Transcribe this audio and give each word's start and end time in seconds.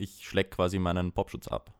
ich 0.00 0.26
schleck 0.26 0.50
quasi 0.52 0.78
meinen 0.78 1.12
Popschutz 1.12 1.48
ab. 1.48 1.72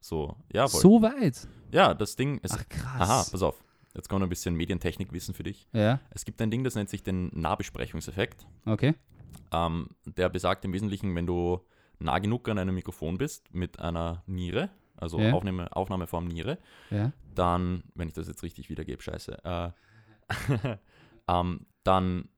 So, 0.00 0.36
ja, 0.52 0.68
voll. 0.68 0.80
So 0.80 1.02
weit? 1.02 1.48
Ja, 1.72 1.94
das 1.94 2.16
Ding 2.16 2.38
ist. 2.38 2.54
Ach 2.58 2.68
krass. 2.68 3.00
Aha, 3.00 3.26
pass 3.30 3.42
auf. 3.42 3.62
Jetzt 3.94 4.08
kommt 4.08 4.22
ein 4.22 4.28
bisschen 4.28 4.54
Medientechnikwissen 4.54 5.34
für 5.34 5.42
dich. 5.42 5.66
Ja, 5.72 5.98
Es 6.10 6.24
gibt 6.24 6.40
ein 6.40 6.50
Ding, 6.50 6.62
das 6.62 6.74
nennt 6.76 6.88
sich 6.88 7.02
den 7.02 7.30
Nahbesprechungseffekt. 7.32 8.46
okay. 8.66 8.94
Ähm, 9.50 9.88
der 10.04 10.28
besagt 10.28 10.64
im 10.66 10.72
Wesentlichen, 10.74 11.14
wenn 11.16 11.26
du 11.26 11.60
nah 11.98 12.18
genug 12.18 12.48
an 12.50 12.58
einem 12.58 12.74
Mikrofon 12.74 13.16
bist 13.18 13.52
mit 13.54 13.78
einer 13.80 14.22
Niere, 14.26 14.68
also 14.96 15.18
Ja. 15.18 15.32
Aufnahme, 15.32 15.74
Aufnahmeform 15.74 16.26
Niere, 16.26 16.58
Ja. 16.90 17.12
dann, 17.34 17.82
wenn 17.94 18.08
ich 18.08 18.14
das 18.14 18.28
jetzt 18.28 18.42
richtig 18.42 18.68
wiedergebe, 18.68 19.02
scheiße, 19.02 19.42
äh, 19.44 19.70
ähm, 21.28 21.66
dann 21.82 22.28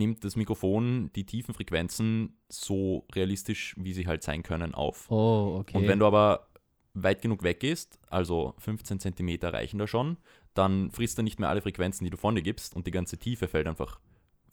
nimmt 0.00 0.24
das 0.24 0.34
Mikrofon 0.34 1.10
die 1.14 1.24
tiefen 1.24 1.54
Frequenzen 1.54 2.34
so 2.48 3.06
realistisch, 3.14 3.74
wie 3.78 3.92
sie 3.92 4.06
halt 4.08 4.24
sein 4.24 4.42
können, 4.42 4.74
auf. 4.74 5.08
Oh, 5.10 5.58
okay. 5.60 5.76
Und 5.78 5.86
wenn 5.86 6.00
du 6.00 6.06
aber 6.06 6.48
weit 6.94 7.22
genug 7.22 7.44
weggehst, 7.44 8.00
also 8.08 8.54
15 8.58 8.98
Zentimeter 8.98 9.52
reichen 9.52 9.78
da 9.78 9.86
schon, 9.86 10.16
dann 10.54 10.90
frisst 10.90 11.18
er 11.18 11.22
nicht 11.22 11.38
mehr 11.38 11.48
alle 11.48 11.62
Frequenzen, 11.62 12.04
die 12.04 12.10
du 12.10 12.16
von 12.16 12.34
dir 12.34 12.42
gibst 12.42 12.74
und 12.74 12.86
die 12.88 12.90
ganze 12.90 13.16
Tiefe 13.18 13.46
fällt 13.46 13.68
einfach 13.68 14.00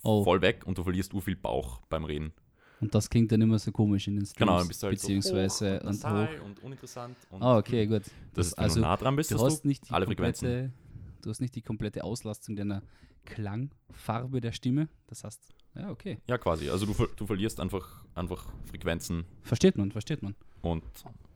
Oh. 0.04 0.24
voll 0.24 0.41
weg 0.41 0.62
und 0.66 0.78
du 0.78 0.84
verlierst 0.84 1.14
u 1.16 1.20
viel 1.22 1.36
Bauch 1.36 1.82
beim 1.90 2.05
Reden. 2.05 2.32
Und 2.80 2.94
das 2.94 3.10
klingt 3.10 3.32
dann 3.32 3.41
immer 3.41 3.58
so 3.58 3.72
komisch 3.72 4.08
in 4.08 4.16
den 4.16 4.26
Streams. 4.26 4.38
Genau, 4.38 4.58
dann 4.60 4.68
bist 4.68 4.84
du 4.84 4.88
halt 4.88 4.96
beziehungsweise 4.96 5.82
so 5.84 5.90
hoch 5.90 5.90
und, 5.90 6.04
hoch. 6.05 6.46
und 6.46 6.64
uninteressant. 6.64 7.18
Und 7.32 7.41
Ah, 7.41 7.58
okay, 7.58 7.88
gut. 7.88 8.04
Das, 8.36 8.48
ist, 8.48 8.58
wenn 8.58 8.64
also, 8.64 8.76
du 8.76 8.82
nah 8.82 8.96
dran 8.98 9.16
bist, 9.16 9.32
du 9.32 9.40
hast 9.40 9.66
nicht 9.66 9.90
die 9.90 9.94
alle 9.94 10.05
komplette, 10.05 10.72
du 11.24 11.30
hast 11.32 11.41
nicht 11.41 11.55
die 11.55 11.64
komplette 11.64 12.04
Auslastung 12.04 12.55
deiner 12.55 12.84
Klangfarbe 13.27 14.41
der 14.41 14.52
Stimme. 14.52 14.88
Das 15.08 15.23
heißt, 15.23 15.54
ja, 15.76 15.90
okay. 15.91 16.18
Ja, 16.27 16.38
quasi. 16.38 16.70
Also 16.70 16.85
du, 16.85 16.94
du 17.16 17.26
verlierst 17.26 17.59
einfach, 17.59 18.04
einfach 18.16 18.45
Frequenzen 18.66 19.26
Versteht 19.44 19.77
man, 19.77 19.91
versteht 19.91 20.23
man. 20.23 20.35
und 20.62 20.84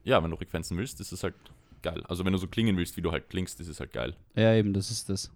ja, 0.04 0.24
wenn 0.24 0.32
du 0.32 0.38
Frequenzen 0.38 0.78
willst, 0.78 1.00
ist 1.00 1.12
es 1.12 1.24
halt 1.24 1.36
geil. 1.84 2.02
Also 2.08 2.26
wenn 2.26 2.34
du 2.34 2.40
so 2.40 2.48
klingen 2.48 2.76
willst, 2.78 2.98
wie 2.98 3.02
du 3.02 3.12
halt 3.12 3.30
klingst, 3.30 3.60
ist 3.60 3.68
es 3.68 3.80
halt 3.80 3.92
geil. 3.94 4.16
Ja, 4.36 4.54
eben, 4.56 4.74
das 4.74 4.90
ist 4.90 5.10
das. 5.10 5.32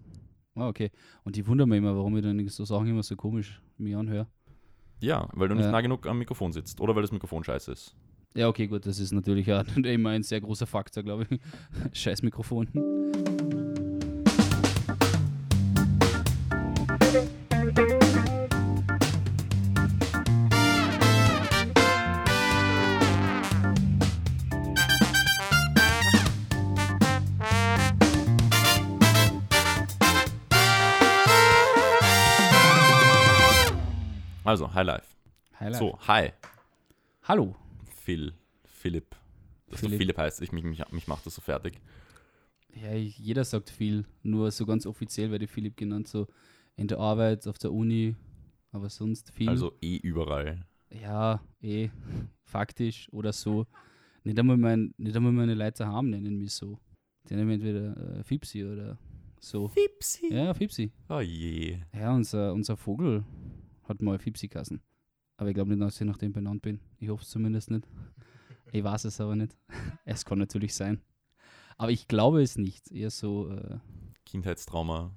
Ah, 0.54 0.68
okay. 0.68 0.90
Und 1.24 1.36
ich 1.36 1.46
wundere 1.46 1.68
mich 1.68 1.78
immer, 1.78 1.94
warum 1.96 2.16
ich 2.16 2.22
dann 2.24 2.48
so 2.48 2.64
Sachen 2.64 2.88
immer 2.88 3.02
so 3.02 3.14
komisch 3.14 3.60
mir 3.78 3.98
anhöre. 3.98 4.26
Ja, 5.00 5.28
weil 5.34 5.48
du 5.48 5.54
nicht 5.54 5.64
Ja. 5.66 5.70
nah 5.70 5.82
genug 5.82 6.06
am 6.06 6.18
Mikrofon 6.18 6.52
sitzt 6.52 6.80
oder 6.80 6.94
weil 6.96 7.02
das 7.02 7.12
Mikrofon 7.12 7.44
scheiße 7.44 7.70
ist. 7.72 7.94
Ja, 8.34 8.48
okay, 8.48 8.66
gut, 8.66 8.86
das 8.86 8.98
ist 8.98 9.12
natürlich 9.12 9.52
auch 9.52 9.64
immer 9.76 10.10
ein 10.10 10.22
sehr 10.22 10.40
großer 10.40 10.66
Faktor, 10.66 11.02
glaube 11.02 11.26
ich. 11.30 11.40
Scheiß 11.98 12.22
Mikrofon. 12.22 12.68
Also, 34.56 34.72
High 34.72 34.86
Life. 34.86 35.06
Highlight. 35.60 35.78
So, 35.78 35.98
hi, 36.08 36.32
Hallo. 37.24 37.54
Phil, 37.84 38.32
Philipp. 38.64 39.14
Dass 39.68 39.80
Philipp. 39.80 39.92
du 39.92 39.98
Philipp 39.98 40.16
heißt, 40.16 40.40
ich, 40.40 40.50
mich, 40.50 40.64
mich, 40.64 40.80
mich 40.92 41.06
macht 41.08 41.26
das 41.26 41.34
so 41.34 41.42
fertig. 41.42 41.78
Ja, 42.74 42.94
ich, 42.94 43.18
jeder 43.18 43.44
sagt 43.44 43.68
viel, 43.68 44.06
nur 44.22 44.50
so 44.50 44.64
ganz 44.64 44.86
offiziell 44.86 45.30
werde 45.30 45.44
ich 45.44 45.50
Philipp 45.50 45.76
genannt, 45.76 46.08
so 46.08 46.26
in 46.76 46.88
der 46.88 46.98
Arbeit, 47.00 47.46
auf 47.46 47.58
der 47.58 47.70
Uni, 47.70 48.16
aber 48.72 48.88
sonst 48.88 49.30
viel. 49.30 49.50
Also 49.50 49.74
eh 49.82 49.96
überall. 49.96 50.64
ja, 50.90 51.42
eh, 51.60 51.90
faktisch 52.44 53.12
oder 53.12 53.34
so. 53.34 53.66
Nicht 54.24 54.38
einmal, 54.38 54.56
mein, 54.56 54.94
nicht 54.96 55.14
einmal 55.16 55.32
meine 55.32 55.52
Leute 55.52 55.86
haben 55.86 56.08
nennen 56.08 56.38
mich 56.38 56.54
so. 56.54 56.78
Die 57.28 57.34
nennen 57.34 57.48
mich 57.48 57.56
entweder 57.56 58.20
äh, 58.20 58.24
Fipsi 58.24 58.64
oder 58.64 58.96
so. 59.38 59.68
Fipsi. 59.68 60.32
Ja, 60.32 60.54
Fipsi. 60.54 60.90
Oh 61.10 61.20
je. 61.20 61.78
Ja, 61.92 62.14
unser, 62.14 62.54
unser 62.54 62.78
Vogel 62.78 63.22
hat 63.88 64.02
mal 64.02 64.18
Fipsi 64.18 64.48
kassen. 64.48 64.80
Aber 65.36 65.48
ich 65.48 65.54
glaube 65.54 65.70
nicht, 65.70 65.82
dass 65.82 66.00
ich 66.00 66.06
nach 66.06 66.18
dem 66.18 66.32
benannt 66.32 66.62
bin. 66.62 66.80
Ich 66.98 67.08
hoffe 67.08 67.22
es 67.22 67.30
zumindest 67.30 67.70
nicht. 67.70 67.86
Ich 68.72 68.82
weiß 68.82 69.04
es 69.04 69.20
aber 69.20 69.36
nicht. 69.36 69.56
Es 70.04 70.24
kann 70.24 70.38
natürlich 70.38 70.74
sein. 70.74 71.00
Aber 71.76 71.90
ich 71.90 72.08
glaube 72.08 72.42
es 72.42 72.56
nicht. 72.56 72.90
Eher 72.90 73.10
so 73.10 73.50
äh, 73.50 73.78
Kindheitstrauma. 74.24 75.14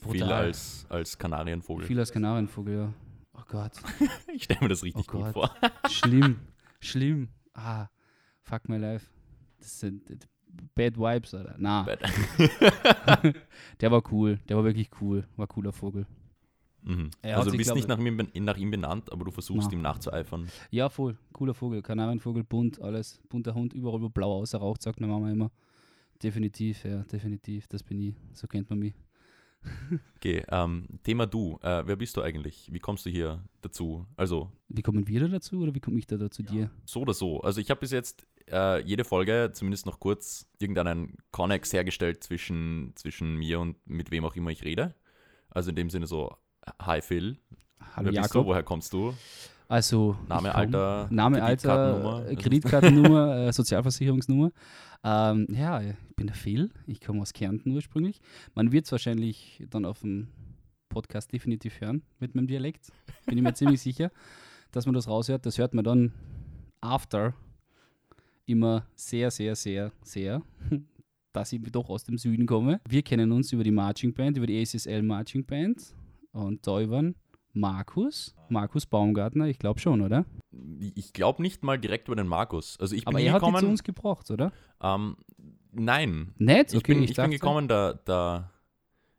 Viel 0.00 0.20
Brutal. 0.20 0.32
als, 0.32 0.86
als 0.88 1.16
Kanarienvogel. 1.18 1.86
viel 1.86 1.98
als 1.98 2.12
Kanarienvogel, 2.12 2.76
ja. 2.76 2.94
Oh 3.32 3.42
Gott. 3.48 3.72
Ich 4.34 4.44
stelle 4.44 4.60
mir 4.60 4.68
das 4.68 4.82
richtig 4.82 5.06
Oh 5.08 5.12
gut 5.12 5.32
vor. 5.32 5.54
Schlimm. 5.90 6.40
Schlimm. 6.80 7.28
Ah, 7.54 7.88
fuck 8.42 8.68
my 8.68 8.76
life. 8.76 9.06
Das 9.58 9.80
sind 9.80 10.10
äh, 10.10 10.18
Bad 10.74 10.96
Vibes, 10.96 11.34
oder? 11.34 11.54
Na, 11.58 11.82
Bad. 11.82 12.00
der 13.80 13.90
war 13.90 14.02
cool. 14.12 14.38
Der 14.48 14.56
war 14.56 14.64
wirklich 14.64 14.90
cool. 15.00 15.26
War 15.36 15.46
cooler 15.46 15.72
Vogel. 15.72 16.06
Mhm. 16.84 17.10
Also 17.22 17.50
du 17.50 17.56
bist 17.56 17.68
glaub 17.68 17.76
nicht 17.76 17.88
nach 17.88 17.98
ihm, 17.98 18.44
nach 18.44 18.56
ihm 18.56 18.70
benannt, 18.70 19.10
aber 19.10 19.24
du 19.24 19.30
versuchst 19.30 19.68
Na. 19.70 19.76
ihm 19.76 19.82
nachzueifern. 19.82 20.48
Ja, 20.70 20.88
voll. 20.88 21.16
Cooler 21.32 21.54
Vogel. 21.54 21.82
Kanarienvogel, 21.82 22.44
bunt, 22.44 22.80
alles. 22.80 23.20
Bunter 23.28 23.54
Hund, 23.54 23.72
überall 23.72 24.00
wo 24.02 24.08
blau 24.08 24.40
außer 24.40 24.60
sagt 24.78 25.00
meine 25.00 25.12
Mama 25.12 25.30
immer. 25.30 25.50
Definitiv, 26.22 26.84
ja, 26.84 27.02
definitiv. 27.04 27.66
Das 27.68 27.82
bin 27.82 28.00
ich. 28.00 28.14
So 28.32 28.46
kennt 28.46 28.70
man 28.70 28.78
mich. 28.78 28.94
Okay, 30.16 30.42
ähm, 30.50 30.86
Thema 31.02 31.26
du. 31.26 31.58
Äh, 31.62 31.86
wer 31.86 31.96
bist 31.96 32.16
du 32.16 32.22
eigentlich? 32.22 32.68
Wie 32.72 32.78
kommst 32.78 33.04
du 33.04 33.10
hier 33.10 33.44
dazu? 33.60 34.06
Also 34.16 34.50
Wie 34.68 34.80
kommen 34.80 35.06
wir 35.06 35.20
da 35.20 35.28
dazu 35.28 35.60
oder 35.60 35.74
wie 35.74 35.80
komme 35.80 35.98
ich 35.98 36.06
da, 36.06 36.16
da 36.16 36.30
zu 36.30 36.42
dir? 36.42 36.70
so 36.86 37.00
oder 37.00 37.12
so. 37.12 37.40
Also 37.40 37.60
ich 37.60 37.70
habe 37.70 37.80
bis 37.80 37.90
jetzt 37.90 38.26
äh, 38.50 38.82
jede 38.82 39.04
Folge, 39.04 39.50
zumindest 39.52 39.84
noch 39.84 40.00
kurz, 40.00 40.46
irgendeinen 40.58 41.16
Connex 41.30 41.72
hergestellt 41.72 42.22
zwischen, 42.24 42.92
zwischen 42.94 43.36
mir 43.36 43.60
und 43.60 43.76
mit 43.86 44.10
wem 44.10 44.24
auch 44.24 44.36
immer 44.36 44.50
ich 44.50 44.64
rede. 44.64 44.94
Also 45.50 45.70
in 45.70 45.76
dem 45.76 45.90
Sinne 45.90 46.06
so, 46.06 46.34
hi 46.80 47.00
Phil, 47.00 47.36
Hallo 47.94 48.12
wer 48.12 48.22
bist 48.22 48.34
du? 48.34 48.38
Jakob. 48.38 48.46
Woher 48.46 48.62
kommst 48.62 48.92
du? 48.92 49.14
Also, 49.68 50.16
Name, 50.28 50.50
komm- 50.50 50.60
Alter, 50.60 51.08
Name, 51.10 51.38
Kreditkartennummer. 51.40 52.14
Alter, 52.16 52.30
äh, 52.30 52.36
Kreditkartennummer, 52.36 53.36
äh, 53.48 53.52
Sozialversicherungsnummer. 53.52 54.50
Ähm, 55.02 55.46
ja, 55.50 55.80
ich 55.80 55.94
bin 56.16 56.26
der 56.26 56.36
Phil. 56.36 56.70
Ich 56.86 57.00
komme 57.00 57.22
aus 57.22 57.32
Kärnten 57.32 57.70
ursprünglich. 57.72 58.20
Man 58.54 58.72
wird 58.72 58.84
es 58.86 58.92
wahrscheinlich 58.92 59.64
dann 59.70 59.84
auf 59.84 60.00
dem 60.00 60.28
Podcast 60.88 61.32
definitiv 61.32 61.80
hören 61.80 62.02
mit 62.20 62.34
meinem 62.34 62.46
Dialekt. 62.46 62.92
Bin 63.26 63.38
ich 63.38 63.42
mir 63.44 63.54
ziemlich 63.54 63.80
sicher, 63.80 64.10
dass 64.70 64.86
man 64.86 64.94
das 64.94 65.08
raushört. 65.08 65.44
Das 65.46 65.58
hört 65.58 65.74
man 65.74 65.84
dann 65.84 66.12
after 66.80 67.34
immer 68.46 68.86
sehr, 68.94 69.30
sehr, 69.30 69.56
sehr, 69.56 69.92
sehr, 70.02 70.42
dass 71.32 71.52
ich 71.52 71.60
doch 71.72 71.88
aus 71.88 72.04
dem 72.04 72.18
Süden 72.18 72.46
komme. 72.46 72.80
Wir 72.88 73.02
kennen 73.02 73.32
uns 73.32 73.50
über 73.52 73.64
die 73.64 73.70
Marching 73.70 74.12
Band, 74.12 74.36
über 74.36 74.46
die 74.46 74.60
ACSL 74.60 75.02
Marching 75.02 75.44
Band 75.44 75.94
und 76.34 76.66
da 76.66 76.78
den 76.80 77.14
Markus, 77.52 78.34
Markus 78.48 78.84
Baumgartner, 78.84 79.46
ich 79.46 79.58
glaube 79.58 79.78
schon, 79.80 80.02
oder? 80.02 80.24
Ich 80.96 81.12
glaube 81.12 81.40
nicht 81.40 81.62
mal 81.62 81.78
direkt 81.78 82.08
über 82.08 82.16
den 82.16 82.26
Markus. 82.26 82.76
Also 82.80 82.94
ich 82.96 83.04
bin 83.04 83.14
Aber 83.14 83.20
er 83.22 83.32
hat 83.32 83.42
die 83.42 83.44
zu 83.44 83.46
hingekommen. 83.46 83.70
uns 83.70 83.82
gebracht, 83.84 84.30
oder? 84.30 84.52
Ähm, 84.82 85.16
nein. 85.72 86.34
Nicht? 86.36 86.74
Ich 86.74 86.82
bin, 86.82 87.02
ich 87.02 87.10
bin 87.10 87.14
dachte- 87.16 87.30
gekommen, 87.30 87.68
der, 87.68 87.94
der 87.94 88.50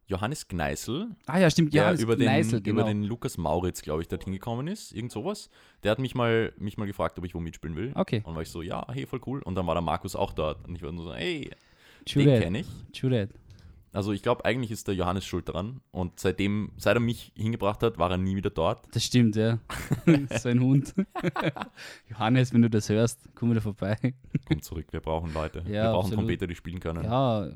Johannes 0.08 0.48
Gneißl, 0.50 1.08
Ah 1.26 1.40
ja, 1.40 1.50
stimmt, 1.50 1.74
das 1.74 2.02
über, 2.02 2.16
den, 2.16 2.26
Gneißl, 2.28 2.62
genau. 2.62 2.82
über 2.82 2.88
den 2.90 3.04
Lukas 3.04 3.38
Mauritz, 3.38 3.82
glaube 3.82 4.02
ich, 4.02 4.08
dorthin 4.10 4.34
gekommen 4.34 4.68
ist. 4.68 4.92
Irgend 4.92 5.12
sowas. 5.14 5.50
Der 5.84 5.92
hat 5.92 6.00
mich 6.00 6.14
mal, 6.14 6.54
mich 6.58 6.78
mal 6.78 6.86
gefragt, 6.86 7.18
ob 7.18 7.26
ich 7.26 7.34
wo 7.34 7.40
mitspielen 7.40 7.76
will. 7.78 7.92
Okay, 7.96 8.22
Und 8.26 8.36
war 8.36 8.42
ich 8.42 8.50
so, 8.50 8.62
ja, 8.62 8.86
hey, 8.92 9.06
voll 9.08 9.22
cool. 9.26 9.42
Und 9.44 9.56
dann 9.56 9.66
war 9.66 9.74
der 9.76 9.82
Markus 9.82 10.16
auch 10.16 10.34
dort. 10.34 10.68
Und 10.68 10.76
ich 10.76 10.84
war 10.84 10.92
nur 10.92 11.06
so, 11.06 11.14
hey, 11.16 11.50
true 12.06 12.24
den 12.26 12.42
kenne 12.42 12.60
ich. 12.60 12.68
true 12.94 13.10
that. 13.12 13.30
Also 13.96 14.12
ich 14.12 14.22
glaube, 14.22 14.44
eigentlich 14.44 14.72
ist 14.72 14.90
der 14.90 14.96
Johannes 14.96 15.26
schuld 15.26 15.48
dran. 15.48 15.80
Und 15.92 16.20
seitdem, 16.20 16.72
seit 16.76 16.98
er 16.98 17.00
mich 17.00 17.32
hingebracht 17.36 17.82
hat, 17.82 17.98
war 17.98 18.12
er 18.12 18.18
nie 18.18 18.36
wieder 18.36 18.50
dort. 18.50 18.94
Das 18.94 19.06
stimmt, 19.06 19.38
ja. 19.38 19.60
so 20.38 20.50
ein 20.50 20.60
Hund. 20.60 20.94
Johannes, 22.10 22.54
wenn 22.54 22.62
du 22.62 22.70
das 22.70 22.90
hörst, 22.90 23.22
komm 23.36 23.52
wieder 23.52 23.62
vorbei. 23.62 23.98
Komm 24.48 24.62
zurück, 24.62 24.88
wir 24.92 25.00
brauchen 25.00 25.34
Leute. 25.34 25.66
wir 25.66 25.74
Ja, 25.76 25.92
brauchen 25.92 26.00
absolut. 26.08 26.20
Trompeter, 26.20 26.46
die 26.46 26.56
spielen 26.56 26.82
können. 26.82 27.06
Ja, 27.06 27.48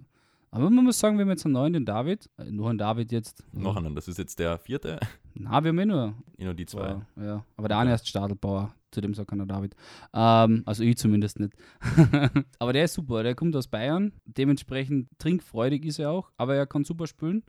aber 0.52 0.70
man 0.70 0.86
muss 0.86 0.98
sagen, 0.98 1.18
wir 1.18 1.26
haben 1.26 1.30
jetzt 1.30 1.46
einen 1.46 1.54
neuen, 1.54 1.74
den 1.74 1.86
David. 1.86 2.30
Äh, 2.38 2.46
Nur 2.52 2.70
einen 2.70 2.78
David 2.80 3.12
jetzt. 3.12 3.44
Noch 3.52 3.76
einen, 3.76 3.94
das 3.94 4.08
ist 4.08 4.18
jetzt 4.18 4.40
der 4.40 4.58
vierte. 4.58 5.00
Na, 5.36 5.62
wir 5.64 5.70
haben 5.70 5.80
eh 5.80 5.86
nur. 5.86 6.14
Ich 6.38 6.46
nur 6.46 6.54
die 6.54 6.66
zwei. 6.66 7.02
Ja, 7.18 7.24
ja. 7.24 7.46
Aber 7.58 7.68
der 7.68 7.78
eine 7.78 7.94
ist 7.94 8.08
Stadelbauer, 8.08 8.74
zu 8.92 9.02
dem 9.02 9.14
sagt 9.14 9.30
keiner 9.30 9.46
David. 9.46 9.76
Ähm, 10.14 10.64
also 10.66 10.84
ich 10.84 10.98
zumindest 10.98 11.40
nicht. 11.40 11.54
aber 12.60 12.74
der 12.74 12.86
ist 12.86 12.94
super, 12.94 13.24
der 13.24 13.36
kommt 13.36 13.56
aus 13.56 13.68
Bayern. 13.68 14.14
Dementsprechend 14.26 15.10
trinkfreudig 15.20 15.86
ist 15.86 16.00
er 16.00 16.12
auch, 16.12 16.32
aber 16.38 16.56
er 16.56 16.66
kann 16.66 16.84
super 16.84 17.08
spielen 17.08 17.44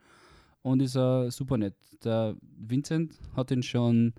und 0.62 0.80
ist 0.82 0.96
äh, 0.96 1.30
super 1.30 1.58
nett. 1.58 1.74
Der 2.04 2.36
Vincent 2.42 3.18
hat 3.34 3.50
ihn 3.50 3.62
schon 3.62 4.14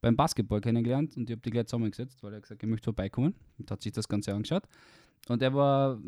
beim 0.00 0.16
Basketball 0.16 0.60
kennengelernt 0.60 1.16
und 1.16 1.28
ich 1.28 1.34
habe 1.34 1.42
die 1.42 1.50
gleich 1.50 1.66
zusammengesetzt, 1.66 2.22
weil 2.22 2.32
er 2.32 2.40
gesagt 2.40 2.60
hat, 2.60 2.66
er 2.66 2.70
möchte 2.70 2.84
vorbeikommen 2.84 3.34
und 3.58 3.70
hat 3.70 3.82
sich 3.82 3.92
das 3.92 4.08
Ganze 4.08 4.32
angeschaut. 4.32 4.64
Und 5.28 5.42
er 5.42 5.52
war 5.54 6.00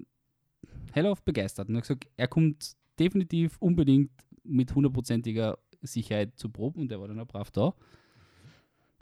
hellauf 0.93 1.23
begeistert 1.23 1.69
und 1.69 1.77
hat 1.77 1.83
gesagt, 1.83 2.07
er 2.17 2.29
kommt 2.29 2.77
definitiv 2.99 3.57
unbedingt 3.59 4.11
mit 4.45 4.75
hundertprozentiger 4.75 5.59
Sicherheit 5.83 6.39
zu 6.39 6.49
Proben 6.49 6.83
und 6.83 6.93
er 6.93 7.01
war 7.01 7.09
dann 7.09 7.21
auch 7.21 7.27
brav 7.27 7.51
da. 7.51 7.75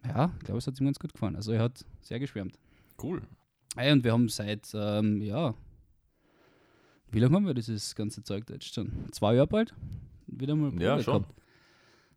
Ja, 0.07 0.33
ich 0.39 0.45
glaube, 0.45 0.59
es 0.59 0.67
hat 0.67 0.81
ihm 0.81 0.87
ganz 0.87 0.99
gut 0.99 1.13
gefallen. 1.13 1.37
Also 1.37 1.53
er 1.53 1.63
hat 1.63 1.85
sehr 2.01 2.19
geschwärmt. 2.19 2.59
Cool. 3.03 3.23
Hey, 3.77 3.93
und 3.93 4.03
wir 4.05 4.13
haben 4.13 4.29
seit, 4.29 4.71
ähm, 4.75 5.21
ja, 5.23 5.55
wie 7.13 7.19
lange 7.21 7.35
haben 7.37 7.47
wir 7.47 7.55
dieses 7.55 7.95
ganze 7.95 8.23
Zeug 8.23 8.47
da 8.47 8.55
jetzt 8.55 8.73
schon? 8.75 8.91
Zwei 9.13 9.35
Jahre 9.35 9.47
bald? 9.47 9.75
Wieder 10.27 10.55
mal 10.55 10.73
Ja, 10.81 10.93
Probe 10.93 11.03
schon. 11.05 11.23
gehabt. 11.23 11.35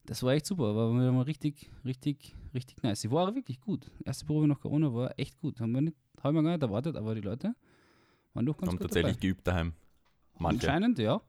Das 0.05 0.21
war 0.23 0.33
echt 0.33 0.45
super, 0.45 0.75
war 0.75 0.93
wieder 0.93 1.11
mal 1.11 1.21
richtig, 1.21 1.69
richtig, 1.85 2.35
richtig 2.53 2.81
nice. 2.83 3.01
Sie 3.01 3.11
war 3.11 3.27
auch 3.29 3.35
wirklich 3.35 3.59
gut. 3.61 3.89
Erste 4.03 4.25
Probe 4.25 4.47
nach 4.47 4.59
Corona 4.59 4.93
war 4.93 5.17
echt 5.17 5.39
gut. 5.39 5.59
Haben 5.61 5.71
wir 5.71 5.81
nicht, 5.81 5.97
haben 6.21 6.35
wir 6.35 6.43
gar 6.43 6.51
nicht 6.51 6.61
erwartet, 6.61 6.95
aber 6.97 7.15
die 7.15 7.21
Leute 7.21 7.55
waren 8.33 8.45
doch 8.45 8.57
ganz 8.57 8.69
Haben 8.71 8.77
gut 8.77 8.87
tatsächlich 8.87 9.15
dabei. 9.15 9.21
geübt 9.21 9.47
daheim. 9.47 9.73
Manche. 10.37 10.67
Anscheinend, 10.67 10.99
ja. 10.99 11.21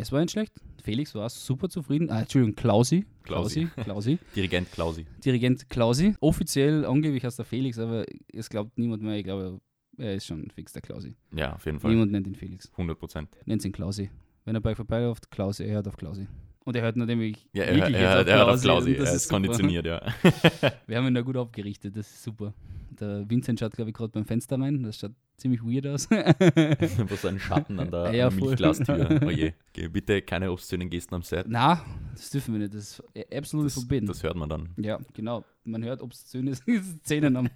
Es 0.00 0.12
war 0.12 0.20
nicht 0.20 0.30
schlecht. 0.30 0.52
Felix 0.80 1.12
war 1.16 1.28
super 1.28 1.68
zufrieden. 1.68 2.08
Ah, 2.08 2.20
Entschuldigung, 2.20 2.54
Klausi. 2.54 3.04
Klausi. 3.24 3.66
Klausi. 3.66 3.84
Klausi. 3.84 4.18
Dirigent 4.36 4.70
Klausi. 4.70 5.06
Dirigent 5.24 5.68
Klausi. 5.68 6.14
Offiziell 6.20 6.84
angeblich 6.84 7.24
heißt 7.24 7.38
der 7.38 7.44
Felix, 7.44 7.78
aber 7.80 8.04
es 8.32 8.48
glaubt 8.48 8.78
niemand 8.78 9.02
mehr. 9.02 9.16
Ich 9.16 9.24
glaube, 9.24 9.60
er 9.96 10.14
ist 10.14 10.26
schon 10.26 10.48
fix 10.50 10.72
der 10.72 10.82
Klausi. 10.82 11.16
Ja, 11.34 11.54
auf 11.54 11.66
jeden 11.66 11.80
Fall. 11.80 11.90
Niemand 11.90 12.12
nennt 12.12 12.28
ihn 12.28 12.36
Felix. 12.36 12.70
100 12.72 12.96
Prozent. 12.96 13.28
Nennt 13.44 13.64
ihn 13.64 13.72
Klausi. 13.72 14.08
Wenn 14.44 14.54
er 14.54 14.60
bei 14.60 14.70
euch 14.70 14.76
vorbeiläuft, 14.76 15.32
Klausi, 15.32 15.64
er 15.64 15.74
hört 15.74 15.88
auf 15.88 15.96
Klausi. 15.96 16.28
Und 16.64 16.76
er 16.76 16.82
hört 16.82 16.96
nämlich 16.96 17.48
Ja, 17.52 17.64
er, 17.64 17.74
wirklich 17.74 17.96
er, 17.96 18.18
jetzt 18.18 18.28
er, 18.28 18.34
er 18.34 18.40
hat 18.40 18.48
auf 18.54 18.60
Klausi. 18.62 18.94
Er 18.94 19.02
ist 19.02 19.24
super. 19.24 19.34
konditioniert, 19.34 19.84
ja. 19.84 20.00
Wir 20.86 20.96
haben 20.96 21.08
ihn 21.08 21.14
da 21.14 21.22
gut 21.22 21.36
abgerichtet, 21.36 21.96
das 21.96 22.08
ist 22.08 22.22
super. 22.22 22.54
Der 23.00 23.28
Vincent 23.28 23.58
schaut, 23.58 23.72
glaube 23.72 23.90
ich, 23.90 23.96
gerade 23.96 24.12
beim 24.12 24.24
Fenster 24.24 24.60
rein. 24.60 24.82
Das 24.84 24.98
schaut 24.98 25.12
ziemlich 25.38 25.62
weird 25.62 25.86
aus. 25.86 26.10
Wo 26.10 27.16
so 27.16 27.28
ein 27.28 27.38
Schatten 27.40 27.80
an 27.80 27.90
der, 27.90 28.04
Ja, 28.14 28.28
der. 28.28 28.32
Milchglastür. 28.32 29.22
Oje. 29.26 29.54
Geh 29.72 29.88
bitte 29.88 30.20
keine 30.22 30.50
obszönen 30.52 30.90
Gesten 30.90 31.14
am 31.14 31.22
Set. 31.22 31.46
Na, 31.48 31.82
das 32.12 32.28
dürfen 32.30 32.54
wir 32.54 32.60
nicht. 32.60 32.74
Das 32.74 33.00
ist 33.14 33.34
absolut 33.34 33.66
Das, 33.66 33.74
verboten. 33.74 34.06
das 34.06 34.22
hört 34.22 34.36
man 34.36 34.48
dann. 34.48 34.68
Ja, 34.76 34.98
genau. 35.14 35.44
Man 35.64 35.82
hört 35.84 36.02
obszöne 36.02 36.54
Szenen 36.54 37.36
am, 37.36 37.48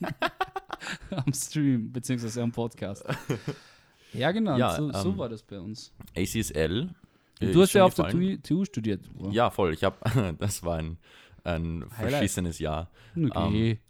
am 1.10 1.32
Stream, 1.34 1.92
beziehungsweise 1.92 2.42
am 2.42 2.52
Podcast. 2.52 3.04
Ja, 4.12 4.30
genau. 4.32 4.56
Ja, 4.58 4.76
so, 4.76 4.92
so 4.92 5.10
ähm, 5.10 5.18
war 5.18 5.28
das 5.28 5.42
bei 5.42 5.58
uns. 5.58 5.92
ACSL. 6.16 6.90
äh, 7.40 7.46
du 7.52 7.60
ist 7.62 7.68
hast 7.68 7.72
ja 7.72 7.84
auf 7.84 7.94
der 7.94 8.04
gefallen. 8.06 8.42
TU, 8.42 8.56
TU 8.56 8.64
studiert. 8.64 9.10
Bro. 9.14 9.30
Ja, 9.30 9.50
voll. 9.50 9.72
Ich 9.72 9.82
habe, 9.84 9.96
das 10.38 10.62
war 10.62 10.76
ein, 10.78 10.98
ein 11.44 11.84
Highlight. 11.96 12.10
verschissenes 12.12 12.58
Jahr. 12.58 12.90
Okay. 13.16 13.80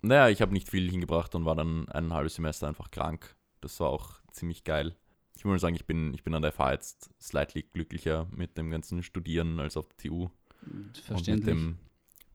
Naja, 0.00 0.28
ich 0.30 0.40
habe 0.40 0.52
nicht 0.54 0.68
viel 0.70 0.88
hingebracht 0.90 1.34
und 1.34 1.44
war 1.44 1.54
dann 1.56 1.88
ein 1.90 2.12
halbes 2.14 2.36
Semester 2.36 2.68
einfach 2.68 2.90
krank. 2.90 3.35
Das 3.60 3.80
war 3.80 3.90
auch 3.90 4.20
ziemlich 4.30 4.64
geil. 4.64 4.96
Ich 5.36 5.44
muss 5.44 5.52
mal 5.52 5.58
sagen, 5.58 5.76
ich 5.76 5.86
bin, 5.86 6.14
ich 6.14 6.22
bin 6.22 6.34
an 6.34 6.42
der 6.42 6.52
FH 6.52 6.72
jetzt 6.72 7.10
slightly 7.20 7.62
glücklicher 7.62 8.26
mit 8.34 8.56
dem 8.56 8.70
ganzen 8.70 9.02
Studieren 9.02 9.60
als 9.60 9.76
auf 9.76 9.86
der 9.88 9.96
TU. 9.98 10.28
Und 10.62 10.86
mit 10.86 10.98
Verständlich. 10.98 11.54
dem 11.54 11.78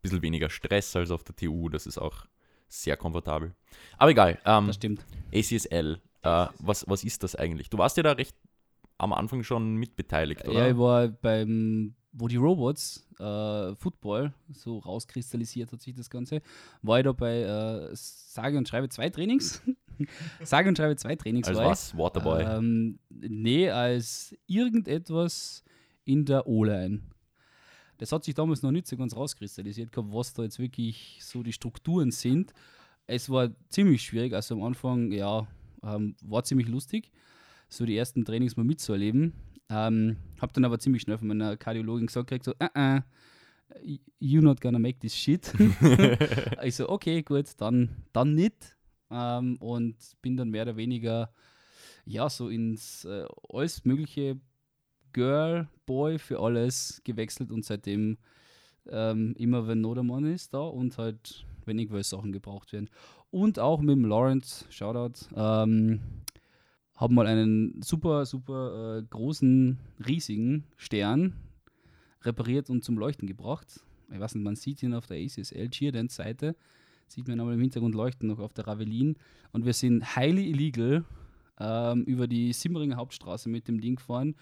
bisschen 0.02 0.22
weniger 0.22 0.50
Stress 0.50 0.96
als 0.96 1.12
auf 1.12 1.24
der 1.24 1.36
TU. 1.36 1.70
Das 1.70 1.86
ist 1.86 1.98
auch 1.98 2.26
sehr 2.68 2.98
komfortabel. 2.98 3.54
Aber 3.98 4.12
egal. 4.12 4.40
Ähm, 4.46 4.68
das 4.68 4.76
stimmt. 4.78 5.06
ACSL, 5.34 6.02
äh, 6.24 6.48
was, 6.60 6.88
was 6.88 7.04
ist 7.04 7.24
das 7.24 7.36
eigentlich? 7.36 7.70
Du 7.70 7.78
warst 7.78 7.98
ja 7.98 8.04
da 8.04 8.14
recht 8.14 8.36
am 8.98 9.14
Anfang 9.14 9.44
schon 9.44 9.76
mitbeteiligt, 9.76 10.48
oder? 10.48 10.60
Ja, 10.60 10.70
ich 10.70 10.78
war 10.78 11.08
beim, 11.08 11.96
wo 12.12 12.28
die 12.28 12.36
Robots 12.38 13.08
äh, 13.20 13.76
Football 13.76 14.34
so 14.52 14.78
rauskristallisiert 14.80 15.72
hat 15.72 15.82
sich 15.82 15.96
das 15.96 16.10
Ganze, 16.10 16.42
war 16.82 17.00
ich 17.00 17.06
da 17.06 17.12
bei 17.12 17.42
äh, 17.42 17.90
sage 17.94 18.58
und 18.58 18.68
schreibe 18.68 18.90
zwei 18.90 19.10
Trainings. 19.10 19.62
sage 20.44 20.70
und 20.70 20.78
schreibe 20.78 20.96
zwei 20.96 21.16
Trainings 21.16 21.48
als 21.48 21.58
was? 21.58 21.98
Waterboy. 21.98 22.44
Ähm, 22.44 23.00
nee, 23.10 23.70
als 23.70 24.36
irgendetwas 24.48 25.64
in 26.06 26.26
der 26.26 26.48
O-Line. 26.48 27.02
Das 27.98 28.12
hat 28.12 28.24
sich 28.24 28.34
damals 28.34 28.64
noch 28.64 28.72
nicht 28.72 28.88
so 28.88 28.98
ganz 28.98 29.16
rauskristallisiert 29.16 29.92
gehabt, 29.92 30.12
was 30.12 30.34
da 30.34 30.44
jetzt 30.44 30.58
wirklich 30.58 31.20
so 31.22 31.44
die 31.44 31.54
Strukturen 31.54 32.10
sind. 32.10 32.52
Es 33.06 33.30
war 33.30 33.50
ziemlich 33.70 34.02
schwierig, 34.02 34.34
also 34.34 34.56
am 34.56 34.64
Anfang, 34.64 35.12
ja, 35.12 35.48
ähm, 35.84 36.16
war 36.24 36.44
ziemlich 36.44 36.68
lustig, 36.68 37.12
so 37.70 37.86
die 37.86 37.96
ersten 37.96 38.26
Trainings 38.26 38.58
mal 38.58 38.64
mitzuerleben. 38.64 39.34
Ähm, 39.70 40.18
hab 40.40 40.52
dann 40.54 40.66
aber 40.66 40.80
ziemlich 40.80 41.04
schnell 41.04 41.18
von 41.18 41.28
meiner 41.28 41.56
Kardiologin 41.58 42.08
gesagt, 42.08 42.28
gekriegt, 42.28 42.46
so, 42.46 42.54
äh, 42.60 42.98
äh, 42.98 43.02
you 44.20 44.42
not 44.42 44.60
gonna 44.62 44.80
make 44.80 45.00
this 45.00 45.16
shit. 45.16 45.54
ich 46.64 46.76
so, 46.76 46.90
okay, 46.90 47.22
gut, 47.22 47.46
dann, 47.58 47.90
dann 48.14 48.34
nicht. 48.34 48.76
Ähm, 49.12 49.58
und 49.58 49.96
bin 50.22 50.38
dann 50.38 50.50
mehr 50.50 50.64
oder 50.64 50.78
weniger 50.78 51.32
ja, 52.06 52.30
so 52.30 52.50
ins 52.50 53.06
äh, 53.06 53.26
alles 53.50 53.86
mögliche 53.86 54.40
Girl, 55.14 55.68
Boy 55.86 56.18
für 56.20 56.40
alles 56.40 57.02
gewechselt 57.04 57.52
und 57.52 57.66
seitdem 57.66 58.18
ähm, 58.88 59.34
immer, 59.38 59.68
wenn 59.68 59.82
Not 59.82 59.98
am 59.98 60.08
Mann 60.08 60.26
ist, 60.26 60.54
da 60.54 60.62
und 60.62 60.98
halt, 60.98 61.46
wenn 61.66 61.78
irgendwelche 61.78 62.10
Sachen 62.10 62.32
gebraucht 62.32 62.74
werden. 62.74 62.90
Und 63.30 63.60
auch 63.60 63.82
mit 63.82 63.96
dem 63.96 64.06
Lawrence, 64.06 64.66
Shoutout, 64.70 65.26
ähm, 65.36 66.00
haben 66.96 67.16
mal 67.16 67.28
einen 67.28 67.82
super, 67.82 68.26
super 68.26 68.98
äh, 68.98 69.04
großen, 69.04 69.78
riesigen 70.06 70.66
Stern 70.78 71.34
repariert 72.24 72.70
und 72.70 72.84
zum 72.84 72.98
Leuchten 72.98 73.28
gebracht. 73.28 73.80
Ich 74.12 74.20
weiß 74.20 74.36
nicht, 74.36 74.44
man 74.44 74.56
sieht 74.56 74.84
ihn 74.84 74.94
auf 74.94 75.08
der 75.08 75.18
ACSL 75.18 75.70
Cheerdance 75.70 76.16
Seite, 76.16 76.56
sieht 77.12 77.28
man 77.28 77.40
aber 77.40 77.54
im 77.54 77.62
Hintergrund 77.62 77.96
leuchten 77.96 78.30
noch 78.30 78.40
auf 78.40 78.54
der 78.54 78.68
Ravelin. 78.68 79.16
Und 79.52 79.66
wir 79.66 79.74
sind 79.74 80.16
highly 80.16 80.50
illegal 80.50 81.06
ähm, 81.60 82.04
über 82.04 82.28
die 82.28 82.54
Simmeringer 82.54 82.98
Hauptstraße 82.98 83.50
mit 83.50 83.68
dem 83.68 83.82
Ding 83.82 83.96
gefahren. 83.96 84.36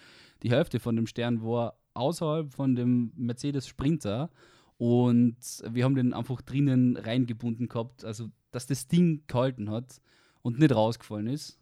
Die 0.44 0.52
Hälfte 0.52 0.80
von 0.80 0.96
dem 0.96 1.08
Stern 1.08 1.44
war 1.44 1.80
außerhalb 1.94 2.54
von 2.54 2.76
dem 2.76 3.12
Mercedes 3.16 3.68
Sprinter 3.68 4.30
und 4.78 5.36
wir 5.70 5.84
haben 5.84 5.96
den 5.96 6.14
einfach 6.14 6.42
drinnen 6.42 6.96
reingebunden 6.96 7.68
gehabt, 7.68 8.06
also 8.06 8.30
dass 8.52 8.68
das 8.68 8.88
Ding 8.88 9.24
gehalten 9.28 9.70
hat 9.70 10.02
und 10.42 10.60
nicht 10.60 10.74
rausgefallen 10.74 11.28
ist. 11.28 11.60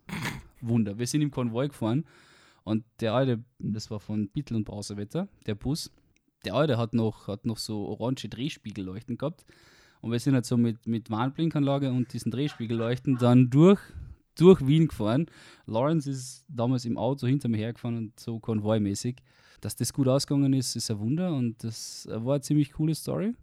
Wunder. 0.61 0.97
Wir 0.97 1.07
sind 1.07 1.21
im 1.21 1.31
Konvoi 1.31 1.67
gefahren 1.67 2.05
und 2.63 2.83
der 2.99 3.13
alte, 3.13 3.43
das 3.59 3.89
war 3.89 3.99
von 3.99 4.29
Bittel 4.29 4.57
und 4.57 4.65
Brauserwetter, 4.65 5.27
der 5.45 5.55
Bus, 5.55 5.91
der 6.45 6.53
alte 6.53 6.77
hat 6.77 6.93
noch, 6.93 7.27
hat 7.27 7.45
noch 7.45 7.57
so 7.57 7.87
orange 7.87 8.29
Drehspiegelleuchten 8.29 9.17
gehabt. 9.17 9.45
Und 10.01 10.11
wir 10.11 10.19
sind 10.19 10.33
halt 10.33 10.45
so 10.45 10.57
mit, 10.57 10.85
mit 10.87 11.09
Warnblinkanlage 11.09 11.91
und 11.91 12.13
diesen 12.13 12.31
Drehspiegelleuchten 12.31 13.17
dann 13.17 13.49
durch, 13.49 13.79
durch 14.35 14.65
Wien 14.65 14.87
gefahren. 14.87 15.27
Lawrence 15.65 16.09
ist 16.09 16.45
damals 16.47 16.85
im 16.85 16.97
Auto 16.97 17.27
hinter 17.27 17.49
mir 17.49 17.57
hergefahren 17.57 17.97
und 17.97 18.19
so 18.19 18.39
konvoimäßig. 18.39 19.17
Dass 19.61 19.75
das 19.75 19.91
gut 19.91 20.07
ausgegangen 20.07 20.53
ist, 20.53 20.75
ist 20.75 20.91
ein 20.91 20.99
Wunder 20.99 21.33
und 21.33 21.63
das 21.63 22.07
war 22.11 22.35
eine 22.35 22.41
ziemlich 22.41 22.73
coole 22.73 22.93
Story. 22.93 23.33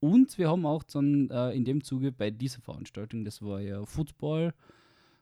Und 0.00 0.36
wir 0.36 0.50
haben 0.50 0.66
auch 0.66 0.82
dann 0.82 1.30
äh, 1.30 1.52
in 1.52 1.64
dem 1.64 1.82
Zuge 1.82 2.12
bei 2.12 2.30
dieser 2.30 2.60
Veranstaltung, 2.60 3.24
das 3.24 3.40
war 3.40 3.60
ja 3.60 3.84
Football, 3.86 4.52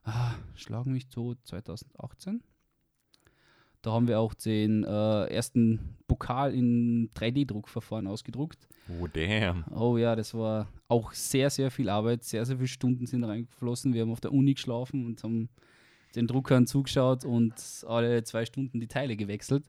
ah, 0.02 0.34
schlag 0.56 0.86
mich 0.86 1.06
tot, 1.06 1.39
2018. 1.44 2.43
Da 3.82 3.91
haben 3.93 4.06
wir 4.06 4.20
auch 4.20 4.32
den 4.32 4.84
äh, 4.84 5.24
ersten 5.24 5.96
Pokal 6.06 6.55
in 6.55 7.10
3D-Druckverfahren 7.15 8.06
ausgedruckt. 8.06 8.69
oh, 8.89 9.08
damn. 9.12 9.65
Oh 9.74 9.96
ja, 9.96 10.15
das 10.15 10.34
war 10.34 10.69
auch 10.86 11.12
sehr, 11.12 11.51
sehr 11.51 11.70
viel 11.72 11.89
Arbeit, 11.89 12.22
sehr, 12.22 12.46
sehr 12.46 12.56
viele 12.56 12.69
Stunden 12.69 13.06
sind 13.06 13.24
reingeflossen. 13.24 13.93
Wir 13.93 14.03
haben 14.03 14.12
auf 14.12 14.20
der 14.20 14.32
Uni 14.32 14.55
geschlafen 14.55 15.05
und 15.05 15.24
haben 15.24 15.48
den 16.15 16.29
Druckern 16.29 16.67
zugeschaut 16.67 17.24
und 17.24 17.55
alle 17.89 18.22
zwei 18.22 18.44
Stunden 18.44 18.79
die 18.79 18.86
Teile 18.86 19.17
gewechselt. 19.17 19.65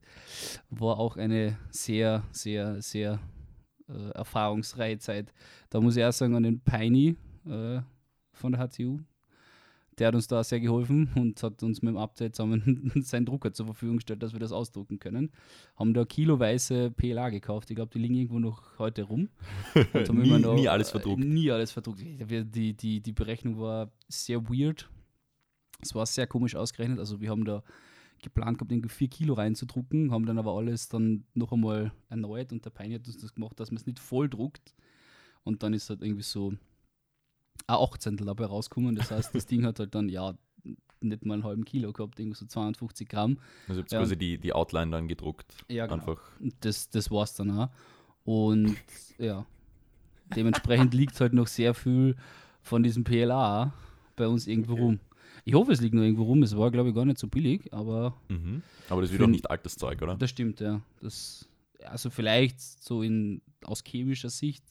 War 0.69 0.99
auch 0.99 1.17
eine 1.17 1.57
sehr, 1.71 2.23
sehr, 2.31 2.81
sehr 2.81 3.19
äh, 3.89 4.11
erfahrungsreiche 4.11 4.99
Zeit. 4.99 5.33
Da 5.69 5.81
muss 5.81 5.95
ich 5.95 6.01
erst 6.01 6.19
sagen, 6.19 6.35
an 6.35 6.43
den 6.43 6.59
Piney 6.59 7.15
äh, 7.47 7.81
von 8.33 8.51
der 8.51 8.67
HTU, 8.67 8.99
der 9.99 10.07
hat 10.07 10.15
uns 10.15 10.27
da 10.27 10.43
sehr 10.43 10.59
geholfen 10.59 11.09
und 11.15 11.41
hat 11.43 11.61
uns 11.63 11.81
mit 11.81 11.93
dem 11.93 11.97
Update 11.97 12.35
zusammen 12.35 12.91
seinen 13.03 13.25
Drucker 13.25 13.53
zur 13.53 13.67
Verfügung 13.67 13.97
gestellt, 13.97 14.23
dass 14.23 14.33
wir 14.33 14.39
das 14.39 14.51
ausdrucken 14.51 14.99
können. 14.99 15.31
Haben 15.75 15.93
da 15.93 16.05
kiloweise 16.05 16.91
PLA 16.91 17.29
gekauft. 17.29 17.69
Ich 17.69 17.75
glaube, 17.75 17.91
die 17.93 17.99
liegen 17.99 18.15
irgendwo 18.15 18.39
noch 18.39 18.79
heute 18.79 19.03
rum. 19.03 19.29
Nie, 20.13 20.39
noch, 20.39 20.55
nie 20.55 20.67
alles 20.67 20.89
äh, 20.89 20.91
verdruckt. 20.91 21.23
Nie 21.23 21.51
alles 21.51 21.71
verdruckt. 21.71 22.01
Die, 22.01 22.73
die, 22.73 23.01
die 23.01 23.11
Berechnung 23.11 23.59
war 23.59 23.91
sehr 24.07 24.49
weird. 24.49 24.89
Es 25.81 25.93
war 25.93 26.05
sehr 26.05 26.27
komisch 26.27 26.55
ausgerechnet. 26.55 26.99
Also 26.99 27.21
wir 27.21 27.29
haben 27.29 27.45
da 27.45 27.63
geplant 28.21 28.57
gehabt, 28.57 28.71
irgendwie 28.71 28.89
4 28.89 29.07
Kilo 29.09 29.33
reinzudrucken, 29.33 30.11
haben 30.11 30.25
dann 30.25 30.39
aber 30.39 30.53
alles 30.53 30.87
dann 30.87 31.25
noch 31.33 31.51
einmal 31.51 31.91
erneuert 32.09 32.53
und 32.53 32.63
der 32.63 32.69
Peini 32.69 32.95
hat 32.95 33.05
uns 33.05 33.17
das 33.17 33.33
gemacht, 33.33 33.59
dass 33.59 33.69
man 33.69 33.77
es 33.77 33.85
nicht 33.85 33.99
voll 33.99 34.29
druckt. 34.29 34.73
Und 35.43 35.61
dann 35.61 35.73
ist 35.73 35.89
halt 35.89 36.01
irgendwie 36.01 36.23
so 36.23 36.53
ein 37.67 37.75
18 37.75 38.17
dabei 38.17 38.45
rausgekommen. 38.45 38.95
Das 38.95 39.11
heißt, 39.11 39.33
das 39.35 39.45
Ding 39.45 39.65
hat 39.65 39.79
halt 39.79 39.93
dann, 39.95 40.09
ja, 40.09 40.33
nicht 41.01 41.25
mal 41.25 41.33
einen 41.35 41.43
halben 41.43 41.65
Kilo 41.65 41.91
gehabt, 41.91 42.19
irgendwie 42.19 42.37
so 42.37 42.45
250 42.45 43.09
Gramm. 43.09 43.37
Also 43.67 43.81
habt 43.81 43.91
Ja. 43.91 43.99
quasi 43.99 44.15
die, 44.17 44.37
die 44.37 44.53
Outline 44.53 44.91
dann 44.91 45.07
gedruckt. 45.07 45.53
Ja, 45.69 45.85
genau. 45.85 45.99
Einfach. 45.99 46.21
Das, 46.61 46.89
das 46.89 47.11
war 47.11 47.23
es 47.23 47.33
dann 47.33 47.51
auch. 47.51 47.69
Und 48.23 48.77
ja, 49.17 49.45
dementsprechend 50.35 50.93
liegt 50.93 51.19
halt 51.19 51.33
noch 51.33 51.47
sehr 51.47 51.73
viel 51.73 52.15
von 52.61 52.83
diesem 52.83 53.03
PLA 53.03 53.73
bei 54.15 54.27
uns 54.27 54.47
irgendwo 54.47 54.75
rum. 54.75 54.99
Ich 55.45 55.53
hoffe, 55.55 55.73
es 55.73 55.81
liegt 55.81 55.93
noch 55.93 56.03
irgendwo 56.03 56.23
rum. 56.23 56.41
Es 56.43 56.55
war, 56.55 56.71
glaube 56.71 56.89
ich, 56.89 56.95
gar 56.95 57.03
nicht 57.05 57.17
so 57.17 57.27
billig, 57.27 57.73
aber 57.73 58.15
Mhm. 58.29 58.61
Aber 58.89 59.01
das 59.01 59.11
ist 59.11 59.19
ein- 59.21 59.31
nicht 59.31 59.49
altes 59.49 59.75
Zeug, 59.75 60.01
oder? 60.01 60.15
das 60.15 60.29
stimmt, 60.29 60.59
ja. 60.61 60.81
Das, 61.01 61.49
also 61.83 62.09
vielleicht 62.09 62.61
so 62.61 63.01
in, 63.01 63.41
aus 63.65 63.83
chemischer 63.85 64.29
Sicht 64.29 64.63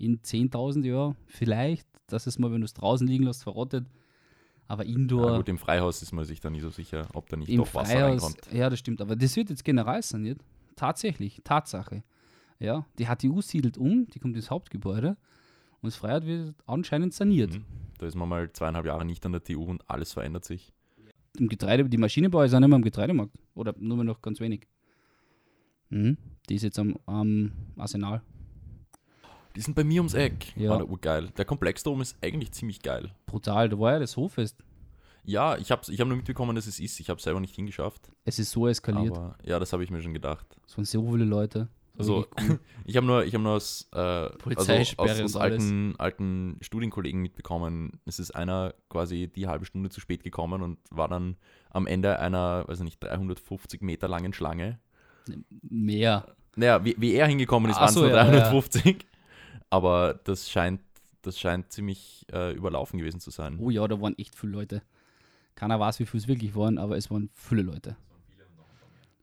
in 0.00 0.20
10.000 0.22 0.84
Jahren, 0.86 1.16
vielleicht, 1.26 1.86
dass 2.06 2.26
es 2.26 2.38
mal, 2.38 2.50
wenn 2.52 2.60
du 2.60 2.64
es 2.64 2.74
draußen 2.74 3.06
liegen 3.06 3.24
lässt, 3.24 3.42
verrottet. 3.42 3.86
Aber 4.66 4.84
Ja, 4.84 4.94
Indoor. 4.94 5.36
gut, 5.38 5.48
im 5.48 5.58
Freihaus 5.58 6.00
ist 6.02 6.12
man 6.12 6.24
sich 6.24 6.40
da 6.40 6.48
nie 6.50 6.60
so 6.60 6.70
sicher, 6.70 7.08
ob 7.14 7.28
da 7.28 7.36
nicht 7.36 7.56
doch 7.56 7.74
Wasser 7.74 7.92
Freihaus, 7.92 8.22
reinkommt. 8.24 8.52
ja, 8.52 8.70
das 8.70 8.78
stimmt, 8.78 9.00
aber 9.00 9.16
das 9.16 9.34
wird 9.36 9.50
jetzt 9.50 9.64
generell 9.64 10.02
saniert. 10.02 10.40
Tatsächlich, 10.76 11.40
Tatsache. 11.44 12.02
Ja, 12.58 12.86
die 12.98 13.06
HTU 13.06 13.40
siedelt 13.40 13.78
um, 13.78 14.06
die 14.08 14.18
kommt 14.20 14.36
ins 14.36 14.50
Hauptgebäude 14.50 15.16
und 15.80 15.86
das 15.86 15.96
Freiheit 15.96 16.24
wird 16.26 16.54
anscheinend 16.66 17.14
saniert. 17.14 17.54
Mhm. 17.54 17.64
Da 17.98 18.06
ist 18.06 18.14
man 18.14 18.28
mal 18.28 18.50
zweieinhalb 18.52 18.86
Jahre 18.86 19.04
nicht 19.04 19.24
an 19.26 19.32
der 19.32 19.42
TU 19.42 19.64
und 19.64 19.88
alles 19.90 20.12
verändert 20.12 20.44
sich. 20.44 20.72
Im 21.38 21.48
Getreide, 21.48 21.88
die 21.88 21.96
Maschinenbau 21.98 22.42
ist 22.42 22.54
auch 22.54 22.60
nicht 22.60 22.68
mehr 22.68 22.76
am 22.76 22.82
Getreidemarkt. 22.82 23.32
Oder 23.54 23.74
nur 23.78 23.96
mehr 23.96 24.04
noch 24.04 24.20
ganz 24.22 24.40
wenig. 24.40 24.66
Mhm. 25.90 26.16
Die 26.48 26.54
ist 26.54 26.62
jetzt 26.62 26.78
am, 26.78 26.96
am 27.06 27.52
Arsenal. 27.76 28.22
Die 29.56 29.60
sind 29.60 29.74
bei 29.74 29.84
mir 29.84 30.00
ums 30.00 30.14
Eck. 30.14 30.56
Ja. 30.56 30.70
War 30.70 30.78
der 30.78 30.88
urgeil. 30.88 31.28
Der 31.36 31.44
Komplex 31.44 31.82
da 31.82 31.90
oben 31.90 32.02
ist 32.02 32.16
eigentlich 32.22 32.52
ziemlich 32.52 32.82
geil. 32.82 33.10
Brutal, 33.26 33.68
da 33.68 33.78
war 33.78 33.92
ja 33.92 33.98
das 33.98 34.16
Hoffest. 34.16 34.62
Ja, 35.24 35.56
ich 35.56 35.70
habe 35.70 35.82
ich 35.88 36.00
hab 36.00 36.08
nur 36.08 36.16
mitbekommen, 36.16 36.56
dass 36.56 36.66
es 36.66 36.80
ist. 36.80 36.98
Ich 37.00 37.10
habe 37.10 37.20
selber 37.20 37.40
nicht 37.40 37.54
hingeschafft. 37.54 38.10
Es 38.24 38.38
ist 38.38 38.50
so 38.52 38.66
eskaliert. 38.66 39.16
Aber 39.16 39.36
ja, 39.44 39.58
das 39.58 39.72
habe 39.72 39.84
ich 39.84 39.90
mir 39.90 40.00
schon 40.00 40.14
gedacht. 40.14 40.46
Es 40.66 40.76
waren 40.76 40.84
so 40.84 41.10
viele 41.10 41.24
Leute. 41.24 41.68
Also, 41.98 42.26
cool. 42.40 42.58
ich 42.84 42.96
habe 42.96 43.06
nur, 43.06 43.24
ich 43.24 43.34
hab 43.34 43.42
nur 43.42 43.52
aus, 43.52 43.88
äh, 43.92 43.98
also 43.98 44.72
aus, 44.96 45.20
aus 45.20 45.36
alten, 45.36 45.94
alten 45.98 46.56
Studienkollegen 46.62 47.20
mitbekommen, 47.20 48.00
es 48.06 48.18
ist 48.18 48.30
einer 48.30 48.74
quasi 48.88 49.28
die 49.28 49.46
halbe 49.46 49.66
Stunde 49.66 49.90
zu 49.90 50.00
spät 50.00 50.22
gekommen 50.22 50.62
und 50.62 50.78
war 50.90 51.08
dann 51.08 51.36
am 51.68 51.86
Ende 51.86 52.18
einer, 52.18 52.66
weiß 52.66 52.78
ich 52.78 52.84
nicht, 52.84 53.04
350 53.04 53.82
Meter 53.82 54.08
langen 54.08 54.32
Schlange. 54.32 54.78
Mehr. 55.62 56.26
Naja, 56.56 56.84
wie, 56.84 56.96
wie 56.98 57.12
er 57.12 57.26
hingekommen 57.26 57.70
ist, 57.70 57.76
waren 57.76 57.88
es 57.88 57.94
so, 57.94 58.00
nur 58.00 58.10
ja, 58.10 58.32
ja. 58.32 58.62
350. 59.70 59.72
Aber 59.72 60.20
das 60.24 60.50
scheint, 60.50 60.80
das 61.22 61.38
scheint 61.38 61.72
ziemlich 61.72 62.26
äh, 62.32 62.54
überlaufen 62.54 62.98
gewesen 62.98 63.20
zu 63.20 63.30
sein. 63.30 63.58
Oh 63.58 63.70
ja, 63.70 63.86
da 63.88 64.00
waren 64.00 64.18
echt 64.18 64.34
viele 64.34 64.52
Leute. 64.52 64.82
Keiner 65.54 65.78
weiß, 65.78 66.00
wie 66.00 66.06
viele 66.06 66.22
es 66.22 66.28
wirklich 66.28 66.54
waren, 66.54 66.78
aber 66.78 66.96
es 66.96 67.10
waren 67.10 67.30
viele 67.34 67.62
Leute. 67.62 67.96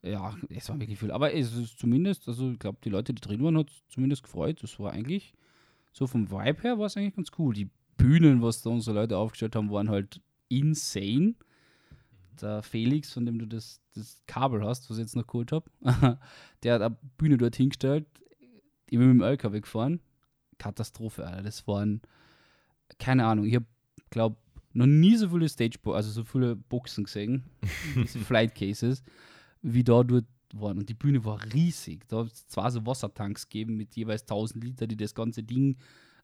Ja, 0.04 0.36
es 0.50 0.70
waren 0.70 0.80
wirklich 0.80 1.00
viele. 1.00 1.14
Aber 1.14 1.34
es 1.34 1.54
ist 1.54 1.80
zumindest, 1.80 2.28
also 2.28 2.52
ich 2.52 2.60
glaube, 2.60 2.78
die 2.84 2.90
Leute, 2.90 3.14
die 3.14 3.22
drin 3.22 3.44
waren, 3.44 3.58
hat 3.58 3.72
zumindest 3.90 4.24
gefreut. 4.24 4.62
Das 4.62 4.80
war 4.80 4.92
eigentlich, 4.92 5.34
so 5.92 6.08
vom 6.08 6.30
Vibe 6.30 6.62
her 6.62 6.80
war 6.80 6.86
es 6.86 6.96
eigentlich 6.96 7.16
ganz 7.16 7.32
cool. 7.38 7.54
Die 7.54 7.70
Bühnen, 7.98 8.42
was 8.42 8.62
da 8.62 8.70
unsere 8.70 8.96
Leute 8.96 9.18
aufgestellt 9.18 9.56
haben, 9.56 9.72
waren 9.72 9.90
halt 9.90 10.22
insane. 10.48 11.36
Der 12.40 12.62
Felix, 12.62 13.14
von 13.14 13.26
dem 13.26 13.40
du 13.40 13.48
das, 13.48 13.82
das 13.96 14.22
Kabel 14.28 14.64
hast, 14.64 14.90
was 14.90 14.98
ich 14.98 15.04
jetzt 15.04 15.16
noch 15.16 15.26
geholt 15.26 15.52
habe, 15.52 15.70
der 16.64 16.76
hat 16.76 16.82
eine 16.84 16.98
Bühne 17.18 17.38
dort 17.38 17.56
hingestellt. 17.56 18.06
Ich 18.90 18.98
bin 18.98 19.08
mit 19.08 19.18
dem 19.18 19.24
LKW 19.24 19.62
gefahren. 19.62 20.00
Katastrophe, 20.58 21.26
Alter. 21.26 21.44
Das 21.44 21.68
waren, 21.68 22.02
keine 23.00 23.26
Ahnung, 23.26 23.46
ich 23.46 23.56
habe, 23.56 23.66
glaube 24.10 24.38
noch 24.74 24.86
nie 24.86 25.16
so 25.16 25.30
viele 25.30 25.50
Stage, 25.50 25.80
also 25.86 26.12
so 26.12 26.24
viele 26.24 26.56
Boxen 26.56 27.06
gesehen, 27.06 27.44
diese 27.96 28.20
Flight 28.20 28.54
Cases, 28.54 29.02
wie 29.62 29.84
da 29.84 30.04
dort 30.04 30.26
waren. 30.54 30.78
Und 30.78 30.90
die 30.90 30.94
Bühne 30.94 31.26
war 31.26 31.40
riesig. 31.54 32.08
Da 32.08 32.20
hat 32.20 32.32
es 32.32 32.48
zwar 32.48 32.72
so 32.72 32.86
Wassertanks 32.86 33.50
gegeben 33.50 33.76
mit 33.76 33.96
jeweils 33.96 34.22
1000 34.24 34.64
Liter, 34.64 34.88
die 34.88 34.98
das 34.98 35.16
ganze 35.16 35.44
Ding 35.44 35.78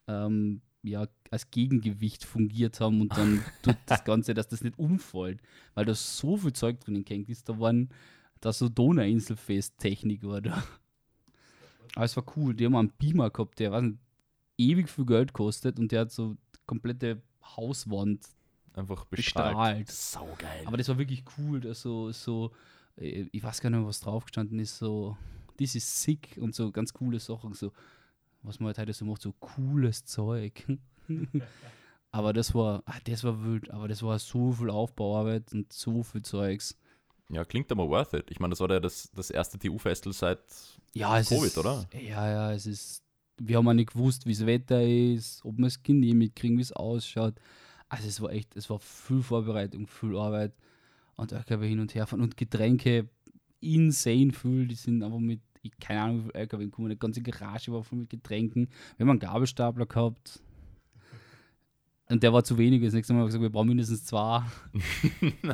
ähm, 0.07 0.61
ja, 0.83 1.07
als 1.31 1.49
Gegengewicht 1.49 2.25
fungiert 2.25 2.79
haben 2.79 3.01
und 3.01 3.17
dann 3.17 3.43
tut 3.63 3.77
das 3.85 4.03
Ganze, 4.03 4.33
dass 4.33 4.49
das 4.49 4.63
nicht 4.63 4.77
umfällt, 4.77 5.41
weil 5.73 5.85
da 5.85 5.95
so 5.95 6.37
viel 6.37 6.53
Zeug 6.53 6.79
drinnen 6.81 7.05
hängt 7.07 7.29
ist. 7.29 7.49
Da 7.49 7.59
waren 7.59 7.89
da 8.41 8.51
so 8.51 8.69
Donauinselfest-Technik 8.69 10.23
war 10.23 10.41
da. 10.41 10.63
Aber 11.95 12.05
es 12.05 12.15
war 12.15 12.25
cool. 12.35 12.53
Die 12.53 12.65
haben 12.65 12.75
einen 12.75 12.93
Beamer 12.97 13.29
gehabt, 13.29 13.59
der 13.59 13.71
weiß 13.71 13.83
nicht, 13.83 13.97
ewig 14.57 14.89
viel 14.89 15.05
Geld 15.05 15.33
kostet 15.33 15.79
und 15.79 15.91
der 15.91 16.01
hat 16.01 16.11
so 16.11 16.37
komplette 16.65 17.21
Hauswand 17.43 18.25
Einfach 18.73 19.05
bestrahlt. 19.05 19.87
bestrahlt. 19.87 19.91
Saugeil. 19.91 20.65
Aber 20.65 20.77
das 20.77 20.89
war 20.89 20.97
wirklich 20.97 21.23
cool, 21.37 21.61
dass 21.61 21.81
so, 21.81 22.11
so, 22.11 22.51
äh, 22.95 23.27
ich 23.31 23.43
weiß 23.43 23.61
gar 23.61 23.69
nicht 23.69 23.79
mehr, 23.79 23.87
was 23.87 23.99
drauf 23.99 24.25
gestanden 24.25 24.59
ist, 24.59 24.77
so, 24.77 25.15
this 25.57 25.75
is 25.75 26.03
sick 26.03 26.37
und 26.39 26.55
so 26.55 26.71
ganz 26.71 26.93
coole 26.93 27.19
Sachen, 27.19 27.53
so, 27.53 27.71
was 28.41 28.59
man 28.59 28.67
halt 28.67 28.79
heute 28.79 28.93
so 28.93 29.05
macht, 29.05 29.21
so 29.21 29.33
cooles 29.33 30.05
Zeug. 30.05 30.65
aber 32.11 32.33
das 32.33 32.53
war, 32.55 32.81
ah, 32.85 32.99
das 33.03 33.23
war 33.23 33.43
wild, 33.43 33.69
aber 33.71 33.87
das 33.87 34.01
war 34.01 34.17
so 34.19 34.51
viel 34.53 34.69
Aufbauarbeit 34.69 35.53
und 35.53 35.71
so 35.71 36.03
viel 36.03 36.21
Zeugs. 36.23 36.77
Ja, 37.29 37.45
klingt 37.45 37.71
aber 37.71 37.87
worth 37.87 38.13
it. 38.13 38.29
Ich 38.31 38.39
meine, 38.39 38.51
das 38.51 38.59
war 38.59 38.69
ja 38.69 38.79
das, 38.79 39.09
das 39.15 39.29
erste 39.29 39.57
TU-Festival 39.57 40.13
seit 40.13 40.39
Ja, 40.93 41.21
Covid, 41.21 41.43
ist, 41.47 41.57
oder? 41.57 41.87
Ja, 41.93 42.29
ja, 42.29 42.51
es 42.53 42.65
ist, 42.65 43.02
wir 43.39 43.57
haben 43.57 43.67
auch 43.67 43.73
nicht 43.73 43.93
gewusst, 43.93 44.25
wie 44.25 44.33
das 44.33 44.45
Wetter 44.45 44.81
ist, 44.83 45.43
ob 45.45 45.57
wir 45.57 45.67
es 45.67 45.81
genehmigt 45.83 46.35
kriegen, 46.35 46.57
wie 46.57 46.61
es 46.61 46.71
ausschaut. 46.71 47.35
Also 47.89 48.07
es 48.07 48.21
war 48.21 48.31
echt, 48.31 48.55
es 48.55 48.69
war 48.69 48.79
viel 48.79 49.21
Vorbereitung, 49.21 49.87
viel 49.87 50.15
Arbeit 50.17 50.53
und 51.15 51.31
LKW 51.31 51.67
hin 51.67 51.79
und 51.79 51.93
her 51.95 52.07
fahren 52.07 52.21
und 52.21 52.37
Getränke 52.37 53.09
insane 53.59 54.31
viel, 54.33 54.67
die 54.67 54.75
sind 54.75 55.03
aber 55.03 55.19
mit, 55.19 55.41
ich, 55.61 55.71
keine 55.79 56.01
Ahnung, 56.01 56.19
wie 56.19 56.23
viel 56.23 56.35
LKW 56.35 56.65
gekommen, 56.65 56.89
die 56.89 56.99
ganze 56.99 57.21
Garage 57.21 57.71
war 57.71 57.83
voll 57.83 57.99
mit 57.99 58.09
Getränken. 58.09 58.67
Wir 58.97 59.03
haben 59.05 59.11
einen 59.11 59.19
Gabelstapler 59.19 59.85
gehabt 59.85 60.41
und 62.09 62.21
der 62.23 62.33
war 62.33 62.43
zu 62.43 62.57
wenig, 62.57 62.83
das 62.83 62.93
nächste 62.93 63.13
Mal 63.13 63.19
haben 63.19 63.23
wir 63.25 63.27
gesagt, 63.27 63.41
wir 63.43 63.49
brauchen 63.51 63.69
mindestens 63.69 64.05
zwei. 64.05 64.43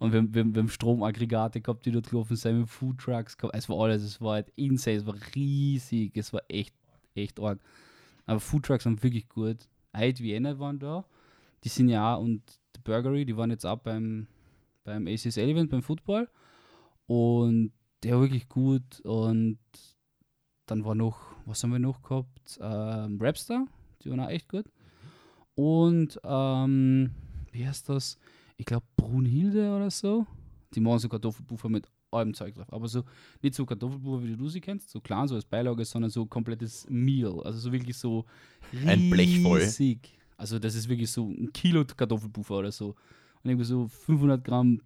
Und 0.00 0.12
wir, 0.12 0.18
haben- 0.20 0.32
wir, 0.32 0.40
haben- 0.42 0.54
wir 0.54 0.62
haben 0.62 0.68
Stromaggregate 0.68 1.60
gehabt, 1.60 1.84
die 1.84 1.90
dort 1.90 2.08
gelaufen 2.08 2.36
sind, 2.36 2.60
mit 2.60 2.68
Foodtrucks 2.68 3.36
gehabt. 3.36 3.56
Es 3.56 3.68
war 3.68 3.80
alles, 3.80 4.02
es 4.04 4.20
war 4.20 4.34
halt 4.34 4.52
insane, 4.54 4.96
es 4.98 5.06
war 5.06 5.16
riesig, 5.34 6.16
es 6.16 6.32
war 6.32 6.40
echt, 6.48 6.72
echt 7.18 7.40
arg. 7.40 7.60
Aber 8.26 8.40
Foodtrucks 8.40 8.84
waren 8.84 9.02
wirklich 9.02 9.28
gut. 9.28 9.68
Eid 9.92 10.20
Vienna 10.20 10.58
waren 10.58 10.78
da. 10.78 11.04
Die 11.64 11.68
sind 11.68 11.88
ja 11.88 12.14
auch, 12.14 12.22
und 12.22 12.42
die 12.76 12.80
Burgery, 12.80 13.24
die 13.24 13.36
waren 13.36 13.50
jetzt 13.50 13.64
auch 13.64 13.78
beim, 13.78 14.26
beim 14.84 15.06
ACSL-Event, 15.06 15.70
beim 15.70 15.82
Football. 15.82 16.28
Und 17.06 17.72
der 18.02 18.20
wirklich 18.20 18.48
gut. 18.48 19.00
Und 19.00 19.58
dann 20.66 20.84
war 20.84 20.94
noch, 20.94 21.20
was 21.46 21.62
haben 21.62 21.72
wir 21.72 21.78
noch 21.78 22.02
gehabt? 22.02 22.58
Ähm, 22.60 23.18
Rapstar, 23.20 23.66
die 24.02 24.10
waren 24.10 24.20
auch 24.20 24.28
echt 24.28 24.48
gut. 24.48 24.66
Und, 25.54 26.20
ähm, 26.24 27.10
wie 27.50 27.66
heißt 27.66 27.88
das? 27.88 28.18
ich 28.58 28.66
glaube 28.66 28.84
Brunhilde 28.96 29.74
oder 29.74 29.90
so. 29.90 30.26
Die 30.74 30.80
machen 30.80 30.98
so 30.98 31.08
Kartoffelpuffer 31.08 31.70
mit 31.70 31.88
allem 32.10 32.34
Zeug 32.34 32.54
drauf. 32.54 32.72
Aber 32.72 32.88
so 32.88 33.04
nicht 33.42 33.54
so 33.54 33.66
Kartoffelpuffer, 33.66 34.24
wie 34.24 34.36
du 34.36 34.48
sie 34.48 34.60
kennst, 34.60 34.90
so 34.90 35.00
klein, 35.00 35.28
so 35.28 35.34
als 35.34 35.44
Beilage, 35.44 35.84
sondern 35.84 36.10
so 36.10 36.26
komplettes 36.26 36.86
Meal. 36.88 37.40
Also 37.44 37.58
so 37.58 37.72
wirklich 37.72 37.96
so 37.96 38.24
Ein 38.86 39.10
Blech 39.10 39.40
voll. 39.42 39.60
riesig. 39.60 40.18
Also 40.36 40.58
das 40.58 40.74
ist 40.74 40.88
wirklich 40.88 41.10
so 41.10 41.26
ein 41.28 41.52
Kilo 41.52 41.84
Kartoffelpuffer 41.84 42.58
oder 42.58 42.72
so. 42.72 42.94
Und 43.42 43.50
irgendwie 43.50 43.64
so 43.64 43.88
500 43.88 44.42
Gramm 44.44 44.80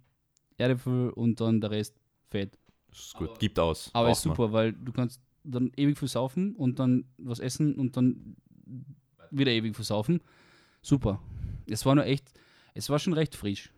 Erdäpfel 0.57 1.09
und 1.11 1.39
dann 1.41 1.61
der 1.61 1.71
Rest 1.71 1.95
Fett. 2.29 2.57
Das 2.89 2.99
ist 2.99 3.13
gut, 3.15 3.39
gibt 3.39 3.57
aus. 3.59 3.89
Aber 3.93 4.11
ist 4.11 4.21
super, 4.21 4.51
weil 4.51 4.73
du 4.73 4.91
kannst 4.91 5.19
dann 5.43 5.71
ewig 5.75 5.97
viel 5.97 6.07
saufen 6.07 6.55
und 6.55 6.79
dann 6.79 7.05
was 7.17 7.39
essen 7.39 7.75
und 7.75 7.97
dann 7.97 8.35
wieder 9.31 9.51
ewig 9.51 9.75
viel 9.75 9.85
saufen. 9.85 10.21
Super. 10.81 11.19
Es 11.65 11.85
war 11.85 11.95
nur 11.95 12.05
echt, 12.05 12.31
es 12.73 12.89
war 12.89 12.99
schon 12.99 13.13
recht 13.13 13.35
frisch. 13.35 13.71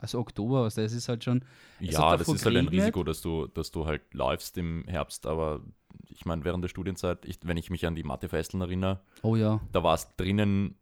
Also 0.00 0.18
Oktober, 0.18 0.62
was 0.62 0.76
das 0.76 0.92
ist 0.92 1.08
halt 1.08 1.24
schon. 1.24 1.44
Ja, 1.80 2.16
das 2.16 2.28
ist 2.28 2.44
halt 2.44 2.56
ein. 2.56 2.68
Risiko, 2.68 3.02
dass 3.04 3.20
du, 3.20 3.46
dass 3.48 3.70
du 3.70 3.86
halt 3.86 4.02
läufst 4.14 4.56
im 4.58 4.84
Herbst, 4.86 5.26
aber 5.26 5.60
ich 6.08 6.24
meine, 6.24 6.44
während 6.44 6.62
der 6.64 6.68
Studienzeit, 6.68 7.24
ich, 7.24 7.38
wenn 7.42 7.56
ich 7.56 7.70
mich 7.70 7.86
an 7.86 7.94
die 7.94 8.02
Mathefesteln 8.04 8.60
erinnere, 8.60 9.00
Oh 9.22 9.36
ja. 9.36 9.60
da 9.72 9.82
war 9.82 9.94
es 9.94 10.08
drinnen 10.16 10.76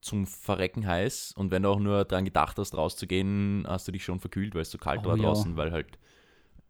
zum 0.00 0.26
Verrecken 0.26 0.86
heiß 0.86 1.32
und 1.36 1.50
wenn 1.50 1.62
du 1.62 1.68
auch 1.68 1.78
nur 1.78 2.04
dran 2.04 2.24
gedacht 2.24 2.58
hast, 2.58 2.74
rauszugehen, 2.74 3.64
hast 3.68 3.86
du 3.86 3.92
dich 3.92 4.04
schon 4.04 4.18
verkühlt, 4.18 4.54
weil 4.54 4.62
es 4.62 4.70
so 4.70 4.78
kalt 4.78 5.02
Oh 5.04 5.08
war 5.08 5.16
ja. 5.16 5.24
draußen, 5.24 5.56
weil 5.56 5.72
halt 5.72 5.98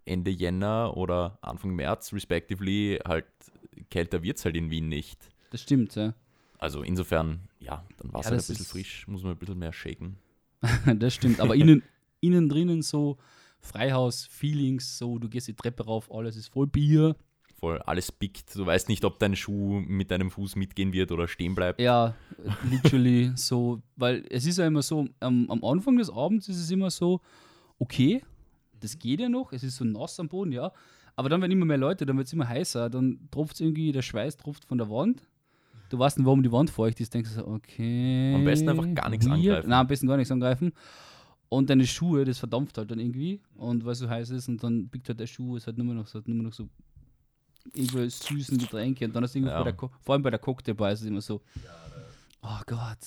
Ende 0.04 0.30
Jänner 0.30 0.97
oder 0.97 1.38
Anfang 1.42 1.75
März, 1.75 2.12
respectively, 2.12 2.99
halt 3.07 3.26
kälter 3.90 4.23
wird 4.23 4.38
es 4.38 4.45
halt 4.45 4.57
in 4.57 4.71
Wien 4.71 4.88
nicht. 4.88 5.19
Das 5.50 5.61
stimmt, 5.61 5.95
ja. 5.95 6.14
Also 6.59 6.83
insofern, 6.83 7.49
ja, 7.61 7.85
dann 7.99 8.12
war 8.12 8.21
es 8.21 8.26
Ja, 8.26 8.33
halt 8.33 8.42
ein 8.42 8.47
bisschen 8.49 8.66
frisch, 8.66 9.07
muss 9.07 9.23
man 9.23 9.33
ein 9.33 9.38
bisschen 9.38 9.59
mehr 9.59 9.73
shaken. 9.73 10.16
das 10.97 11.14
stimmt. 11.14 11.40
Aber 11.40 11.55
innen, 11.55 11.83
innen 12.21 12.49
drinnen 12.49 12.83
so 12.83 13.19
Freihaus-Feelings, 13.61 14.99
so 14.99 15.19
du 15.19 15.29
gehst 15.29 15.49
die 15.49 15.55
Treppe 15.55 15.85
rauf, 15.85 16.11
alles 16.12 16.37
ist 16.37 16.49
voll 16.49 16.67
Bier. 16.67 17.17
Voll, 17.59 17.79
alles 17.83 18.11
pickt. 18.11 18.55
Du 18.55 18.64
weißt 18.64 18.88
nicht, 18.88 19.05
ob 19.05 19.19
dein 19.19 19.37
Schuh 19.37 19.81
mit 19.81 20.11
deinem 20.11 20.31
Fuß 20.31 20.57
mitgehen 20.57 20.95
wird 20.95 21.12
oder 21.12 21.29
stehen 21.29 21.55
bleibt. 21.55 21.79
Ja, 21.79 22.14
literally 22.71 23.33
so, 23.35 23.83
weil 23.97 24.25
es 24.31 24.47
ist 24.47 24.57
ja 24.57 24.67
immer 24.67 24.81
so, 24.81 25.07
am, 25.21 25.50
am 25.50 25.62
Anfang 25.62 25.99
des 25.99 26.11
Abends 26.11 26.49
ist 26.49 26.59
es 26.59 26.71
immer 26.71 26.90
so, 26.90 27.21
okay, 27.79 28.23
das 28.81 28.99
geht 28.99 29.21
ja 29.21 29.29
noch, 29.29 29.52
es 29.52 29.62
ist 29.62 29.76
so 29.76 29.85
nass 29.85 30.19
am 30.19 30.29
Boden, 30.29 30.52
ja, 30.52 30.73
aber 31.17 31.29
dann 31.29 31.43
werden 31.43 31.52
immer 31.52 31.67
mehr 31.67 31.76
Leute, 31.76 32.07
dann 32.07 32.17
wird 32.17 32.29
es 32.29 32.33
immer 32.33 32.49
heißer, 32.49 32.88
dann 32.88 33.29
tropft 33.31 33.57
es 33.57 33.61
irgendwie, 33.61 33.93
der 33.93 34.00
Schweiß 34.00 34.38
tropft 34.38 34.64
von 34.64 34.79
der 34.79 34.88
Wand. 34.88 35.23
Du 35.90 35.99
weißt 35.99 36.16
nicht, 36.18 36.25
warum 36.25 36.42
die 36.42 36.50
Wand 36.52 36.70
feucht 36.70 36.99
ist, 37.00 37.12
denkst 37.12 37.30
du 37.30 37.35
so, 37.40 37.47
okay. 37.49 38.35
Am 38.35 38.44
besten 38.44 38.68
einfach 38.70 38.94
gar 38.94 39.11
nichts 39.11 39.26
angreifen. 39.26 39.68
Nein, 39.68 39.80
am 39.80 39.87
besten 39.87 40.06
gar 40.06 40.16
nichts 40.16 40.30
angreifen. 40.32 40.73
Und 41.49 41.68
deine 41.68 41.87
Schuhe, 41.87 42.25
das 42.25 42.38
verdampft 42.38 42.78
halt 42.78 42.90
dann 42.90 43.00
irgendwie. 43.00 43.40
Und 43.56 43.85
weil 43.85 43.92
es 43.92 43.99
so 43.99 44.09
heiß 44.09 44.30
ist 44.30 44.49
und 44.49 44.62
dann 44.62 44.88
biegt 44.88 45.09
halt 45.09 45.20
der 45.20 45.26
Schuh, 45.26 45.56
ist 45.56 45.66
halt 45.66 45.76
nur 45.78 45.92
noch 45.94 46.06
so, 46.06 46.20
hat 46.20 46.28
nur 46.28 46.42
noch 46.42 46.52
so 46.52 46.68
irgendwelche 47.75 48.11
süßen 48.11 48.56
Getränke. 48.56 49.04
Und 49.04 49.14
dann 49.14 49.25
ist 49.25 49.35
irgendwie 49.35 49.50
Ja. 49.52 49.59
bei 49.59 49.64
der, 49.64 49.73
Co- 49.73 49.90
vor 50.00 50.14
allem 50.14 50.23
bei 50.23 50.30
der 50.30 50.38
Cocktailbar 50.38 50.92
ist 50.92 51.00
es 51.00 51.06
immer 51.06 51.20
so, 51.20 51.42
oh 52.42 52.61
Gott, 52.66 52.99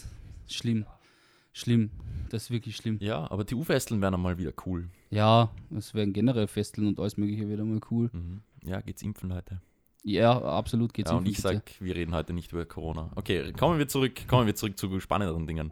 schlimm, 0.47 0.85
schlimm. 1.53 1.89
das 2.29 2.43
ist 2.43 2.51
wirklich 2.51 2.75
schlimm. 2.75 2.97
Ja, 2.99 3.31
aber 3.31 3.45
die 3.45 3.55
U-Festeln 3.55 4.01
wären 4.01 4.13
einmal 4.13 4.37
wieder 4.37 4.51
cool. 4.65 4.89
Ja, 5.09 5.49
es 5.75 5.93
werden 5.93 6.11
generell 6.13 6.47
Festeln 6.47 6.87
und 6.87 6.99
alles 6.99 7.15
Mögliche 7.17 7.47
wieder 7.49 7.63
mal 7.63 7.79
cool. 7.91 8.09
Mhm. 8.11 8.41
Ja, 8.65 8.81
geht's 8.81 9.01
impfen, 9.03 9.29
Leute. 9.29 9.61
Ja, 10.03 10.41
absolut 10.41 10.93
geht's 10.93 11.10
Ja, 11.12 11.15
um 11.17 11.24
und 11.24 11.29
ich 11.29 11.38
bitte. 11.38 11.48
sag, 11.55 11.72
wir 11.79 11.95
reden 11.95 12.13
heute 12.13 12.33
nicht 12.33 12.51
über 12.51 12.65
Corona. 12.65 13.10
Okay, 13.15 13.53
kommen 13.53 13.79
wir 13.79 13.88
zurück, 13.88 14.27
kommen 14.27 14.45
wir 14.48 14.55
zurück 14.55 14.77
zu 14.77 15.00
spannenderen 15.00 15.48
Dingen. 15.48 15.72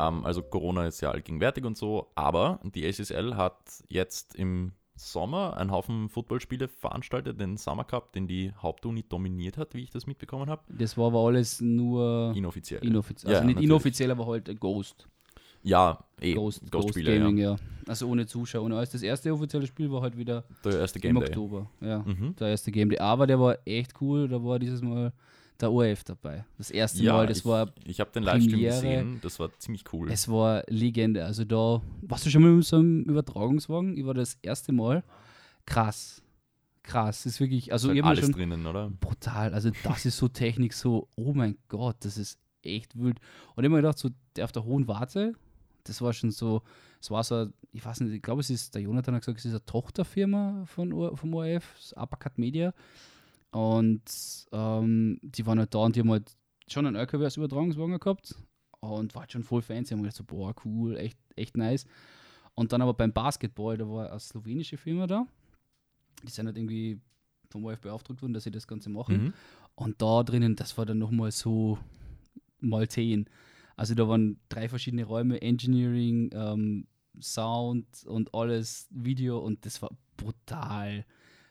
Ähm, 0.00 0.24
also 0.24 0.42
Corona 0.42 0.86
ist 0.86 1.00
ja 1.00 1.10
allgegenwärtig 1.10 1.64
und 1.64 1.76
so, 1.76 2.08
aber 2.14 2.60
die 2.62 2.84
SSL 2.90 3.36
hat 3.36 3.56
jetzt 3.88 4.34
im 4.36 4.72
Sommer 4.94 5.56
einen 5.56 5.70
Haufen 5.70 6.08
Footballspiele 6.08 6.66
veranstaltet, 6.68 7.40
den 7.40 7.56
Summer 7.56 7.84
Cup, 7.84 8.12
den 8.12 8.26
die 8.26 8.52
Hauptuni 8.60 9.04
dominiert 9.08 9.56
hat, 9.56 9.74
wie 9.74 9.82
ich 9.82 9.90
das 9.90 10.06
mitbekommen 10.06 10.50
habe. 10.50 10.62
Das 10.68 10.98
war 10.98 11.06
aber 11.06 11.20
alles 11.20 11.60
nur 11.60 12.32
Inoffiziell. 12.34 12.84
inoffiziell. 12.84 13.30
Ja, 13.32 13.38
Also 13.38 13.46
nicht 13.46 13.54
natürlich. 13.56 13.70
inoffiziell, 13.70 14.10
aber 14.10 14.26
halt 14.26 14.60
Ghost. 14.60 15.08
Ja, 15.62 15.98
eh, 16.20 16.34
Ghost, 16.34 16.60
Ghost 16.62 16.72
Ghost-Spiele, 16.72 17.18
Gaming, 17.18 17.38
ja. 17.38 17.52
ja. 17.52 17.56
Also 17.86 18.06
ohne 18.08 18.26
Zuschauer, 18.26 18.64
ohne 18.64 18.76
alles. 18.76 18.90
Das 18.90 19.02
erste 19.02 19.32
offizielle 19.32 19.66
Spiel 19.66 19.90
war 19.90 20.02
halt 20.02 20.16
wieder 20.16 20.44
Der 20.64 20.78
erste 20.80 20.98
im 20.98 21.02
Game 21.02 21.14
Day. 21.20 21.28
Oktober. 21.28 21.70
Ja, 21.80 22.00
Mhm. 22.00 22.36
der 22.36 22.48
erste 22.48 22.70
Game 22.70 22.90
Day. 22.90 22.98
Aber 22.98 23.26
der 23.26 23.40
war 23.40 23.56
echt 23.64 23.94
cool. 24.00 24.28
Da 24.28 24.42
war 24.44 24.58
dieses 24.58 24.82
Mal 24.82 25.12
der 25.60 25.72
ORF 25.72 26.04
dabei. 26.04 26.44
Das 26.58 26.70
erste 26.70 27.02
Ja, 27.02 27.14
Mal, 27.14 27.26
das 27.26 27.38
ich, 27.38 27.44
war, 27.46 27.72
ich 27.84 27.98
habe 27.98 28.10
den 28.12 28.22
Livestream 28.24 28.60
gesehen, 28.60 29.18
das 29.22 29.40
war 29.40 29.50
ziemlich 29.58 29.84
cool. 29.92 30.08
es 30.10 30.28
war 30.28 30.62
Legende. 30.68 31.24
Also 31.24 31.44
da, 31.44 31.80
warst 32.02 32.26
du 32.26 32.30
schon 32.30 32.42
mal 32.42 32.52
mit 32.52 32.64
so 32.64 32.76
einem 32.76 33.02
Übertragungswagen? 33.04 33.96
Ich 33.96 34.04
war 34.06 34.14
das 34.14 34.38
erste 34.42 34.72
Mal. 34.72 35.02
Krass. 35.66 36.22
Krass. 36.82 37.24
Das 37.24 37.32
ist 37.34 37.40
wirklich, 37.40 37.72
also 37.72 37.90
Ist 37.90 37.96
halt 37.96 38.04
alles 38.04 38.24
schon 38.24 38.32
drinnen, 38.32 38.66
oder? 38.66 38.90
brutal. 39.00 39.52
Also 39.52 39.70
das 39.84 40.06
ist 40.06 40.16
so 40.18 40.28
Technik, 40.28 40.72
so, 40.74 41.08
oh 41.16 41.32
mein 41.34 41.56
Gott, 41.68 41.96
das 42.00 42.16
ist 42.16 42.38
echt 42.62 42.96
wild. 42.98 43.18
Und 43.56 43.64
ich 43.64 43.68
hab 43.68 43.72
mir 43.72 43.76
gedacht, 43.82 43.98
so 43.98 44.10
der 44.36 44.44
auf 44.44 44.52
der 44.52 44.64
hohen 44.64 44.86
Warte, 44.88 45.32
das 45.88 46.00
war 46.02 46.12
schon 46.12 46.30
so, 46.30 46.62
es 47.00 47.10
war 47.10 47.24
so, 47.24 47.48
ich 47.72 47.84
weiß 47.84 48.00
nicht, 48.00 48.14
ich 48.14 48.22
glaube, 48.22 48.40
es 48.40 48.50
ist, 48.50 48.74
der 48.74 48.82
Jonathan 48.82 49.14
hat 49.14 49.22
gesagt, 49.22 49.38
es 49.38 49.44
ist 49.46 49.52
eine 49.52 49.64
Tochterfirma 49.64 50.64
von, 50.66 51.16
vom 51.16 51.34
ORF, 51.34 51.92
Uppercut 51.96 52.38
Media. 52.38 52.74
Und 53.50 54.02
ähm, 54.52 55.18
die 55.22 55.46
waren 55.46 55.58
halt 55.58 55.74
da 55.74 55.78
und 55.78 55.96
die 55.96 56.00
haben 56.00 56.10
halt 56.10 56.36
schon 56.68 56.86
einen 56.86 56.96
LKW 56.96 57.24
als 57.24 57.36
Übertragungswagen 57.36 57.98
gehabt 57.98 58.34
und 58.80 59.14
war 59.14 59.22
halt 59.22 59.32
schon 59.32 59.42
voll 59.42 59.62
fancy. 59.62 59.94
Haben 59.94 60.02
gedacht 60.02 60.16
so, 60.16 60.24
boah, 60.24 60.54
cool, 60.64 60.96
echt, 60.96 61.18
echt 61.36 61.56
nice. 61.56 61.86
Und 62.54 62.72
dann 62.72 62.82
aber 62.82 62.94
beim 62.94 63.12
Basketball, 63.12 63.76
da 63.76 63.88
war 63.88 64.10
eine 64.10 64.20
slowenische 64.20 64.76
Firma 64.76 65.06
da. 65.06 65.26
Die 66.24 66.30
sind 66.30 66.46
halt 66.46 66.58
irgendwie 66.58 67.00
vom 67.50 67.64
ORF 67.64 67.80
beauftragt 67.80 68.20
worden, 68.20 68.34
dass 68.34 68.44
sie 68.44 68.50
das 68.50 68.66
Ganze 68.66 68.90
machen. 68.90 69.24
Mhm. 69.24 69.34
Und 69.74 70.02
da 70.02 70.22
drinnen, 70.22 70.56
das 70.56 70.76
war 70.76 70.84
dann 70.84 70.98
nochmal 70.98 71.30
so 71.30 71.78
mal 72.60 72.88
10. 72.88 73.28
Also 73.78 73.94
da 73.94 74.08
waren 74.08 74.40
drei 74.48 74.68
verschiedene 74.68 75.04
Räume, 75.04 75.40
Engineering, 75.40 76.30
ähm, 76.34 76.86
Sound 77.20 77.86
und 78.06 78.34
alles, 78.34 78.88
Video 78.90 79.38
und 79.38 79.64
das 79.64 79.80
war 79.80 79.90
brutal. 80.16 81.06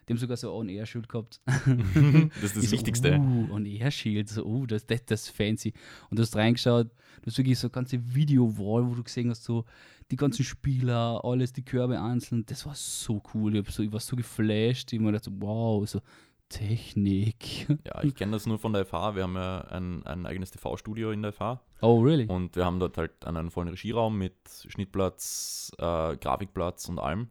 Die 0.08 0.14
haben 0.14 0.20
sogar 0.20 0.36
so 0.36 0.54
On-Air-Shield 0.54 1.08
gehabt. 1.08 1.40
das 1.46 2.44
ist 2.44 2.58
das 2.58 2.64
Ich 2.66 2.72
Wichtigste. 2.72 3.14
So, 3.14 3.18
uh, 3.18 3.56
On-Air-Shield, 3.56 4.28
so, 4.28 4.46
uh, 4.46 4.66
das, 4.66 4.86
das, 4.86 5.06
das 5.06 5.22
ist 5.24 5.30
fancy. 5.30 5.74
Und 6.10 6.20
du 6.20 6.24
hast 6.24 6.36
reingeschaut, 6.36 6.88
du 7.22 7.28
hast 7.28 7.38
wirklich 7.38 7.58
so 7.58 7.68
eine 7.68 7.72
ganze 7.74 8.14
Video-Wall, 8.14 8.90
wo 8.90 8.96
du 8.96 9.04
gesehen 9.04 9.30
hast, 9.30 9.46
so 9.46 9.64
die 10.12 10.18
ganzen 10.18 10.44
Spieler, 10.44 11.24
alles, 11.24 11.54
die 11.54 11.64
Körbe 11.64 12.02
einzeln. 12.02 12.46
Das 12.46 12.66
war 12.66 12.76
so 12.76 13.24
cool. 13.34 13.56
Ich, 13.56 13.70
so, 13.70 13.84
ich 13.84 13.92
war 13.92 14.02
so 14.02 14.18
geflasht. 14.18 14.92
Ich 14.92 15.00
hab 15.00 15.06
mir 15.06 15.14
gedacht, 15.14 15.30
wow, 15.40 15.88
so 15.88 16.02
Technik. 16.50 17.68
Ja, 17.86 18.04
ich 18.04 18.16
kenne 18.16 18.32
das 18.34 18.46
nur 18.46 18.60
von 18.60 18.74
der 18.74 18.86
FH. 18.86 19.16
Wir 19.16 19.24
haben 19.24 19.36
ja 19.36 19.62
ein, 19.70 20.06
ein 20.06 20.26
eigenes 20.26 20.52
TV-Studio 20.52 21.12
in 21.12 21.22
der 21.22 21.34
FH 21.34 21.62
Oh, 21.82 22.00
really? 22.02 22.26
und 22.26 22.56
wir 22.56 22.66
haben 22.66 22.80
dort 22.80 22.98
halt 22.98 23.26
einen 23.26 23.52
vollen 23.52 23.70
Regieraum 23.70 24.18
mit 24.18 24.36
Schnittplatz, 24.68 25.72
äh, 25.78 26.18
Grafikplatz 26.18 26.88
und 26.90 27.00
allem. 27.00 27.30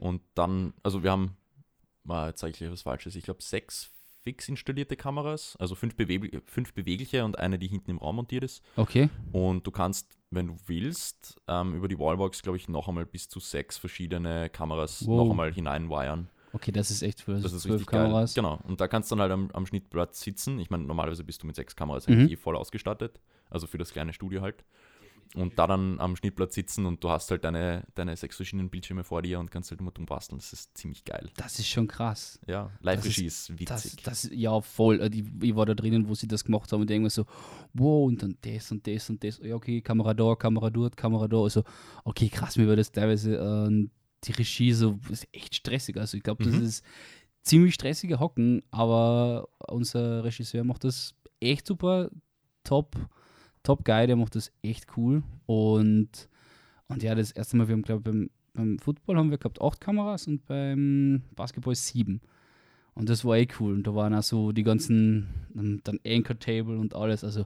Und 0.00 0.22
dann, 0.34 0.74
also 0.82 1.02
wir 1.02 1.10
haben, 1.12 1.36
äh, 2.08 2.26
jetzt 2.28 2.40
sage 2.40 2.52
ich 2.58 2.70
was 2.70 2.82
Falsches, 2.82 3.14
ich 3.16 3.24
glaube 3.24 3.42
sechs 3.42 3.90
fix 4.22 4.48
installierte 4.48 4.96
Kameras, 4.96 5.54
also 5.60 5.74
fünf, 5.74 5.96
beweg 5.96 6.42
fünf 6.46 6.72
bewegliche 6.72 7.24
und 7.26 7.38
eine, 7.38 7.58
die 7.58 7.66
hinten 7.68 7.90
im 7.90 7.98
Raum 7.98 8.16
montiert 8.16 8.42
ist. 8.44 8.62
Okay. 8.76 9.10
Und 9.32 9.66
du 9.66 9.70
kannst, 9.70 10.16
wenn 10.30 10.46
du 10.46 10.56
willst, 10.66 11.36
ähm, 11.46 11.74
über 11.74 11.88
die 11.88 11.98
Wallbox, 11.98 12.40
glaube 12.42 12.56
ich, 12.56 12.66
noch 12.68 12.88
einmal 12.88 13.04
bis 13.04 13.28
zu 13.28 13.38
sechs 13.38 13.76
verschiedene 13.76 14.48
Kameras 14.48 15.06
Wow. 15.06 15.16
noch 15.24 15.30
einmal 15.30 15.52
hineinwire. 15.52 16.26
Okay, 16.54 16.72
das 16.72 16.90
ist 16.90 17.02
echt 17.02 17.20
für 17.20 17.34
Das 17.38 17.52
ist 17.52 17.62
zwölf 17.62 17.84
Kameras. 17.84 18.34
geil. 18.34 18.42
Genau. 18.44 18.60
Und 18.66 18.80
da 18.80 18.88
kannst 18.88 19.10
du 19.10 19.16
dann 19.16 19.22
halt 19.22 19.32
am, 19.32 19.50
am 19.52 19.66
Schnittplatz 19.66 20.20
sitzen. 20.22 20.58
Ich 20.60 20.70
meine, 20.70 20.84
normalerweise 20.84 21.24
bist 21.24 21.42
du 21.42 21.46
mit 21.46 21.56
sechs 21.56 21.74
Kameras 21.76 22.06
Mhm. 22.08 22.14
eigentlich 22.14 22.32
eh 22.32 22.36
voll 22.36 22.56
ausgestattet. 22.56 23.20
Also 23.50 23.66
für 23.66 23.76
das 23.78 23.90
kleine 23.92 24.12
Studio 24.12 24.40
halt. 24.40 24.64
Und 25.34 25.58
da 25.58 25.66
dann 25.66 25.98
am 25.98 26.14
Schnittplatz 26.14 26.54
sitzen 26.54 26.86
und 26.86 27.02
du 27.02 27.10
hast 27.10 27.28
halt 27.32 27.42
deine, 27.42 27.82
deine 27.96 28.16
sechs 28.16 28.36
verschiedenen 28.36 28.70
Bildschirme 28.70 29.02
vor 29.02 29.20
dir 29.20 29.40
und 29.40 29.50
kannst 29.50 29.68
halt 29.72 29.80
immer 29.80 29.90
dumm 29.90 30.06
basteln. 30.06 30.38
Das 30.38 30.52
ist 30.52 30.78
ziemlich 30.78 31.04
geil. 31.04 31.28
Das 31.36 31.58
ist 31.58 31.66
schon 31.66 31.88
krass. 31.88 32.38
Ja, 32.46 32.70
Live-Regie 32.82 33.26
ist, 33.26 33.50
Das, 33.66 33.84
witzig. 33.84 34.02
das, 34.04 34.30
ja, 34.32 34.60
voll. 34.60 35.00
Äh, 35.00 35.10
Ich, 35.12 35.24
ich 35.42 35.56
war 35.56 35.66
da 35.66 35.74
drinnen, 35.74 36.08
wo 36.08 36.14
sie 36.14 36.28
das 36.28 36.44
gemacht 36.44 36.70
haben 36.70 36.82
und 36.82 36.90
irgendwann 36.90 37.10
so, 37.10 37.24
wow, 37.72 38.06
und 38.06 38.22
dann 38.22 38.36
das 38.42 38.70
und 38.70 38.86
das 38.86 39.10
und 39.10 39.24
das. 39.24 39.40
Ja, 39.42 39.56
okay, 39.56 39.80
Kamera 39.80 40.14
da, 40.14 40.36
Kamera 40.36 40.70
dort, 40.70 40.96
Kamera 40.96 41.26
da. 41.26 41.38
Also, 41.42 41.64
okay, 42.04 42.28
krass, 42.28 42.56
mir 42.56 42.68
war 42.68 42.76
das 42.76 42.92
teilweise 42.92 43.34
ähm, 43.34 43.90
die 44.24 44.32
Regie 44.32 44.72
so, 44.72 44.98
ist 45.10 45.26
echt 45.32 45.54
stressig. 45.54 45.96
Also, 45.96 46.16
ich 46.16 46.22
glaube, 46.22 46.44
das 46.44 46.54
Mhm. 46.54 46.62
ist 46.62 46.84
ziemlich 47.42 47.74
stressiger 47.74 48.20
Hocken, 48.20 48.62
aber 48.70 49.48
unser 49.68 50.24
Regisseur 50.24 50.64
macht 50.64 50.84
das 50.84 51.14
echt 51.40 51.66
super, 51.66 52.10
top, 52.64 52.96
top 53.62 53.84
geil, 53.84 54.06
der 54.06 54.16
macht 54.16 54.34
das 54.34 54.50
echt 54.62 54.86
cool. 54.96 55.22
Und, 55.46 56.28
und 56.88 57.02
ja, 57.02 57.14
das 57.14 57.32
erste 57.32 57.56
Mal, 57.56 57.68
wir 57.68 57.74
haben, 57.74 57.82
glaube 57.82 58.00
ich, 58.00 58.04
beim, 58.04 58.30
beim 58.54 58.78
Football 58.78 59.16
haben 59.18 59.30
wir 59.30 59.38
gehabt 59.38 59.60
acht 59.60 59.80
Kameras 59.80 60.26
und 60.26 60.44
beim 60.46 61.22
Basketball 61.36 61.74
sieben. 61.74 62.20
Und 62.94 63.08
das 63.08 63.24
war 63.24 63.36
eh 63.36 63.48
cool. 63.58 63.74
Und 63.74 63.86
da 63.86 63.94
waren 63.94 64.14
auch 64.14 64.22
so 64.22 64.52
die 64.52 64.62
ganzen, 64.62 65.26
dann 65.52 65.98
Anchor 66.06 66.38
Table 66.38 66.78
und 66.78 66.94
alles. 66.94 67.24
Also 67.24 67.44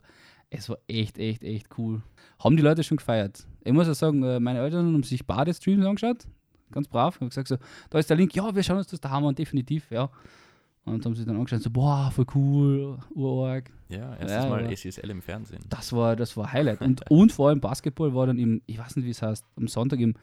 es 0.51 0.69
war 0.69 0.79
echt, 0.89 1.19
echt, 1.19 1.43
echt 1.43 1.77
cool. 1.79 2.03
Haben 2.39 2.57
die 2.57 2.63
Leute 2.63 2.85
schon 2.85 2.99
gefeiert. 2.99 3.47
Ich 3.65 3.73
muss 3.73 3.89
auch 3.89 3.95
sagen, 3.95 4.23
äh, 4.23 4.39
meine 4.41 4.61
Eltern 4.61 4.93
haben 4.93 5.03
sich 5.03 5.27
beide 5.27 5.55
Streams 5.55 5.85
angeschaut. 5.87 6.27
Ganz 6.73 6.89
brav. 6.89 7.21
Haben 7.21 7.29
gesagt 7.29 7.49
so, 7.49 7.57
da 7.91 7.99
ist 7.99 8.09
der 8.11 8.17
Link. 8.17 8.35
Ja, 8.35 8.55
wir 8.55 8.63
schauen 8.63 8.79
uns 8.79 8.87
das 8.89 9.01
daheim 9.01 9.25
an, 9.25 9.35
definitiv, 9.35 9.91
ja. 9.91 10.11
Und 10.85 11.05
haben 11.05 11.15
sich 11.15 11.27
dann 11.27 11.37
angeschaut, 11.37 11.61
so, 11.63 11.71
boah, 11.71 12.11
voll 12.11 12.25
cool, 12.35 12.99
urarg. 13.15 13.71
ja, 13.91 14.15
erstes 14.17 14.31
Ja, 14.31 14.49
Mal 14.49 14.65
aber- 14.65 14.75
SESL 14.77 15.11
im 15.11 15.21
Fernsehen. 15.21 15.61
Das 15.69 15.93
war, 15.93 16.17
das 16.17 16.35
war 16.37 16.51
Highlight. 16.53 16.81
Und, 16.81 17.11
und 17.11 17.31
vor 17.33 17.49
allem 17.51 17.61
Basketball 17.61 18.15
war 18.15 18.27
dann 18.27 18.39
im, 18.39 18.63
ich 18.67 18.79
weiß 18.79 18.97
nicht, 18.97 19.05
wie 19.05 19.11
es 19.11 19.21
heißt, 19.21 19.45
am 19.57 19.69
Sonntag 19.69 20.01
im, 20.01 20.15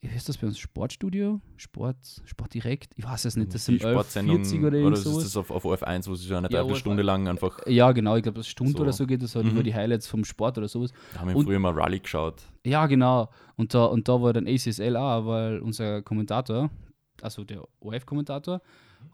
wie 0.00 0.08
heißt 0.08 0.28
das 0.28 0.36
bei 0.38 0.46
uns, 0.46 0.58
Sportstudio? 0.58 1.40
Sport, 1.56 1.96
Sport 2.24 2.54
direkt? 2.54 2.92
Ich 2.96 3.04
weiß 3.04 3.24
es 3.24 3.36
nicht, 3.36 3.52
das 3.54 3.64
sind 3.64 3.82
Die 3.82 3.88
Sportsendung 3.88 4.42
11.40 4.42 4.66
oder 4.66 4.86
oder 4.86 4.92
ist 4.96 5.06
das 5.06 5.36
auf, 5.36 5.50
auf 5.50 5.64
OF1, 5.64 6.06
wo 6.08 6.14
sie 6.14 6.26
so 6.26 6.34
eine 6.36 6.48
Ja, 6.50 6.62
OF1. 6.62 7.02
lang 7.02 7.28
einfach, 7.28 7.58
Ja, 7.66 7.92
genau, 7.92 8.16
ich 8.16 8.22
glaube, 8.22 8.38
das 8.38 8.46
Stunde 8.48 8.72
So. 8.72 8.80
oder 8.82 8.92
so 8.92 9.06
geht 9.06 9.22
das 9.22 9.34
halt 9.34 9.46
Mhm. 9.46 9.52
über 9.52 9.62
die 9.62 9.74
Highlights 9.74 10.06
vom 10.06 10.24
Sport 10.24 10.58
oder 10.58 10.68
sowas. 10.68 10.92
da 11.14 11.20
haben 11.20 11.28
wir 11.28 11.36
Und- 11.36 11.44
früher 11.46 11.58
mal 11.58 11.72
Rally 11.72 12.00
geschaut. 12.00 12.42
Ja, 12.64 12.86
genau. 12.86 13.30
Und 13.56 13.72
da, 13.74 13.84
und 13.86 14.06
da 14.08 14.20
war 14.20 14.32
dann 14.32 14.46
ACSL 14.46 14.96
auch, 14.96 15.26
weil 15.26 15.60
unser 15.60 16.02
Kommentator, 16.02 16.70
also 17.22 17.44
der 17.44 17.62
OF-Kommentator, 17.80 18.60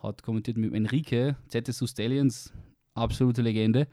hat 0.03 0.23
kommentiert 0.23 0.57
mit 0.57 0.75
Enrique, 0.75 1.37
ZSU 1.49 1.87
Stallions, 1.87 2.53
absolute 2.95 3.42
Legende. 3.42 3.87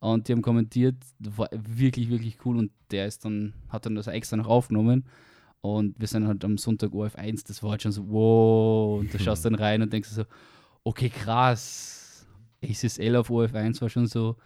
Und 0.00 0.28
die 0.28 0.32
haben 0.32 0.42
kommentiert, 0.42 0.96
war 1.18 1.48
wirklich, 1.52 2.08
wirklich 2.08 2.38
cool. 2.44 2.56
Und 2.56 2.70
der 2.92 3.06
ist 3.06 3.24
dann, 3.24 3.54
hat 3.68 3.84
dann 3.84 3.96
das 3.96 4.06
extra 4.06 4.36
noch 4.36 4.46
aufgenommen. 4.46 5.04
Und 5.60 5.98
wir 5.98 6.06
sind 6.06 6.26
halt 6.26 6.44
am 6.44 6.56
Sonntag 6.56 6.92
OF1, 6.92 7.46
das 7.46 7.62
war 7.62 7.72
halt 7.72 7.82
schon 7.82 7.92
so, 7.92 8.08
wow. 8.08 9.00
Und 9.00 9.12
da 9.12 9.18
schaust 9.18 9.44
du 9.44 9.50
dann 9.50 9.58
rein 9.58 9.82
und 9.82 9.92
denkst 9.92 10.08
so, 10.10 10.24
okay, 10.84 11.08
krass. 11.08 12.26
ACSL 12.62 13.16
auf 13.16 13.30
OF1 13.30 13.80
war 13.80 13.88
schon 13.88 14.06
so, 14.06 14.36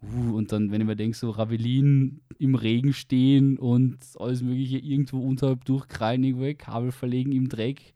Uh, 0.00 0.36
und 0.36 0.52
dann, 0.52 0.70
wenn 0.70 0.80
ich 0.80 0.86
mir 0.86 0.94
denke, 0.94 1.16
so 1.16 1.30
Ravelin 1.30 2.20
im 2.38 2.54
Regen 2.54 2.92
stehen 2.92 3.58
und 3.58 3.98
alles 4.18 4.42
Mögliche 4.42 4.78
irgendwo 4.78 5.18
unterhalb 5.18 5.64
durchkrallen, 5.64 6.22
irgendwo 6.22 6.54
Kabel 6.56 6.92
verlegen 6.92 7.32
im 7.32 7.48
Dreck 7.48 7.94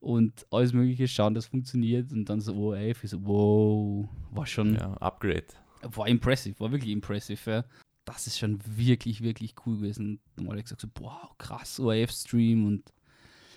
und 0.00 0.46
alles 0.50 0.72
Mögliche 0.72 1.06
schauen, 1.06 1.34
das 1.34 1.46
funktioniert 1.46 2.12
und 2.12 2.30
dann 2.30 2.40
so 2.40 2.74
ich 2.74 2.96
so, 3.02 3.18
wow, 3.26 4.08
war 4.30 4.46
schon, 4.46 4.76
Ja, 4.76 4.94
Upgrade. 4.94 5.44
war 5.82 6.08
impressive, 6.08 6.58
war 6.60 6.72
wirklich 6.72 6.92
impressive. 6.92 7.50
Ja. 7.50 7.64
Das 8.08 8.26
ist 8.26 8.38
schon 8.38 8.58
wirklich, 8.64 9.22
wirklich 9.22 9.54
cool 9.66 9.76
gewesen. 9.76 10.20
Und 10.36 10.44
normal 10.44 10.62
gesagt 10.62 10.80
so, 10.80 10.88
boah, 10.92 11.30
krass, 11.36 11.78
ORF-Stream 11.78 12.66
und 12.66 12.92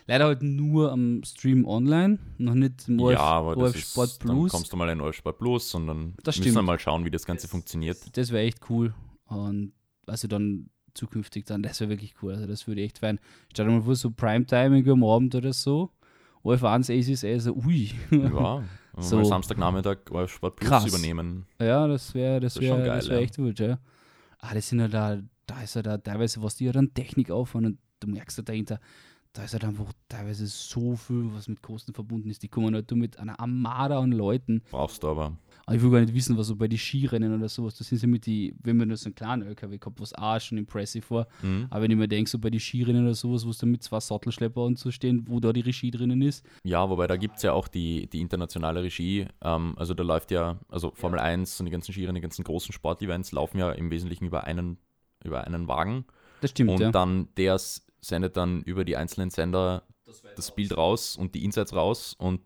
leider 0.07 0.25
halt 0.25 0.43
nur 0.43 0.91
am 0.91 1.23
Stream 1.23 1.65
online, 1.65 2.19
noch 2.37 2.55
nicht 2.55 2.87
im 2.89 2.99
ORF, 2.99 3.13
ja, 3.13 3.19
aber 3.21 3.55
das 3.55 3.63
ORF 3.63 3.75
ist, 3.75 3.91
Sport 3.91 4.09
dann 4.25 4.27
Plus. 4.35 4.51
kommst 4.51 4.73
du 4.73 4.77
mal 4.77 4.89
in 4.89 4.99
ORF 4.99 5.15
Sport 5.15 5.37
Plus 5.39 5.73
und 5.75 5.87
dann 5.87 6.15
Das 6.23 6.37
müssen 6.37 6.53
wir 6.55 6.61
mal 6.63 6.79
schauen, 6.79 7.05
wie 7.05 7.11
das 7.11 7.25
Ganze 7.25 7.47
funktioniert. 7.47 7.97
Das 8.17 8.31
wäre 8.31 8.43
echt 8.43 8.59
cool. 8.69 8.93
Und 9.25 9.71
also 10.05 10.27
dann 10.27 10.69
zukünftig 10.93 11.45
dann, 11.45 11.63
das 11.63 11.79
wäre 11.79 11.89
wirklich 11.89 12.15
cool. 12.21 12.33
Also 12.33 12.45
das 12.47 12.67
würde 12.67 12.81
ich 12.81 12.87
echt 12.87 12.99
feiern. 12.99 13.19
Stell 13.53 13.65
dir 13.67 13.71
mal 13.71 13.81
vor, 13.81 13.95
so 13.95 14.11
Primetime 14.11 14.75
irgendwie 14.75 14.91
am 14.91 15.03
Abend 15.05 15.33
oder 15.33 15.53
so. 15.53 15.91
OF1 16.43 16.91
ACS, 16.91 17.43
so 17.45 17.53
ui. 17.53 17.91
Ja, 18.11 18.63
So. 18.97 19.23
Samstagnachmittag 19.23 19.99
ORF 20.11 20.33
Sport 20.33 20.57
Plus 20.57 20.69
Krass. 20.69 20.85
übernehmen. 20.87 21.45
Ja, 21.61 21.87
das 21.87 22.13
wäre 22.13 22.41
das 22.41 22.55
Das 22.55 22.63
ist 22.63 22.67
schon 22.69 22.79
wär, 22.79 22.95
das 22.95 23.07
wär 23.07 23.17
ja. 23.17 23.23
echt 23.23 23.37
gut, 23.37 23.57
ja. 23.59 23.79
Ah, 24.41 24.53
das 24.53 24.69
sind 24.69 24.79
ja 24.79 24.87
da, 24.87 25.21
da 25.45 25.61
ist 25.61 25.75
ja 25.75 25.81
da 25.81 25.97
teilweise, 25.97 26.41
was 26.41 26.55
die 26.55 26.65
ja 26.65 26.71
dann 26.71 26.93
Technik 26.93 27.31
auffahren 27.31 27.65
und 27.65 27.77
du 27.99 28.07
merkst 28.07 28.37
ja 28.37 28.43
dahinter, 28.43 28.79
da 29.33 29.43
ist 29.43 29.53
halt 29.53 29.63
einfach 29.63 29.93
teilweise 30.09 30.45
so 30.47 30.95
viel, 30.95 31.33
was 31.33 31.47
mit 31.47 31.61
Kosten 31.61 31.93
verbunden 31.93 32.29
ist. 32.29 32.43
Die 32.43 32.49
kommen 32.49 32.75
halt 32.75 32.89
nur 32.91 32.97
mit 32.97 33.17
einer 33.17 33.39
Armada 33.39 33.99
an 33.99 34.11
Leuten. 34.11 34.61
Brauchst 34.71 35.03
du 35.03 35.07
aber. 35.07 35.37
Aber 35.65 35.75
ich 35.75 35.81
will 35.81 35.91
gar 35.91 35.99
nicht 35.99 36.13
wissen, 36.13 36.37
was 36.37 36.47
so 36.47 36.55
bei 36.55 36.67
den 36.67 36.77
Skirennen 36.77 37.35
oder 37.35 37.49
sowas, 37.49 37.75
da 37.75 37.83
sind 37.83 37.97
sie 37.99 38.07
mit 38.07 38.25
die, 38.25 38.55
wenn 38.63 38.77
man 38.77 38.87
nur 38.87 38.97
so 38.97 39.05
einen 39.07 39.15
kleinen 39.15 39.43
LKW 39.43 39.77
gehabt, 39.77 39.99
was 39.99 40.13
auch 40.13 40.39
schon 40.39 40.57
impressive 40.57 41.09
war. 41.09 41.27
Mhm. 41.41 41.67
Aber 41.69 41.83
wenn 41.83 41.91
ich 41.91 41.97
mir 41.97 42.07
denke, 42.07 42.29
so 42.29 42.39
bei 42.39 42.49
den 42.49 42.59
Skirennen 42.59 43.03
oder 43.05 43.15
sowas, 43.15 43.45
wo 43.45 43.49
es 43.51 43.57
dann 43.57 43.71
mit 43.71 43.83
zwei 43.83 43.99
Sattelschlepper 43.99 44.63
und 44.63 44.79
so 44.79 44.91
stehen, 44.91 45.25
wo 45.27 45.39
da 45.39 45.53
die 45.53 45.61
Regie 45.61 45.91
drinnen 45.91 46.21
ist. 46.21 46.45
Ja, 46.63 46.89
wobei 46.89 47.07
da 47.07 47.17
gibt 47.17 47.37
es 47.37 47.43
ja 47.43 47.53
auch 47.53 47.67
die, 47.67 48.07
die 48.07 48.21
internationale 48.21 48.83
Regie. 48.83 49.27
Ähm, 49.41 49.73
also 49.77 49.93
da 49.93 50.03
läuft 50.03 50.31
ja, 50.31 50.59
also 50.69 50.91
Formel 50.95 51.19
1 51.19 51.59
und 51.59 51.65
die 51.67 51.71
ganzen 51.71 51.93
Skirennen, 51.93 52.15
die 52.15 52.21
ganzen 52.21 52.43
großen 52.43 52.73
Sportevents 52.73 53.31
laufen 53.31 53.57
ja 53.57 53.71
im 53.71 53.91
Wesentlichen 53.91 54.25
über 54.25 54.45
einen, 54.45 54.77
über 55.23 55.45
einen 55.45 55.67
Wagen. 55.67 56.05
Das 56.41 56.51
stimmt, 56.51 56.71
und 56.71 56.79
ja. 56.79 56.91
dann 56.91 57.29
der 57.37 57.59
sendet 58.01 58.35
dann 58.35 58.63
über 58.63 58.83
die 58.83 58.97
einzelnen 58.97 59.29
Sender 59.29 59.83
das 60.35 60.53
Bild 60.53 60.75
raus 60.75 61.15
und 61.15 61.35
die 61.35 61.45
Insights 61.45 61.73
raus 61.73 62.15
und 62.17 62.41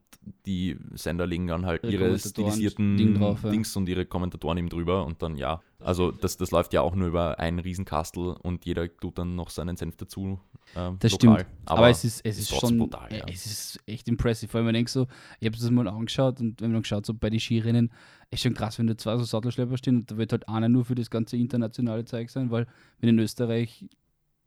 die 0.45 0.77
Sender 0.93 1.27
legen 1.27 1.47
dann 1.47 1.65
halt 1.65 1.83
Ihre 1.83 2.07
ihre 2.07 2.19
stilisierten 2.19 2.97
Ding 2.97 3.15
drauf, 3.15 3.43
ja. 3.43 3.49
Dings 3.49 3.75
und 3.75 3.87
ihre 3.89 4.05
Kommentatoren 4.05 4.57
eben 4.57 4.69
drüber 4.69 5.05
und 5.05 5.21
dann 5.21 5.37
ja. 5.37 5.61
Also 5.79 6.11
das, 6.11 6.37
das 6.37 6.51
läuft 6.51 6.73
ja 6.73 6.81
auch 6.81 6.95
nur 6.95 7.07
über 7.07 7.39
einen 7.39 7.59
Riesenkastel 7.59 8.35
und 8.41 8.65
jeder 8.65 8.87
tut 8.97 9.17
dann 9.17 9.35
noch 9.35 9.49
seinen 9.49 9.77
Senf 9.77 9.97
dazu. 9.97 10.39
ähm, 10.75 10.97
Das 10.99 11.11
lokal. 11.11 11.41
stimmt. 11.41 11.45
Aber, 11.65 11.89
es 11.89 12.03
ist, 12.03 12.25
es 12.25 12.39
ist 12.39 12.55
schon, 12.55 12.77
brutal, 12.77 13.11
äh, 13.11 13.19
ja. 13.19 13.25
es 13.27 13.45
ist 13.45 13.79
echt 13.85 14.07
impressive. 14.07 14.49
Vor 14.49 14.59
allem, 14.59 14.67
wenn 14.67 14.75
ich 14.75 14.89
so, 14.89 15.07
ich 15.39 15.45
habe 15.45 15.57
das 15.57 15.69
mal 15.69 15.87
angeschaut 15.87 16.39
und 16.39 16.59
wenn 16.61 16.69
man 16.69 16.75
dann 16.75 16.81
geschaut, 16.83 17.05
so 17.05 17.13
bei 17.13 17.29
den 17.29 17.39
Skirennen, 17.39 17.91
ist 18.31 18.41
schon 18.41 18.53
krass, 18.53 18.79
wenn 18.79 18.87
da 18.87 18.97
zwei 18.97 19.17
so 19.17 19.23
Sattelschlepper 19.23 19.77
stehen 19.77 19.97
und 19.97 20.11
da 20.11 20.17
wird 20.17 20.31
halt 20.31 20.49
einer 20.49 20.69
nur 20.69 20.85
für 20.85 20.95
das 20.95 21.09
ganze 21.09 21.37
internationale 21.37 22.05
Zeug 22.05 22.29
sein, 22.31 22.49
weil 22.49 22.65
wenn 22.99 23.09
in 23.09 23.19
Österreich 23.19 23.85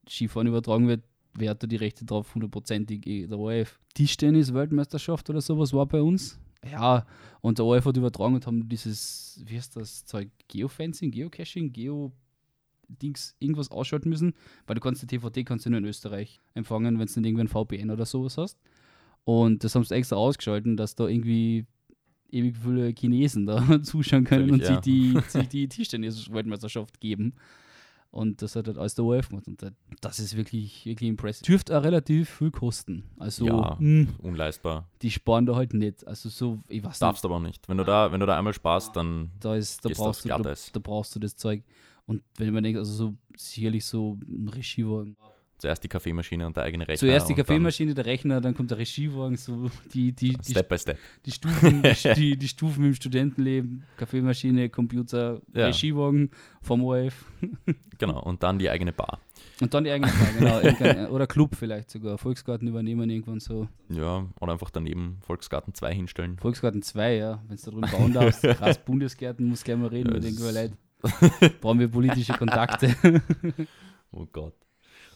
Skifahren 0.09 0.49
übertragen 0.49 0.89
wird, 0.89 1.03
wer 1.39 1.51
hat 1.51 1.63
da 1.63 1.67
die 1.67 1.77
Rechte 1.77 2.05
drauf? 2.05 2.35
Hundertprozentig 2.35 3.03
der 3.03 3.39
ORF. 3.39 3.79
Tischtennis-Weltmeisterschaft 3.95 5.29
oder 5.31 5.41
sowas 5.41 5.73
war 5.73 5.87
bei 5.87 6.01
uns. 6.01 6.39
Ja, 6.71 7.07
und 7.41 7.59
der 7.59 7.65
ORF 7.65 7.87
hat 7.87 7.97
übertragen 7.97 8.35
und 8.35 8.47
haben 8.47 8.69
dieses, 8.69 9.43
wie 9.47 9.57
heißt 9.57 9.77
das 9.77 10.05
Zeug, 10.05 10.31
Geofencing, 10.49 11.11
Geocaching, 11.11 11.73
Geo 11.73 12.13
Dings 12.89 13.37
irgendwas 13.39 13.71
ausschalten 13.71 14.09
müssen, 14.09 14.35
weil 14.67 14.75
du 14.75 14.81
kannst 14.81 15.03
die 15.03 15.07
TVT 15.07 15.45
kannst 15.45 15.67
du 15.67 15.71
nur 15.71 15.79
in 15.79 15.85
Österreich 15.85 16.41
empfangen, 16.55 16.99
wenn 16.99 17.07
du 17.07 17.21
nicht 17.21 17.29
irgendwie 17.29 17.43
ein 17.43 17.49
VPN 17.49 17.91
oder 17.91 18.07
sowas 18.07 18.39
hast. 18.39 18.59
Und 19.25 19.63
das 19.63 19.75
haben 19.75 19.85
sie 19.85 19.95
extra 19.95 20.17
ausgeschalten, 20.17 20.77
dass 20.77 20.95
da 20.95 21.07
irgendwie 21.07 21.67
ewig 22.31 22.57
viele 22.57 22.95
Chinesen 22.99 23.47
da 23.47 23.83
zuschauen 23.83 24.25
können 24.25 24.51
und 24.51 24.63
Natürlich, 24.63 24.69
sich 24.69 24.81
die, 24.81 25.21
sich 25.29 25.49
die 25.49 25.69
Tischtennis-Weltmeisterschaft 25.69 27.01
geben. 27.01 27.35
Und 28.11 28.41
das 28.41 28.57
hat 28.57 28.67
halt 28.67 28.79
alles 28.79 28.95
der 28.95 29.05
ORF 29.05 29.29
gemacht. 29.29 29.47
Und 29.49 29.63
das 30.01 30.19
ist 30.19 30.37
wirklich, 30.37 30.87
wirklich 30.87 31.09
impressive. 31.11 31.45
Dürfte 31.45 31.79
auch 31.79 31.83
relativ 31.85 32.31
viel 32.31 32.51
kosten. 32.51 33.05
Also, 33.19 33.47
Ja. 33.47 33.77
mh, 33.79 34.09
unleistbar. 34.23 34.89
die 35.03 35.11
sparen 35.11 35.45
da 35.45 35.55
halt 35.57 35.75
nicht. 35.75 36.07
Also, 36.07 36.29
so, 36.31 36.59
ich 36.69 36.83
weiß 36.83 36.93
nicht, 36.93 37.03
Darfst 37.03 37.25
aber 37.25 37.37
auch 37.37 37.41
nicht. 37.41 37.69
Wenn 37.69 37.77
du 37.77 37.85
da, 37.85 38.11
wenn 38.11 38.21
du 38.21 38.27
da 38.27 38.39
einmal 38.39 38.55
sparst, 38.55 38.97
dann 38.97 39.31
da, 39.41 39.55
ist, 39.57 39.85
da, 39.85 39.91
brauchst 39.91 40.25
du, 40.25 40.29
da, 40.29 40.39
da 40.39 40.81
brauchst 40.83 41.15
du 41.15 41.19
das 41.21 41.37
Zeug. 41.37 41.63
Und 42.07 42.23
wenn 42.39 42.55
man 42.55 42.65
denkt, 42.65 42.79
also 42.79 42.93
so 42.93 43.15
sicherlich 43.37 43.85
so 43.85 44.19
ein 44.27 44.49
Regiewagen. 44.49 45.17
Zuerst 45.59 45.85
die 45.85 45.89
Kaffeemaschine 45.89 46.47
und 46.47 46.57
der 46.57 46.65
eigene 46.65 46.87
Rechner. 46.89 47.09
Zuerst 47.09 47.29
die 47.29 47.35
Kaffeemaschine, 47.35 47.95
der 47.95 48.07
Rechner, 48.07 48.41
dann 48.41 48.55
kommt 48.55 48.71
der 48.71 48.79
Regiewagen, 48.79 49.37
so 49.37 49.71
die, 49.93 50.13
die, 50.13 50.33
die, 50.33 50.51
Step 50.53 50.69
by 50.69 50.79
Step. 50.79 50.99
die, 51.27 51.33
Stufen, 51.33 51.83
die, 52.17 52.37
die, 52.39 52.49
Stufen 52.49 52.85
im 52.85 52.95
Studentenleben, 52.95 53.85
Kaffeemaschine, 53.97 54.69
Computer, 54.71 55.41
Ja. 55.55 55.67
Regiewagen 55.67 56.31
vom 56.63 56.85
ORF. 56.85 57.25
Genau. 58.01 58.23
Und 58.23 58.45
dann 58.45 58.61
die 58.61 58.71
eigene 58.71 58.93
Bar. 58.93 59.19
Und 59.61 59.75
dann 59.75 59.83
die 59.83 59.91
eigene 59.91 60.07
Frage, 60.13 60.73
genau. 60.79 61.09
Oder 61.11 61.27
Club 61.27 61.57
vielleicht 61.57 61.91
sogar. 61.91 62.17
Volksgarten 62.17 62.69
übernehmen 62.69 63.11
irgendwann 63.11 63.41
so. 63.41 63.67
Ja, 63.89 64.25
oder 64.39 64.53
einfach 64.53 64.71
daneben 64.71 65.19
Volksgarten 65.27 65.75
2 65.75 65.95
hinstellen. 65.95 66.39
Volksgarten 66.39 66.83
2, 66.83 67.17
ja, 67.17 67.43
wenn 67.49 67.57
du 67.57 67.63
da 67.65 67.71
drüben 67.73 67.91
bauen 67.91 68.13
darfst. 68.13 68.43
Krass, 68.43 68.79
Bundesgärten, 68.79 69.49
muss 69.49 69.65
gleich 69.65 69.77
mal 69.79 69.89
reden, 69.89 70.11
Ja, 70.11 70.15
wir 70.15 70.21
denken 70.21 70.39
wir 70.39 70.49
ist- 70.51 70.55
leid. 70.55 71.61
Brauchen 71.61 71.81
wir 71.81 71.89
politische 71.89 72.35
Kontakte. 72.35 72.95
Oh 74.13 74.27
Gott. 74.33 74.55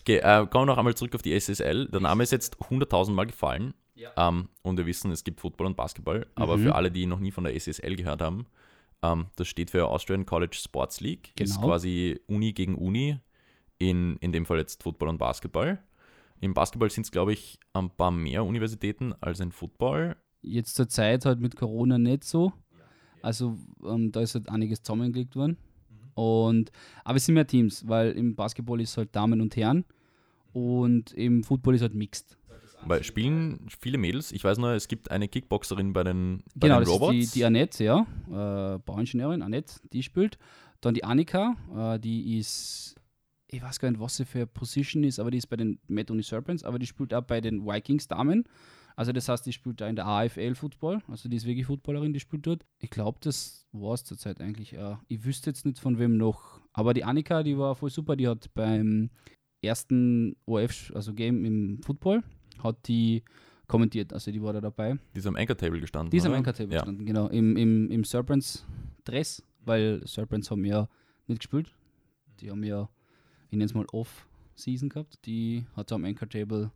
Okay, 0.02 0.16
äh, 0.18 0.46
kommen 0.46 0.62
wir 0.62 0.72
noch 0.72 0.78
einmal 0.78 0.94
zurück 0.94 1.14
auf 1.14 1.22
die 1.22 1.32
SSL. 1.38 1.86
Der 1.88 2.00
Name 2.00 2.22
ist 2.24 2.32
jetzt 2.32 2.56
100.000 2.60 3.12
Mal 3.12 3.26
gefallen. 3.26 3.74
Ähm, 4.16 4.48
und 4.62 4.76
wir 4.76 4.86
wissen, 4.86 5.10
es 5.12 5.22
gibt 5.22 5.40
Football 5.40 5.68
und 5.68 5.76
Basketball. 5.76 6.26
Aber 6.34 6.56
Mhm. 6.56 6.62
für 6.64 6.74
alle, 6.74 6.90
die 6.90 7.06
noch 7.06 7.20
nie 7.20 7.30
von 7.30 7.44
der 7.44 7.54
SSL 7.54 7.94
gehört 7.96 8.20
haben, 8.20 8.46
ähm, 9.02 9.26
das 9.36 9.46
steht 9.48 9.70
für 9.70 9.86
Austrian 9.86 10.26
College 10.26 10.56
Sports 10.60 11.00
League. 11.00 11.32
Ist 11.40 11.54
Genau. 11.56 11.68
quasi 11.68 12.20
Uni 12.26 12.52
gegen 12.52 12.74
Uni. 12.76 13.18
In, 13.78 14.16
in 14.18 14.30
dem 14.32 14.46
Fall 14.46 14.58
jetzt 14.58 14.82
Football 14.82 15.08
und 15.08 15.18
Basketball. 15.18 15.82
Im 16.40 16.54
Basketball 16.54 16.88
sind 16.90 17.04
es, 17.04 17.10
glaube 17.10 17.32
ich, 17.32 17.58
ein 17.72 17.90
paar 17.90 18.10
mehr 18.12 18.44
Universitäten 18.44 19.12
als 19.20 19.40
in 19.40 19.50
Football. 19.50 20.16
Jetzt 20.40 20.74
zur 20.76 20.88
Zeit 20.88 21.24
halt 21.24 21.40
mit 21.40 21.56
Corona 21.56 21.98
nicht 21.98 22.22
so. 22.24 22.52
Also 23.22 23.56
ähm, 23.84 24.10
da 24.12 24.20
ist 24.20 24.34
halt 24.34 24.48
einiges 24.48 24.82
zusammengelegt 24.82 25.34
worden. 25.36 25.56
Und, 26.14 26.70
aber 27.04 27.16
es 27.16 27.26
sind 27.26 27.34
mehr 27.34 27.46
Teams, 27.46 27.86
weil 27.88 28.12
im 28.12 28.34
Basketball 28.34 28.80
ist 28.80 28.96
halt 28.96 29.14
Damen 29.14 29.40
und 29.40 29.56
Herren 29.56 29.84
und 30.52 31.12
im 31.14 31.42
Football 31.44 31.74
ist 31.74 31.82
halt 31.82 31.94
mixed. 31.94 32.36
Weil 32.84 33.04
spielen 33.04 33.66
viele 33.80 33.96
Mädels. 33.96 34.32
Ich 34.32 34.42
weiß 34.42 34.58
nur, 34.58 34.70
es 34.72 34.88
gibt 34.88 35.10
eine 35.10 35.28
Kickboxerin 35.28 35.92
bei 35.92 36.02
den, 36.02 36.42
bei 36.56 36.66
Genau, 36.66 36.80
den 36.80 36.88
Robots. 36.88 37.16
ist 37.16 37.34
die, 37.34 37.38
die 37.38 37.44
Annette, 37.44 37.84
ja, 37.84 38.06
äh, 38.28 38.78
Bauingenieurin, 38.80 39.40
Annette, 39.42 39.74
die 39.92 40.02
spielt. 40.02 40.36
Dann 40.80 40.94
die 40.94 41.04
Annika, 41.04 41.54
äh, 41.76 42.00
die 42.00 42.38
ist, 42.38 42.96
ich 43.46 43.62
weiß 43.62 43.78
gar 43.78 43.88
nicht, 43.90 44.00
was 44.00 44.16
sie 44.16 44.24
für 44.24 44.38
eine 44.38 44.46
Position 44.48 45.04
ist, 45.04 45.20
aber 45.20 45.30
die 45.30 45.38
ist 45.38 45.46
bei 45.46 45.56
den 45.56 45.78
Uni 45.88 46.22
Serpents, 46.24 46.64
aber 46.64 46.80
die 46.80 46.86
spielt 46.86 47.14
auch 47.14 47.22
bei 47.22 47.40
den 47.40 47.64
Vikings 47.64 48.08
Damen. 48.08 48.44
Also 48.96 49.12
das 49.12 49.28
heißt, 49.28 49.44
die 49.46 49.52
spielt 49.52 49.80
da 49.80 49.88
in 49.88 49.96
der 49.96 50.06
AFL 50.06 50.54
Football, 50.54 51.00
also 51.08 51.28
die 51.28 51.36
ist 51.36 51.46
wirklich 51.46 51.66
Footballerin, 51.66 52.12
die 52.12 52.20
spielt 52.20 52.46
dort. 52.46 52.64
Ich 52.78 52.90
glaube, 52.90 53.18
das 53.22 53.66
war 53.72 53.94
es 53.94 54.04
zurzeit 54.04 54.40
eigentlich. 54.40 54.74
Äh, 54.74 54.96
ich 55.08 55.24
wüsste 55.24 55.50
jetzt 55.50 55.64
nicht 55.64 55.78
von 55.78 55.98
wem 55.98 56.16
noch. 56.16 56.60
Aber 56.72 56.92
die 56.94 57.04
Annika, 57.04 57.42
die 57.42 57.56
war 57.58 57.74
voll 57.74 57.90
super, 57.90 58.16
die 58.16 58.28
hat 58.28 58.52
beim 58.54 59.10
ersten 59.62 60.36
OF, 60.46 60.92
also 60.94 61.14
Game 61.14 61.44
im 61.44 61.82
Football, 61.82 62.22
hat 62.62 62.86
die 62.88 63.22
kommentiert, 63.68 64.12
also 64.12 64.30
die 64.30 64.42
war 64.42 64.52
da 64.52 64.60
dabei. 64.60 64.98
Die 65.14 65.18
ist 65.18 65.26
am 65.26 65.36
Anchor-Table 65.36 65.80
gestanden. 65.80 66.10
Die 66.10 66.16
ist 66.18 66.26
am? 66.26 66.32
Anchor-Table 66.34 66.74
Ja. 66.74 66.80
gestanden, 66.80 67.06
genau. 67.06 67.28
Im, 67.28 67.56
im, 67.56 67.90
im 67.90 68.04
Serpents-Dress, 68.04 69.42
weil 69.64 70.06
Serpents 70.06 70.50
haben 70.50 70.64
ja 70.64 70.88
nicht 71.26 71.40
gespielt. 71.40 71.72
Die 72.40 72.50
haben 72.50 72.64
ja, 72.64 72.88
ich 73.46 73.52
nenne 73.52 73.64
es 73.64 73.74
mal 73.74 73.86
Off-Season 73.92 74.88
gehabt. 74.88 75.24
Die 75.26 75.64
hat 75.76 75.92
am 75.92 76.04
Anchor-Table 76.04 76.70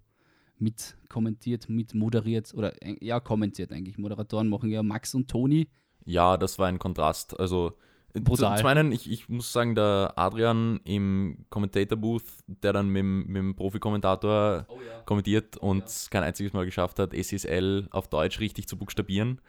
mit 0.58 0.96
kommentiert, 1.08 1.68
mit 1.68 1.94
moderiert 1.94 2.52
oder 2.54 2.72
äh, 2.82 2.96
ja, 3.04 3.20
kommentiert 3.20 3.72
eigentlich. 3.72 3.98
Moderatoren 3.98 4.48
machen 4.48 4.70
ja 4.70 4.82
Max 4.82 5.14
und 5.14 5.28
Toni. 5.28 5.68
Ja, 6.04 6.36
das 6.36 6.58
war 6.58 6.68
ein 6.68 6.78
Kontrast. 6.78 7.38
Also 7.38 7.72
äh, 8.14 8.20
Brutal. 8.20 8.56
Zu, 8.56 8.60
zum 8.62 8.68
einen, 8.68 8.92
ich, 8.92 9.10
ich 9.10 9.28
muss 9.28 9.52
sagen, 9.52 9.74
der 9.74 10.12
Adrian 10.16 10.80
im 10.84 11.44
Commentator-Booth, 11.50 12.24
der 12.46 12.72
dann 12.72 12.88
mit, 12.88 13.00
dem- 13.00 13.26
mit 13.26 13.36
dem 13.36 13.56
Profi-Kommentator 13.56 14.66
kommentiert 15.04 15.56
und 15.56 15.84
kein 16.10 16.22
einziges 16.22 16.52
Mal 16.52 16.64
geschafft 16.64 16.98
hat, 16.98 17.12
SSL 17.14 17.88
auf 17.90 18.08
Deutsch 18.08 18.40
richtig 18.40 18.66
zu 18.68 18.76
buchstabieren. 18.76 19.40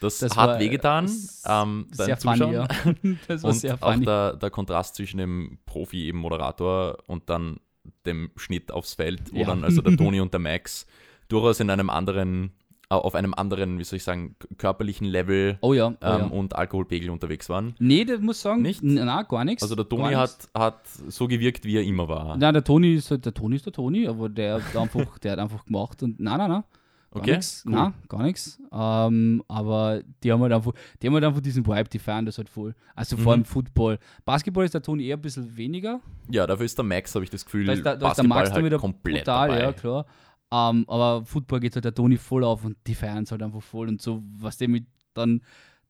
Das, 0.00 0.18
Das 0.18 0.36
hat 0.36 0.50
war, 0.50 0.58
wehgetan 0.60 1.04
ähm, 1.46 1.86
Sehr 1.92 2.16
funny, 2.16 2.52
ja. 2.52 2.66
Das 3.28 3.42
war 3.42 3.50
Und 3.50 3.60
sehr 3.60 3.74
auch 3.80 3.92
funny. 3.92 4.04
der, 4.04 4.36
der 4.36 4.50
Kontrast 4.50 4.96
zwischen 4.96 5.18
dem 5.18 5.58
Profi, 5.66 6.06
eben 6.06 6.18
Moderator 6.18 6.98
und 7.06 7.28
dann 7.30 7.60
dem 8.06 8.30
Schnitt 8.36 8.70
aufs 8.72 8.94
Feld, 8.94 9.32
wo 9.32 9.38
Ja. 9.38 9.46
dann 9.46 9.64
also 9.64 9.82
der 9.82 9.96
Toni 9.96 10.20
und 10.20 10.32
der 10.32 10.40
Max 10.40 10.86
durchaus 11.28 11.60
in 11.60 11.70
einem 11.70 11.90
anderen, 11.90 12.52
auf 12.88 13.14
einem 13.14 13.34
anderen, 13.34 13.78
wie 13.78 13.84
soll 13.84 13.96
ich 13.96 14.04
sagen, 14.04 14.36
körperlichen 14.58 15.06
Level 15.06 15.58
Oh 15.62 15.72
ja, 15.72 15.86
oh 15.88 15.90
ähm, 15.90 15.96
ja. 16.00 16.26
und 16.26 16.54
Alkoholpegel 16.54 17.10
unterwegs 17.10 17.48
waren. 17.48 17.74
Nee, 17.78 18.04
das 18.04 18.20
muss 18.20 18.40
sagen, 18.40 18.62
Nicht? 18.62 18.82
Nein, 18.84 19.24
gar 19.28 19.44
nichts. 19.44 19.62
Also 19.62 19.74
der 19.74 19.88
Toni 19.88 20.12
hat, 20.14 20.48
hat 20.54 20.80
so 21.08 21.26
gewirkt, 21.26 21.64
wie 21.64 21.76
er 21.76 21.82
immer 21.82 22.08
war. 22.08 22.36
Nein, 22.36 22.52
der 22.54 22.62
Toni 22.62 22.94
ist 22.94 23.10
halt, 23.10 23.24
der 23.24 23.34
Toni 23.34 23.56
ist 23.56 23.66
der 23.66 23.72
Toni, 23.72 24.06
aber 24.06 24.28
der 24.28 24.62
hat 24.62 24.76
einfach, 24.76 25.18
der 25.18 25.32
hat 25.32 25.38
einfach 25.40 25.64
gemacht 25.64 26.02
und 26.02 26.20
nein, 26.20 26.38
nein, 26.38 26.50
nein. 26.50 26.64
Gar 27.14 27.22
Okay, 27.22 27.36
nichts. 27.36 27.62
cool. 27.64 27.72
Nein, 27.72 27.94
gar 28.08 28.22
nichts. 28.24 28.58
Ähm, 28.72 29.42
aber 29.46 30.02
die 30.22 30.32
haben 30.32 30.42
halt 30.42 30.52
einfach, 30.52 30.72
die 31.00 31.06
haben 31.06 31.14
halt 31.14 31.24
einfach 31.24 31.40
diesen 31.40 31.64
Vibe, 31.66 31.88
die 31.88 31.98
feiern 32.00 32.26
das 32.26 32.38
halt 32.38 32.48
voll. 32.48 32.74
Also 32.96 33.16
vor 33.16 33.24
Mhm. 33.24 33.28
allem 33.30 33.44
Football. 33.44 33.98
Basketball 34.24 34.64
ist 34.64 34.74
der 34.74 34.82
Toni 34.82 35.06
eher 35.06 35.16
ein 35.16 35.22
bisschen 35.22 35.56
weniger. 35.56 36.00
Ja, 36.28 36.46
dafür 36.46 36.66
ist 36.66 36.76
der 36.76 36.84
Max, 36.84 37.14
habe 37.14 37.24
ich 37.24 37.30
das 37.30 37.44
Gefühl, 37.44 37.66
Da 37.66 37.72
ist 37.74 37.84
der, 37.84 37.96
da 37.96 38.08
ist 38.10 38.16
der 38.16 38.24
Max 38.26 38.50
halt 38.52 38.64
wieder 38.64 38.78
komplett 38.78 39.18
brutal, 39.24 39.48
dabei. 39.48 39.62
ja 39.62 39.72
klar. 39.72 40.06
Ähm, 40.52 40.84
aber 40.88 41.24
Football 41.24 41.60
geht 41.60 41.74
halt 41.76 41.84
der 41.84 41.94
Toni 41.94 42.16
voll 42.16 42.42
auf 42.44 42.64
und 42.64 42.76
die 42.86 42.94
feiern 42.96 43.22
es 43.22 43.30
halt 43.30 43.42
einfach 43.42 43.62
voll 43.62 43.88
und 43.88 44.02
so, 44.02 44.22
was 44.38 44.56
der 44.58 44.68
mit 44.68 44.84
dann, 45.14 45.40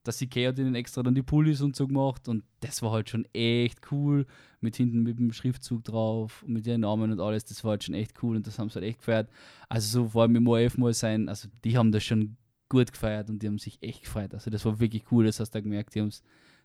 der 0.05 0.13
CK 0.13 0.47
hat 0.47 0.59
ihnen 0.59 0.75
extra 0.75 1.03
dann 1.03 1.15
die 1.15 1.23
Pullis 1.23 1.61
und 1.61 1.75
so 1.75 1.87
gemacht 1.87 2.27
und 2.27 2.43
das 2.59 2.81
war 2.81 2.91
halt 2.91 3.09
schon 3.09 3.25
echt 3.33 3.91
cool. 3.91 4.25
Mit 4.61 4.75
hinten 4.77 5.03
mit 5.03 5.19
dem 5.19 5.31
Schriftzug 5.31 5.83
drauf 5.83 6.43
und 6.43 6.53
mit 6.53 6.65
ihren 6.65 6.81
Namen 6.81 7.11
und 7.11 7.19
alles, 7.19 7.45
das 7.45 7.63
war 7.63 7.71
halt 7.71 7.83
schon 7.83 7.93
echt 7.93 8.23
cool 8.23 8.35
und 8.35 8.47
das 8.47 8.57
haben 8.57 8.69
sie 8.69 8.75
halt 8.75 8.85
echt 8.85 8.99
gefeiert. 8.99 9.29
Also 9.69 10.03
so 10.03 10.09
vor 10.09 10.23
allem 10.23 10.35
im 10.35 10.47
ORF 10.47 10.77
mal 10.77 10.93
sein, 10.93 11.29
also 11.29 11.47
die 11.63 11.77
haben 11.77 11.91
das 11.91 12.03
schon 12.03 12.37
gut 12.69 12.91
gefeiert 12.91 13.29
und 13.29 13.43
die 13.43 13.47
haben 13.47 13.59
sich 13.59 13.77
echt 13.81 14.03
gefreut. 14.03 14.33
Also 14.33 14.49
das 14.49 14.65
war 14.65 14.79
wirklich 14.79 15.03
cool, 15.11 15.25
das 15.25 15.39
hast 15.39 15.51
du 15.51 15.59
da 15.59 15.61
gemerkt. 15.61 15.93
Die, 15.95 16.07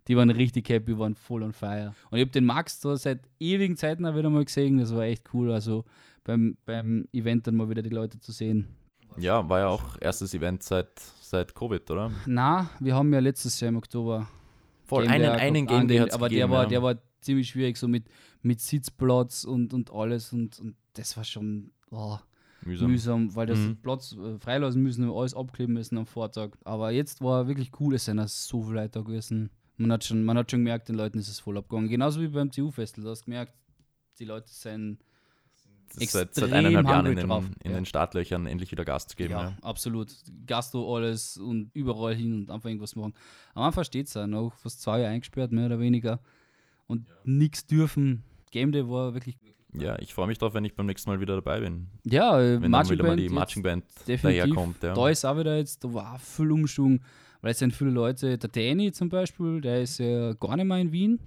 die 0.08 0.16
waren 0.16 0.30
richtig 0.30 0.68
happy, 0.68 0.98
waren 0.98 1.14
voll 1.14 1.42
on 1.42 1.52
fire. 1.52 1.94
Und 2.10 2.18
ich 2.18 2.22
habe 2.22 2.32
den 2.32 2.44
Max 2.44 2.80
da 2.80 2.96
seit 2.96 3.20
ewigen 3.38 3.76
Zeiten 3.76 4.06
auch 4.06 4.16
wieder 4.16 4.30
mal 4.30 4.44
gesehen, 4.44 4.78
das 4.78 4.94
war 4.94 5.04
echt 5.04 5.34
cool. 5.34 5.52
Also 5.52 5.84
beim, 6.24 6.56
beim 6.64 7.06
Event 7.12 7.46
dann 7.46 7.56
mal 7.56 7.68
wieder 7.68 7.82
die 7.82 7.90
Leute 7.90 8.18
zu 8.18 8.32
sehen. 8.32 8.68
Ja, 9.16 9.48
war 9.48 9.60
ja 9.60 9.68
auch 9.68 9.96
erstes 10.00 10.34
Event 10.34 10.62
seit, 10.62 10.98
seit 11.20 11.54
Covid, 11.54 11.90
oder? 11.90 12.10
Na, 12.26 12.70
wir 12.80 12.94
haben 12.94 13.12
ja 13.12 13.20
letztes 13.20 13.60
Jahr 13.60 13.68
im 13.68 13.76
Oktober 13.76 14.28
Voll, 14.84 15.04
Game 15.04 15.12
einen, 15.12 15.22
Day 15.24 15.40
einen 15.40 15.66
Game 15.66 15.88
Day 15.88 15.98
hat's 15.98 16.14
aber 16.14 16.28
gegeben, 16.28 16.50
der 16.50 16.56
war, 16.56 16.62
ja. 16.64 16.68
der 16.68 16.82
war 16.82 16.94
ziemlich 17.20 17.48
schwierig, 17.48 17.76
so 17.76 17.86
mit, 17.86 18.06
mit 18.42 18.60
Sitzplatz 18.60 19.44
und, 19.44 19.72
und 19.72 19.92
alles 19.92 20.32
und, 20.32 20.58
und 20.58 20.76
das 20.94 21.16
war 21.16 21.24
schon 21.24 21.70
oh, 21.90 22.18
mühsam. 22.62 22.90
mühsam, 22.90 23.36
weil 23.36 23.46
das 23.46 23.58
Mhm. 23.58 23.76
Platz 23.82 24.12
äh, 24.12 24.38
freilassen 24.38 24.82
müssen 24.82 25.08
und 25.08 25.16
alles 25.16 25.34
abkleben 25.34 25.74
müssen 25.74 25.98
am 25.98 26.06
Vortag. 26.06 26.50
Aber 26.64 26.90
jetzt 26.90 27.20
war 27.20 27.46
wirklich 27.46 27.70
cool, 27.78 27.94
es 27.94 28.06
sind 28.06 28.18
ja 28.18 28.26
so 28.26 28.62
viele 28.62 28.80
Leute 28.80 28.98
da 28.98 29.00
gewesen. 29.02 29.50
Man 29.76 29.92
hat, 29.92 30.04
schon, 30.04 30.24
man 30.24 30.36
hat 30.36 30.50
schon 30.50 30.60
gemerkt, 30.60 30.88
den 30.88 30.96
Leuten 30.96 31.18
ist 31.18 31.28
es 31.28 31.40
voll 31.40 31.56
abgegangen. 31.56 31.88
Genauso 31.88 32.20
wie 32.20 32.28
beim 32.28 32.50
TU-Festival, 32.50 33.04
du 33.04 33.10
hast 33.10 33.24
gemerkt, 33.24 33.54
die 34.18 34.26
Leute 34.26 34.48
sind 34.50 34.98
seit, 35.92 36.34
seit 36.34 36.52
eineinhalb 36.52 36.86
Jahren 36.86 37.06
in, 37.06 37.16
den, 37.16 37.28
drauf, 37.28 37.44
in 37.62 37.70
ja. 37.72 37.76
den 37.78 37.84
Startlöchern 37.86 38.46
endlich 38.46 38.70
wieder 38.70 38.84
Gas 38.84 39.06
zu 39.06 39.16
geben. 39.16 39.32
ja, 39.32 39.42
Ja. 39.50 39.56
absolut. 39.62 40.12
Gastro 40.46 40.96
alles 40.96 41.36
und 41.36 41.70
überall 41.74 42.14
hin 42.14 42.32
und 42.34 42.50
einfach 42.50 42.68
irgendwas 42.68 42.96
machen. 42.96 43.14
Am 43.54 43.62
Anfang 43.62 43.84
steht 43.84 44.06
es 44.06 44.16
auch 44.16 44.26
noch 44.26 44.54
fast 44.54 44.82
zwei 44.82 45.00
Jahre 45.00 45.12
eingesperrt, 45.12 45.52
mehr 45.52 45.66
oder 45.66 45.78
weniger. 45.80 46.20
Und 46.86 47.06
nichts 47.24 47.66
dürfen. 47.66 48.24
Game 48.50 48.72
Day 48.72 48.88
war 48.88 49.14
wirklich. 49.14 49.36
Ja, 49.72 49.96
ich 50.00 50.12
freue 50.14 50.26
mich 50.26 50.38
drauf, 50.38 50.54
wenn 50.54 50.64
ich 50.64 50.74
beim 50.74 50.86
nächsten 50.86 51.08
Mal 51.10 51.20
wieder 51.20 51.36
dabei 51.36 51.60
bin. 51.60 51.86
Ja, 52.04 52.40
äh, 52.40 52.54
Wenn 52.54 52.62
dann 52.62 52.70
Marching 52.72 52.92
wieder 52.94 53.04
mal 53.06 53.16
die 53.16 53.26
Band 53.26 53.34
Marching 53.34 53.62
Band 53.62 53.84
daherkommt. 54.06 54.82
Ja. 54.82 54.94
Da 54.94 55.08
ist 55.08 55.24
auch 55.24 55.38
wieder 55.38 55.56
jetzt, 55.56 55.84
da 55.84 55.94
war 55.94 56.18
viel 56.18 56.50
Umschwung, 56.50 57.00
weil 57.40 57.52
es 57.52 57.60
sind 57.60 57.72
viele 57.72 57.90
Leute, 57.90 58.36
der 58.36 58.50
Danny 58.50 58.90
zum 58.90 59.08
Beispiel, 59.08 59.60
der 59.60 59.82
ist 59.82 59.98
ja 59.98 60.32
gar 60.32 60.56
nicht 60.56 60.66
mehr 60.66 60.78
in 60.78 60.90
Wien, 60.90 61.20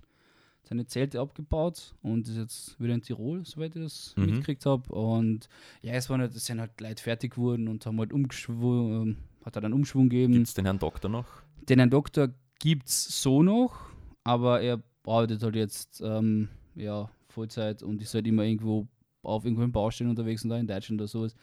seine 0.73 0.85
Zelte 0.87 1.19
abgebaut 1.19 1.93
und 2.01 2.27
ist 2.27 2.35
jetzt 2.37 2.79
wieder 2.79 2.93
in 2.95 3.01
Tirol, 3.01 3.45
soweit 3.45 3.75
ich 3.75 3.83
das 3.83 4.13
Mhm. 4.17 4.25
mitgekriegt 4.25 4.65
habe. 4.65 4.91
Und 4.93 5.47
ja, 5.81 5.93
es, 5.93 6.09
waren 6.09 6.21
halt, 6.21 6.35
es 6.35 6.45
sind 6.45 6.59
halt 6.59 6.79
Leute 6.81 7.01
fertig 7.01 7.35
geworden 7.35 7.67
und 7.67 7.85
haben 7.85 7.99
halt 7.99 8.11
umgeschwungen, 8.11 9.01
ähm, 9.01 9.17
hat 9.45 9.55
halt 9.55 9.65
einen 9.65 9.73
Umschwung 9.75 10.09
gegeben. 10.09 10.33
Gibt 10.33 10.47
es 10.47 10.53
den 10.55 10.65
Herrn 10.65 10.79
Doktor 10.79 11.09
noch? 11.09 11.27
Den 11.69 11.79
Herrn 11.79 11.89
Doktor 11.91 12.29
gibt 12.59 12.87
es 12.89 13.21
so 13.21 13.43
noch, 13.43 13.79
aber 14.23 14.61
er 14.61 14.81
arbeitet 15.05 15.43
halt 15.43 15.55
jetzt 15.55 16.01
ähm, 16.03 16.49
ja, 16.75 17.09
Vollzeit 17.29 17.83
und 17.83 18.01
ist 18.01 18.13
halt 18.13 18.25
immer 18.25 18.43
irgendwo 18.43 18.87
auf 19.21 19.45
irgendwelchen 19.45 19.71
Baustellen 19.71 20.09
unterwegs 20.09 20.43
und 20.43 20.49
da 20.49 20.57
in 20.57 20.67
Deutschland 20.67 20.99
oder 21.01 21.07
sowas. 21.07 21.35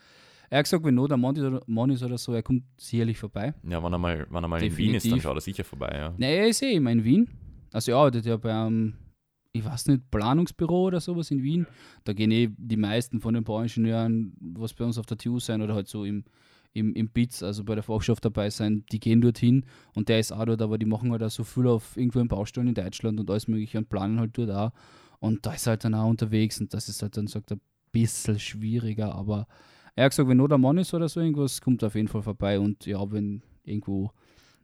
Er 0.49 0.57
hat 0.59 0.65
gesagt, 0.65 0.83
wenn 0.83 0.95
not 0.95 1.13
ein 1.13 1.21
Mann 1.21 1.89
ist 1.91 2.03
oder, 2.03 2.17
so, 2.17 2.33
er 2.33 2.43
kommt 2.43 2.63
sicherlich 2.77 3.17
vorbei. 3.17 3.53
Ja, 3.63 3.81
wenn 3.81 3.93
er 3.93 3.97
mal, 3.97 4.27
wenn 4.29 4.43
er 4.43 4.47
mal 4.49 4.61
in 4.61 4.75
Wien 4.75 4.95
ist, 4.95 5.09
dann 5.09 5.21
schaut 5.21 5.37
er 5.37 5.41
sicher 5.41 5.63
vorbei. 5.63 5.89
Ja. 5.95 6.13
Naja, 6.17 6.41
er 6.41 6.47
ist 6.49 6.61
eh 6.61 6.73
immer 6.73 6.91
in 6.91 7.03
Wien. 7.05 7.29
Also 7.71 7.91
er 7.93 7.97
arbeitet 7.99 8.25
ja 8.25 8.35
beim, 8.35 8.95
ich 9.53 9.65
weiß 9.65 9.87
nicht, 9.87 10.09
Planungsbüro 10.11 10.87
oder 10.87 10.99
sowas 10.99 11.31
in 11.31 11.43
Wien. 11.43 11.67
Da 12.03 12.13
gehen 12.13 12.31
eh 12.31 12.49
die 12.57 12.77
meisten 12.77 13.19
von 13.19 13.33
den 13.33 13.43
Bauingenieuren, 13.43 14.33
was 14.39 14.73
bei 14.73 14.85
uns 14.85 14.97
auf 14.97 15.05
der 15.05 15.17
TU 15.17 15.39
sein 15.39 15.61
oder 15.61 15.75
halt 15.75 15.87
so 15.87 16.05
im, 16.05 16.23
im, 16.73 16.93
im 16.93 17.09
BITS, 17.09 17.43
also 17.43 17.63
bei 17.63 17.75
der 17.75 17.83
Fachschaft 17.83 18.23
dabei 18.23 18.49
sein, 18.49 18.85
die 18.91 18.99
gehen 18.99 19.19
dorthin 19.19 19.65
und 19.93 20.07
der 20.07 20.19
ist 20.19 20.31
auch 20.31 20.45
dort, 20.45 20.61
aber 20.61 20.77
die 20.77 20.85
machen 20.85 21.11
halt 21.11 21.23
auch 21.23 21.29
so 21.29 21.43
viel 21.43 21.67
auf 21.67 21.97
irgendwo 21.97 22.23
Baustellen 22.23 22.67
in 22.67 22.75
Deutschland 22.75 23.19
und 23.19 23.29
alles 23.29 23.47
mögliche 23.47 23.77
und 23.77 23.89
planen 23.89 24.19
halt 24.19 24.37
dort 24.37 24.51
auch. 24.51 24.71
Und 25.19 25.45
da 25.45 25.53
ist 25.53 25.67
halt 25.67 25.83
dann 25.83 25.93
auch 25.93 26.09
unterwegs 26.09 26.59
und 26.61 26.73
das 26.73 26.87
ist 26.87 27.01
halt 27.01 27.17
dann, 27.17 27.27
sagt 27.27 27.51
er, 27.51 27.57
ein 27.57 27.61
bisschen 27.91 28.39
schwieriger, 28.39 29.13
aber 29.13 29.47
er 29.95 30.05
hat 30.05 30.11
gesagt, 30.11 30.29
wenn 30.29 30.37
not 30.37 30.53
ein 30.53 30.61
Mann 30.61 30.77
ist 30.77 30.93
oder 30.93 31.09
so 31.09 31.19
irgendwas, 31.19 31.59
kommt 31.59 31.83
er 31.83 31.87
auf 31.87 31.95
jeden 31.95 32.07
Fall 32.07 32.21
vorbei 32.21 32.57
und 32.57 32.85
ja, 32.85 33.11
wenn 33.11 33.43
irgendwo 33.65 34.11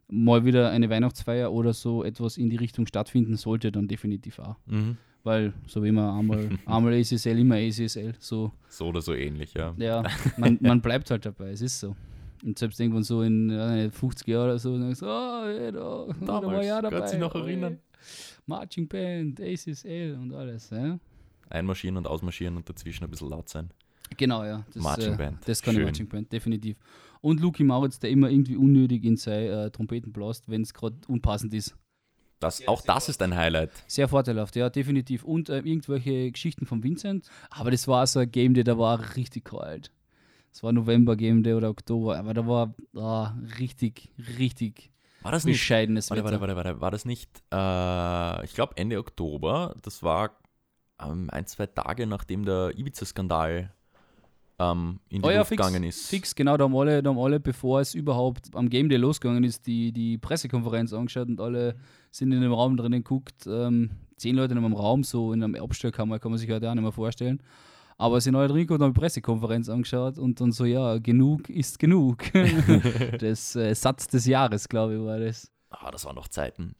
mal 0.10 0.46
wieder 0.46 0.70
eine 0.70 0.89
Weihnachtsfeier 0.89 1.52
oder 1.52 1.74
so 1.74 2.04
etwas 2.04 2.38
in 2.38 2.50
die 2.50 2.56
Richtung 2.56 2.88
stattfinden 2.88 3.36
sollte, 3.36 3.72
dann 3.72 3.88
definitiv 3.88 4.39
auch. 4.39 4.56
Mhm. 4.65 4.98
Weil, 5.24 5.54
so 5.67 5.84
wie 5.84 5.89
immer, 5.89 6.17
einmal, 6.17 6.50
einmal 6.65 6.93
ACSL, 6.93 7.38
immer 7.39 7.56
ACSL. 7.56 8.13
So, 8.20 8.52
So 8.70 8.88
oder 8.88 9.02
so 9.02 9.13
ähnlich, 9.13 9.54
ja. 9.54 9.74
ja, 9.78 10.04
man, 10.38 10.58
man 10.62 10.82
bleibt 10.82 11.12
halt 11.12 11.26
dabei, 11.26 11.50
es 11.50 11.62
ist 11.62 11.80
so. 11.80 11.96
Und 12.43 12.58
selbst 12.58 12.80
irgendwann 12.80 13.04
so 13.04 13.24
in 13.24 13.50
äh, 13.50 13.89
50 13.89 14.28
Jahren 14.28 14.46
oder 14.46 14.60
so, 14.60 14.78
dann 14.78 14.93
du, 14.93 15.06
oh, 15.06 15.46
hey, 15.46 15.72
da, 15.72 15.80
da 15.80 16.28
war 16.28 16.41
Damals, 16.41 16.72
auch 16.72 16.82
dabei. 16.82 17.00
kannst 17.00 17.13
dich 17.13 17.20
noch 17.20 17.36
oh, 17.36 17.39
erinnern? 17.39 17.74
hey. 17.74 17.82
Marching 18.46 18.88
Band, 18.88 19.41
ACSL 19.41 20.17
und 20.22 20.34
alles, 20.34 20.70
ja. 20.70 21.00
Einmarschieren 21.50 21.98
und 21.98 22.08
ausmarschieren 22.08 22.56
und 22.56 22.70
dazwischen 22.70 23.04
ein 23.04 23.10
bisschen 23.10 23.30
laut 23.30 23.50
sein. 23.50 23.70
Genau, 24.15 24.43
ja. 24.43 24.63
Das, 24.74 24.84
Marching 24.84 25.13
äh, 25.13 25.17
Band. 25.17 25.38
Das 25.46 25.62
kann 25.62 25.74
die 25.74 25.80
Schön. 25.80 25.86
Marching 25.86 26.08
Band, 26.08 26.32
definitiv. 26.32 26.78
Und 27.21 27.39
Luki 27.39 27.63
Mauritz, 27.63 27.99
der 27.99 28.10
immer 28.10 28.30
irgendwie 28.30 28.56
unnötig 28.56 29.03
in 29.03 29.17
seine 29.17 29.65
äh, 29.65 29.71
Trompeten 29.71 30.12
blast, 30.12 30.49
wenn 30.49 30.62
es 30.62 30.73
gerade 30.73 30.97
unpassend 31.08 31.53
ist. 31.53 31.75
Das, 32.39 32.67
auch 32.67 32.82
das 32.82 33.10
ist 33.10 33.21
ein 33.23 33.36
Highlight. 33.36 33.71
Sehr 33.88 34.08
vorteilhaft, 34.08 34.56
ja, 34.56 34.69
definitiv. 34.69 35.23
Und 35.23 35.49
äh, 35.49 35.58
irgendwelche 35.58 36.32
Geschichten 36.32 36.65
von 36.65 36.84
Vincent. 36.84 37.27
Aber 37.49 37.71
das 37.71 37.88
war 37.88 38.06
so 38.06 38.19
ein 38.19 38.32
Game 38.32 38.53
Day, 38.53 38.63
da 38.63 38.77
war 38.77 39.15
richtig 39.15 39.45
kalt. 39.45 39.91
Das 40.51 40.63
war 40.63 40.71
November 40.71 41.15
Game 41.15 41.43
Day 41.43 41.53
oder 41.53 41.69
Oktober, 41.69 42.17
aber 42.17 42.34
da 42.34 42.47
war 42.47 42.73
ah, 42.95 43.36
richtig, 43.60 44.10
richtig 44.39 44.91
War 45.21 45.32
das 45.32 45.45
nicht? 45.45 45.56
bescheidenes 45.56 46.10
Warte, 46.10 46.23
Wetter. 46.23 46.41
warte, 46.41 46.56
warte, 46.56 46.69
warte. 46.69 46.82
War 46.82 46.91
das 46.91 47.06
nicht, 47.06 47.30
äh, 47.53 48.45
ich 48.45 48.53
glaube 48.53 48.75
Ende 48.75 48.97
Oktober, 48.97 49.75
das 49.82 50.03
war 50.03 50.32
ähm, 50.99 51.30
ein, 51.32 51.45
zwei 51.45 51.67
Tage 51.67 52.08
nachdem 52.08 52.45
der 52.45 52.71
Ibiza-Skandal 52.75 53.71
ähm, 54.60 55.00
in 55.10 55.22
die 55.22 55.28
Oh 55.28 55.32
ja, 55.32 55.39
Luft 55.39 55.50
fix, 55.50 55.65
gegangen 55.65 55.84
ist. 55.84 56.08
Fix, 56.08 56.36
genau, 56.36 56.58
da 56.58 56.65
haben, 56.65 56.76
alle, 56.76 57.04
da 57.04 57.10
haben 57.10 57.20
alle, 57.20 57.39
bevor 57.39 57.82
es 57.82 57.93
überhaupt 57.93 58.56
am 58.56 58.70
Game 58.70 58.89
Day 58.89 58.98
losgegangen 58.98 59.43
ist, 59.43 59.67
die, 59.67 59.91
die 59.91 60.17
Pressekonferenz 60.17 60.93
angeschaut 60.93 61.28
und 61.28 61.39
alle 61.39 61.76
sind 62.12 62.32
in 62.32 62.41
dem 62.41 62.54
Raum 62.54 62.78
drinnen 62.78 63.04
geguckt. 63.04 63.46
Ähm, 63.48 63.91
zehn 64.17 64.36
Leute 64.36 64.54
in 64.54 64.58
einem 64.58 64.74
Raum, 64.74 65.04
so 65.04 65.32
in 65.32 65.43
einem 65.43 65.56
Abstellkammer, 65.56 66.20
kann 66.20 66.32
man 66.32 66.39
sich 66.39 66.50
heute 66.50 66.70
auch 66.70 66.74
nicht 66.74 66.84
mehr 66.84 66.91
vorstellen. 66.91 67.41
Aber 68.00 68.22
sind 68.22 68.36
alle 68.36 68.48
drin 68.48 68.62
geguckt 68.62 68.80
und 68.80 68.86
haben 68.86 68.93
die 68.93 69.00
Pressekonferenz 69.00 69.70
angeschaut 69.70 70.17
und 70.17 70.39
dann 70.39 70.52
so, 70.52 70.65
ja, 70.65 70.98
genug 70.98 71.50
ist 71.50 71.80
genug. 71.80 72.24
das 73.20 73.56
äh, 73.56 73.74
Satz 73.74 74.08
des 74.08 74.26
Jahres, 74.26 74.70
glaube 74.70 74.96
ich, 74.96 75.02
war 75.02 75.20
das. 75.20 75.52
Ah, 75.70 75.91
das 75.91 76.06
waren 76.06 76.15
noch 76.15 76.28
Zeiten. 76.28 76.76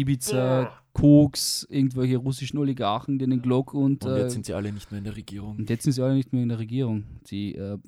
Ibiza, 0.00 0.72
Koks, 0.92 1.66
irgendwelche 1.70 2.16
russischen 2.18 2.58
Oligarchen, 2.58 3.18
denen 3.18 3.42
Glock 3.42 3.74
und, 3.74 4.04
Und 4.04 4.12
äh, 4.12 4.22
jetzt 4.22 4.32
sind 4.32 4.46
sie 4.46 4.54
alle 4.54 4.72
nicht 4.72 4.90
mehr 4.92 4.98
in 4.98 5.04
der 5.04 5.16
Regierung. 5.16 5.56
und 5.58 5.68
jetzt 5.68 5.82
sind 5.82 5.92
sie 5.92 6.02
alle 6.02 6.14
nicht 6.14 6.32
mehr 6.32 6.42
in 6.42 6.48
der 6.48 6.58
Regierung. 6.58 7.04
Die 7.30 7.54
äh, 7.56 7.74
äh, 7.74 7.78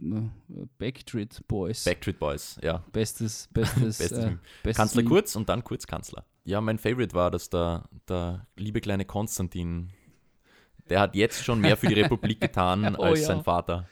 Backstreet 0.78 1.46
Boys. 1.46 1.84
Backstreet 1.84 2.18
Boys, 2.18 2.58
ja. 2.62 2.82
Bestes, 2.92 3.48
bestes, 3.52 3.98
Bestes 3.98 4.12
äh, 4.12 4.36
bestes 4.62 4.76
Kanzler 4.76 5.02
Meme. 5.02 5.08
Kurz 5.14 5.36
und 5.36 5.48
dann 5.48 5.62
Kurz 5.62 5.86
Kanzler. 5.86 6.24
Ja, 6.44 6.60
mein 6.60 6.78
Favorite 6.78 7.14
war, 7.14 7.30
dass 7.30 7.48
der, 7.48 7.88
der 8.08 8.46
liebe 8.56 8.80
kleine 8.80 9.04
Konstantin, 9.04 9.90
der 10.90 11.00
hat 11.00 11.14
jetzt 11.14 11.44
schon 11.44 11.60
mehr 11.60 11.76
für 11.76 11.86
die 11.88 12.00
Republik 12.00 12.40
getan 12.40 12.94
Oh 12.98 13.02
als 13.02 13.20
ja. 13.20 13.26
sein 13.26 13.42
Vater. 13.42 13.88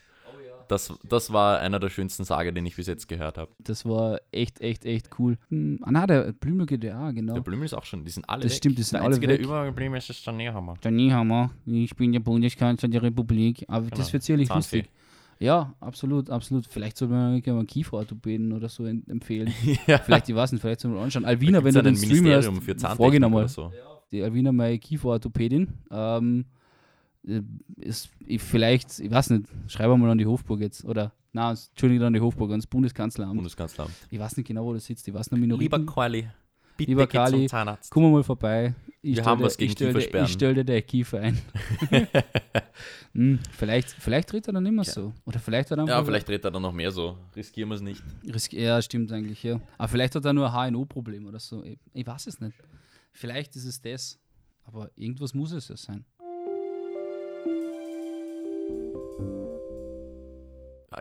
Das, 0.69 0.93
das 1.09 1.33
war 1.33 1.59
einer 1.61 1.79
der 1.79 1.91
schönsten 1.91 2.25
Sage, 2.25 2.53
den 2.53 2.65
ich 2.67 2.77
bis 2.77 2.87
jetzt 2.87 3.09
gehört 3.09 3.37
habe. 3.39 3.51
Das 3.59 3.85
war 3.85 4.19
echt, 4.33 4.61
echt, 4.61 4.85
echt 4.85 5.11
cool. 5.19 5.37
Hm, 5.51 5.79
ah, 5.83 5.91
na, 5.93 6.07
der 6.07 6.33
Blümel 6.33 6.67
GDA, 6.67 7.11
genau. 7.13 7.35
Der 7.35 7.41
Blümel 7.43 7.67
ist 7.67 7.75
auch 7.75 7.85
schon, 7.85 8.05
die 8.05 8.11
sind 8.11 8.29
alle 8.29 8.43
Das 8.45 8.53
weg. 8.53 8.57
stimmt, 8.59 8.79
die 8.79 8.83
sind 8.83 8.95
der 8.95 9.03
alle 9.03 9.15
Einzige, 9.17 9.29
weg. 9.29 9.39
der 9.39 9.47
übergeblieben 9.47 9.95
ist, 9.97 10.11
ist 10.11 10.27
der 10.27 10.33
Nehammer. 10.33 10.75
Der 10.83 10.91
Niehammer, 10.91 11.51
ich 11.67 11.95
bin 11.97 12.13
der 12.13 12.21
Bundeskanzler 12.21 12.89
der 12.89 13.03
Republik. 13.03 13.65
Aber 13.69 13.85
Genau. 13.87 13.97
das 13.97 14.13
wird 14.13 14.23
sicherlich 14.23 14.49
Zahnfee. 14.49 14.77
lustig. 14.79 14.93
Ja, 15.41 15.75
absolut, 15.81 16.31
absolut. 16.31 16.67
Vielleicht 16.67 16.97
sollte 16.97 17.13
man 17.15 17.33
mal 17.41 17.43
einen 17.59 17.67
Kieferorthopäden 17.67 18.53
oder 18.53 18.69
so 18.69 18.85
en- 18.87 19.07
empfehlen. 19.09 19.53
ja. 19.87 19.99
Vielleicht, 19.99 20.29
ich 20.29 20.35
weiß 20.35 20.53
nicht, 20.53 20.61
vielleicht 20.61 20.81
sollte 20.81 20.95
man 20.97 21.05
anschauen. 21.05 21.25
Alvina, 21.25 21.63
wenn 21.63 21.75
du 21.75 21.83
den 21.83 21.97
Stream 21.97 22.27
hast, 22.29 22.97
vorgenommen. 22.97 23.35
oder 23.35 23.49
so. 23.49 23.73
Die 24.13 24.23
Alvina, 24.23 24.53
meine 24.53 24.79
Kieferorthopädin, 24.79 25.69
ähm, 25.91 26.41
äh, 26.41 26.64
ist 27.77 28.11
ich 28.27 28.43
vielleicht, 28.43 28.99
ich 29.01 29.11
weiß 29.11 29.31
nicht, 29.31 29.47
schreibe 29.69 29.97
mal 29.97 30.11
an 30.11 30.19
die 30.19 30.27
Hofburg 30.27 30.61
jetzt. 30.61 30.85
Oder, 30.85 31.13
na, 31.33 31.51
Entschuldigung, 31.51 32.07
an 32.07 32.13
die 32.13 32.21
Hofburg, 32.21 32.51
ans 32.51 32.67
Bundeskanzleramt. 32.67 33.37
Bundeskanzleramt. 33.37 33.95
Ich 34.11 34.19
weiß 34.19 34.37
nicht 34.37 34.47
genau, 34.47 34.65
wo 34.65 34.73
das 34.75 34.85
sitzt. 34.85 35.07
Ich 35.09 35.15
weiß 35.15 35.31
noch 35.31 35.39
Minoriten. 35.39 35.79
Lieber 35.81 35.93
Quali, 35.93 36.29
bitte 36.77 36.91
Lieber 36.91 37.07
Kali, 37.07 37.47
Zahnarzt. 37.49 37.91
Komm 37.91 38.13
mal 38.13 38.23
vorbei. 38.23 38.75
Ich 39.01 39.17
Wir 39.17 39.25
haben 39.25 39.39
dir- 39.39 39.45
was 39.45 39.57
gegen 39.59 39.71
ich 39.71 39.73
stell 39.77 39.89
dir- 39.89 39.93
Kiefersperren. 39.99 40.27
Ich 40.27 40.33
stelle 40.33 40.55
dir 40.55 40.65
den 40.65 40.87
Kiefer 40.87 41.21
ein. 41.21 41.39
hm, 43.13 43.39
vielleicht, 43.53 43.91
vielleicht 43.91 44.33
redet 44.33 44.49
er 44.49 44.53
dann 44.55 44.67
immer 44.67 44.85
so. 44.85 45.13
Oder 45.25 45.39
vielleicht 45.39 45.71
hat 45.71 45.79
er. 45.79 45.87
Ja, 45.87 46.05
vielleicht 46.05 46.29
redet 46.29 46.45
er 46.47 46.51
dann 46.51 46.63
noch 46.63 46.73
mehr 46.73 46.91
so. 46.91 47.17
Riskieren 47.37 47.69
wir 47.71 47.77
es 47.77 47.83
nicht. 47.83 48.03
Risk 48.33 48.53
ja, 48.53 48.81
stimmt 48.83 49.13
eigentlich, 49.13 49.43
ja. 49.43 49.61
Aber 49.79 49.89
vielleicht 49.89 50.15
hat 50.15 50.25
er 50.25 50.33
nur 50.33 50.53
ein 50.53 50.73
HNO-Problem 50.73 51.27
oder 51.27 51.39
so. 51.39 51.63
Ich, 51.65 51.79
ich 51.93 52.07
weiß 52.07 52.27
es 52.29 52.41
nicht. 52.41 52.57
Vielleicht 53.13 53.55
ist 53.57 53.65
es 53.67 53.81
das. 53.81 54.19
Aber 54.67 54.91
irgendwas 54.97 55.35
muss 55.35 55.53
es 55.53 55.69
ja 55.69 55.77
sein. 55.77 56.05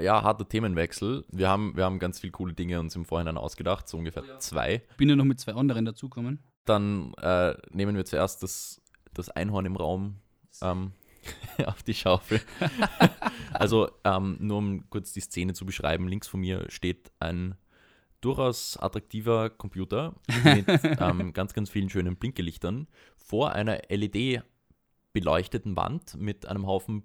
Ja, 0.02 0.24
harter 0.24 0.48
Themenwechsel. 0.48 1.26
Wir 1.32 1.50
haben, 1.50 1.76
wir 1.76 1.86
haben 1.86 2.00
ganz 2.00 2.20
viele 2.20 2.32
coole 2.32 2.54
Dinge 2.54 2.80
uns 2.80 2.96
im 2.96 3.06
Vorhinein 3.06 3.38
ausgedacht, 3.38 3.88
so 3.88 3.98
ungefähr 3.98 4.40
zwei. 4.40 4.82
Bin 4.98 5.10
ja 5.10 5.16
noch 5.16 5.26
mit 5.26 5.40
zwei 5.40 5.54
anderen 5.54 5.86
dazugekommen. 5.86 6.40
Dann 6.66 7.14
äh, 7.16 7.56
nehmen 7.72 7.96
wir 7.96 8.06
zuerst 8.06 8.44
das, 8.44 8.82
das 9.14 9.30
Einhorn 9.30 9.66
im 9.66 9.76
Raum 9.76 10.16
ähm, 10.62 10.92
auf 11.66 11.84
die 11.84 11.94
Schaufel. 11.94 12.42
Also, 13.56 13.88
ähm, 14.04 14.38
nur 14.40 14.58
um 14.58 14.90
kurz 14.90 15.14
die 15.14 15.20
Szene 15.20 15.54
zu 15.54 15.64
beschreiben, 15.64 16.08
links 16.08 16.28
von 16.28 16.40
mir 16.40 16.66
steht 16.70 17.12
ein 17.20 17.56
durchaus 18.20 18.78
attraktiver 18.78 19.52
Computer 19.52 20.16
mit 20.44 20.68
ähm, 21.00 21.34
ganz, 21.34 21.54
ganz 21.54 21.70
vielen 21.70 21.90
schönen 21.90 22.16
Blinkelichtern 22.16 22.88
vor 23.16 23.52
einer 23.52 23.82
LED-beleuchteten 23.90 25.76
Wand 25.76 26.16
mit 26.18 26.48
einem 26.48 26.66
Haufen 26.66 27.04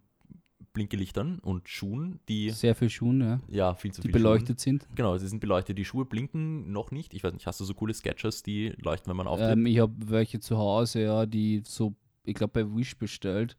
Blinkelichtern 0.79 1.41
und 1.41 1.69
Schuhen, 1.69 2.21
die 2.29 2.51
Sehr 2.51 2.77
viel 2.77 2.88
Schuhen, 2.88 3.21
ja, 3.21 3.41
ja 3.49 3.75
viel 3.75 3.91
zu 3.91 4.01
die 4.01 4.07
viel 4.07 4.12
beleuchtet 4.12 4.61
sind. 4.61 4.85
Schuhen. 4.85 4.95
Genau, 4.95 5.19
sie 5.19 5.27
sind 5.27 5.41
beleuchtet. 5.41 5.77
Die 5.77 5.85
Schuhe 5.85 6.05
blinken 6.05 6.71
noch 6.71 6.93
nicht. 6.93 7.14
Ich 7.14 7.25
weiß 7.25 7.33
nicht, 7.33 7.49
hast 7.49 7.59
du 7.59 7.64
so 7.64 7.75
coole 7.75 7.93
Sketchers, 7.93 8.45
die 8.45 8.73
leuchten, 8.81 9.11
wenn 9.11 9.17
man 9.17 9.27
auftritt? 9.27 9.55
Ähm, 9.55 9.67
ich 9.67 9.81
habe 9.81 9.93
welche 10.07 10.38
zu 10.38 10.57
Hause, 10.57 11.03
ja, 11.03 11.27
die 11.27 11.62
so, 11.64 11.97
ich 12.25 12.35
glaube 12.35 12.53
bei 12.62 12.77
Wish 12.77 12.97
bestellt. 12.97 13.57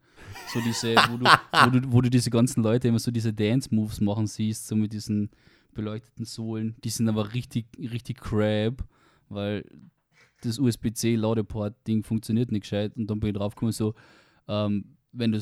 So 0.54 0.60
diese, 0.60 0.94
wo 1.10 1.18
du, 1.18 1.26
wo, 1.26 1.70
du, 1.70 1.92
wo 1.92 2.00
du 2.00 2.08
diese 2.08 2.30
ganzen 2.30 2.62
Leute 2.62 2.88
immer 2.88 2.98
so 2.98 3.10
diese 3.10 3.34
Dance-Moves 3.34 4.00
machen 4.00 4.26
siehst, 4.26 4.66
so 4.66 4.74
mit 4.74 4.94
diesen 4.94 5.28
beleuchteten 5.74 6.24
Sohlen. 6.24 6.74
Die 6.82 6.90
sind 6.90 7.06
aber 7.06 7.34
richtig, 7.34 7.66
richtig 7.78 8.18
crap, 8.18 8.82
weil 9.28 9.66
das 10.40 10.58
USB-C-Ladeport-Ding 10.58 12.02
funktioniert 12.02 12.50
nicht 12.50 12.62
gescheit. 12.62 12.96
Und 12.96 13.10
dann 13.10 13.20
bin 13.20 13.28
ich 13.28 13.36
draufgekommen, 13.36 13.72
so, 13.72 13.94
ähm, 14.48 14.96
wenn 15.12 15.32
du 15.32 15.38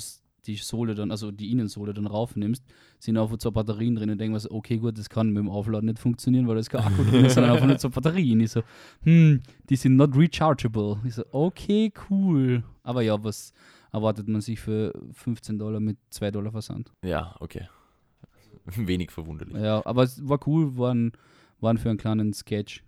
die 0.49 0.57
Sohle 0.57 0.95
dann, 0.95 1.11
also 1.11 1.31
die 1.31 1.53
Innensohle 1.53 1.95
dann 1.95 2.07
raufnimmst, 2.07 2.65
sind 2.99 3.17
einfach 3.17 3.37
zwei 3.37 3.51
Batterien 3.51 3.95
drin 3.95 4.11
und 4.11 4.19
denke 4.19 4.33
mir 4.33 4.41
so, 4.41 4.51
okay, 4.51 4.79
gut, 4.79 4.99
das 4.99 5.09
kann 5.09 5.29
mit 5.29 5.37
dem 5.37 5.51
Aufladen 5.51 5.87
nicht 5.87 5.99
funktionieren, 5.99 6.49
weil 6.49 6.55
da 6.55 6.61
ist 6.61 6.71
kein 6.71 6.83
Akku 6.83 7.05
drin 7.05 7.27
ist, 7.27 7.35
sondern 7.35 7.53
einfach 7.53 7.67
nur 7.67 7.79
zwei 7.79 7.91
Batterien. 7.91 8.41
Ich 8.41 8.53
so, 8.53 8.63
hm, 9.03 9.43
die 9.69 9.77
sind 9.77 9.97
not 9.97 10.17
rechargeable. 10.17 10.99
Ich 11.05 11.15
so, 11.15 11.25
okay, 11.31 11.93
cool. 12.11 12.65
Aber 12.83 13.03
ja, 13.03 13.23
was 13.23 13.53
erwartet 13.93 14.27
man 14.29 14.41
sich 14.41 14.59
für 14.59 14.93
15 15.13 15.59
Dollar 15.59 15.81
mit 15.81 15.99
2 16.11 16.31
Dollar 16.31 16.51
Versand? 16.51 16.91
ja, 17.03 17.37
okay. 17.41 17.69
Wenig 18.77 19.11
verwunderlich. 19.11 19.57
Ja, 19.57 19.85
aber 19.87 20.03
es 20.03 20.27
war 20.29 20.39
cool, 20.47 20.77
waren, 20.77 21.13
waren 21.61 21.79
für 21.79 21.89
einen 21.89 21.99
kleinen 21.99 22.33
Sketch. 22.33 22.85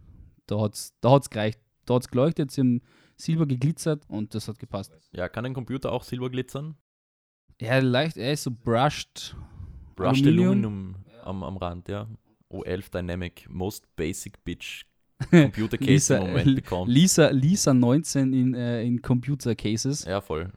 Da 0.46 0.61
hat 0.61 0.75
es 0.75 0.94
da 1.01 1.12
hat's 1.12 1.31
gereicht. 1.31 1.61
Da 1.87 1.94
hat 1.94 2.03
es 2.03 2.09
geleuchtet, 2.09 2.51
sie 2.51 2.61
haben 2.61 2.83
Silber 3.16 3.46
geglitzert 3.46 4.05
und 4.09 4.35
das 4.35 4.49
hat 4.49 4.59
gepasst. 4.59 4.92
Ja, 5.12 5.29
kann 5.29 5.46
ein 5.46 5.55
Computer 5.55 5.92
auch 5.92 6.05
Silber 6.05 6.31
glitzern? 6.31 6.77
Ja, 7.61 7.79
leicht, 7.79 8.16
er 8.16 8.33
ist 8.33 8.42
so 8.44 8.51
brushed. 8.51 9.37
Brushed 9.96 10.27
Aluminium. 10.27 10.49
Aluminum 10.51 10.94
am, 11.25 11.42
am 11.42 11.57
Rand, 11.59 11.88
ja. 11.88 12.07
O11 12.51 12.90
Dynamic, 12.90 13.46
most 13.49 13.85
basic 13.96 14.42
bitch 14.44 14.85
Computer 15.31 15.77
Case 15.77 15.90
Lisa, 15.92 16.16
im 16.16 16.27
Moment 16.29 16.57
bekommen. 16.57 16.90
Lisa, 16.90 17.29
Lisa 17.29 17.75
19 17.75 18.33
in, 18.33 18.55
äh, 18.55 18.83
in 18.83 19.01
Computer 19.03 19.55
Cases. 19.55 20.05
Ja, 20.05 20.20
voll. 20.20 20.51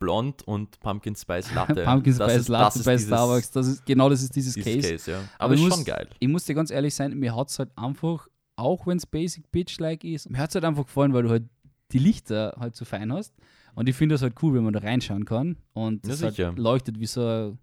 Blond 0.00 0.42
und 0.42 0.80
Pumpkin 0.80 1.14
Spice 1.14 1.54
Latte. 1.54 1.82
Pumpkin 1.84 2.18
Das 2.18 2.28
Spice 2.30 2.40
ist- 2.42 2.48
Latte 2.48 2.64
das 2.64 2.76
ist 2.76 2.84
bei 2.84 2.98
Starbucks. 2.98 3.50
Das 3.52 3.66
ist, 3.68 3.86
genau 3.86 4.08
das 4.08 4.22
ist 4.22 4.34
dieses, 4.34 4.54
Dieses 4.54 4.74
Case. 4.82 4.90
Case. 4.92 5.10
ja. 5.12 5.18
Aber 5.18 5.28
Aber 5.38 5.54
ich 5.54 5.60
ist 5.60 5.66
muss- 5.68 5.74
schon 5.76 5.84
geil. 5.84 6.08
Ich 6.18 6.28
muss 6.28 6.44
dir 6.44 6.54
ganz 6.54 6.70
ehrlich 6.70 6.94
sein, 6.94 7.16
mir 7.16 7.34
hat 7.36 7.48
es 7.48 7.58
halt 7.58 7.70
einfach, 7.76 8.26
auch 8.56 8.86
wenn 8.86 8.96
es 8.98 9.06
Basic 9.06 9.50
Bitch-like 9.52 10.02
ist, 10.04 10.28
mir 10.28 10.38
hat 10.38 10.50
es 10.50 10.56
halt 10.56 10.64
einfach 10.64 10.84
gefallen, 10.86 11.12
weil 11.14 11.22
du 11.22 11.30
halt 11.30 11.44
die 11.92 11.98
Lichter 12.00 12.54
halt 12.58 12.74
so 12.76 12.84
fein 12.84 13.12
hast. 13.12 13.32
Und 13.74 13.88
ich 13.88 13.96
finde 13.96 14.14
das 14.14 14.22
halt 14.22 14.34
cool, 14.42 14.54
wenn 14.54 14.64
man 14.64 14.72
da 14.72 14.80
reinschauen 14.80 15.24
kann. 15.24 15.56
Und 15.72 16.04
Ja, 16.04 16.10
das 16.12 16.22
halt 16.22 16.34
sicher. 16.36 16.52
leuchtet 16.56 17.00
wie 17.00 17.06
so 17.06 17.26
ein 17.26 17.58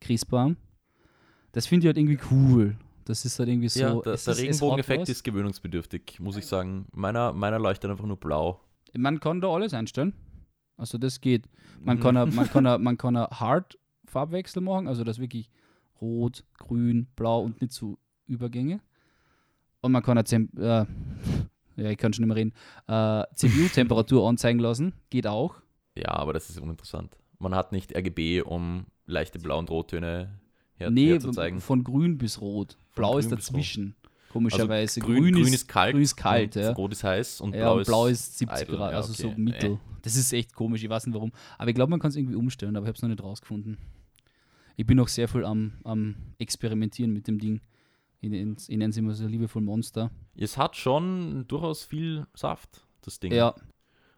Christbaum. 0.00 0.56
Das 1.52 1.66
finde 1.66 1.84
ich 1.84 1.88
halt 1.88 1.98
irgendwie 1.98 2.18
cool. 2.30 2.76
Das 3.04 3.24
ist 3.24 3.38
halt 3.38 3.48
irgendwie 3.48 3.68
so. 3.68 3.80
ja, 3.80 3.94
der, 4.00 4.16
der 4.16 4.36
Regenbogeneffekt 4.36 5.08
ist 5.08 5.22
gewöhnungsbedürftig, 5.24 6.18
muss 6.20 6.36
ich 6.36 6.46
sagen. 6.46 6.86
Meiner, 6.92 7.32
meiner 7.32 7.58
leuchtet 7.58 7.90
einfach 7.90 8.06
nur 8.06 8.16
blau. 8.16 8.60
Man 8.96 9.20
kann 9.20 9.40
da 9.40 9.48
alles 9.48 9.74
einstellen. 9.74 10.12
Also 10.76 10.98
das 10.98 11.20
geht. 11.20 11.48
Man 11.80 11.96
Mhm. 11.98 12.02
kann, 12.02 12.16
a- 12.16 12.26
man 12.26 12.46
kann, 12.48 12.66
a- 12.66 12.78
man 12.78 12.98
kann 12.98 13.16
a 13.16 13.28
Hard 13.40 13.78
Farbwechsel 14.06 14.60
machen, 14.62 14.86
also 14.88 15.04
das 15.04 15.18
wirklich 15.18 15.50
rot, 16.00 16.44
grün, 16.58 17.06
blau 17.16 17.42
und 17.42 17.60
nicht 17.60 17.72
so 17.72 17.98
Übergänge. 18.26 18.80
Und 19.80 19.92
man 19.92 20.02
kann 20.02 20.18
a 20.18 20.20
äh, 20.20 20.86
ja, 21.76 21.90
ich 21.90 21.98
kann 21.98 22.12
schon 22.12 22.26
nicht 22.26 22.34
mehr 22.34 22.36
reden. 22.36 22.52
Äh, 22.88 23.24
CPU-Temperatur 23.34 24.26
anzeigen 24.28 24.58
lassen, 24.58 24.94
geht 25.10 25.26
auch. 25.26 25.56
Ja, 25.94 26.10
aber 26.10 26.32
das 26.32 26.50
ist 26.50 26.60
uninteressant. 26.60 27.16
Man 27.38 27.54
hat 27.54 27.72
nicht 27.72 27.94
RGB, 27.96 28.42
um 28.42 28.86
leichte 29.06 29.38
Blau- 29.38 29.58
und 29.58 29.70
Rottöne 29.70 30.38
her, 30.74 30.90
nee, 30.90 31.08
herzuzeigen. 31.08 31.60
von 31.60 31.84
grün 31.84 32.18
bis 32.18 32.40
rot. 32.40 32.76
Blau 32.94 33.18
ist 33.18 33.28
grün 33.28 33.38
dazwischen. 33.38 33.96
Komischerweise. 34.30 35.00
Also 35.00 35.12
grün, 35.12 35.32
grün, 35.34 35.52
ist, 35.52 35.68
kalt, 35.68 35.92
grün 35.92 36.02
ist 36.02 36.16
kalt, 36.16 36.56
ja. 36.56 36.72
rot 36.72 36.92
ist 36.92 37.04
heiß 37.04 37.40
und 37.40 37.54
ja, 37.54 37.62
blau, 37.62 37.78
ist 37.78 37.86
blau 37.86 38.06
ist 38.06 38.38
70 38.38 38.58
eitel. 38.58 38.76
Grad, 38.76 38.94
also 38.94 39.12
so 39.12 39.28
okay. 39.28 39.40
mittel. 39.40 39.72
Äh. 39.72 39.78
Das 40.02 40.16
ist 40.16 40.32
echt 40.32 40.54
komisch, 40.54 40.82
ich 40.84 40.90
weiß 40.90 41.06
nicht 41.06 41.14
warum. 41.14 41.32
Aber 41.58 41.68
ich 41.68 41.74
glaube, 41.74 41.90
man 41.90 42.00
kann 42.00 42.10
es 42.10 42.16
irgendwie 42.16 42.36
umstellen, 42.36 42.76
aber 42.76 42.84
ich 42.84 42.88
habe 42.88 42.96
es 42.96 43.02
noch 43.02 43.08
nicht 43.08 43.22
rausgefunden. 43.22 43.78
Ich 44.76 44.86
bin 44.86 44.98
noch 44.98 45.08
sehr 45.08 45.26
viel 45.26 45.44
am, 45.44 45.72
am 45.84 46.16
Experimentieren 46.38 47.12
mit 47.12 47.26
dem 47.26 47.38
Ding. 47.38 47.60
Ich, 48.20 48.30
nenne- 48.30 48.56
ich 48.58 48.68
nenne 48.76 48.90
es 48.90 48.96
immer 48.96 49.14
so 49.14 49.26
liebevoll 49.26 49.62
Monster. 49.62 50.10
Es 50.36 50.56
hat 50.56 50.76
schon 50.76 51.44
durchaus 51.48 51.84
viel 51.84 52.26
Saft, 52.34 52.86
das 53.02 53.20
Ding. 53.20 53.32
Ja, 53.32 53.54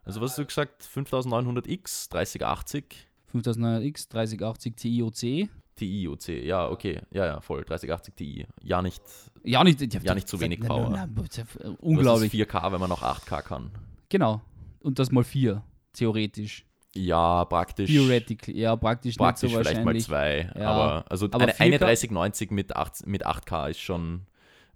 Also 0.05 0.21
was 0.21 0.31
hast 0.33 0.39
du 0.39 0.47
gesagt? 0.47 0.83
5900X, 0.83 2.09
3080 2.11 2.85
5900X, 3.33 4.09
3080 4.11 4.75
TIOC. 4.77 5.49
Ti 5.77 6.09
OC. 6.09 6.29
Ja, 6.45 6.69
okay. 6.69 7.03
Ja, 7.13 7.27
ja, 7.27 7.41
voll. 7.41 7.65
3080 7.65 8.15
Ti. 8.17 8.47
Ja, 8.65 8.83
nicht. 8.83 9.03
Ja, 9.45 9.63
nicht, 9.63 9.81
Ja, 10.03 10.15
nicht 10.15 10.27
zu 10.27 10.41
wenig 10.41 10.59
Power. 10.61 10.91
Nein, 10.91 11.13
nein, 11.15 11.29
Was 11.29 11.45
unglaublich. 11.79 12.35
ist 12.35 12.41
4K, 12.51 12.73
wenn 12.73 12.81
man 12.81 12.89
noch 12.89 13.03
8K 13.03 13.43
kann. 13.43 13.71
Genau. 14.09 14.41
Und 14.81 14.99
das 14.99 15.13
mal 15.13 15.23
vier, 15.25 15.63
theoretisch. 15.93 16.65
Ja, 16.95 17.45
praktisch. 17.45 17.91
Theoretically, 17.91 18.59
ja, 18.59 18.75
praktisch, 18.77 19.17
Praktisch 19.17 19.51
nicht 19.51 19.57
so 19.57 19.63
vielleicht 19.63 19.85
mal 19.85 19.97
zwei. 20.01 20.51
Ja. 20.57 20.71
Aber 20.71 21.05
also 21.11 21.27
Aber 21.27 21.43
eine, 21.43 21.53
4K 21.53 21.61
eine 21.61 21.79
3090 21.79 22.51
mit, 22.51 22.77
8, 22.77 23.07
mit 23.07 23.27
8K 23.27 23.71
ist 23.71 23.81
schon 23.81 24.27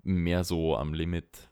mehr 0.02 0.44
so 0.44 0.76
am 0.76 0.94
Limit. 0.94 1.48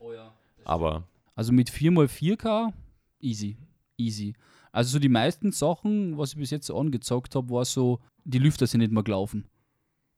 Aber 0.63 1.07
Also 1.35 1.51
mit 1.51 1.69
4x4K, 1.69 2.71
easy. 3.19 3.57
Easy. 3.97 4.33
Also 4.71 4.93
so 4.93 4.99
die 4.99 5.09
meisten 5.09 5.51
Sachen, 5.51 6.17
was 6.17 6.33
ich 6.33 6.39
bis 6.39 6.51
jetzt 6.51 6.67
so 6.67 6.77
angezockt 6.77 7.35
habe, 7.35 7.49
war 7.49 7.65
so, 7.65 7.99
die 8.23 8.39
Lüfter 8.39 8.67
sind 8.67 8.79
nicht 8.79 8.91
mehr 8.91 9.03
gelaufen. 9.03 9.47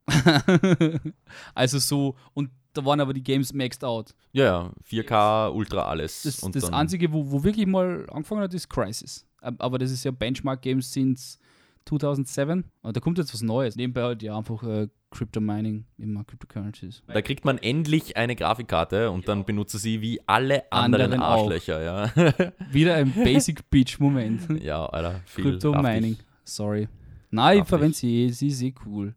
also 1.56 1.80
so, 1.80 2.16
und 2.34 2.50
da 2.74 2.84
waren 2.86 3.00
aber 3.00 3.14
die 3.14 3.24
Games 3.24 3.54
maxed 3.54 3.84
out. 3.84 4.14
ja, 4.34 4.44
ja, 4.44 4.72
4K, 4.90 5.52
Ultra 5.52 5.84
alles. 5.88 6.24
Das, 6.24 6.40
und 6.40 6.56
das 6.56 6.72
Einzige, 6.72 7.12
wo, 7.14 7.32
wo 7.32 7.44
wirklich 7.44 7.68
mal 7.68 8.06
angefangen 8.10 8.42
hat, 8.42 8.54
ist 8.54 8.70
Crisis. 8.70 9.26
Ab- 9.44 9.56
Aber 9.60 9.78
das 9.78 9.92
ist 9.92 10.04
ja 10.04 10.12
Benchmark-Games 10.12 10.92
since 10.92 11.38
2007. 11.86 12.64
Und 12.82 12.96
da 12.96 13.00
kommt 13.02 13.18
jetzt 13.18 13.34
was 13.34 13.42
Neues. 13.42 13.76
Nebenbei 13.76 14.04
halt 14.04 14.24
ja 14.24 14.38
einfach 14.38 14.64
äh, 14.64 14.88
Crypto 15.12 15.40
Mining, 15.42 15.86
immer 15.98 16.24
Cryptocurrencies. 16.24 17.04
Da 17.08 17.22
kriegt 17.22 17.46
man 17.46 17.58
endlich 17.58 18.18
eine 18.18 18.36
Grafikkarte 18.36 19.12
und 19.12 19.28
dann 19.28 19.46
benutze 19.46 19.78
sie 19.78 20.02
wie 20.02 20.20
alle 20.26 20.72
anderen, 20.72 21.06
Anderen 21.14 21.22
auch. 21.22 21.42
Arschlöcher, 21.44 21.84
ja. 21.84 22.52
Wieder 22.72 22.96
ein 22.96 23.12
Basic 23.14 23.70
Bitch-Moment. 23.70 24.62
ja, 24.64 24.86
Alter, 24.86 25.22
viel 25.26 25.44
Crypto 25.44 25.74
Mining. 25.80 26.18
Sorry. 26.44 26.88
Nein, 27.30 27.60
ich 27.62 27.68
verwende 27.68 27.96
sie 27.96 28.26
eh, 28.26 28.30
sie 28.30 28.48
ist 28.48 28.62
eh 28.62 28.74
cool. 28.86 29.14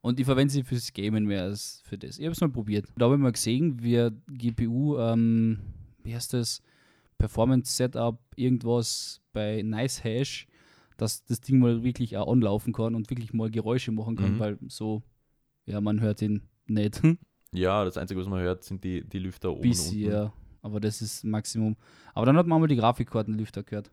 Und 0.00 0.18
ich 0.18 0.26
verwende 0.26 0.52
sie 0.52 0.64
fürs 0.64 0.92
Gamen 0.92 1.26
mehr 1.26 1.44
als 1.44 1.80
für 1.84 1.96
das. 1.96 2.18
Ich 2.18 2.24
habe 2.24 2.32
es 2.32 2.40
mal 2.40 2.48
probiert. 2.50 2.86
Da 2.96 3.04
habe 3.06 3.14
ich 3.14 3.20
mal 3.20 3.30
gesehen, 3.32 3.80
wie 3.82 4.10
GPU, 4.36 4.98
ähm, 4.98 5.58
wie 6.02 6.14
heißt 6.14 6.32
das, 6.34 6.60
Performance 7.22 7.72
Setup, 7.76 8.18
irgendwas 8.34 9.20
bei 9.32 9.62
Nice 9.62 10.02
Hash, 10.02 10.48
dass 10.96 11.24
das 11.24 11.40
Ding 11.40 11.60
mal 11.60 11.84
wirklich 11.84 12.16
auch 12.16 12.30
anlaufen 12.32 12.72
kann 12.72 12.96
und 12.96 13.08
wirklich 13.10 13.32
mal 13.32 13.48
Geräusche 13.48 13.92
machen 13.92 14.16
kann, 14.16 14.34
Mhm. 14.34 14.38
weil 14.40 14.58
so, 14.66 15.02
ja, 15.66 15.80
man 15.80 16.00
hört 16.00 16.20
ihn 16.20 16.42
nicht. 16.66 17.00
Ja, 17.52 17.84
das 17.84 17.96
Einzige, 17.96 18.18
was 18.20 18.26
man 18.28 18.40
hört, 18.40 18.64
sind 18.64 18.82
die, 18.82 19.04
die 19.08 19.18
Lüfter 19.20 19.52
oben 19.52 19.60
Bis 19.60 19.92
ja. 19.94 20.32
Aber 20.62 20.80
das 20.80 21.00
ist 21.00 21.22
Maximum. 21.22 21.76
Aber 22.12 22.26
dann 22.26 22.36
hat 22.36 22.46
man 22.48 22.60
mal 22.60 22.66
die 22.66 22.76
Grafikkartenlüfter 22.76 23.62
gehört. 23.62 23.90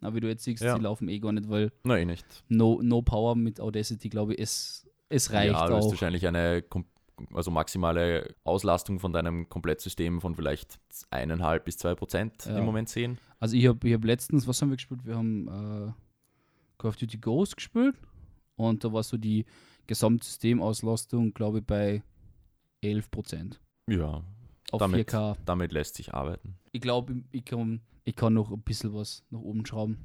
Aber 0.00 0.14
wie 0.16 0.20
du 0.20 0.28
jetzt 0.28 0.44
siehst, 0.44 0.62
Ja. 0.62 0.76
die 0.78 0.82
laufen 0.82 1.08
eh 1.08 1.18
gar 1.18 1.32
nicht, 1.32 1.50
weil 1.50 1.72
Nein, 1.84 2.02
eh 2.02 2.12
nicht. 2.12 2.24
No, 2.48 2.80
no 2.82 3.02
Power 3.02 3.34
mit 3.36 3.60
Audacity, 3.60 4.08
glaube 4.08 4.32
ich, 4.34 4.40
es, 4.40 4.88
es 5.10 5.30
reicht 5.32 5.52
ja, 5.52 5.66
du 5.66 5.74
hast 5.74 5.84
auch. 5.84 5.90
wahrscheinlich 5.90 6.26
eine 6.26 6.62
also 7.34 7.50
maximale 7.50 8.34
Auslastung 8.44 8.98
von 8.98 9.12
deinem 9.12 9.48
Komplettsystem 9.48 10.20
von 10.20 10.34
vielleicht 10.34 10.78
eineinhalb 11.10 11.64
bis 11.64 11.78
zwei 11.78 11.94
Prozent 11.94 12.44
Ja. 12.46 12.58
im 12.58 12.64
Moment 12.64 12.88
sehen. 12.88 13.18
Also 13.38 13.56
ich 13.56 13.66
habe 13.66 13.86
ich 13.88 13.94
hab 13.94 14.04
letztens, 14.04 14.46
was 14.46 14.60
haben 14.62 14.70
wir 14.70 14.76
gespielt? 14.76 15.04
Wir 15.04 15.16
haben 15.16 15.46
äh, 15.48 15.92
Call 16.78 16.88
of 16.88 16.96
Duty 16.96 17.18
Ghost 17.18 17.56
gespielt 17.56 17.96
und 18.56 18.82
da 18.84 18.92
war 18.92 19.02
so 19.02 19.16
die 19.16 19.44
Gesamtsystemauslastung, 19.86 21.34
glaube 21.34 21.58
ich, 21.58 21.64
bei 21.66 22.02
11% 22.82 23.58
Ja, 23.88 24.22
auf 24.70 24.78
Damit- 24.78 25.08
4K. 25.10 25.36
damit 25.44 25.72
lässt 25.72 25.96
sich 25.96 26.14
arbeiten. 26.14 26.56
Ich 26.72 26.80
glaube, 26.80 27.22
ich 27.32 27.44
kann, 27.44 27.80
ich 28.04 28.16
kann 28.16 28.34
noch 28.34 28.50
ein 28.50 28.62
bisschen 28.62 28.94
was 28.94 29.24
nach 29.30 29.40
oben 29.40 29.64
schrauben. 29.66 29.98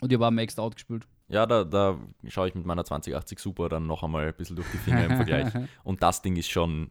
Und 0.00 0.10
ich 0.12 0.16
habe 0.16 0.26
auch 0.26 0.30
Maxed 0.30 0.58
Out 0.60 0.74
gespielt. 0.74 1.06
Ja, 1.28 1.46
da, 1.46 1.64
da 1.64 1.98
schaue 2.28 2.48
ich 2.48 2.54
mit 2.54 2.66
meiner 2.66 2.84
2080 2.84 3.38
Super 3.38 3.68
dann 3.68 3.86
noch 3.86 4.02
einmal 4.02 4.26
ein 4.28 4.34
bisschen 4.34 4.56
durch 4.56 4.70
die 4.72 4.78
Finger 4.78 5.04
im 5.06 5.16
Vergleich. 5.16 5.52
Und 5.84 6.02
das 6.02 6.20
Ding 6.22 6.36
ist 6.36 6.48
schon 6.50 6.90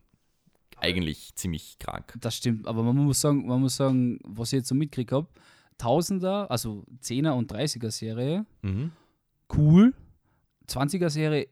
eigentlich 0.78 1.36
ziemlich 1.36 1.78
krank. 1.80 2.14
Das 2.20 2.36
stimmt, 2.36 2.68
aber 2.68 2.84
man 2.84 2.96
muss 2.96 3.22
sagen, 3.22 3.46
man 3.48 3.62
muss 3.62 3.76
sagen, 3.76 4.20
was 4.24 4.52
ich 4.52 4.58
jetzt 4.58 4.70
so 4.70 4.76
mitgekriegt 4.76 5.12
habe, 5.12 5.28
Tausender, 5.78 6.50
also 6.52 6.86
10er 7.02 7.32
und 7.32 7.52
30er 7.52 7.90
Serie, 7.92 8.46
Mhm. 8.62 8.92
cool. 9.56 9.94
20er 10.68 11.10
Serie 11.10 11.48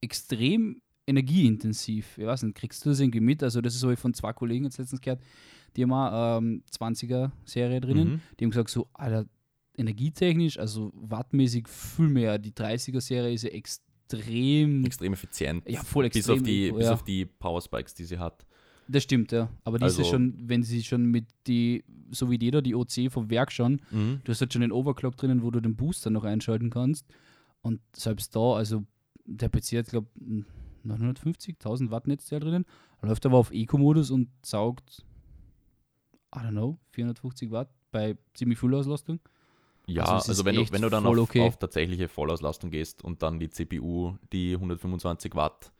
extrem 0.00 0.80
energieintensiv. 1.06 2.18
Ich 2.18 2.26
weiß 2.26 2.42
nicht, 2.42 2.56
kriegst 2.56 2.84
du 2.84 2.90
das 2.90 3.00
irgendwie 3.00 3.20
mit? 3.20 3.42
Also, 3.42 3.60
das 3.60 3.74
ist 3.74 3.80
so 3.80 3.90
ich 3.90 3.98
von 3.98 4.14
zwei 4.14 4.32
Kollegen 4.32 4.64
jetzt 4.64 4.78
letztens 4.78 5.00
gehört, 5.00 5.20
die 5.76 5.82
haben 5.82 5.92
auch 5.92 6.38
ähm, 6.38 6.62
20er-Serie 6.72 7.80
drinnen. 7.80 8.08
Mhm. 8.08 8.20
Die 8.38 8.44
haben 8.44 8.50
gesagt, 8.50 8.70
so, 8.70 8.88
Alter, 8.92 9.26
energietechnisch, 9.80 10.58
also 10.58 10.92
wattmäßig 10.94 11.66
viel 11.68 12.08
mehr. 12.08 12.38
Die 12.38 12.52
30er-Serie 12.52 13.32
ist 13.32 13.42
ja 13.42 13.50
extrem. 13.50 14.84
Extrem 14.84 15.12
effizient. 15.12 15.68
Ja, 15.68 15.82
voll 15.82 16.08
bis 16.08 16.16
extrem. 16.18 16.36
auf 16.38 16.42
die, 16.42 16.72
bis 16.72 16.84
ja. 16.86 16.92
auf 16.92 17.02
die 17.04 17.26
Powerspikes, 17.26 17.94
die 17.94 18.04
sie 18.04 18.18
hat. 18.18 18.46
Das 18.88 19.04
stimmt, 19.04 19.30
ja. 19.32 19.48
Aber 19.64 19.78
die 19.78 19.86
ist 19.86 19.98
ja 19.98 20.04
Also- 20.04 20.10
schon, 20.16 20.34
wenn 20.48 20.62
sie 20.62 20.82
schon 20.82 21.04
mit 21.06 21.26
die, 21.46 21.84
so 22.10 22.30
wie 22.30 22.38
jeder, 22.40 22.60
die 22.60 22.74
OC 22.74 23.08
vom 23.08 23.30
Werk 23.30 23.52
schon, 23.52 23.80
Mhm. 23.90 24.20
du 24.24 24.30
hast 24.32 24.40
halt 24.40 24.52
schon 24.52 24.62
den 24.62 24.72
Overclock 24.72 25.16
drinnen, 25.16 25.42
wo 25.42 25.50
du 25.50 25.60
den 25.60 25.76
Booster 25.76 26.10
noch 26.10 26.24
einschalten 26.24 26.70
kannst. 26.70 27.06
Und 27.62 27.80
selbst 27.94 28.34
da, 28.34 28.54
also 28.54 28.84
der 29.26 29.48
PC 29.48 29.78
hat, 29.78 29.86
glaube 29.86 30.08
ich, 30.16 30.44
950, 30.82 31.58
1000 31.60 31.90
Watt 31.90 32.06
Netzteil 32.08 32.40
drinnen, 32.40 32.64
läuft 33.02 33.24
aber 33.26 33.36
auf 33.38 33.52
Eco-Modus 33.52 34.10
und 34.10 34.28
saugt, 34.44 35.04
I 36.34 36.38
don't 36.38 36.50
know, 36.50 36.78
450 36.92 37.50
Watt 37.50 37.68
bei 37.92 38.16
ziemlich 38.34 38.58
viel 38.58 38.74
Auslastung. 38.74 39.20
Ja, 39.94 40.04
Also 40.04 40.30
also, 40.30 40.44
wenn, 40.44 40.54
du, 40.56 40.70
wenn 40.72 40.82
du 40.82 40.88
dann 40.88 41.06
auf, 41.06 41.16
okay. 41.18 41.40
auf 41.46 41.56
tatsächliche 41.58 42.08
Vollauslastung 42.08 42.70
gehst 42.70 43.02
und 43.02 43.22
dann 43.22 43.38
die 43.38 43.50
CPU, 43.50 44.16
die 44.32 44.54
125 44.54 45.34
Watt, 45.34 45.72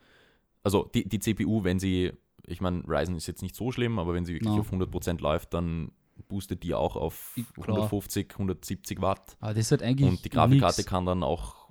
also 0.62 0.90
die, 0.94 1.08
die 1.08 1.18
CPU, 1.18 1.64
wenn 1.64 1.78
sie, 1.78 2.12
ich 2.46 2.60
meine, 2.60 2.82
Ryzen 2.86 3.16
ist 3.16 3.26
jetzt 3.26 3.42
nicht 3.42 3.54
so 3.56 3.70
schlimm, 3.72 3.98
aber 3.98 4.14
wenn 4.14 4.24
sie 4.24 4.34
wirklich 4.34 4.52
No. 4.54 4.60
auf 4.60 4.72
100% 4.72 5.20
läuft, 5.20 5.54
dann 5.54 5.92
boostet 6.28 6.62
die 6.62 6.74
auch 6.74 6.96
auf 6.96 7.32
I- 7.36 7.44
klar. 7.54 7.68
150, 7.78 8.32
170 8.32 9.00
Watt. 9.00 9.36
Aber 9.40 9.54
das 9.54 9.66
ist 9.66 9.70
halt 9.70 9.82
eigentlich. 9.82 10.08
Und 10.08 10.24
die 10.24 10.28
Grafikkarte 10.30 10.80
nix. 10.82 10.88
kann 10.90 11.06
dann 11.06 11.22
auch 11.22 11.68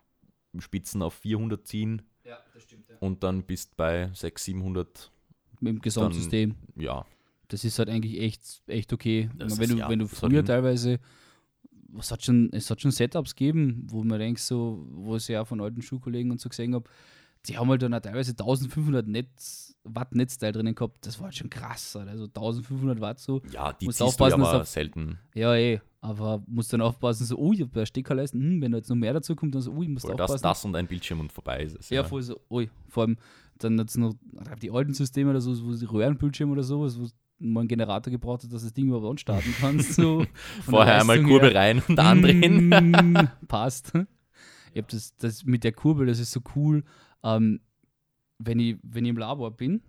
Spitzen 0.57 1.01
auf 1.03 1.13
400 1.13 1.67
ziehen 1.67 2.01
Ja, 2.25 2.39
das 2.53 2.63
stimmt, 2.63 2.89
ja. 2.89 2.95
und 2.99 3.23
dann 3.23 3.43
bist 3.43 3.77
bei 3.77 4.09
600, 4.13 4.39
700, 4.39 5.11
Mit 5.59 5.73
dem 5.75 5.81
Gesamtsystem. 5.81 6.55
ja. 6.75 7.05
Das 7.51 7.63
ist 7.63 7.79
halt 7.79 7.89
eigentlich 7.89 8.19
echt, 8.21 8.61
echt 8.67 8.93
okay. 8.93 9.27
Das 9.37 9.57
wenn, 9.57 9.63
ist- 9.65 9.71
du, 9.73 9.77
ja, 9.77 9.89
wenn 9.89 9.97
du 9.99 10.05
das 10.05 10.21
hat 10.21 10.29
früher 10.29 10.43
hin. 10.43 10.99
Was 11.91 12.11
hat 12.11 12.23
schon, 12.23 12.49
es 12.53 12.69
hat 12.69 12.81
schon 12.81 12.91
Setups 12.91 13.35
gegeben, 13.35 13.87
wo 13.89 14.03
man 14.03 14.19
denkt, 14.19 14.39
so, 14.39 14.85
wo 14.91 15.15
ich 15.15 15.27
ja 15.27 15.45
von 15.45 15.61
alten 15.61 15.81
Schulkollegen 15.81 16.31
und 16.31 16.39
so 16.39 16.49
gesehen 16.49 16.73
habe, 16.75 16.89
die 17.45 17.57
haben 17.57 17.69
halt 17.69 17.81
dann 17.81 17.93
auch 17.93 18.01
teilweise 18.01 18.31
1500 18.31 19.07
Netz, 19.07 19.75
Watt 19.85 20.13
Netzteil 20.13 20.51
drinnen 20.51 20.75
gehabt. 20.75 21.05
Das 21.05 21.19
war 21.19 21.25
halt 21.25 21.35
schon 21.35 21.49
krass. 21.49 21.95
Also 21.95 22.25
1500 22.25 22.99
Watt 22.99 23.19
so. 23.19 23.41
Ja, 23.51 23.71
die 23.73 23.85
Musst 23.85 24.01
du 24.01 24.05
aufpassen, 24.05 24.39
dass 24.39 24.49
aber 24.49 24.57
er- 24.59 24.65
selten. 24.65 25.17
Ja, 25.33 25.55
eh. 25.55 25.79
Aber 26.01 26.43
musst 26.47 26.71
dann 26.73 26.81
aufpassen, 26.81 27.25
so, 27.25 27.37
oh, 27.37 27.51
ich 27.53 27.61
hab 27.61 27.71
da 27.73 27.85
Steckerleisten, 27.85 28.41
hm, 28.41 28.61
wenn 28.61 28.71
da 28.71 28.77
jetzt 28.77 28.89
noch 28.89 28.95
mehr 28.95 29.13
dazu 29.13 29.35
kommt, 29.35 29.55
dann 29.55 29.61
so, 29.61 29.71
oh, 29.71 29.81
ich 29.83 29.89
muss 29.89 30.01
Voll, 30.01 30.11
aufpassen. 30.11 30.33
das, 30.33 30.41
das 30.41 30.65
und 30.65 30.75
ein 30.75 30.87
Bildschirm 30.87 31.19
und 31.21 31.31
vorbei 31.31 31.63
ist 31.63 31.77
es. 31.77 31.89
Ja, 31.89 32.03
voll 32.03 32.21
so, 32.21 32.39
ui, 32.49 32.69
vor 32.87 33.03
allem 33.03 33.17
dann 33.57 33.77
hat 33.79 33.89
es 33.89 33.97
noch 33.97 34.15
die 34.61 34.71
alten 34.71 34.93
Systeme 34.93 35.31
oder 35.31 35.41
so, 35.41 35.51
wo 35.65 35.75
die 35.75 35.83
Röhrenbildschirme 35.85 36.53
oder 36.53 36.63
sowas, 36.63 36.97
wo 36.99 37.07
man 37.39 37.61
einen 37.61 37.67
Generator 37.67 38.11
gebraucht 38.11 38.43
hat, 38.43 38.53
dass 38.53 38.63
das 38.63 38.73
Ding 38.73 38.87
überhaupt 38.87 39.07
anstarten 39.07 39.53
kannst. 39.59 39.93
So, 39.93 40.25
Vorher 40.63 40.99
einmal 40.99 41.23
Kurbel 41.23 41.55
rein 41.55 41.81
und 41.87 41.99
andrehen. 41.99 42.69
Mm, 42.69 43.29
passt. 43.47 43.93
Ich 44.73 44.81
hab 44.81 44.87
das, 44.89 45.15
das 45.17 45.45
mit 45.45 45.63
der 45.63 45.71
Kurbel, 45.71 46.07
das 46.07 46.19
ist 46.19 46.31
so 46.31 46.41
cool. 46.55 46.83
Ähm, 47.23 47.61
wenn, 48.37 48.59
ich, 48.59 48.77
wenn 48.83 49.05
ich 49.05 49.09
im 49.09 49.17
Labor 49.17 49.51
bin, 49.51 49.81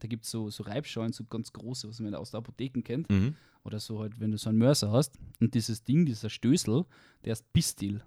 da 0.00 0.06
gibt 0.06 0.24
es 0.24 0.30
so, 0.30 0.48
so 0.50 0.62
Reibschalen, 0.62 1.12
so 1.12 1.24
ganz 1.24 1.52
große, 1.52 1.88
was 1.88 2.00
man 2.00 2.14
aus 2.14 2.30
der 2.30 2.38
Apotheken 2.38 2.82
kennt. 2.82 3.10
Mhm. 3.10 3.34
Oder 3.64 3.80
so 3.80 4.00
halt, 4.00 4.20
wenn 4.20 4.30
du 4.30 4.38
so 4.38 4.48
einen 4.50 4.58
Mörser 4.58 4.92
hast. 4.92 5.18
Und 5.40 5.54
dieses 5.54 5.84
Ding, 5.84 6.06
dieser 6.06 6.30
Stößel, 6.30 6.84
der 7.24 7.32
ist 7.32 7.52
Pistil. 7.52 8.02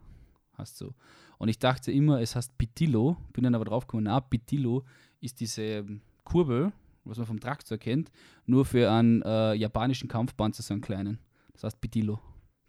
Hast 0.53 0.77
so. 0.77 0.93
Und 1.37 1.49
ich 1.49 1.59
dachte 1.59 1.91
immer, 1.91 2.21
es 2.21 2.35
heißt 2.35 2.57
Pitillo. 2.57 3.17
Bin 3.33 3.43
dann 3.43 3.55
aber 3.55 3.65
draufgekommen, 3.65 4.05
na, 4.05 4.19
Pitillo 4.19 4.85
ist 5.19 5.39
diese 5.39 5.85
Kurbel, 6.23 6.71
was 7.03 7.17
man 7.17 7.25
vom 7.27 7.39
Traktor 7.39 7.77
kennt, 7.77 8.11
nur 8.45 8.65
für 8.65 8.91
einen 8.91 9.21
äh, 9.23 9.53
japanischen 9.53 10.07
Kampfpanzer, 10.07 10.63
so 10.63 10.73
einen 10.73 10.81
kleinen. 10.81 11.19
Das 11.53 11.63
heißt 11.63 11.81
Pitillo. 11.81 12.19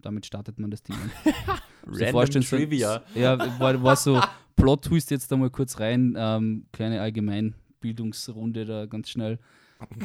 Damit 0.01 0.27
startet 0.27 0.59
man 0.59 0.71
das 0.71 0.83
Ding. 0.83 0.97
an. 0.97 1.11
So 1.91 2.07
vorstellen, 2.07 2.45
so- 2.45 2.57
Trivia. 2.57 3.03
Ja, 3.15 3.37
war, 3.59 3.83
war 3.83 3.97
so 3.97 4.21
Plot-Twist 4.55 5.11
jetzt 5.11 5.33
da 5.33 5.37
mal 5.37 5.51
kurz 5.51 5.81
rein. 5.81 6.15
Ähm, 6.17 6.67
kleine 6.71 7.01
Allgemeinbildungsrunde 7.01 8.65
da 8.65 8.87
ganz 8.87 9.09
schnell. 9.11 9.39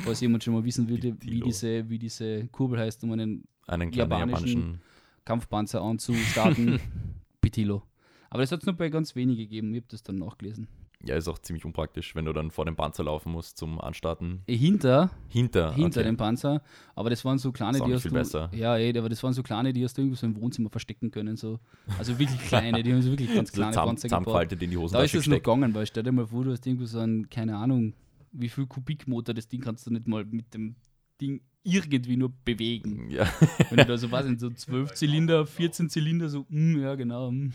Falls 0.04 0.22
jemand 0.22 0.44
schon 0.44 0.56
mal 0.56 0.64
wissen 0.64 0.88
will, 0.90 1.16
wie 1.22 1.40
diese, 1.42 1.88
wie 1.88 2.00
diese 2.00 2.48
Kurbel 2.48 2.80
heißt, 2.80 3.04
um 3.04 3.12
einen 3.12 3.44
Einen 3.68 3.92
Japanischen- 3.92 4.32
japanischen. 4.32 4.82
Kampfpanzer 5.24 5.82
anzustarten. 5.82 6.80
Pitilo. 7.42 7.84
Aber 8.32 8.42
das 8.42 8.52
hat 8.52 8.62
es 8.62 8.66
nur 8.66 8.76
bei 8.76 8.90
ganz 8.90 9.16
wenigen 9.16 9.38
gegeben. 9.38 9.72
Ich 9.74 9.82
habe 9.82 9.88
das 9.92 10.02
dann 10.02 10.16
nachgelesen. 10.16 10.68
Ja, 11.06 11.16
ist 11.16 11.28
auch 11.28 11.38
ziemlich 11.38 11.64
unpraktisch, 11.64 12.16
wenn 12.16 12.26
du 12.26 12.34
dann 12.34 12.50
vor 12.50 12.66
dem 12.66 12.76
Panzer 12.76 13.04
laufen 13.04 13.32
musst 13.32 13.58
zum 13.58 13.80
Anstarten. 13.80 14.42
Hinter, 14.48 15.12
Hinter. 15.30 15.74
hinter 15.74 16.00
okay. 16.02 16.10
dem 16.10 16.18
Panzer. 16.18 16.62
Aber 16.96 17.12
das 17.12 17.24
waren 17.24 17.38
so 17.38 17.52
kleine, 17.52 17.80
die 17.80 17.94
hast 17.94 18.02
viel 18.02 18.10
du. 18.12 18.18
besser. 18.18 18.50
Ja, 18.54 18.78
eh, 18.78 18.98
aber 18.98 19.08
das 19.08 19.22
waren 19.22 19.34
so 19.34 19.44
kleine, 19.44 19.74
die 19.74 19.84
hast 19.84 19.96
du 19.98 20.02
irgendwo 20.02 20.16
so 20.16 20.26
im 20.26 20.36
Wohnzimmer 20.42 20.70
verstecken 20.72 21.12
können. 21.12 21.38
So. 21.38 21.60
Also 22.00 22.18
wirklich 22.18 22.42
kleine, 22.42 22.82
die 22.82 22.92
haben 22.92 23.02
so 23.04 23.12
wirklich 23.12 23.34
ganz 23.34 23.50
So 23.52 23.56
kleine 23.58 23.72
zusammen- 23.74 23.88
Panzer 23.90 24.10
gebaut. 24.10 24.52
in 24.54 24.60
die 24.60 24.66
Da 24.66 24.72
ist 24.74 24.78
Hosentasche 24.82 25.18
es 25.20 25.28
noch 25.28 25.36
gegangen, 25.36 25.76
weil 25.76 25.86
stell 25.86 26.04
dir 26.04 26.12
mal 26.12 26.26
vor, 26.26 26.44
du 26.44 26.52
hast 26.52 26.66
irgendwo 26.66 26.86
so 26.86 27.00
ein, 27.00 27.30
keine 27.30 27.58
Ahnung, 27.58 27.94
wie 28.32 28.50
viel 28.50 28.66
Kubikmotor 28.66 29.36
das 29.36 29.48
Ding 29.48 29.62
kannst 29.62 29.86
du 29.86 29.92
nicht 29.92 30.08
mal 30.08 30.26
mit 30.26 30.52
dem 30.54 30.76
Ding 31.22 31.42
irgendwie 31.64 32.18
nur 32.18 32.32
bewegen. 32.44 33.10
Ja, 33.10 33.28
Wenn 33.70 33.78
du 33.78 33.86
da 33.86 33.98
so, 33.98 34.12
was 34.12 34.26
sind 34.26 34.40
so 34.40 34.50
12 34.50 34.94
Zylinder, 34.94 35.46
14 35.46 35.90
Zylinder, 35.90 36.30
so, 36.30 36.46
mm, 36.50 36.80
ja 36.82 36.96
genau. 36.96 37.32
mm. 37.32 37.54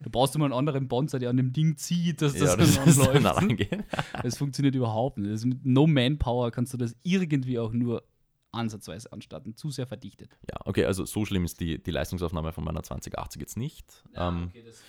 Da 0.00 0.08
brauchst 0.10 0.34
du 0.34 0.38
mal 0.38 0.46
einen 0.46 0.54
anderen 0.54 0.88
Panzer, 0.88 1.18
der 1.18 1.30
an 1.30 1.36
dem 1.36 1.52
Ding 1.52 1.76
zieht, 1.76 2.22
dass 2.22 2.32
das, 2.32 2.42
ja 2.42 2.56
das 2.56 2.74
dann 2.76 2.88
ist 2.88 2.98
dann 3.00 3.26
angeht. 3.26 3.84
Das 4.22 4.38
funktioniert 4.38 4.74
überhaupt 4.74 5.18
nicht. 5.18 5.32
Das 5.32 5.44
mit 5.44 5.64
No 5.64 5.86
Manpower 5.86 6.50
kannst 6.50 6.72
du 6.72 6.76
das 6.76 6.94
irgendwie 7.02 7.58
auch 7.58 7.72
nur 7.72 8.02
ansatzweise 8.52 9.12
anstatten. 9.12 9.56
Zu 9.56 9.70
sehr 9.70 9.86
verdichtet. 9.86 10.36
Ja, 10.50 10.58
okay, 10.64 10.84
also 10.84 11.04
so 11.04 11.24
schlimm 11.24 11.44
ist 11.44 11.60
die, 11.60 11.82
die 11.82 11.90
Leistungsaufnahme 11.90 12.52
von 12.52 12.64
meiner 12.64 12.82
2080 12.82 13.40
jetzt 13.40 13.56
nicht. 13.56 14.04
ähm, 14.14 14.50
das 14.64 14.82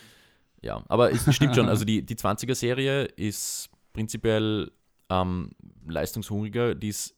Ja, 0.62 0.84
aber 0.88 1.12
es 1.12 1.34
stimmt 1.34 1.56
schon. 1.56 1.66
Also 1.70 1.86
die, 1.86 2.06
die 2.06 2.16
20er-Serie 2.16 3.04
ist 3.04 3.70
prinzipiell 3.94 4.72
ähm, 5.10 5.52
leistungshungriger. 5.88 6.76
Die 6.76 6.90
ist, 6.90 7.16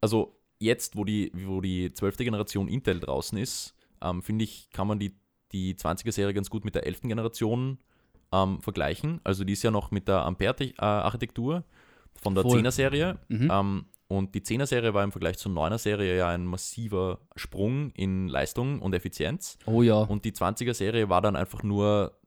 also 0.00 0.38
jetzt, 0.58 0.96
wo 0.96 1.04
die, 1.04 1.32
wo 1.34 1.60
die 1.60 1.92
12. 1.92 2.18
Generation 2.18 2.68
Intel 2.68 3.00
draußen 3.00 3.36
ist, 3.38 3.74
ähm, 4.02 4.22
finde 4.22 4.44
ich, 4.44 4.70
kann 4.70 4.86
man 4.86 4.98
die, 4.98 5.16
die 5.54 5.74
20er-Serie 5.74 6.34
ganz 6.34 6.50
gut 6.50 6.64
mit 6.64 6.74
der 6.74 6.86
11. 6.86 7.02
Generation 7.02 7.78
ähm, 8.32 8.60
vergleichen. 8.60 9.20
Also 9.24 9.44
die 9.44 9.54
ist 9.54 9.62
ja 9.62 9.70
noch 9.70 9.90
mit 9.90 10.08
der 10.08 10.24
Ampere-Architektur 10.24 11.64
von 12.20 12.34
der 12.34 12.42
Voll. 12.42 12.60
10er-Serie. 12.60 13.18
Mhm. 13.28 13.50
Ähm, 13.50 13.84
und 14.08 14.34
die 14.34 14.42
10er-Serie 14.42 14.92
war 14.92 15.02
im 15.02 15.12
Vergleich 15.12 15.38
zur 15.38 15.52
9er-Serie 15.52 16.16
ja 16.16 16.28
ein 16.28 16.44
massiver 16.44 17.20
Sprung 17.36 17.90
in 17.92 18.28
Leistung 18.28 18.82
und 18.82 18.94
Effizienz. 18.94 19.58
Oh 19.64 19.82
ja. 19.82 19.96
Und 19.96 20.24
die 20.24 20.32
20er-Serie 20.32 21.08
war 21.08 21.22
dann 21.22 21.36
einfach 21.36 21.62
nur 21.62 22.18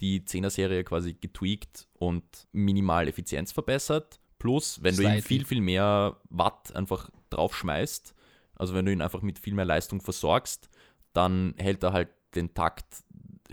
die 0.00 0.20
10er-Serie 0.20 0.84
quasi 0.84 1.14
getweakt 1.14 1.88
und 1.94 2.24
minimal 2.52 3.08
Effizienz 3.08 3.52
verbessert. 3.52 4.20
Plus, 4.38 4.82
wenn 4.82 4.94
du 4.94 5.02
ihm 5.02 5.08
Slightly. 5.08 5.22
viel, 5.22 5.44
viel 5.44 5.60
mehr 5.60 6.16
Watt 6.30 6.74
einfach 6.74 7.10
draufschmeißt, 7.30 8.14
also 8.54 8.74
wenn 8.74 8.86
du 8.86 8.92
ihn 8.92 9.02
einfach 9.02 9.22
mit 9.22 9.38
viel 9.38 9.54
mehr 9.54 9.64
Leistung 9.64 10.00
versorgst, 10.00 10.70
dann 11.12 11.54
hält 11.58 11.82
er 11.82 11.92
halt 11.92 12.08
den 12.38 12.54
Takt 12.54 12.86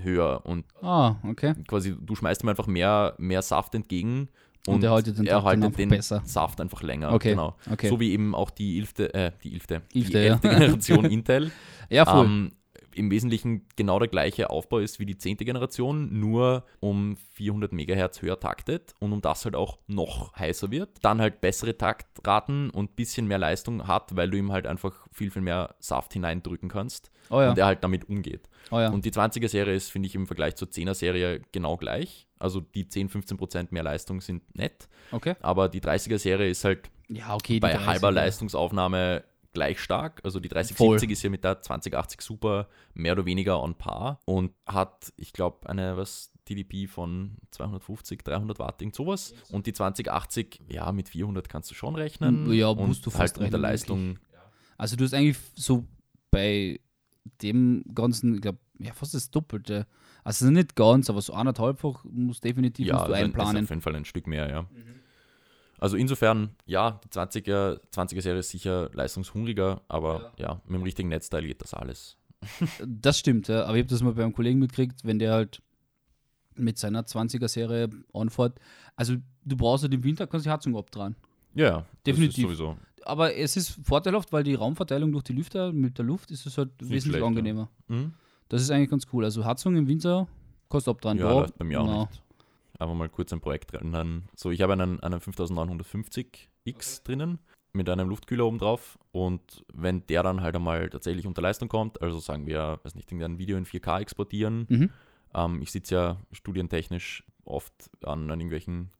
höher 0.01 0.45
und 0.45 0.65
Ah, 0.81 1.15
okay. 1.23 1.53
quasi 1.67 1.95
du 1.99 2.15
schmeißt 2.15 2.43
ihm 2.43 2.49
einfach 2.49 2.67
mehr, 2.67 3.15
mehr 3.17 3.41
Saft 3.41 3.75
entgegen 3.75 4.29
Und 4.67 4.83
er 4.83 4.91
haltet 4.91 5.17
den 5.17 5.25
er 5.27 5.43
haltet 5.43 5.77
den 5.77 5.89
besser. 5.89 6.21
Saft 6.25 6.59
einfach 6.59 6.81
länger. 6.81 7.13
Okay, 7.13 7.31
Genau. 7.31 7.55
okay. 7.71 7.88
So 7.89 7.99
wie 7.99 8.11
eben 8.11 8.33
auch 8.36 8.49
die 8.49 8.77
11. 8.79 8.99
Äh, 8.99 9.31
die 9.43 9.53
11. 9.53 9.67
die 9.93 9.99
Elfte, 10.01 10.19
ja. 10.19 10.33
11. 10.33 10.41
Generation 10.41 11.05
Intel. 11.17 11.51
Ja, 11.89 12.05
voll. 12.05 12.25
Ähm, 12.25 12.51
Im 12.96 13.12
Wesentlichen 13.12 13.68
genau 13.76 14.00
der 14.00 14.08
gleiche 14.08 14.50
Aufbau 14.50 14.80
ist 14.80 15.00
wie 15.00 15.06
die 15.06 15.18
10. 15.18 15.38
Generation, 15.38 16.20
nur 16.20 16.64
um 16.80 17.18
400 17.34 17.74
Megahertz 17.74 18.22
höher 18.22 18.39
taktet 18.39 18.93
und 19.00 19.12
um 19.12 19.22
das 19.22 19.43
halt 19.46 19.56
auch 19.56 19.80
noch 19.88 20.36
heißer 20.36 20.72
wird. 20.72 20.89
Dann 21.02 21.20
halt 21.20 21.41
bessere 21.41 21.78
Taktraten 21.78 22.70
und 22.70 22.91
ein 22.91 22.96
bisschen 22.96 23.28
mehr 23.28 23.38
Leistung 23.38 23.88
hat, 23.88 24.16
weil 24.16 24.30
du 24.30 24.38
ihm 24.38 24.52
halt 24.52 24.66
einfach 24.66 25.08
viel, 25.12 25.32
viel 25.32 25.41
mehr 25.41 25.76
Saft 25.80 26.14
hineindrücken 26.14 26.70
kannst 26.70 27.12
oh 27.30 27.41
ja. 27.41 27.50
und 27.50 27.58
er 27.58 27.66
halt 27.66 27.84
damit 27.84 28.08
umgeht. 28.10 28.50
oh 28.72 28.80
ja. 28.80 28.89
Und 28.89 29.06
die 29.06 29.12
20er-Serie 29.12 29.76
ist, 29.76 29.91
finde 29.91 30.08
ich, 30.08 30.16
im 30.16 30.28
Vergleich 30.28 30.56
zur 30.56 30.68
10er-Serie 30.70 31.41
genau 31.52 31.78
gleich. 31.78 32.28
Also 32.39 32.60
die 32.62 32.88
10, 32.88 33.10
15% 33.10 33.68
mehr 33.72 33.84
Leistung 33.84 34.22
sind 34.22 34.56
nett, 34.56 34.88
okay. 35.12 35.36
aber 35.41 35.70
die 35.70 35.82
30er-Serie 35.82 36.50
ist 36.50 36.64
halt 36.66 36.89
Ja, 37.08 37.34
okay. 37.34 37.60
bei 37.60 37.76
30er. 37.76 37.86
halber 37.86 38.12
Leistungsaufnahme 38.12 39.24
gleich 39.56 39.80
stark. 39.80 40.22
Also 40.24 40.39
die 40.39 40.49
Voll. 40.49 40.64
3070 40.99 41.10
ist 41.10 41.24
ja 41.24 41.30
mit 41.32 41.43
der 41.43 41.62
2080 41.62 42.22
Super 42.22 42.68
mehr 42.93 43.14
oder 43.14 43.26
weniger 43.26 43.62
on 43.64 43.74
par 43.74 44.20
und 44.26 44.51
hat, 44.68 45.12
ich 45.18 45.34
glaube, 45.34 45.68
eine 45.68 45.97
was 45.97 46.32
TDP 46.45 46.86
von 46.86 47.38
250, 47.49 48.24
300 48.24 48.60
Watt, 48.60 48.80
irgend 48.82 48.93
sowas. 48.95 49.34
Und 49.51 49.66
die 49.66 49.74
2080, 49.74 50.62
ja, 50.70 50.91
mit 50.91 51.10
400 51.10 51.49
kannst 51.49 51.72
du 51.72 51.76
schon 51.76 51.95
rechnen. 51.95 52.51
Ja, 52.53 52.68
und 52.68 52.88
musst 52.88 53.03
du 53.06 53.10
fast 53.10 53.38
halt 53.38 53.45
mit 53.45 53.53
der 53.53 53.60
Leistung. 53.60 54.20
Also 54.78 54.95
du 54.95 55.06
hast 55.06 55.14
eigentlich 55.14 55.38
so 55.56 55.86
bei 56.30 56.80
dem 57.41 57.84
Ganzen, 57.95 58.36
ich 58.36 58.41
glaube, 58.41 58.60
ja, 58.78 58.93
fast 58.93 59.14
das 59.14 59.32
Doppelte. 59.32 59.88
Also 60.24 60.49
nicht 60.49 60.76
ganz, 60.76 61.10
aber 61.10 61.22
so 61.22 61.34
anderthalbfach 61.34 62.03
muss 62.12 62.41
definitiv 62.41 62.88
Ja, 62.88 62.95
musst 62.95 63.08
du 63.08 63.14
also 63.14 63.26
einplanen. 63.26 63.64
auf 63.64 63.70
jeden 63.70 63.82
Fall 63.82 63.95
ein 63.95 64.06
Stück 64.06 64.28
mehr, 64.28 64.49
ja. 64.49 64.66
Also 65.80 65.97
insofern, 65.97 66.51
ja, 66.65 66.99
die 67.03 67.09
20er, 67.09 67.80
20er 67.93 68.21
Serie 68.21 68.39
ist 68.39 68.49
sicher 68.49 68.89
leistungshungriger, 68.93 69.82
aber 69.88 70.34
ja, 70.38 70.61
mit 70.65 70.76
dem 70.80 70.84
richtigen 70.84 71.09
Netzteil 71.09 71.45
geht 71.45 71.61
das 71.61 71.73
alles. 71.73 72.17
Das 72.86 73.19
stimmt, 73.19 73.47
ja. 73.47 73.63
aber 73.65 73.76
ich 73.76 73.82
habe 73.84 73.89
das 73.89 74.01
mal 74.03 74.13
bei 74.13 74.23
einem 74.23 74.34
Kollegen 74.34 74.59
mitgekriegt, 74.59 75.03
wenn 75.03 75.19
der 75.19 75.34
halt 75.34 75.61
mit 76.55 76.78
seiner 76.78 77.01
20er-Serie 77.03 77.89
anfährt. 78.13 78.59
Also 78.95 79.15
du 79.43 79.57
brauchst 79.57 79.84
halt 79.84 79.93
im 79.93 80.03
Winter, 80.03 80.28
kannst 80.28 80.45
die 80.45 80.49
Heizung 80.49 80.78
abdrehen. 80.78 81.15
Ja, 81.53 81.65
ja, 81.65 81.86
Definitiv. 82.05 82.43
Das 82.45 82.51
ist 82.53 82.57
sowieso. 82.59 82.78
Aber 83.03 83.36
es 83.36 83.55
ist 83.57 83.78
vorteilhaft, 83.84 84.32
weil 84.32 84.43
die 84.43 84.55
Raumverteilung 84.55 85.11
durch 85.11 85.23
die 85.23 85.34
Lüfter 85.34 85.71
mit 85.73 85.97
der 85.97 86.05
Luft 86.05 86.32
ist 86.32 86.45
es 86.45 86.57
halt 86.57 86.69
nicht 86.82 86.91
wesentlich 86.91 87.03
schlecht, 87.03 87.21
ja. 87.21 87.28
angenehmer. 87.28 87.69
Mhm. 87.88 88.13
Das 88.49 88.61
ist 88.61 88.69
eigentlich 88.71 88.89
ganz 88.89 89.05
cool. 89.13 89.23
Also 89.26 89.43
Heizung 89.43 89.76
im 89.76 89.88
Winter 89.88 90.28
kostet 90.69 90.91
abdrehen. 90.95 91.17
Ja, 91.19 91.28
Da- 91.30 91.34
läuft 91.39 91.57
bei 91.57 91.65
mir 91.65 91.82
auch 91.82 91.86
na, 91.86 91.99
nicht. 92.01 92.23
Einfach 92.80 92.95
mal 92.95 93.09
kurz 93.09 93.32
ein 93.34 93.41
Projekt 93.41 93.73
rein. 93.73 94.28
So, 94.36 94.51
ich 94.51 94.61
habe 94.61 94.73
einen, 94.73 94.99
einen 95.01 95.19
5950X 95.19 97.03
drinnen 97.03 97.39
mit 97.73 97.89
einem 97.89 98.07
Luftkühler 98.09 98.45
oben 98.45 98.57
drauf 98.57 98.97
und 99.11 99.65
wenn 99.73 100.05
der 100.07 100.23
dann 100.23 100.41
halt 100.41 100.55
einmal 100.55 100.89
tatsächlich 100.89 101.28
unter 101.28 101.41
Leistung 101.41 101.67
kommt, 101.67 102.01
also 102.01 102.19
sagen 102.19 102.45
wir, 102.47 102.80
weiß 102.84 102.95
nicht, 102.95 103.11
irgendein 103.11 103.38
Video 103.38 103.57
in 103.57 103.65
4K 103.65 103.99
exportieren, 103.99 104.65
Mhm. 104.69 104.89
ähm, 105.34 105.61
ich 105.61 105.71
sitze 105.71 105.95
ja 105.95 106.17
studientechnisch 106.32 107.23
oft 107.43 107.73
an, 108.03 108.32
an 108.32 108.39
irgendwelchen 108.39 108.91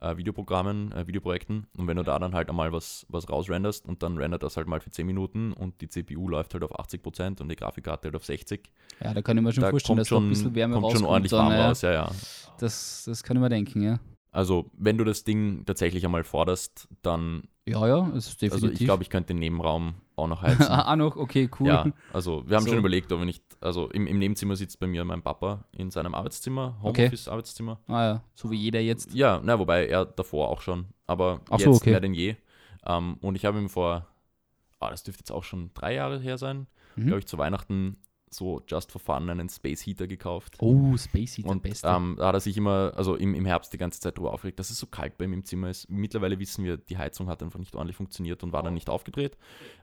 äh, 0.00 0.16
Videoprogrammen, 0.16 0.92
äh, 0.92 1.06
Videoprojekten 1.06 1.66
und 1.76 1.86
wenn 1.86 1.96
du 1.96 2.02
da 2.02 2.18
dann 2.18 2.34
halt 2.34 2.48
einmal 2.48 2.72
was, 2.72 3.06
was 3.08 3.28
rausrenderst 3.28 3.86
und 3.86 4.02
dann 4.02 4.18
rendert 4.18 4.42
das 4.42 4.56
halt 4.56 4.66
mal 4.66 4.80
für 4.80 4.90
10 4.90 5.06
Minuten 5.06 5.52
und 5.52 5.80
die 5.80 5.88
CPU 5.88 6.28
läuft 6.28 6.54
halt 6.54 6.62
auf 6.64 6.78
80% 6.78 7.40
und 7.40 7.48
die 7.48 7.56
Grafikkarte 7.56 8.08
halt 8.08 8.16
auf 8.16 8.24
60, 8.24 8.70
Ja, 9.02 9.14
da 9.14 9.22
kann 9.22 9.36
ich 9.38 9.42
mir 9.42 9.52
schon 9.52 9.62
da 9.62 9.70
vorstellen, 9.70 9.96
kommt 9.96 10.00
dass 10.00 10.08
da 10.08 10.16
ein 10.16 10.20
schon, 10.20 10.28
bisschen 10.28 10.54
Wärme 10.54 10.74
kommt 10.74 10.84
schon 10.86 10.92
rauskommt. 10.92 11.10
ordentlich 11.10 11.30
dann, 11.30 11.40
warm 11.40 11.52
ja. 11.52 11.68
raus, 11.68 11.82
ja, 11.82 11.92
ja. 11.92 12.10
Das, 12.58 13.04
das 13.06 13.22
kann 13.22 13.36
ich 13.36 13.40
mir 13.40 13.48
denken, 13.48 13.82
ja. 13.82 13.98
Also, 14.36 14.70
wenn 14.76 14.98
du 14.98 15.04
das 15.04 15.24
Ding 15.24 15.64
tatsächlich 15.64 16.04
einmal 16.04 16.22
forderst, 16.24 16.88
dann, 17.02 17.44
Ja, 17.66 17.86
ja, 17.88 18.06
es 18.14 18.28
ist 18.28 18.42
definitiv. 18.42 18.52
also 18.52 18.68
ich 18.68 18.78
glaube, 18.84 19.02
ich 19.02 19.08
könnte 19.10 19.28
den 19.28 19.38
Nebenraum 19.38 19.94
auch 20.14 20.28
noch 20.28 20.42
heizen. 20.42 20.62
ah, 20.70 20.94
noch, 20.94 21.16
okay, 21.16 21.48
cool. 21.58 21.68
Ja, 21.68 21.86
also 22.12 22.44
wir 22.46 22.56
haben 22.56 22.64
So. 22.64 22.70
schon 22.70 22.78
überlegt, 22.78 23.10
ob 23.12 23.20
wir 23.20 23.24
nicht, 23.24 23.42
also 23.60 23.88
im, 23.90 24.06
im 24.06 24.18
Nebenzimmer 24.18 24.54
sitzt 24.56 24.78
bei 24.78 24.86
mir 24.86 25.04
mein 25.04 25.22
Papa 25.22 25.64
in 25.72 25.90
seinem 25.90 26.14
Arbeitszimmer, 26.14 26.76
Okay. 26.82 27.02
Homeoffice-Arbeitszimmer. 27.04 27.80
Ah 27.88 28.02
ja, 28.04 28.22
so 28.34 28.50
wie 28.50 28.56
jeder 28.56 28.80
jetzt. 28.80 29.14
Ja, 29.14 29.40
na, 29.42 29.58
wobei 29.58 29.86
er 29.86 30.04
davor 30.04 30.48
auch 30.50 30.60
schon, 30.60 30.86
aber 31.06 31.40
Ach 31.48 31.58
jetzt 31.58 31.64
so, 31.64 31.70
okay. 31.72 31.90
mehr 31.92 32.00
denn 32.00 32.12
je. 32.14 32.36
Ähm, 32.84 33.16
und 33.22 33.36
ich 33.36 33.44
habe 33.46 33.58
ihm 33.58 33.68
vor, 33.70 34.06
ah, 34.80 34.90
das 34.90 35.02
dürfte 35.02 35.20
jetzt 35.22 35.32
auch 35.32 35.44
schon 35.44 35.70
drei 35.74 35.94
Jahre 35.94 36.18
her 36.20 36.36
sein, 36.38 36.66
Mhm. 36.96 37.06
glaube 37.06 37.18
ich, 37.20 37.26
zu 37.26 37.36
Weihnachten 37.38 37.96
so 38.28 38.60
just 38.66 38.90
for 38.92 39.00
fun 39.00 39.30
einen 39.30 39.48
Space 39.48 39.82
Heater 39.86 40.06
gekauft. 40.06 40.56
Oh, 40.58 40.96
Space 40.96 41.36
Heat, 41.36 41.44
der 41.46 41.52
Und 41.52 41.62
Beste. 41.62 41.88
ähm, 41.88 42.16
da 42.18 42.28
hat 42.28 42.34
er 42.34 42.40
sich 42.40 42.56
immer, 42.56 42.92
also 42.96 43.14
im, 43.14 43.34
im 43.34 43.46
Herbst 43.46 43.72
die 43.72 43.78
ganze 43.78 44.00
Zeit 44.00 44.18
drüber 44.18 44.32
aufgeregt, 44.32 44.58
dass 44.58 44.70
es 44.70 44.78
so 44.78 44.86
kalt 44.86 45.16
bei 45.16 45.24
ihm 45.26 45.32
im 45.32 45.44
Zimmer 45.44 45.70
ist. 45.70 45.88
Mittlerweile 45.88 46.38
wissen 46.38 46.64
wir, 46.64 46.76
die 46.76 46.98
Heizung 46.98 47.28
hat 47.28 47.42
einfach 47.42 47.58
nicht 47.58 47.74
ordentlich 47.74 47.96
funktioniert 47.96 48.42
und 48.42 48.52
war 48.52 48.62
dann 48.62 48.74
nicht 48.74 48.90
aufgedreht. 48.90 49.36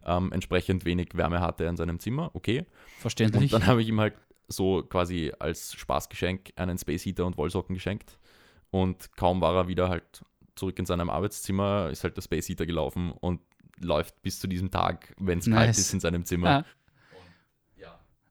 Ähm, 0.06 0.32
entsprechend 0.32 0.86
wenig 0.86 1.16
Wärme 1.16 1.40
hatte 1.42 1.64
er 1.64 1.70
in 1.70 1.78
seinem 1.78 2.00
Zimmer, 2.00 2.32
okay. 2.34 2.66
Verständlich. 3.00 3.54
Und 3.54 3.62
dann 3.62 3.68
habe 3.68 3.82
ich 3.82 3.88
ihm 3.88 4.00
halt 4.00 4.14
so 4.48 4.84
quasi 4.84 5.32
als 5.40 5.74
Spaßgeschenk 5.74 6.52
einen 6.58 6.78
Space 6.78 7.06
Heater 7.06 7.26
und 7.26 7.38
Wollsocken 7.38 7.74
geschenkt. 7.74 8.20
Und 8.72 9.16
kaum 9.16 9.40
war 9.42 9.56
er 9.56 9.68
wieder 9.68 9.90
halt 9.90 10.24
zurück 10.56 10.78
in 10.80 10.86
seinem 10.86 11.10
Arbeitszimmer, 11.10 11.90
ist 11.92 12.04
halt 12.04 12.18
der 12.18 12.22
Space 12.22 12.48
Heater 12.50 12.66
gelaufen 12.66 13.12
und 13.12 13.40
läuft 13.80 14.22
bis 14.22 14.40
zu 14.40 14.48
diesem 14.48 14.70
Tag, 14.70 15.16
wenn 15.20 15.40
es 15.40 15.46
kalt 15.46 15.68
Nice. 15.68 15.80
ist, 15.80 15.94
in 15.94 16.00
seinem 16.00 16.26
Zimmer. 16.26 16.50
Ah. 16.50 16.66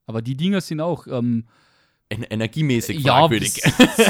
Aber 0.06 0.22
die 0.22 0.36
Dinger 0.36 0.60
sind 0.60 0.80
auch 0.80 1.06
ähm, 1.06 1.44
En 2.08 2.24
energiemäßig 2.24 3.02
ja, 3.02 3.20
fragwürdig. 3.20 3.52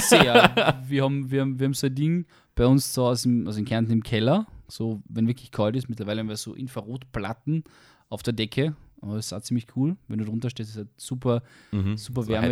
sehr. 0.08 0.82
wir, 0.88 1.02
haben, 1.04 1.30
wir, 1.30 1.40
haben, 1.42 1.58
wir 1.60 1.64
haben 1.66 1.74
so 1.74 1.86
ein 1.86 1.94
Ding 1.94 2.26
bei 2.54 2.66
uns 2.66 2.92
zu 2.92 3.02
Hause, 3.02 3.28
im, 3.28 3.46
also 3.46 3.58
in 3.60 3.64
Kärnten 3.64 3.92
im 3.92 4.02
Keller, 4.02 4.46
so 4.68 5.00
wenn 5.08 5.28
wirklich 5.28 5.50
kalt 5.52 5.76
ist. 5.76 5.88
Mittlerweile 5.88 6.20
haben 6.20 6.28
wir 6.28 6.36
so 6.36 6.54
Infrarotplatten 6.54 7.62
auf 8.08 8.22
der 8.22 8.32
Decke. 8.32 8.74
Aber 9.00 9.16
das 9.16 9.26
ist 9.26 9.32
auch 9.32 9.40
ziemlich 9.42 9.66
cool. 9.76 9.96
Wenn 10.08 10.18
du 10.18 10.24
drunter 10.24 10.48
stehst, 10.50 10.70
ist 10.70 10.76
halt 10.76 10.88
super, 10.96 11.42
Mhm. 11.72 11.96
super 11.96 12.22
So 12.22 12.28
Wärme. 12.28 12.48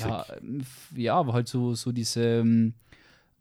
Ja, 0.00 0.24
ja, 0.94 1.14
aber 1.14 1.32
halt 1.32 1.48
so, 1.48 1.74
so 1.74 1.90
diese, 1.92 2.20
ähm, 2.40 2.74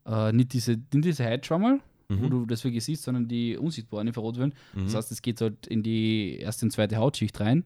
äh, 0.05 0.31
nicht 0.31 0.53
diese, 0.53 0.71
nicht 0.71 1.05
diese 1.05 1.23
Heizschwammerl, 1.25 1.79
wo 2.09 2.15
Mhm. 2.15 2.29
du 2.29 2.45
das 2.45 2.63
wirklich 2.63 2.83
siehst, 2.85 3.03
sondern 3.03 3.27
die 3.27 3.57
unsichtbaren 3.57 4.07
Infrarotwellen. 4.07 4.53
Mhm. 4.73 4.83
Das 4.85 4.95
heißt, 4.95 5.11
es 5.11 5.21
geht 5.21 5.41
halt 5.41 5.67
in 5.67 5.83
die 5.83 6.37
erste 6.39 6.65
und 6.65 6.71
zweite 6.71 6.97
Hautschicht 6.97 7.37
rein. 7.41 7.63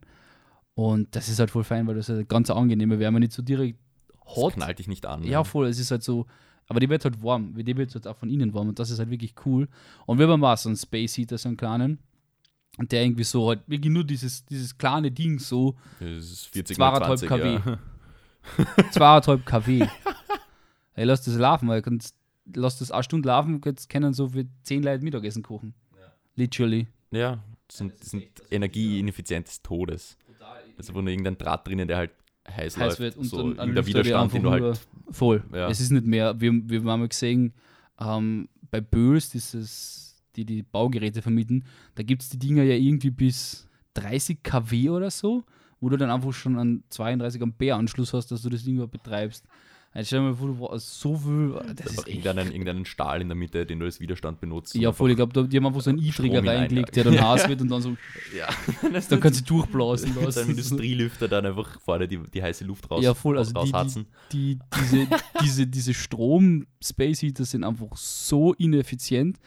Und 0.80 1.13
das 1.13 1.27
ist 1.27 1.39
halt 1.39 1.51
voll 1.51 1.65
fein, 1.65 1.86
weil 1.88 1.95
das 1.95 2.07
ist 2.07 2.15
halt 2.15 2.30
ganz 2.30 2.49
angenehme 2.49 2.99
Wärme, 2.99 3.19
nicht 3.19 3.34
so 3.34 3.41
direkt 3.41 3.77
Das 4.25 4.36
hot. 4.38 4.53
knallt 4.53 4.80
dich 4.80 4.88
nicht 4.88 5.05
an. 5.05 5.23
Ja, 5.25 5.43
voll, 5.43 5.67
es 5.67 5.77
ist 5.77 5.91
halt 5.91 6.03
so, 6.03 6.25
aber 6.69 6.80
die 6.80 6.88
wird 6.88 7.03
halt 7.03 7.21
warm, 7.21 7.53
die 7.53 7.75
wird 7.75 7.93
halt 7.93 8.07
auch 8.07 8.15
von 8.15 8.30
innen 8.30 8.53
warm 8.53 8.69
und 8.69 8.80
das 8.80 8.89
ist 8.89 8.97
halt 8.99 9.09
wirklich 9.09 9.34
cool. 9.45 9.67
Und 10.05 10.19
wir 10.19 10.27
haben 10.30 10.41
auch 10.41 10.57
so 10.57 10.69
einen 10.69 10.77
Space 10.77 11.17
Heater, 11.17 11.38
so 11.38 11.49
einen 11.49 11.57
kleinen, 11.57 11.99
und 12.77 12.93
der 12.93 13.03
irgendwie 13.03 13.25
so 13.25 13.49
halt 13.49 13.59
wirklich 13.67 13.91
nur 13.91 14.05
dieses, 14.05 14.45
dieses 14.45 14.77
kleine 14.77 15.11
Ding 15.11 15.38
so, 15.38 15.75
Das 15.99 16.07
ist 16.09 16.45
40 16.45 16.77
Zweieinhalb 16.77 17.05
20, 17.19 17.27
kW. 17.27 17.59
Ja. 17.65 17.80
zweieinhalb 18.91 19.45
kW. 19.45 19.86
Ey, 20.93 21.03
lass 21.03 21.23
das 21.23 21.36
laufen, 21.36 21.67
weil 21.67 21.82
kannst, 21.82 22.15
lass 22.55 22.80
das 22.80 22.89
eine 22.89 23.03
Stunde 23.03 23.27
laufen, 23.27 23.59
jetzt 23.65 23.89
können 23.89 24.13
so 24.13 24.30
für 24.30 24.45
zehn 24.63 24.82
Leute 24.82 25.03
Mittagessen 25.03 25.43
kochen. 25.43 25.73
Literally. 26.36 26.88
ja, 27.11 27.43
das 27.67 27.77
sind, 27.80 27.99
das 27.99 28.11
sind 28.11 28.23
Energieineffizient 28.49 29.45
des 29.45 29.61
Todes. 29.61 30.17
Also 30.80 30.95
wo 30.95 31.01
nur 31.01 31.11
irgendein 31.11 31.38
Draht 31.38 31.67
drinnen, 31.67 31.88
der 31.88 31.97
halt 31.97 32.11
heiß, 32.49 32.77
heiß 32.77 32.77
läuft. 32.77 32.99
wird 32.99 33.17
und 33.17 33.25
so 33.25 33.53
dann 33.53 33.75
der 33.75 33.86
Widerstand, 33.86 34.34
den 34.34 34.43
du 34.43 34.49
halt. 34.49 34.80
voll. 35.11 35.43
Ja. 35.53 35.69
Es 35.69 35.80
ist 35.80 35.91
nicht 35.91 36.05
mehr, 36.05 36.39
wir, 36.39 36.51
wir 36.51 36.80
haben 36.80 36.99
mal 36.99 37.07
gesehen, 37.07 37.53
ähm, 37.99 38.49
bei 38.71 38.82
Bös, 38.82 39.30
dieses, 39.30 40.23
die 40.36 40.45
die 40.45 40.63
Baugeräte 40.63 41.21
vermieten, 41.21 41.65
da 41.95 42.03
gibt 42.03 42.21
es 42.21 42.30
die 42.30 42.39
Dinger 42.39 42.63
ja 42.63 42.75
irgendwie 42.75 43.11
bis 43.11 43.67
30 43.95 44.41
kW 44.41 44.89
oder 44.89 45.11
so, 45.11 45.43
wo 45.80 45.89
du 45.89 45.97
dann 45.97 46.09
einfach 46.09 46.34
schon 46.34 46.57
einen 46.57 46.84
32 46.89 47.41
Ampere 47.41 47.75
Anschluss 47.75 48.13
hast, 48.13 48.32
dass 48.32 48.41
du 48.41 48.49
das 48.49 48.63
Ding 48.63 48.75
überhaupt 48.75 48.93
betreibst. 48.93 49.45
Jetzt 49.95 50.07
stell 50.07 50.19
dir 50.19 50.25
mal 50.27 50.35
vor, 50.35 50.47
du 50.49 50.55
brauchst 50.55 50.99
so 50.99 51.17
viel, 51.17 51.59
das 51.75 51.93
ist 51.93 52.07
irgendeinen, 52.07 52.51
irgendeinen 52.51 52.85
Stahl 52.85 53.21
in 53.21 53.27
der 53.27 53.35
Mitte, 53.35 53.65
den 53.65 53.79
du 53.79 53.85
als 53.85 53.99
Widerstand 53.99 54.39
benutzt. 54.39 54.75
ja, 54.75 54.91
voll, 54.91 55.09
ich 55.09 55.15
glaube, 55.15 55.47
die 55.47 55.57
haben 55.57 55.65
einfach 55.65 55.81
so 55.81 55.89
einen 55.89 55.97
E-Trigger 55.99 56.45
reingelegt, 56.45 56.95
der 56.95 57.05
dann 57.05 57.19
heiß 57.27 57.49
wird 57.49 57.61
und 57.61 57.69
dann 57.69 57.81
so, 57.81 57.97
Ja, 58.37 58.47
dann 59.09 59.19
kannst 59.19 59.41
du 59.41 59.45
durchblasen 59.45 60.09
mit 60.13 60.23
lassen. 60.23 60.31
seinem 60.31 60.49
Industrielüfter 60.51 61.27
dann 61.27 61.47
einfach 61.47 61.81
vorne 61.81 62.07
die, 62.07 62.19
die 62.31 62.43
heiße 62.43 62.65
Luft 62.65 62.89
raus, 62.91 63.03
Ja, 63.03 63.15
voll, 63.15 63.37
also 63.39 63.51
die- 63.51 63.53
die- 63.65 63.71
raushatzen. 63.71 64.05
die, 64.31 64.59
diese, 64.79 65.07
diese, 65.41 65.67
diese 65.67 65.93
Strom-Space 65.95 67.21
Heater 67.23 67.45
sind 67.45 67.63
einfach 67.63 67.95
so 67.95 68.53
ineffizient. 68.53 69.37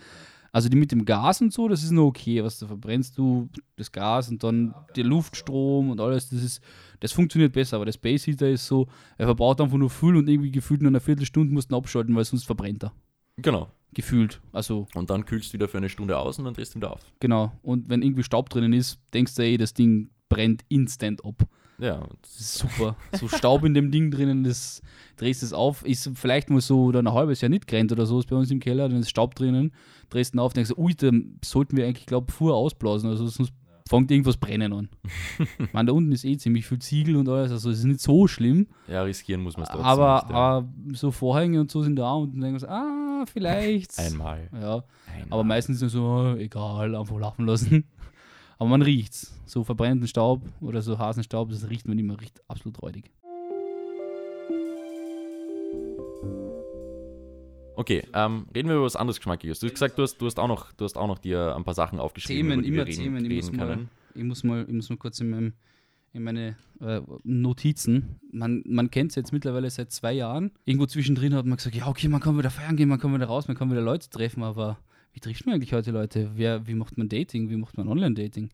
Also 0.52 0.68
die 0.68 0.76
mit 0.76 0.92
dem 0.92 1.06
Gas 1.06 1.40
und 1.40 1.52
so, 1.52 1.66
das 1.66 1.82
ist 1.82 1.92
nur 1.92 2.06
okay, 2.06 2.44
was 2.44 2.58
da 2.58 2.66
verbrennst 2.66 3.16
du 3.16 3.48
das 3.76 3.90
Gas 3.90 4.28
und 4.28 4.44
dann 4.44 4.74
der 4.94 5.04
Luftstrom 5.04 5.90
und 5.90 5.98
alles, 5.98 6.28
das 6.28 6.42
ist, 6.42 6.62
das 7.00 7.12
funktioniert 7.12 7.54
besser, 7.54 7.76
aber 7.76 7.86
der 7.86 7.92
Space 7.92 8.26
Heater 8.26 8.50
ist 8.50 8.66
so, 8.66 8.86
er 9.16 9.26
verbraucht 9.26 9.62
einfach 9.62 9.78
nur 9.78 9.88
viel 9.88 10.14
und 10.14 10.28
irgendwie 10.28 10.50
gefühlt 10.50 10.82
nur 10.82 10.90
eine 10.90 11.00
Viertelstunde 11.00 11.52
musst 11.52 11.70
du 11.70 11.74
ihn 11.74 11.78
abschalten, 11.78 12.14
weil 12.14 12.24
sonst 12.24 12.44
verbrennt 12.44 12.84
er. 12.84 12.92
Genau. 13.38 13.68
Gefühlt. 13.94 14.40
Also, 14.52 14.86
Und 14.94 15.08
dann 15.10 15.24
kühlst 15.24 15.50
du 15.50 15.54
wieder 15.54 15.68
für 15.68 15.78
eine 15.78 15.88
Stunde 15.88 16.18
aus 16.18 16.38
und 16.38 16.44
dann 16.44 16.54
drehst 16.54 16.74
du 16.74 16.76
wieder 16.78 16.92
auf. 16.92 17.00
genau. 17.20 17.52
Und 17.62 17.88
wenn 17.88 18.02
irgendwie 18.02 18.22
Staub 18.22 18.50
drinnen 18.50 18.74
ist, 18.74 18.98
denkst 19.14 19.34
du, 19.34 19.42
ey, 19.42 19.56
das 19.56 19.72
Ding 19.74 20.10
brennt 20.28 20.64
instant 20.68 21.24
ab. 21.24 21.46
Ja, 21.82 22.06
super. 22.22 22.94
So 23.18 23.26
Staub 23.26 23.64
in 23.64 23.74
dem 23.74 23.90
Ding 23.90 24.12
drinnen, 24.12 24.44
das 24.44 24.82
drehst 25.16 25.42
es 25.42 25.52
auf, 25.52 25.84
ist 25.84 26.10
vielleicht 26.14 26.48
mal 26.48 26.60
so 26.60 26.84
oder 26.84 27.00
ein 27.00 27.12
halbes 27.12 27.40
Jahr 27.40 27.48
nicht 27.48 27.66
gerannt 27.66 27.90
oder 27.90 28.06
so, 28.06 28.20
ist 28.20 28.28
bei 28.28 28.36
uns 28.36 28.52
im 28.52 28.60
Keller, 28.60 28.88
dann 28.88 29.00
ist 29.00 29.10
Staub 29.10 29.34
drinnen, 29.34 29.72
drehst 30.08 30.32
ihn 30.32 30.38
auf, 30.38 30.52
denkst 30.52 30.70
du, 30.70 30.80
ui, 30.80 30.94
dann 30.94 31.38
sollten 31.44 31.76
wir 31.76 31.84
eigentlich, 31.84 32.06
glaube 32.06 32.26
ich, 32.28 32.34
Fuhr 32.34 32.54
ausblasen, 32.54 33.10
also 33.10 33.26
sonst 33.26 33.52
fängt 33.88 34.12
irgendwas 34.12 34.36
brennen 34.36 34.72
an. 34.72 34.88
meine, 35.72 35.88
da 35.88 35.92
unten 35.92 36.12
ist 36.12 36.24
eh 36.24 36.36
ziemlich 36.36 36.66
viel 36.66 36.78
Ziegel 36.78 37.16
und 37.16 37.28
alles, 37.28 37.50
also 37.50 37.70
es 37.70 37.80
ist 37.80 37.84
nicht 37.84 38.00
so 38.00 38.28
schlimm, 38.28 38.68
ja, 38.86 39.02
riskieren 39.02 39.42
muss 39.42 39.56
man 39.56 39.64
es 39.64 39.70
trotzdem 39.70 39.86
aber, 39.86 40.14
nicht. 40.22 40.30
Ja. 40.30 40.36
aber 40.36 40.68
so 40.92 41.10
Vorhänge 41.10 41.60
und 41.60 41.70
so 41.72 41.82
sind 41.82 41.96
da 41.96 42.12
und 42.12 42.32
dann 42.34 42.40
denken 42.42 42.60
wir 42.60 42.70
ah, 42.70 43.24
vielleicht. 43.26 43.98
Einmal. 43.98 44.48
Ja, 44.52 44.84
Einmal. 45.06 45.26
aber 45.30 45.42
meistens 45.42 45.78
ist 45.78 45.82
es 45.82 45.92
so, 45.94 46.36
egal, 46.38 46.94
einfach 46.94 47.18
laufen 47.18 47.44
lassen. 47.44 47.84
Aber 48.62 48.70
man 48.70 48.82
riecht's. 48.82 49.34
So 49.44 49.64
verbrennten 49.64 50.06
Staub 50.06 50.40
oder 50.60 50.82
so 50.82 50.96
Hasenstaub, 50.96 51.50
das 51.50 51.68
riecht 51.68 51.88
man 51.88 51.98
immer 51.98 52.20
riecht 52.20 52.40
absolut 52.46 52.80
räudig. 52.80 53.10
Okay, 57.74 58.04
ähm, 58.14 58.46
reden 58.54 58.68
wir 58.68 58.76
über 58.76 58.84
was 58.84 58.94
anderes 58.94 59.16
Geschmackiges. 59.16 59.58
Du 59.58 59.66
hast 59.66 59.72
gesagt, 59.72 59.98
du 59.98 60.02
hast, 60.04 60.18
du 60.18 60.26
hast, 60.26 60.38
auch, 60.38 60.46
noch, 60.46 60.70
du 60.74 60.84
hast 60.84 60.96
auch 60.96 61.08
noch 61.08 61.18
dir 61.18 61.56
ein 61.56 61.64
paar 61.64 61.74
Sachen 61.74 61.98
aufgeschrieben, 61.98 62.50
Themen, 62.50 62.64
immer 62.64 62.76
wir 62.76 62.86
reden, 62.86 63.02
Themen, 63.02 63.24
ich 63.24 63.36
muss 63.36 63.46
reden 63.48 63.56
mal- 63.56 63.66
können. 63.66 63.88
Ich 64.14 64.22
muss 64.22 64.44
mal, 64.44 64.64
ich 64.68 64.74
muss 64.74 64.90
mal 64.90 64.96
kurz 64.96 65.18
in, 65.18 65.30
meinem, 65.30 65.52
in 66.12 66.22
meine 66.22 66.56
äh, 66.80 67.00
Notizen. 67.24 68.20
Man, 68.30 68.62
man 68.64 68.92
kennt 68.92 69.10
es 69.10 69.16
jetzt 69.16 69.32
mittlerweile 69.32 69.68
seit 69.70 69.90
zwei 69.90 70.12
Jahren. 70.12 70.52
Irgendwo 70.66 70.86
zwischendrin 70.86 71.34
hat 71.34 71.46
man 71.46 71.56
gesagt, 71.56 71.74
ja, 71.74 71.88
okay, 71.88 72.06
man 72.06 72.20
kann 72.20 72.38
wieder 72.38 72.50
feiern 72.50 72.76
gehen, 72.76 72.88
man 72.88 73.00
kann 73.00 73.12
wieder 73.12 73.26
raus, 73.26 73.48
man 73.48 73.56
kann 73.56 73.72
wieder 73.72 73.82
Leute 73.82 74.08
treffen, 74.08 74.44
aber 74.44 74.78
wie 75.12 75.20
trifft 75.20 75.46
man 75.46 75.54
eigentlich 75.56 75.72
heute 75.72 75.90
Leute? 75.90 76.30
Wer, 76.34 76.66
wie 76.66 76.74
macht 76.74 76.96
man 76.98 77.08
Dating? 77.08 77.48
Wie 77.50 77.56
macht 77.56 77.76
man 77.76 77.88
Online-Dating? 77.88 78.50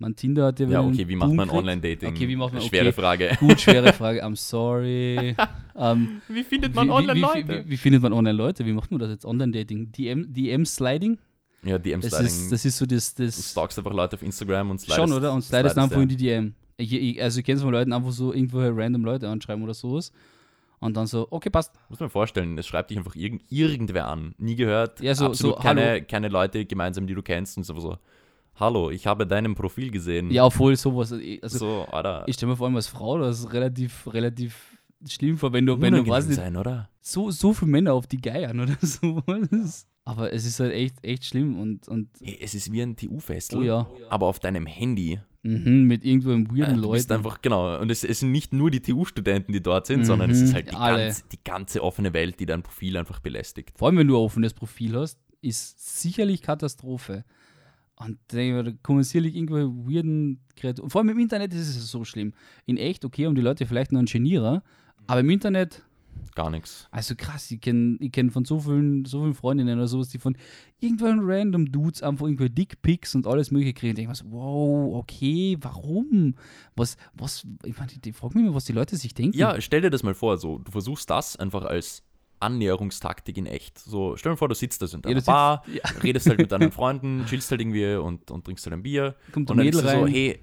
Man 0.00 0.14
Tinder 0.14 0.46
hat 0.46 0.60
ja 0.60 0.68
Ja, 0.68 0.80
okay, 0.80 1.08
wie 1.08 1.16
macht 1.16 1.32
man. 1.32 1.50
Online-Dating? 1.50 2.10
Okay, 2.10 2.28
wie 2.28 2.36
macht 2.36 2.52
man- 2.52 2.62
Schwere 2.62 2.88
okay. 2.88 2.92
Frage. 3.00 3.36
Gut, 3.40 3.60
schwere 3.60 3.92
Frage. 3.92 4.24
I'm 4.24 4.36
sorry. 4.36 5.34
ähm, 5.76 6.22
Wie 6.28 6.44
findet 6.44 6.74
man 6.74 6.88
Online-Leute? 6.88 7.48
wie, 7.48 7.64
wie, 7.66 7.70
wie 7.70 7.76
findet 7.76 8.02
man 8.02 8.12
Online-Leute? 8.12 8.64
Wie 8.64 8.72
macht 8.72 8.90
man 8.92 9.00
das 9.00 9.10
jetzt? 9.10 9.24
Online-Dating? 9.26 9.90
DM, 9.90 10.32
DM-Sliding? 10.32 11.18
Ja, 11.64 11.78
DM 11.78 12.00
Das 12.00 12.10
Sliding. 12.10 12.26
ist, 12.26 12.52
das 12.52 12.64
ist 12.64 12.78
so 12.78 12.86
das. 12.86 13.14
du 13.14 13.24
das 13.26 13.50
stalkst 13.50 13.76
einfach 13.78 13.92
Leute 13.92 14.14
auf 14.14 14.22
Instagram 14.22 14.70
und 14.70 14.78
slidest. 14.80 15.00
schon, 15.08 15.12
oder? 15.12 15.32
Und 15.32 15.42
slidest 15.42 15.76
einfach 15.76 15.96
ja. 15.96 16.02
in 16.02 16.08
die 16.08 16.16
DM. 16.16 16.54
Ich, 16.76 16.92
ich, 16.92 17.20
also, 17.20 17.40
ich 17.40 17.44
kenne 17.44 17.56
es 17.56 17.62
von 17.64 17.72
Leuten 17.72 17.92
einfach 17.92 18.12
so 18.12 18.32
irgendwo 18.32 18.60
random 18.60 19.04
Leute 19.04 19.28
anschreiben 19.28 19.64
oder 19.64 19.74
sowas. 19.74 20.12
Und 20.80 20.96
dann 20.96 21.06
so, 21.06 21.26
okay, 21.30 21.50
passt. 21.50 21.74
Muss 21.88 21.98
man 22.00 22.08
vorstellen, 22.10 22.56
es 22.58 22.66
schreibt 22.66 22.90
dich 22.90 22.98
einfach 22.98 23.16
irgend, 23.16 23.42
irgendwer 23.50 24.06
an. 24.08 24.34
Nie 24.38 24.54
gehört. 24.56 25.00
Ja, 25.00 25.14
so- 25.14 25.26
absolut 25.26 25.56
so, 25.56 25.62
keine, 25.62 25.82
hallo. 25.86 26.04
keine 26.08 26.28
Leute 26.28 26.64
gemeinsam, 26.66 27.06
die 27.06 27.14
du 27.14 27.22
kennst. 27.22 27.56
Und 27.56 27.64
so, 27.64 27.78
so, 27.80 27.98
hallo, 28.54 28.90
ich 28.90 29.06
habe 29.06 29.26
deinem 29.26 29.54
Profil 29.54 29.90
gesehen. 29.90 30.30
Ja, 30.30 30.44
obwohl 30.44 30.76
sowas. 30.76 31.12
Also, 31.42 31.58
so, 31.58 31.84
Alter. 31.90 32.24
ich 32.26 32.34
stelle 32.36 32.52
mir 32.52 32.56
vor 32.56 32.66
allem 32.66 32.76
als 32.76 32.86
Frau 32.86 33.18
das 33.18 33.40
ist 33.40 33.52
relativ, 33.52 34.06
relativ 34.12 34.78
schlimm 35.06 35.36
vor, 35.36 35.52
wenn 35.52 35.66
du, 35.66 35.80
wenn 35.80 35.94
du 35.94 36.06
weißt, 36.06 36.32
sein, 36.32 36.56
oder? 36.56 36.88
so, 37.00 37.30
so 37.30 37.52
viele 37.52 37.70
Männer 37.70 37.94
auf 37.94 38.06
die 38.06 38.20
geiern 38.20 38.60
oder 38.60 38.76
sowas. 38.80 39.86
Aber 40.04 40.32
es 40.32 40.46
ist 40.46 40.58
halt 40.60 40.72
echt, 40.72 41.04
echt 41.04 41.24
schlimm 41.24 41.58
und, 41.60 41.86
und 41.88 42.08
Es 42.20 42.54
ist 42.54 42.72
wie 42.72 42.82
ein 42.82 42.96
TU-Festel, 42.96 43.58
oh 43.58 43.62
ja, 43.62 43.86
aber 44.08 44.26
auf 44.26 44.38
deinem 44.38 44.64
Handy. 44.66 45.20
Mhm, 45.42 45.84
mit 45.84 46.04
irgendwo 46.04 46.32
im 46.32 46.46
Äh, 46.46 46.50
weirden 46.50 46.74
bist 46.76 46.84
Leuten. 46.84 47.12
einfach, 47.12 47.40
genau. 47.42 47.78
Und 47.80 47.90
es, 47.90 48.04
es 48.04 48.20
sind 48.20 48.32
nicht 48.32 48.52
nur 48.52 48.70
die 48.70 48.80
TU-Studenten, 48.80 49.52
die 49.52 49.62
dort 49.62 49.86
sind, 49.86 50.00
Mhm, 50.00 50.04
sondern 50.04 50.30
es 50.30 50.40
ist 50.40 50.54
halt 50.54 50.68
die 50.70 50.76
ganze, 50.76 51.22
die 51.32 51.38
ganze 51.44 51.82
offene 51.82 52.12
Welt, 52.12 52.40
die 52.40 52.46
dein 52.46 52.62
Profil 52.62 52.96
einfach 52.96 53.20
belästigt. 53.20 53.78
Vor 53.78 53.88
allem, 53.88 53.98
wenn 53.98 54.08
du 54.08 54.16
ein 54.16 54.24
offenes 54.24 54.54
Profil 54.54 54.96
hast, 54.96 55.18
ist 55.40 56.00
sicherlich 56.02 56.42
Katastrophe. 56.42 57.24
Und 57.96 58.18
da 58.28 58.62
da 58.62 58.70
kommen 58.82 59.02
sicherlich 59.02 59.34
irgendwelche 59.34 59.68
weirden 59.68 60.40
Kreaturen. 60.56 60.88
Vor 60.90 61.00
allem 61.00 61.08
im 61.10 61.18
Internet 61.18 61.52
ist 61.52 61.68
es 61.68 61.90
so 61.90 62.04
schlimm. 62.04 62.32
In 62.66 62.76
echt, 62.76 63.04
okay, 63.04 63.26
um 63.26 63.34
die 63.34 63.40
Leute 63.40 63.66
vielleicht 63.66 63.90
noch 63.92 63.98
einen 63.98 64.06
Genierer, 64.06 64.62
aber 65.08 65.20
im 65.20 65.30
Internet, 65.30 65.82
Gar 66.34 66.50
nichts. 66.50 66.86
also 66.90 67.14
krass, 67.16 67.50
ich 67.50 67.60
kenne 67.60 67.96
ich 68.00 68.12
kenn 68.12 68.30
von 68.30 68.44
so 68.44 68.60
vielen, 68.60 69.04
so 69.04 69.22
vielen 69.22 69.34
Freundinnen 69.34 69.76
oder 69.78 69.88
sowas, 69.88 70.08
die 70.08 70.18
von 70.18 70.36
irgendwelchen 70.80 71.20
random 71.22 71.72
Dudes 71.72 72.02
einfach 72.02 72.26
irgendwelche 72.26 72.52
Dickpics 72.54 73.14
und 73.14 73.26
alles 73.26 73.50
mögliche 73.50 73.74
kriegen. 73.74 73.90
Und 73.90 73.98
ich 73.98 74.06
denke 74.06 74.10
mir 74.10 74.14
so, 74.14 74.36
wow, 74.36 74.98
okay, 74.98 75.56
warum? 75.60 76.34
Was, 76.76 76.96
was, 77.14 77.44
ich 77.64 77.76
meine, 77.76 77.88
die, 77.90 78.00
die 78.00 78.12
fragen 78.12 78.38
mich 78.38 78.46
immer, 78.46 78.54
was 78.54 78.66
die 78.66 78.72
Leute 78.72 78.96
sich 78.96 79.14
denken. 79.14 79.36
Ja, 79.36 79.60
stell 79.60 79.80
dir 79.80 79.90
das 79.90 80.02
mal 80.02 80.14
vor, 80.14 80.36
so, 80.38 80.58
du 80.58 80.70
versuchst 80.70 81.10
das 81.10 81.36
einfach 81.36 81.64
als 81.64 82.04
Annäherungstaktik 82.40 83.36
in 83.36 83.46
echt. 83.46 83.78
So, 83.78 84.16
stell 84.16 84.32
dir 84.32 84.36
vor, 84.36 84.48
du 84.48 84.54
sitzt 84.54 84.80
da 84.80 84.86
so 84.86 84.96
in 84.96 85.02
Ja, 85.02 85.08
deiner 85.10 85.20
du 85.20 85.26
Bar, 85.26 85.64
ja. 85.72 85.82
redest 86.02 86.28
halt 86.28 86.38
mit 86.38 86.52
deinen 86.52 86.70
Freunden, 86.72 87.26
chillst 87.26 87.50
halt 87.50 87.60
irgendwie 87.60 87.96
und, 87.96 88.30
und 88.30 88.44
trinkst 88.44 88.64
halt 88.66 88.74
ein 88.74 88.82
Bier. 88.82 89.16
kommt 89.32 89.50
Und 89.50 89.56
dann 89.56 89.66
Mädel 89.66 89.80
ist 89.84 89.90
so, 89.90 90.06
hey, 90.06 90.38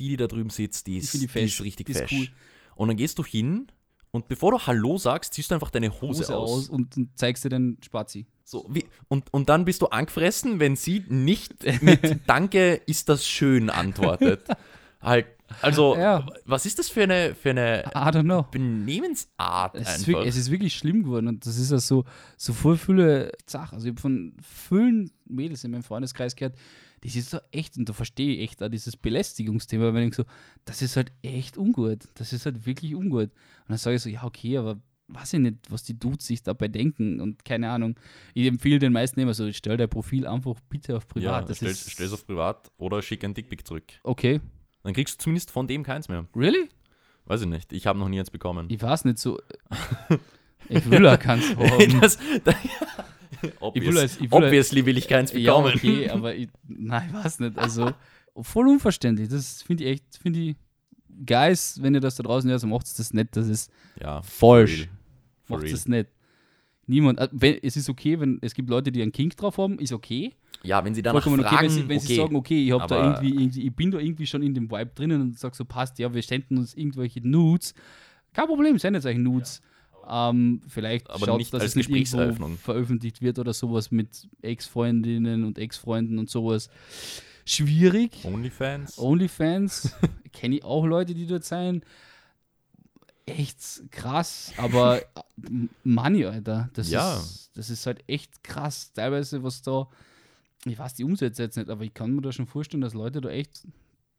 die, 0.00 0.08
die 0.08 0.16
da 0.16 0.26
drüben 0.26 0.50
sitzt, 0.50 0.86
die 0.86 0.98
ist, 0.98 1.14
die 1.14 1.26
die 1.26 1.44
ist 1.44 1.60
richtig 1.62 1.86
die 1.86 1.92
ist 1.92 2.00
fesch. 2.00 2.12
cool. 2.12 2.28
Und 2.74 2.88
dann 2.88 2.96
gehst 2.96 3.18
du 3.18 3.24
hin 3.24 3.68
und 4.16 4.28
bevor 4.28 4.50
du 4.52 4.58
Hallo 4.58 4.98
sagst, 4.98 5.34
ziehst 5.34 5.50
du 5.50 5.54
einfach 5.54 5.70
deine 5.70 5.90
Hose, 5.90 6.22
Hose 6.24 6.36
aus. 6.36 6.50
aus 6.50 6.68
und, 6.68 6.96
und 6.96 7.18
zeigst 7.18 7.44
dir 7.44 7.50
den 7.50 7.78
Spazi. 7.84 8.26
So, 8.44 8.66
wie, 8.68 8.84
und, 9.08 9.32
und 9.32 9.48
dann 9.48 9.64
bist 9.64 9.82
du 9.82 9.86
angefressen, 9.86 10.60
wenn 10.60 10.76
sie 10.76 11.04
nicht 11.08 11.54
mit 11.82 12.20
Danke, 12.26 12.74
ist 12.86 13.08
das 13.08 13.26
schön 13.26 13.70
antwortet. 13.70 14.46
halt, 15.00 15.26
also, 15.62 15.96
Ja. 15.96 16.26
was 16.44 16.66
ist 16.66 16.78
das 16.78 16.88
für 16.88 17.04
eine, 17.04 17.34
für 17.34 17.50
eine. 17.50 17.84
Benehmensart 18.50 19.74
Es 19.76 19.98
ist, 19.98 20.06
wirklich, 20.06 20.28
es 20.28 20.36
ist 20.36 20.50
wirklich 20.50 20.74
schlimm 20.74 21.04
geworden 21.04 21.28
und 21.28 21.46
das 21.46 21.56
ist 21.58 21.70
ja 21.70 21.78
so, 21.78 22.04
so 22.36 22.52
voll 22.52 22.76
viele 22.76 23.32
Sachen. 23.46 23.76
Also 23.76 23.86
ich 23.86 23.92
habe 23.92 24.00
von 24.00 24.34
vielen 24.42 25.10
Mädels 25.24 25.64
in 25.64 25.70
meinem 25.70 25.82
Freundeskreis 25.82 26.34
gehört, 26.36 26.56
das 27.02 27.14
ist 27.16 27.30
so 27.30 27.38
echt, 27.52 27.76
und 27.76 27.88
da 27.88 27.92
verstehe 27.92 28.34
ich 28.34 28.40
echt 28.40 28.62
auch 28.62 28.68
dieses 28.68 28.96
Belästigungsthema, 28.96 29.92
wenn 29.94 30.08
ich 30.08 30.14
so, 30.14 30.24
das 30.64 30.82
ist 30.82 30.96
halt 30.96 31.12
echt 31.22 31.56
ungut. 31.58 32.08
Das 32.14 32.32
ist 32.32 32.46
halt 32.46 32.66
wirklich 32.66 32.94
ungut. 32.94 33.30
Und 33.30 33.68
dann 33.68 33.78
sage 33.78 33.96
ich 33.96 34.02
so, 34.02 34.08
ja, 34.08 34.24
okay, 34.24 34.56
aber 34.58 34.80
weiß 35.08 35.34
ich 35.34 35.40
nicht, 35.40 35.56
was 35.68 35.84
die 35.84 35.98
Dudes 35.98 36.26
sich 36.26 36.42
dabei 36.42 36.68
denken 36.68 37.20
und 37.20 37.44
keine 37.44 37.70
Ahnung. 37.70 37.98
Ich 38.34 38.46
empfehle 38.46 38.78
den 38.78 38.92
meisten 38.92 39.20
immer 39.20 39.34
so, 39.34 39.50
stell 39.52 39.76
dein 39.76 39.88
Profil 39.88 40.26
einfach 40.26 40.58
bitte 40.68 40.96
auf 40.96 41.06
privat. 41.06 41.42
ja, 41.42 41.42
das 41.42 41.58
stell, 41.58 41.70
ist 41.70 41.90
stell's 41.90 42.12
auf 42.12 42.26
privat 42.26 42.70
oder 42.76 43.00
schick 43.02 43.22
ein 43.24 43.34
Dickpick 43.34 43.66
zurück. 43.66 43.84
Okay. 44.02 44.40
Dann 44.82 44.94
kriegst 44.94 45.20
du 45.20 45.24
zumindest 45.24 45.50
von 45.50 45.66
dem 45.66 45.82
keins 45.82 46.08
mehr. 46.08 46.26
Really? 46.34 46.68
Weiß 47.24 47.42
ich 47.42 47.48
nicht. 47.48 47.72
Ich 47.72 47.86
habe 47.86 47.98
noch 47.98 48.08
nie 48.08 48.18
eins 48.20 48.30
bekommen. 48.30 48.66
Ich 48.70 48.80
weiß 48.82 49.04
nicht 49.04 49.18
so. 49.18 49.40
Ich 50.68 50.90
will 50.90 51.04
ja 51.04 51.16
keins 51.16 51.44
haben. 51.56 52.00
das, 52.00 52.18
Ich 53.42 53.50
obvious, 53.60 53.86
will 53.94 53.98
als- 53.98 54.14
ich 54.16 54.20
will 54.30 54.34
als- 54.38 54.44
obviously 54.46 54.86
will 54.86 54.98
ich 54.98 55.08
keins 55.08 55.32
Ja, 55.32 55.38
bekommen. 55.56 55.74
okay, 55.76 56.08
aber 56.10 56.34
ich, 56.34 56.48
nein, 56.66 57.08
ich 57.08 57.14
weiß 57.24 57.40
nicht. 57.40 57.58
Also, 57.58 57.90
voll 58.40 58.68
unverständlich. 58.68 59.28
Das 59.28 59.62
finde 59.62 59.84
ich 59.84 59.90
echt, 59.90 60.18
finde 60.22 60.40
ich, 60.40 60.56
Guys, 61.26 61.80
wenn 61.82 61.94
ihr 61.94 62.00
das 62.00 62.16
da 62.16 62.22
draußen 62.22 62.50
hört, 62.50 62.62
macht 62.64 62.86
das 62.98 63.14
nicht. 63.14 63.34
Das 63.36 63.48
ist 63.48 63.70
Ja, 64.00 64.20
falsch. 64.22 64.88
Macht 65.48 65.70
das 65.72 65.88
nicht. 65.88 66.08
Niemand. 66.86 67.18
äh, 67.18 67.28
Wenn, 67.32 67.58
es 67.62 67.76
ist 67.76 67.88
okay, 67.88 68.20
wenn 68.20 68.38
es 68.42 68.52
gibt 68.54 68.68
Leute, 68.68 68.92
die 68.92 69.00
einen 69.02 69.12
Kink 69.12 69.36
drauf 69.36 69.56
haben, 69.58 69.78
ist 69.78 69.92
okay. 69.92 70.34
Ja, 70.62 70.84
wenn 70.84 70.94
sie 70.94 71.00
danach 71.02 71.22
Vollkommen 71.22 71.40
okay, 71.40 71.48
fragen, 71.54 71.62
wenn 71.64 71.70
sie, 71.70 71.88
wenn 71.88 71.96
okay. 71.98 72.06
sie 72.06 72.14
sagen, 72.16 72.36
okay, 72.36 72.64
ich 72.66 72.72
habe 72.72 72.86
da 72.86 73.14
irgendwie, 73.14 73.42
irgendwie, 73.42 73.66
ich 73.66 73.74
bin 73.74 73.90
da 73.90 73.98
irgendwie 73.98 74.26
schon 74.26 74.42
in 74.42 74.52
dem 74.54 74.70
Vibe 74.70 74.90
drinnen 74.94 75.20
und 75.22 75.38
sag 75.38 75.54
so, 75.54 75.64
passt, 75.64 75.98
ja, 75.98 76.12
wir 76.12 76.22
senden 76.22 76.58
uns 76.58 76.74
irgendwelche 76.74 77.26
Nudes. 77.26 77.72
Kein 78.32 78.46
Problem, 78.46 78.78
sendet 78.78 79.04
euch 79.06 79.16
Nudes. 79.16 79.62
Ähm, 80.08 80.62
vielleicht 80.68 81.10
Aber 81.10 81.26
schaut, 81.26 81.38
nicht 81.38 81.52
dass 81.52 81.62
es 81.64 81.74
nicht 81.74 81.88
irgendwo 81.88 81.98
Gesprächseröffnung. 82.18 82.58
veröffentlicht 82.58 83.22
wird 83.22 83.38
oder 83.38 83.52
sowas 83.52 83.90
mit 83.90 84.28
Ex-Freundinnen 84.42 85.44
und 85.44 85.58
Ex-Freunden 85.58 86.18
und 86.18 86.30
sowas. 86.30 86.70
Schwierig. 87.44 88.24
Onlyfans? 88.24 88.98
OnlyFans 88.98 89.92
kenne 90.32 90.56
ich 90.56 90.64
auch 90.64 90.84
Leute, 90.86 91.14
die 91.14 91.26
dort 91.26 91.44
sein. 91.44 91.82
Echt 93.28 93.82
krass, 93.90 94.52
aber 94.56 95.02
äh, 95.02 95.04
Money, 95.82 96.24
Alter. 96.26 96.70
Das, 96.74 96.88
Ja. 96.90 97.16
ist, 97.16 97.50
das 97.54 97.70
ist 97.70 97.84
halt 97.86 98.04
echt 98.06 98.44
krass. 98.44 98.92
Teilweise, 98.92 99.42
was 99.42 99.62
da, 99.62 99.88
ich 100.64 100.78
weiß 100.78 100.94
die 100.94 101.02
Umsätze 101.02 101.42
jetzt 101.42 101.56
nicht, 101.56 101.68
aber 101.68 101.82
ich 101.82 101.92
kann 101.92 102.12
mir 102.14 102.22
da 102.22 102.30
schon 102.30 102.46
vorstellen, 102.46 102.82
dass 102.82 102.94
Leute 102.94 103.20
da 103.20 103.28
echt 103.30 103.66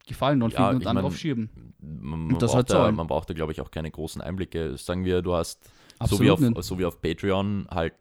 Gefallen 0.08 0.40
dran 0.40 0.50
Ja, 0.50 0.70
und 0.70 0.84
dann 0.84 0.94
mein, 0.94 1.04
draufschieben. 1.04 1.50
Man, 1.80 2.26
man, 2.26 2.38
das 2.38 2.52
braucht 2.52 2.70
da, 2.70 2.90
man 2.90 3.06
braucht 3.06 3.30
da, 3.30 3.34
glaube 3.34 3.52
ich, 3.52 3.60
auch 3.60 3.70
keine 3.70 3.90
großen 3.90 4.20
Einblicke. 4.20 4.76
Sagen 4.76 5.04
wir, 5.04 5.22
du 5.22 5.34
hast 5.34 5.70
so 6.04 6.20
wie, 6.20 6.30
auf, 6.30 6.40
so 6.60 6.78
wie 6.78 6.84
auf 6.84 7.00
Patreon 7.00 7.66
halt 7.70 7.94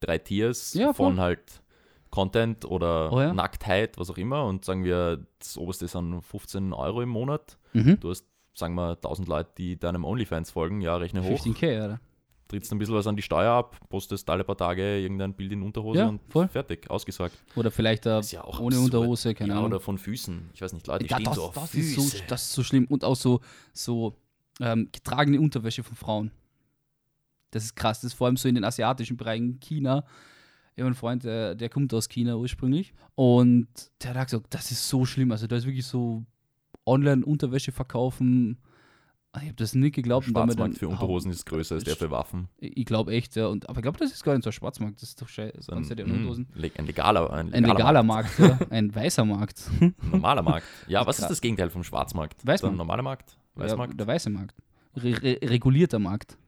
drei 0.00 0.18
Tiers 0.18 0.74
Ja, 0.74 0.92
von 0.92 1.18
halt 1.20 1.62
Content 2.10 2.64
oder 2.64 3.12
Oh 3.12 3.20
ja. 3.20 3.32
Nacktheit, 3.32 3.98
was 3.98 4.10
auch 4.10 4.18
immer. 4.18 4.44
Und 4.44 4.64
sagen 4.64 4.84
wir, 4.84 5.26
das 5.38 5.56
oberste 5.58 5.88
sind 5.88 6.22
15 6.22 6.72
Euro 6.72 7.02
im 7.02 7.08
Monat. 7.08 7.58
Mhm. 7.72 8.00
Du 8.00 8.10
hast, 8.10 8.26
sagen 8.54 8.74
wir, 8.74 8.92
1000 8.92 9.28
Leute, 9.28 9.50
die 9.58 9.78
deinem 9.78 10.04
OnlyFans 10.04 10.50
folgen. 10.50 10.80
Ja, 10.80 10.96
rechne 10.96 11.22
hoch. 11.22 11.38
15k, 11.40 11.80
Alter. 11.80 12.00
Trittst 12.48 12.70
ein 12.72 12.78
bisschen 12.78 12.94
was 12.94 13.06
an 13.08 13.16
die 13.16 13.22
Steuer 13.22 13.52
ab, 13.52 13.76
postest 13.88 14.30
alle 14.30 14.44
paar 14.44 14.56
Tage 14.56 15.00
irgendein 15.00 15.34
Bild 15.34 15.50
in 15.52 15.62
Unterhose 15.62 15.98
Ja, 15.98 16.08
und 16.08 16.20
voll. 16.28 16.46
fertig, 16.46 16.88
ausgesagt. 16.88 17.36
Oder 17.56 17.72
vielleicht 17.72 18.06
äh, 18.06 18.20
ja 18.20 18.44
auch 18.44 18.60
ohne 18.60 18.76
absurd. 18.76 18.94
Unterhose, 18.94 19.34
keine 19.34 19.50
ja, 19.50 19.56
Ahnung. 19.56 19.70
Oder 19.70 19.80
von 19.80 19.98
Füßen. 19.98 20.50
Ich 20.54 20.62
weiß 20.62 20.72
nicht, 20.72 20.86
Leute, 20.86 21.06
Ja, 21.06 21.16
stehen 21.16 21.24
das, 21.24 21.34
so 21.34 21.42
auf 21.44 21.54
das, 21.54 21.70
Füße. 21.70 22.00
ist 22.00 22.10
so, 22.12 22.18
das 22.28 22.42
ist 22.44 22.52
so 22.52 22.62
schlimm. 22.62 22.86
Und 22.86 23.02
auch 23.04 23.16
so, 23.16 23.40
so 23.72 24.14
ähm, 24.60 24.88
getragene 24.92 25.40
Unterwäsche 25.40 25.82
von 25.82 25.96
Frauen. 25.96 26.30
Das 27.50 27.64
ist 27.64 27.74
krass. 27.74 28.00
Das 28.02 28.12
ist 28.12 28.14
vor 28.18 28.28
allem 28.28 28.36
so 28.36 28.48
in 28.48 28.54
den 28.54 28.64
asiatischen 28.64 29.16
Bereichen. 29.16 29.58
China. 29.60 30.04
Ich 30.74 30.80
habe 30.82 30.86
einen 30.86 30.94
Freund, 30.94 31.24
der, 31.24 31.54
der 31.56 31.68
kommt 31.68 31.92
aus 31.94 32.08
China 32.08 32.36
ursprünglich. 32.36 32.92
Und 33.16 33.66
der 34.02 34.14
hat 34.14 34.28
gesagt, 34.28 34.46
das 34.50 34.70
ist 34.70 34.88
so 34.88 35.04
schlimm. 35.04 35.32
Also 35.32 35.46
da 35.48 35.56
ist 35.56 35.66
wirklich 35.66 35.86
so 35.86 36.24
Online-Unterwäsche 36.84 37.72
verkaufen. 37.72 38.58
Ich 39.42 39.42
habe 39.48 39.54
das 39.56 39.74
nicht 39.74 39.94
geglaubt. 39.94 40.26
wir 40.26 40.30
Schwarzmarkt 40.32 40.78
für 40.78 40.88
Unterhosen 40.88 41.30
ist 41.30 41.44
größer 41.46 41.74
als 41.76 41.84
der 41.84 41.96
für 41.96 42.10
Waffen. 42.10 42.48
Ich 42.58 42.84
glaube 42.86 43.12
echt, 43.12 43.36
ja. 43.36 43.46
Und, 43.46 43.68
aber 43.68 43.78
ich 43.78 43.82
glaube, 43.82 43.98
das 43.98 44.12
ist 44.12 44.22
gar 44.24 44.32
nicht 44.34 44.44
so 44.44 44.50
ein 44.50 44.52
Schwarzmarkt. 44.52 45.02
Das 45.02 45.10
ist 45.10 45.20
doch 45.22 45.28
scheiße. 45.28 45.58
So 45.62 45.72
ein, 45.72 45.82
ich 45.82 45.90
Unterhosen. 45.90 46.48
mm, 46.54 46.58
le- 46.58 46.70
ein 46.76 46.86
legaler, 46.86 47.32
ein 47.32 47.52
Ein 47.52 47.62
legaler, 47.64 47.74
legaler 47.78 48.02
Markt. 48.02 48.38
Markt, 48.38 48.60
ja. 48.60 48.66
ein 48.70 48.94
weißer 48.94 49.24
Markt. 49.24 49.62
Ein 49.80 49.94
normaler 50.10 50.42
Markt. 50.42 50.66
Ja, 50.88 51.06
was 51.06 51.18
ist 51.18 51.28
das 51.28 51.40
Gegenteil 51.40 51.70
vom 51.70 51.84
Schwarzmarkt? 51.84 52.46
Weißmarkt. 52.46 52.74
Der 52.74 52.78
normale 52.78 53.02
Markt? 53.02 53.36
Ja, 53.56 53.64
Weißmarkt? 53.64 53.98
der 54.00 54.06
weiße 54.06 54.30
Markt. 54.30 54.54
Re 54.96 55.22
re 55.22 55.38
regulierter 55.42 55.98
Markt. 55.98 56.38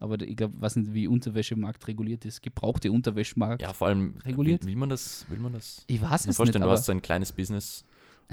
Aber 0.00 0.16
der- 0.16 0.28
ich 0.28 0.36
glaube, 0.36 0.60
weiß 0.60 0.76
nicht, 0.76 0.92
wie 0.94 1.08
Unterwäschemarkt 1.08 1.88
reguliert 1.88 2.24
ist. 2.24 2.40
Gebrauchte 2.42 2.92
Unterwäschemarkt. 2.92 3.62
Ja, 3.62 3.72
vor 3.72 3.88
allem, 3.88 4.14
Reguliert? 4.24 4.62
Will, 4.62 4.68
will 4.68 4.76
man 4.76 4.88
das? 4.90 5.26
Will 5.28 5.38
man 5.40 5.52
das? 5.54 5.82
Ich 5.88 6.00
weiß 6.00 6.00
Ich 6.00 6.00
kann 6.00 6.10
mir 6.10 6.14
es 6.18 6.26
nicht, 6.26 6.36
vorstellen, 6.36 6.62
du 6.64 6.70
hast 6.70 6.84
so 6.84 6.92
ein 6.92 7.02
kleines 7.02 7.32
Business. 7.32 7.84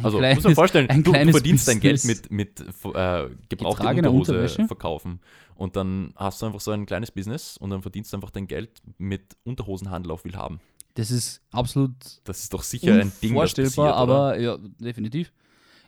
Also, 0.03 0.17
kleines, 0.17 0.37
muss 0.37 0.43
man 0.43 0.55
vorstellen, 0.55 0.89
ein 0.89 1.03
du, 1.03 1.13
du 1.13 1.31
verdienst 1.31 1.67
dein 1.67 1.79
Geld 1.79 2.03
mit, 2.03 2.29
mit 2.31 2.59
äh, 2.59 3.29
gebrauchter 3.49 3.89
Unterhose 3.89 4.09
Unterwäsche? 4.33 4.67
verkaufen. 4.67 5.19
Und 5.55 5.75
dann 5.77 6.11
hast 6.17 6.41
du 6.41 6.47
einfach 6.47 6.59
so 6.59 6.71
ein 6.71 6.85
kleines 6.85 7.11
Business 7.11 7.55
und 7.57 7.69
dann 7.69 7.81
verdienst 7.81 8.11
du 8.11 8.17
einfach 8.17 8.31
dein 8.31 8.47
Geld 8.47 8.71
mit 8.97 9.37
Unterhosenhandel 9.45 10.11
auf 10.11 10.25
Willhaben. 10.25 10.59
Das 10.95 11.11
ist 11.11 11.41
absolut 11.51 11.93
Das 12.25 12.39
ist 12.41 12.53
doch 12.53 12.63
sicher 12.63 12.93
ein 12.99 13.11
Ding, 13.21 13.33
passiert, 13.35 13.67
vorstellbar, 13.71 13.93
oder? 14.03 14.13
aber 14.13 14.39
ja, 14.39 14.57
definitiv. 14.79 15.31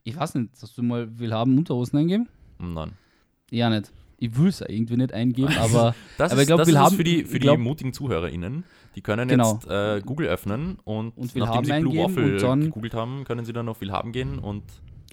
Ich 0.04 0.16
weiß 0.16 0.36
nicht, 0.36 0.52
hast 0.62 0.78
du 0.78 0.84
mal 0.84 1.20
Willhaben 1.20 1.58
Unterhosen 1.58 2.00
eingeben? 2.00 2.30
Nein. 2.60 2.94
Ja, 3.52 3.70
nicht. 3.70 3.92
Ich 4.20 4.36
will 4.38 4.48
es 4.48 4.62
irgendwie 4.62 4.98
nicht 4.98 5.14
eingeben, 5.14 5.54
aber 5.60 5.94
Das 6.18 6.32
Aber 6.32 6.42
ist, 6.42 6.44
ich 6.44 6.48
glaub, 6.48 6.60
das 6.60 6.68
wir 6.70 6.82
ist 6.82 6.94
für 6.96 7.04
die, 7.04 7.24
für 7.26 7.40
glaub- 7.40 7.58
die 7.58 7.64
mutigen 7.64 7.94
ZuhörerInnen. 7.94 8.64
Die 8.98 9.02
können 9.04 9.28
Genau. 9.30 9.54
jetzt 9.54 9.68
äh, 9.68 10.02
Google 10.04 10.28
öffnen 10.28 10.80
und, 10.84 11.16
Und 11.16 11.36
nachdem 11.36 11.56
haben 11.56 11.66
sie 11.66 11.80
Blue 11.82 11.98
Waffle 12.04 12.38
dann- 12.38 12.62
gegoogelt 12.62 12.94
haben, 12.96 13.24
können 13.26 13.46
sie 13.46 13.54
dann 13.54 13.70
auf 13.70 13.80
Willhaben 13.80 14.12
gehen 14.12 14.40
und 14.40 14.64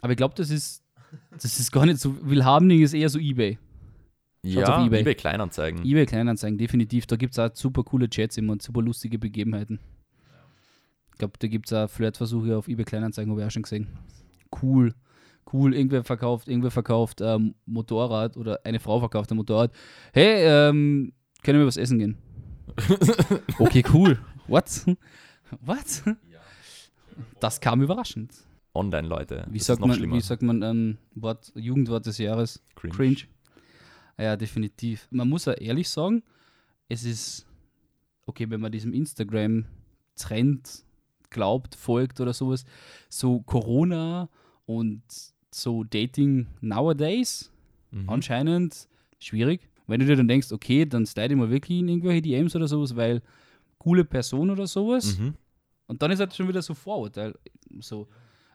aber 0.00 0.12
ich 0.12 0.16
glaube, 0.16 0.34
das 0.36 0.50
ist 0.50 0.82
das 1.30 1.60
ist 1.60 1.70
gar 1.70 1.86
nicht 1.86 1.98
so. 1.98 2.16
Willhabening 2.22 2.80
ist 2.82 2.92
eher 2.94 3.08
so 3.08 3.18
Ebay. 3.18 3.58
Schaut's 4.44 4.68
ja, 4.68 4.84
eBay. 4.86 5.00
eBay 5.02 5.14
Kleinanzeigen. 5.14 5.84
eBay 5.84 6.06
Kleinanzeigen, 6.06 6.58
definitiv. 6.58 7.06
Da 7.06 7.16
gibt 7.16 7.32
es 7.34 7.38
auch 7.38 7.50
super 7.54 7.82
coole 7.84 8.08
Chats 8.10 8.36
immer 8.36 8.52
und 8.52 8.62
super 8.62 8.82
lustige 8.82 9.18
Begebenheiten. 9.18 9.78
Ich 11.12 11.18
glaube, 11.18 11.34
da 11.38 11.46
gibt 11.46 11.66
es 11.66 11.72
auch 11.72 11.88
Flirtversuche 11.88 12.56
auf 12.56 12.68
eBay 12.68 12.84
Kleinanzeigen, 12.84 13.30
habe 13.30 13.40
ich 13.42 13.46
auch 13.46 13.50
schon 13.50 13.62
gesehen. 13.62 13.86
Cool. 14.62 14.94
Cool, 15.52 15.74
irgendwer 15.74 16.04
verkauft, 16.04 16.48
irgendwer 16.48 16.70
verkauft 16.70 17.20
ähm, 17.22 17.54
Motorrad 17.66 18.36
oder 18.36 18.60
eine 18.64 18.80
Frau 18.80 18.98
verkauft 18.98 19.30
ein 19.30 19.36
Motorrad. 19.36 19.72
Hey, 20.12 20.42
ähm, 20.42 21.12
können 21.42 21.58
wir 21.60 21.66
was 21.66 21.76
essen 21.76 21.98
gehen? 21.98 22.16
Okay, 23.58 23.82
cool. 23.92 24.18
What? 24.46 24.84
What? 25.60 26.02
Das 27.40 27.60
kam 27.60 27.82
überraschend. 27.82 28.32
Online, 28.74 29.06
Leute. 29.06 29.46
Wie 29.50 29.58
das 29.58 29.68
sagt 29.68 29.80
man, 29.80 29.94
schlimmer. 29.94 30.16
wie 30.16 30.20
sagt 30.20 30.42
man 30.42 30.62
ähm, 30.62 30.98
Wort, 31.14 31.52
Jugendwort 31.54 32.06
des 32.06 32.18
Jahres? 32.18 32.60
Cringe. 32.74 32.94
Cringe. 32.94 33.16
Ja, 34.18 34.36
definitiv. 34.36 35.06
Man 35.10 35.28
muss 35.28 35.44
ja 35.44 35.52
ehrlich 35.52 35.88
sagen, 35.88 36.22
es 36.88 37.04
ist, 37.04 37.46
okay, 38.26 38.48
wenn 38.50 38.60
man 38.60 38.72
diesem 38.72 38.92
Instagram-Trend 38.92 40.84
glaubt, 41.30 41.74
folgt 41.74 42.20
oder 42.20 42.32
sowas, 42.32 42.64
so 43.08 43.40
Corona 43.42 44.28
und 44.66 45.02
so 45.52 45.84
Dating 45.84 46.46
nowadays 46.60 47.50
Mhm. 47.90 48.08
anscheinend 48.10 48.88
schwierig. 49.20 49.68
Wenn 49.86 50.00
du 50.00 50.06
dir 50.06 50.16
dann 50.16 50.28
denkst, 50.28 50.52
okay, 50.52 50.86
dann 50.86 51.06
slide 51.06 51.34
ich 51.34 51.38
mal 51.38 51.50
wirklich 51.50 51.78
in 51.80 51.88
irgendwelche 51.88 52.22
DMs 52.22 52.56
oder 52.56 52.68
sowas, 52.68 52.96
weil 52.96 53.22
coole 53.78 54.04
Person 54.04 54.50
oder 54.50 54.66
sowas. 54.66 55.18
Mhm. 55.18 55.34
Und 55.86 56.00
dann 56.00 56.10
ist 56.10 56.20
halt 56.20 56.34
schon 56.34 56.48
wieder 56.48 56.62
so 56.62 56.74
Vorurteil. 56.74 57.34
So, 57.80 58.08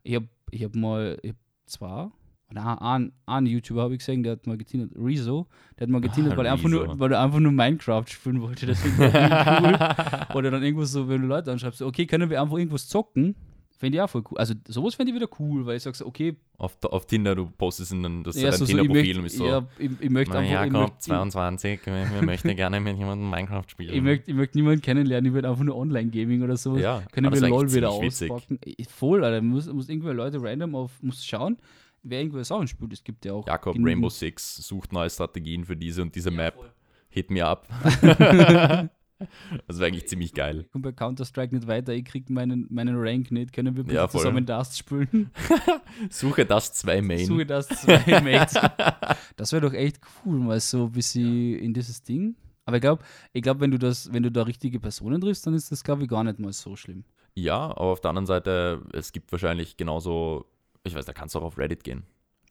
ich 0.04 0.16
habe 0.16 0.28
ich 0.52 0.64
hab 0.64 0.76
mal, 0.76 1.18
ich 1.22 1.32
hab 1.32 1.38
zwar, 1.68 2.12
na, 2.52 2.76
einen, 2.82 3.12
einen 3.28 3.46
YouTuber 3.46 3.84
habe 3.84 3.94
ich 3.94 4.00
gesehen, 4.00 4.24
der 4.24 4.34
hat 4.34 4.48
mal 4.48 4.58
getindert, 4.58 4.92
Rezo, 4.96 5.48
der 5.78 5.86
hat 5.86 5.92
mal 5.92 6.02
getindert, 6.02 6.34
Ah, 6.34 6.38
weil, 6.38 6.46
er 6.48 6.54
einfach 6.54 6.70
nur, 6.70 7.00
weil 7.00 7.12
er 7.12 7.22
einfach 7.22 7.40
nur 7.40 7.52
Minecraft 7.52 8.06
spielen 8.08 8.42
wollte. 8.42 8.66
Das 8.66 8.84
ich 8.84 8.92
cool. 8.98 9.78
Oder 10.36 10.52
dann 10.52 10.64
irgendwo 10.64 10.84
so, 10.86 11.08
wenn 11.08 11.22
du 11.22 11.28
Leute 11.28 11.52
anschreibst, 11.52 11.84
okay, 11.84 12.08
können 12.08 12.30
wir 12.30 12.42
einfach 12.42 12.58
irgendwas 12.58 12.88
zocken? 12.88 13.36
Finde 13.80 13.98
ich 13.98 14.02
auch 14.02 14.10
voll 14.10 14.24
cool. 14.30 14.38
Also 14.38 14.56
sowas 14.68 14.96
finde 14.96 15.12
ich 15.12 15.16
wieder 15.16 15.30
cool, 15.40 15.66
weil 15.66 15.78
ich 15.78 15.84
sage 15.84 15.96
so, 15.96 16.06
okay, 16.06 16.36
Auf, 16.58 16.76
auf 16.84 17.06
Tinder, 17.06 17.34
du 17.34 17.46
postest 17.50 17.94
in 17.94 18.04
ein, 18.04 18.24
das 18.26 18.36
ja, 18.36 18.50
ein 18.50 18.52
so, 18.52 18.66
so, 18.66 18.72
ich 18.74 18.78
Tinder-Profil 18.78 19.16
und 19.16 19.22
möchte, 19.22 19.22
bist 19.24 19.38
so, 19.38 19.46
ja, 19.46 19.68
ich, 19.78 19.92
ich 20.02 20.10
möchte 20.10 20.34
na 20.34 20.40
einfach, 20.40 20.66
ich 20.66 20.74
Jakob, 20.74 20.90
möchte, 20.92 20.98
22, 21.00 21.86
wir, 21.86 21.94
wir 22.14 22.22
möchten 22.24 22.56
gerne 22.58 22.82
mit 22.82 22.98
jemandem 22.98 23.30
Minecraft 23.30 23.64
spielen. 23.68 23.94
ich, 23.94 24.02
möchte, 24.02 24.32
ich 24.32 24.36
möchte 24.36 24.58
niemanden 24.58 24.82
kennenlernen, 24.82 25.32
ich 25.32 25.34
will 25.34 25.46
einfach 25.46 25.64
nur 25.64 25.78
Online-Gaming 25.78 26.44
oder 26.44 26.58
sowas. 26.58 26.82
ja, 26.82 27.04
Können 27.14 27.34
wir 27.34 27.48
LOL 27.48 27.72
wieder 27.72 27.90
witzig. 28.02 28.30
auspacken? 28.30 28.60
Eh, 28.66 28.84
Voll, 28.84 29.24
Alter. 29.24 29.42
Muss, 29.42 29.72
muss 29.72 29.88
irgendwelche 29.88 30.18
Leute 30.18 30.44
random 30.44 30.76
auf, 30.76 31.02
muss 31.02 31.26
schauen, 31.26 31.56
wer 32.04 32.20
irgendwelche 32.20 32.46
Sachen 32.50 32.68
spielt. 32.68 32.92
Es 32.92 33.02
gibt 33.02 33.24
ja 33.24 33.32
auch. 33.32 33.48
Jakob, 33.48 33.78
Rainbow 33.80 34.10
Six 34.10 34.58
sucht 34.58 34.92
neue 34.92 35.10
Strategien 35.10 35.64
für 35.64 35.78
diese 35.78 36.02
und 36.02 36.14
diese 36.14 36.32
Map. 36.32 36.56
Hit 37.08 37.32
me 37.32 37.46
up. 37.46 37.66
das 39.68 39.78
wäre 39.80 39.88
eigentlich 39.88 40.08
ziemlich 40.08 40.34
geil. 40.34 40.62
Ich 40.66 40.72
komme 40.72 40.84
bei 40.84 40.92
Counter-Strike 40.92 41.54
nicht 41.56 41.68
weiter, 41.68 41.94
ich 41.94 42.06
krieg 42.06 42.30
meinen, 42.30 42.68
meinen 42.70 42.96
Rank 42.98 43.32
nicht. 43.32 43.54
Können 43.54 43.76
wir 43.76 43.84
bitte 43.84 43.96
Ja, 43.96 44.08
zusammen 44.10 44.46
das 44.46 44.78
spielen? 44.78 45.32
Suche 46.10 46.46
das 46.46 46.74
2 46.74 47.02
Main. 47.02 47.26
Suche 47.26 47.46
das 47.46 47.68
zwei 47.68 48.22
Mates. 48.22 48.60
das 49.36 49.52
wäre 49.52 49.62
doch 49.62 49.74
echt 49.74 50.00
cool, 50.26 50.40
mal 50.40 50.60
so 50.60 50.86
ein 50.86 50.92
bisschen 50.92 51.56
in 51.60 51.74
dieses 51.74 52.02
Ding. 52.04 52.36
Aber 52.66 52.78
ich 52.78 52.82
glaube, 52.82 53.04
ich 53.34 53.42
glaub, 53.42 53.60
wenn 53.60 53.72
du 53.72 53.80
das, 53.80 54.14
wenn 54.14 54.24
du 54.24 54.32
da 54.32 54.44
richtige 54.44 54.80
Personen 54.80 55.20
triffst, 55.20 55.46
dann 55.48 55.54
ist 55.56 55.72
das, 55.72 55.84
glaube 55.84 56.04
ich, 56.04 56.10
gar 56.10 56.24
nicht 56.24 56.40
mal 56.40 56.54
so 56.54 56.76
schlimm. 56.76 57.04
Ja, 57.36 57.58
aber 57.72 57.82
auf 57.92 58.02
der 58.02 58.10
anderen 58.10 58.26
Seite, 58.28 58.84
es 58.94 59.12
gibt 59.12 59.32
wahrscheinlich 59.32 59.76
genauso, 59.76 60.46
ich 60.84 60.94
weiß, 60.94 61.06
da 61.06 61.14
kannst 61.14 61.34
du 61.36 61.40
auch 61.40 61.44
auf 61.44 61.58
Reddit 61.58 61.84
gehen. 61.84 62.04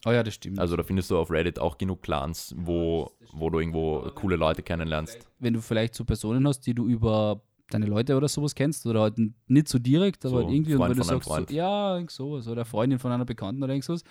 Oh 0.06 0.10
ja, 0.10 0.22
das 0.22 0.34
stimmt. 0.34 0.58
Also 0.58 0.76
da 0.76 0.82
findest 0.82 1.10
du 1.10 1.18
auf 1.18 1.30
Reddit 1.30 1.58
auch 1.58 1.76
genug 1.76 2.02
Clans, 2.02 2.54
wo, 2.56 3.10
wo 3.32 3.50
du 3.50 3.58
irgendwo 3.58 4.10
coole 4.14 4.36
Leute 4.36 4.62
kennenlernst. 4.62 5.18
wenn 5.38 5.54
du 5.54 5.60
vielleicht 5.60 5.94
so 5.94 6.04
Personen 6.04 6.46
hast, 6.46 6.60
die 6.60 6.74
du 6.74 6.86
über 6.86 7.42
deine 7.70 7.86
Leute 7.86 8.16
oder 8.16 8.28
sowas 8.28 8.54
kennst 8.54 8.86
oder 8.86 9.02
halt 9.02 9.18
nicht 9.46 9.68
so 9.68 9.78
direkt, 9.78 10.24
aber 10.24 10.30
So, 10.30 10.44
halt 10.44 10.54
irgendwie, 10.54 10.72
und 10.72 10.78
Freund 10.78 10.90
wenn 10.92 10.98
du 10.98 11.04
sagst. 11.04 11.48
So, 11.50 11.54
ja, 11.54 11.94
irgend 11.96 12.10
sowas 12.10 12.48
oder 12.48 12.64
Freundin 12.64 12.98
von 12.98 13.12
einer 13.12 13.24
Bekannten 13.24 13.62
oder 13.62 13.72
irgend 13.72 13.84
sowas 13.84 14.04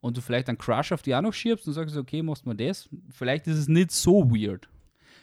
und 0.00 0.16
du 0.16 0.20
vielleicht 0.20 0.48
einen 0.48 0.58
Crush 0.58 0.92
auf 0.92 1.02
die 1.02 1.14
auch 1.14 1.22
noch 1.22 1.32
schiebst 1.32 1.66
und 1.66 1.72
sagst, 1.72 1.96
okay, 1.96 2.22
machst 2.22 2.44
mal 2.44 2.54
das, 2.54 2.88
vielleicht 3.10 3.46
ist 3.46 3.56
es 3.56 3.68
nicht 3.68 3.90
so 3.90 4.30
weird. 4.30 4.68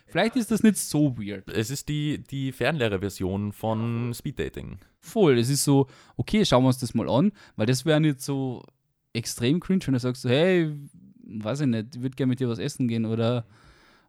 Vielleicht 0.07 0.35
ist 0.35 0.49
das 0.49 0.63
nicht 0.63 0.77
so 0.77 1.15
weird. 1.19 1.47
Es 1.51 1.69
ist 1.69 1.87
die, 1.87 2.23
die 2.23 2.51
Fernlehre-Version 2.51 3.53
von 3.53 4.11
Speeddating. 4.13 4.79
Voll, 5.01 5.37
es 5.37 5.49
ist 5.49 5.63
so, 5.63 5.85
okay, 6.17 6.43
schauen 6.43 6.63
wir 6.63 6.67
uns 6.67 6.79
das 6.79 6.95
mal 6.95 7.07
an, 7.07 7.31
weil 7.55 7.67
das 7.67 7.85
wäre 7.85 8.01
nicht 8.01 8.19
so 8.19 8.63
extrem 9.13 9.59
cringe, 9.59 9.81
wenn 9.87 9.93
du 9.93 9.99
sagst, 9.99 10.21
so, 10.21 10.29
hey, 10.29 10.71
weiß 11.23 11.61
ich 11.61 11.67
nicht, 11.67 11.95
ich 11.95 12.01
würde 12.01 12.15
gerne 12.15 12.29
mit 12.29 12.39
dir 12.39 12.49
was 12.49 12.59
essen 12.59 12.87
gehen 12.87 13.05
oder 13.05 13.45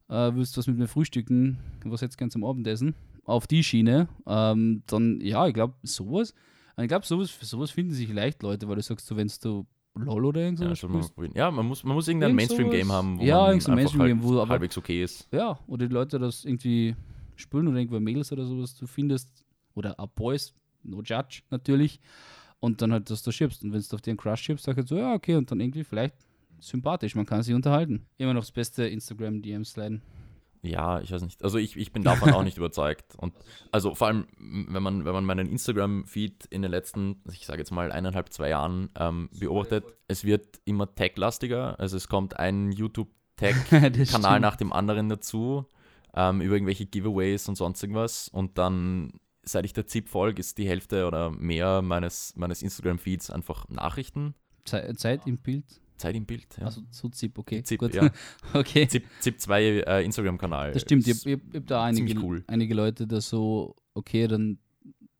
äh, 0.08 0.30
willst 0.34 0.56
du 0.56 0.58
was 0.58 0.66
mit 0.66 0.78
mir 0.78 0.88
frühstücken, 0.88 1.58
was 1.84 2.00
du 2.00 2.08
gern 2.08 2.30
zum 2.30 2.44
Abendessen? 2.44 2.94
Auf 3.24 3.46
die 3.46 3.62
Schiene, 3.62 4.08
ähm, 4.26 4.82
dann, 4.86 5.20
ja, 5.20 5.46
ich 5.46 5.54
glaube, 5.54 5.74
sowas, 5.82 6.34
ich 6.80 6.88
glaube, 6.88 7.06
sowas, 7.06 7.30
sowas 7.40 7.70
finden 7.70 7.92
sich 7.92 8.12
leicht 8.12 8.42
Leute, 8.42 8.68
weil 8.68 8.76
du 8.76 8.82
sagst, 8.82 9.06
so, 9.06 9.16
wenn 9.16 9.30
du 9.42 9.66
LOL 9.94 10.24
oder 10.26 10.40
irgend 10.40 10.60
Ja, 10.60 10.66
sowas 10.66 10.78
schon 10.78 10.92
mal 10.92 11.08
probieren. 11.08 11.34
ja 11.36 11.50
man, 11.50 11.66
muss, 11.66 11.84
man 11.84 11.94
muss 11.94 12.08
irgendein 12.08 12.30
Irgend 12.30 12.36
Mainstream-Game 12.36 12.92
haben, 12.92 13.18
wo 13.18 13.22
Ja, 13.24 13.46
man 13.46 13.60
so 13.60 13.72
Mainstream-Game, 13.72 14.18
halt 14.18 14.28
wo 14.28 14.40
aber- 14.40 14.48
halbwegs 14.50 14.78
okay 14.78 15.02
ist. 15.04 15.28
ja, 15.32 15.58
oder 15.66 15.86
die 15.86 15.92
Leute 15.94 16.18
das 16.18 16.44
irgendwie 16.44 16.94
spülen 17.36 17.68
oder 17.68 17.78
irgendwo 17.78 18.00
Mädels 18.00 18.32
oder 18.32 18.44
sowas 18.44 18.74
du 18.76 18.86
findest, 18.86 19.44
oder 19.74 19.98
auch 20.00 20.08
Boys, 20.08 20.54
no 20.82 21.02
judge 21.02 21.42
natürlich, 21.50 22.00
und 22.60 22.82
dann 22.82 22.92
halt, 22.92 23.10
dass 23.10 23.22
du 23.22 23.32
schiebst. 23.32 23.64
Und 23.64 23.72
wenn 23.72 23.80
du 23.80 23.94
auf 23.94 24.02
den 24.02 24.16
Crush 24.16 24.42
schiebst, 24.42 24.64
sagst 24.64 24.90
du 24.90 24.94
so, 24.94 25.00
ja, 25.00 25.14
okay, 25.14 25.34
und 25.34 25.50
dann 25.50 25.60
irgendwie 25.60 25.84
vielleicht 25.84 26.14
sympathisch, 26.60 27.14
man 27.14 27.26
kann 27.26 27.42
sich 27.42 27.54
unterhalten. 27.54 28.06
Immer 28.18 28.34
noch 28.34 28.42
das 28.42 28.52
beste 28.52 28.86
Instagram-DMs 28.86 29.76
leiden. 29.76 30.02
Ja, 30.62 31.00
ich 31.00 31.10
weiß 31.10 31.22
nicht. 31.22 31.42
Also 31.42 31.56
ich, 31.56 31.76
ich 31.76 31.92
bin 31.92 32.02
davon 32.02 32.32
auch 32.32 32.42
nicht 32.42 32.56
überzeugt. 32.58 33.14
Und 33.16 33.32
also 33.72 33.94
vor 33.94 34.08
allem, 34.08 34.26
wenn 34.38 34.82
man, 34.82 35.04
wenn 35.04 35.12
man 35.12 35.24
meinen 35.24 35.48
Instagram-Feed 35.48 36.46
in 36.46 36.62
den 36.62 36.70
letzten, 36.70 37.22
ich 37.32 37.46
sage 37.46 37.60
jetzt 37.60 37.70
mal 37.70 37.90
eineinhalb, 37.90 38.30
zwei 38.32 38.50
Jahren 38.50 38.90
ähm, 38.98 39.30
beobachtet, 39.32 39.84
es 40.06 40.24
wird 40.24 40.60
immer 40.66 40.94
tech-lastiger. 40.94 41.80
Also 41.80 41.96
es 41.96 42.08
kommt 42.08 42.38
ein 42.38 42.72
YouTube-Tech-Kanal 42.72 44.40
nach 44.40 44.56
dem 44.56 44.72
anderen 44.72 45.08
dazu, 45.08 45.66
ähm, 46.14 46.42
über 46.42 46.56
irgendwelche 46.56 46.84
Giveaways 46.86 47.48
und 47.48 47.56
sonst 47.56 47.82
irgendwas. 47.82 48.28
Und 48.28 48.58
dann, 48.58 49.14
seit 49.52 49.64
ich 49.64 49.72
der 49.72 49.86
ZIP 49.86 50.08
folge, 50.08 50.40
ist 50.40 50.58
die 50.58 50.68
Hälfte 50.68 51.06
oder 51.06 51.30
mehr 51.30 51.82
meines, 51.82 52.34
meines 52.36 52.62
Instagram-Feeds 52.62 53.30
einfach 53.30 53.68
Nachrichten. 53.68 54.34
Ze 54.64 54.94
Zeit 54.96 55.26
im 55.26 55.38
Bild. 55.38 55.64
Zeit 55.96 56.16
im 56.16 56.24
Bild. 56.24 56.46
Ja. 56.58 56.66
Also 56.66 56.82
so 56.90 57.08
Zip, 57.08 57.38
okay. 57.38 57.62
Zip, 57.62 57.78
gut. 57.78 57.94
ja. 57.94 58.10
okay. 58.54 58.86
ZIP, 58.88 59.04
ZIP 59.20 59.40
2 59.40 59.62
äh, 59.62 60.04
Instagram-Kanal. 60.04 60.72
Das 60.72 60.82
stimmt, 60.82 61.06
ich 61.06 61.12
Ist- 61.12 61.26
habe 61.26 61.40
hab, 61.54 61.66
da 61.66 61.84
einige, 61.84 62.18
cool. 62.20 62.42
einige 62.46 62.74
Leute, 62.74 63.06
da 63.06 63.20
so, 63.20 63.76
okay, 63.94 64.26
dann 64.26 64.58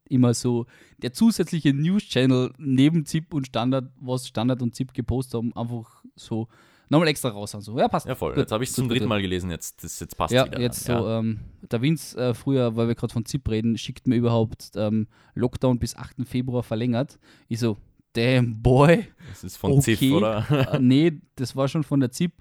immer 0.08 0.34
so 0.34 0.66
der 0.98 1.12
zusätzliche 1.12 1.72
News-Channel 1.72 2.52
neben 2.58 3.06
ZIP 3.06 3.32
und 3.32 3.46
Standard, 3.46 3.92
was 4.00 4.26
Standard 4.26 4.60
und 4.62 4.74
ZIP 4.74 4.92
gepostet 4.92 5.34
haben, 5.34 5.54
einfach 5.54 6.04
so 6.16 6.48
nochmal 6.90 7.08
extra 7.08 7.30
raus 7.30 7.54
haben. 7.54 7.62
So, 7.62 7.78
ja, 7.78 7.88
passt. 7.88 8.06
Ja, 8.06 8.14
voll. 8.14 8.32
Gut, 8.32 8.40
jetzt 8.42 8.52
habe 8.52 8.62
ich 8.62 8.70
es 8.70 8.76
zum 8.76 8.88
dritten. 8.88 9.08
Mal 9.08 9.22
gelesen, 9.22 9.50
jetzt, 9.50 9.82
das, 9.82 9.98
jetzt 10.00 10.16
passt 10.16 10.32
Ja, 10.34 10.44
wieder. 10.46 10.60
jetzt 10.60 10.86
ja. 10.88 10.98
so, 11.00 11.08
ähm, 11.08 11.40
der 11.70 11.80
Vince 11.80 12.18
äh, 12.20 12.34
früher, 12.34 12.76
weil 12.76 12.88
wir 12.88 12.94
gerade 12.94 13.12
von 13.12 13.24
ZIP 13.24 13.48
reden, 13.48 13.78
schickt 13.78 14.06
mir 14.06 14.16
überhaupt 14.16 14.70
ähm, 14.76 15.06
Lockdown 15.34 15.78
bis 15.78 15.96
8. 15.96 16.16
Februar 16.26 16.62
verlängert. 16.62 17.18
Ich 17.48 17.60
so, 17.60 17.78
damn 18.12 18.60
boy. 18.60 19.06
Das 19.30 19.44
ist 19.44 19.56
von 19.56 19.72
okay. 19.72 19.96
ZIF, 19.96 20.12
oder? 20.12 20.44
äh, 20.74 20.78
nee, 20.80 21.12
das 21.36 21.56
war 21.56 21.68
schon 21.68 21.82
von 21.84 22.00
der 22.00 22.10
ZIP, 22.10 22.32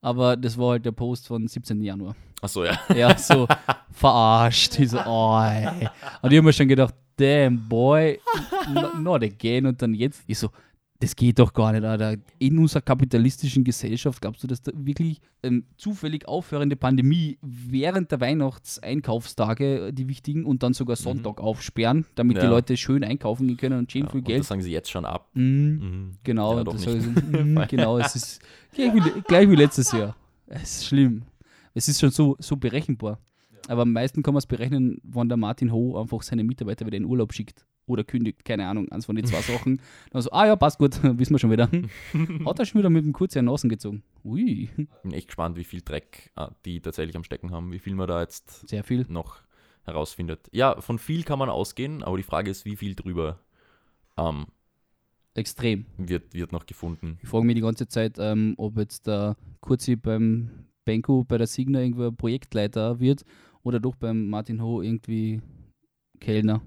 aber 0.00 0.36
das 0.36 0.56
war 0.56 0.70
halt 0.72 0.86
der 0.86 0.92
Post 0.92 1.26
von 1.26 1.46
17. 1.46 1.82
Januar. 1.82 2.14
Achso, 2.42 2.64
ja. 2.64 2.78
Ja, 2.94 3.16
so 3.18 3.48
verarscht. 3.90 4.78
Ich 4.78 4.90
so, 4.90 4.98
oh, 5.04 5.40
ey. 5.42 5.88
Und 6.22 6.30
ich 6.32 6.36
habe 6.38 6.42
mir 6.42 6.52
schon 6.52 6.68
gedacht, 6.68 6.94
damn 7.16 7.66
boy, 7.68 8.20
no- 8.72 8.96
not 8.98 9.22
again. 9.22 9.66
Und 9.66 9.80
dann 9.80 9.94
jetzt, 9.94 10.22
ich 10.26 10.38
so, 10.38 10.50
das 11.00 11.14
geht 11.14 11.38
doch 11.38 11.52
gar 11.52 11.72
nicht, 11.72 11.84
Alter. 11.84 12.16
In 12.38 12.58
unserer 12.58 12.80
kapitalistischen 12.80 13.64
Gesellschaft, 13.64 14.20
glaubst 14.20 14.42
du, 14.42 14.46
dass 14.46 14.62
da 14.62 14.72
wirklich 14.74 15.20
ähm, 15.42 15.64
zufällig 15.76 16.26
aufhörende 16.26 16.76
Pandemie 16.76 17.38
während 17.42 18.10
der 18.12 18.20
Weihnachtseinkaufstage, 18.20 19.92
die 19.92 20.08
wichtigen, 20.08 20.44
und 20.44 20.62
dann 20.62 20.72
sogar 20.72 20.96
Sonntag 20.96 21.40
aufsperren, 21.40 22.06
damit 22.14 22.38
die 22.38 22.42
Ja. 22.42 22.50
Leute 22.50 22.76
schön 22.76 23.04
einkaufen 23.04 23.46
gehen 23.48 23.56
können 23.56 23.78
und 23.80 23.92
schön 23.92 24.04
ja 24.04 24.10
viel 24.10 24.22
Geld 24.22 24.40
das 24.40 24.48
sagen 24.48 24.62
sie 24.62 24.72
jetzt 24.72 24.90
schon 24.90 25.04
ab. 25.04 25.28
Mhm. 25.34 25.42
Mhm. 25.42 26.10
Genau, 26.24 26.56
Ja, 26.58 26.64
das 26.64 26.82
so, 26.82 26.90
mm, 26.96 27.66
genau, 27.68 27.98
es 27.98 28.16
ist 28.16 28.40
gleich 28.74 28.94
wie, 28.94 29.20
gleich 29.22 29.50
wie 29.50 29.56
letztes 29.56 29.92
Jahr. 29.92 30.16
Es 30.46 30.78
ist 30.78 30.86
schlimm. 30.86 31.22
Es 31.74 31.88
ist 31.88 32.00
schon 32.00 32.10
so, 32.10 32.36
so 32.38 32.56
berechenbar. 32.56 33.18
Aber 33.68 33.82
am 33.82 33.92
meisten 33.92 34.22
kann 34.22 34.32
man 34.32 34.38
es 34.38 34.46
berechnen, 34.46 34.98
wann 35.02 35.28
der 35.28 35.36
Martin 35.36 35.72
Ho 35.72 36.00
einfach 36.00 36.22
seine 36.22 36.44
Mitarbeiter 36.44 36.86
wieder 36.86 36.96
in 36.96 37.04
Urlaub 37.04 37.32
schickt 37.34 37.66
oder 37.86 38.04
kündigt, 38.04 38.44
keine 38.44 38.66
Ahnung, 38.66 38.90
eins 38.90 39.06
von 39.06 39.16
den 39.16 39.24
zwei 39.24 39.40
Sachen. 39.40 39.80
Dann 40.10 40.22
so, 40.22 40.30
ah 40.30 40.46
ja, 40.46 40.56
passt 40.56 40.78
gut, 40.78 41.02
wissen 41.18 41.34
wir 41.34 41.38
schon 41.38 41.50
wieder. 41.50 41.70
Hat 42.46 42.58
er 42.58 42.66
schon 42.66 42.78
wieder 42.80 42.90
mit 42.90 43.04
dem 43.04 43.12
Kurzjahr 43.12 43.42
Nasen 43.42 43.70
gezogen. 43.70 44.02
Ui, 44.24 44.68
Bin 45.02 45.12
echt 45.12 45.28
gespannt, 45.28 45.56
wie 45.56 45.64
viel 45.64 45.82
Dreck 45.82 46.32
äh, 46.36 46.48
die 46.64 46.80
tatsächlich 46.80 47.16
am 47.16 47.24
Stecken 47.24 47.52
haben, 47.52 47.72
wie 47.72 47.78
viel 47.78 47.94
man 47.94 48.08
da 48.08 48.20
jetzt 48.20 48.68
sehr 48.68 48.84
viel. 48.84 49.06
noch 49.08 49.38
herausfindet. 49.84 50.48
Ja, 50.52 50.80
von 50.80 50.98
viel 50.98 51.22
kann 51.22 51.38
man 51.38 51.48
ausgehen, 51.48 52.02
aber 52.02 52.16
die 52.16 52.24
Frage 52.24 52.50
ist, 52.50 52.64
wie 52.64 52.76
viel 52.76 52.94
drüber 52.94 53.38
ähm, 54.16 54.46
Extrem. 55.34 55.86
wird, 55.96 56.34
wird 56.34 56.52
noch 56.52 56.66
gefunden. 56.66 57.18
Ich 57.22 57.28
frage 57.28 57.46
mich 57.46 57.54
die 57.54 57.60
ganze 57.60 57.86
Zeit, 57.86 58.16
ähm, 58.18 58.54
ob 58.56 58.76
jetzt 58.78 59.06
der 59.06 59.36
Kurzi 59.60 59.94
beim 59.96 60.50
Benko 60.84 61.24
bei 61.24 61.38
der 61.38 61.46
Signa 61.46 61.80
irgendwo 61.80 62.10
Projektleiter 62.10 63.00
wird 63.00 63.24
oder 63.62 63.80
doch 63.80 63.96
beim 63.96 64.28
Martin 64.28 64.62
Ho 64.62 64.82
irgendwie 64.82 65.40
Kellner, 66.20 66.62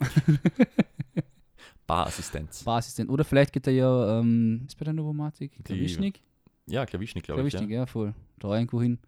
Barassistenz. 1.86 2.64
Barassistent. 2.64 3.10
Oder 3.10 3.24
vielleicht 3.24 3.52
geht 3.52 3.66
er 3.66 3.72
ja, 3.72 4.20
ähm, 4.20 4.62
ist 4.66 4.76
bei 4.78 4.84
der 4.84 4.92
Novomatic? 4.92 5.52
Klavischnik? 5.64 6.20
Ja, 6.66 6.84
Klawischnik, 6.84 7.24
glaube 7.24 7.40
ich. 7.42 7.50
Klavischnik, 7.50 7.70
Ja. 7.74 7.80
ja. 7.80 7.86
voll. 7.86 8.14
Da 8.38 8.54
irgendwo 8.54 8.82
hin. 8.82 8.98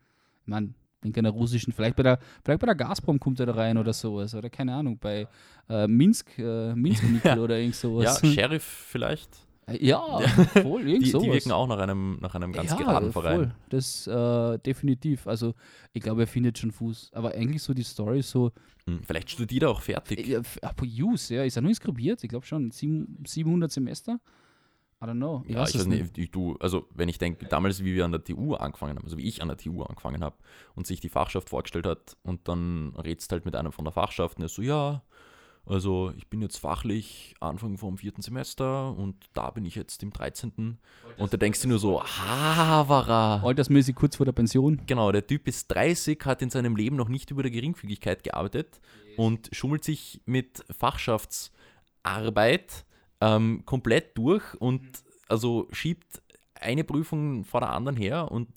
Ich 0.43 0.47
meine, 0.49 0.73
denke 1.05 1.21
an 1.21 1.25
der 1.25 1.33
russischen, 1.33 1.73
vielleicht 1.75 1.97
bei 1.97 2.03
der, 2.03 2.19
vielleicht 2.43 2.61
bei 2.61 2.67
der 2.67 2.75
Gazprom 2.75 3.21
kommt 3.21 3.39
er 3.39 3.47
da 3.47 3.53
rein 3.53 3.77
oder 3.77 3.93
sowas. 3.93 4.35
Oder 4.35 4.49
keine 4.49 4.75
Ahnung, 4.75 4.99
bei 4.99 5.29
äh, 5.69 5.87
Minsk, 5.87 6.39
äh, 6.39 6.75
Minsk 6.75 7.05
Nickel 7.05 7.39
oder 7.39 7.59
irgend 7.59 7.75
Ja, 7.75 7.81
sowas. 7.81 8.21
Sheriff 8.27 8.65
vielleicht. 8.65 9.29
Ja, 9.79 10.19
voll, 10.63 10.89
irgend 10.89 11.07
Die, 11.07 11.11
sowas. 11.11 11.25
die 11.25 11.33
wirken 11.33 11.53
auch 11.53 11.67
nach 11.67 11.79
einem, 11.79 12.19
nach 12.21 12.35
einem 12.35 12.53
ganz 12.53 12.77
geraden 12.77 13.13
Verein. 13.13 13.37
Voll. 13.37 13.55
Das 13.69 14.07
äh, 14.07 14.59
definitiv. 14.59 15.27
Also 15.27 15.55
ich 15.93 16.03
glaube, 16.03 16.23
er 16.23 16.27
findet 16.27 16.59
schon 16.59 16.73
Fuß. 16.73 17.11
Aber 17.15 17.33
eigentlich 17.33 17.63
so 17.63 17.75
die 17.75 17.83
Story 17.83 18.23
so, 18.23 18.53
Hm, 18.87 19.01
Vielleicht 19.05 19.31
studiert 19.31 19.63
er 19.65 19.71
auch 19.71 19.83
fertig. 19.83 20.29
äh, 20.29 20.43
aber 20.63 20.85
Use, 20.87 21.35
ja, 21.35 21.45
ist 21.45 21.57
er 21.57 21.63
nur 21.63 21.69
inskribiert? 21.71 22.23
Ich 22.25 22.31
glaube 22.31 22.47
schon, 22.47 22.71
sieben, 22.71 23.23
700 23.27 23.71
Semester? 23.71 24.19
I 25.03 25.07
don't 25.07 25.17
know. 25.17 25.43
ja, 25.49 25.63
ich 25.65 25.75
weiß 25.75 25.87
nicht, 25.87 26.15
wie 26.17 26.29
du, 26.29 26.57
also 26.61 26.87
wenn 26.95 27.09
ich 27.09 27.17
denke, 27.17 27.47
damals, 27.47 27.83
wie 27.83 27.95
wir 27.95 28.05
an 28.05 28.13
der 28.13 28.23
TU 28.23 28.55
angefangen 28.55 28.97
haben, 28.97 29.05
also 29.05 29.17
wie 29.17 29.27
ich 29.27 29.41
an 29.41 29.49
der 29.49 29.57
TU 29.57 29.83
angefangen 29.83 30.23
habe 30.23 30.37
und 30.75 30.87
sich 30.87 31.01
die 31.01 31.09
Fachschaft 31.09 31.49
vorgestellt 31.49 31.87
hat 31.87 32.19
und 32.23 32.49
dann 32.49 32.95
redst 32.97 33.33
halt 33.33 33.47
mit 33.47 33.57
einem 33.57 33.73
von 33.73 33.87
der 33.87 33.93
Fachschaft 33.93 34.37
und 34.37 34.43
er 34.45 34.49
so, 34.51 34.61
ja, 34.61 35.03
also 35.71 36.13
ich 36.17 36.27
bin 36.27 36.43
jetzt 36.43 36.57
fachlich 36.57 37.37
Anfang 37.39 37.79
vom 37.79 37.97
vierten 37.97 38.23
Semester 38.23 38.93
und 38.97 39.15
da 39.35 39.51
bin 39.51 39.65
ich 39.65 39.77
jetzt 39.77 40.03
im 40.03 40.13
13. 40.13 40.79
Und 41.17 41.33
da 41.33 41.37
denkst 41.37 41.63
du 41.63 41.69
nur 41.69 41.79
so, 41.79 42.03
Havara. 42.03 43.41
Altersmäßig 43.45 43.95
kurz 43.95 44.17
vor 44.17 44.27
der 44.27 44.33
Pension. 44.33 44.81
Genau, 44.87 45.13
der 45.13 45.25
Typ 45.25 45.47
ist 45.47 45.69
30, 45.69 46.21
hat 46.25 46.43
in 46.43 46.51
seinem 46.51 46.75
Leben 46.75 46.97
noch 46.97 47.09
nicht 47.09 47.31
über 47.31 47.43
der 47.43 47.53
Geringfügigkeit 47.53 48.25
gearbeitet 48.25 48.81
und 49.17 49.49
schummelt 49.53 49.85
sich 49.85 50.21
mit 50.27 50.65
Fachschaftsarbeit 50.77 52.85
ähm, 53.21 53.63
komplett 53.65 54.19
durch 54.19 54.43
und 54.55 54.83
also 55.29 55.69
schiebt 55.71 56.21
eine 56.55 56.83
Prüfung 56.83 57.45
vor 57.45 57.61
der 57.61 57.71
anderen 57.71 57.97
her 57.97 58.33
und 58.33 58.49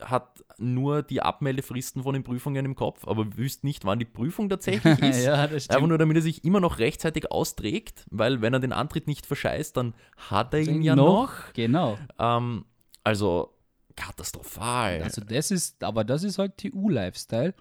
hat 0.00 0.44
nur 0.58 1.02
die 1.02 1.22
Abmeldefristen 1.22 2.02
von 2.02 2.14
den 2.14 2.22
Prüfungen 2.22 2.64
im 2.64 2.74
Kopf, 2.74 3.06
aber 3.06 3.36
wüsst 3.36 3.64
nicht, 3.64 3.84
wann 3.84 3.98
die 3.98 4.04
Prüfung 4.04 4.48
tatsächlich 4.48 4.98
ist. 5.02 5.24
ja, 5.24 5.46
das 5.46 5.70
Einfach 5.70 5.86
nur, 5.86 5.98
damit 5.98 6.16
er 6.16 6.22
sich 6.22 6.44
immer 6.44 6.60
noch 6.60 6.78
rechtzeitig 6.78 7.30
austrägt, 7.30 8.06
weil 8.10 8.40
wenn 8.40 8.52
er 8.52 8.60
den 8.60 8.72
Antritt 8.72 9.06
nicht 9.06 9.26
verscheißt, 9.26 9.76
dann 9.76 9.94
hat 10.16 10.52
er 10.54 10.60
ihn 10.60 10.82
ja 10.82 10.96
noch. 10.96 11.52
Genau. 11.52 11.96
Ähm, 12.18 12.64
also 13.04 13.54
katastrophal. 13.96 15.02
Also 15.02 15.22
das 15.22 15.50
ist, 15.50 15.82
aber 15.84 16.04
das 16.04 16.24
ist 16.24 16.38
halt 16.38 16.56
TU-Lifestyle. 16.58 17.54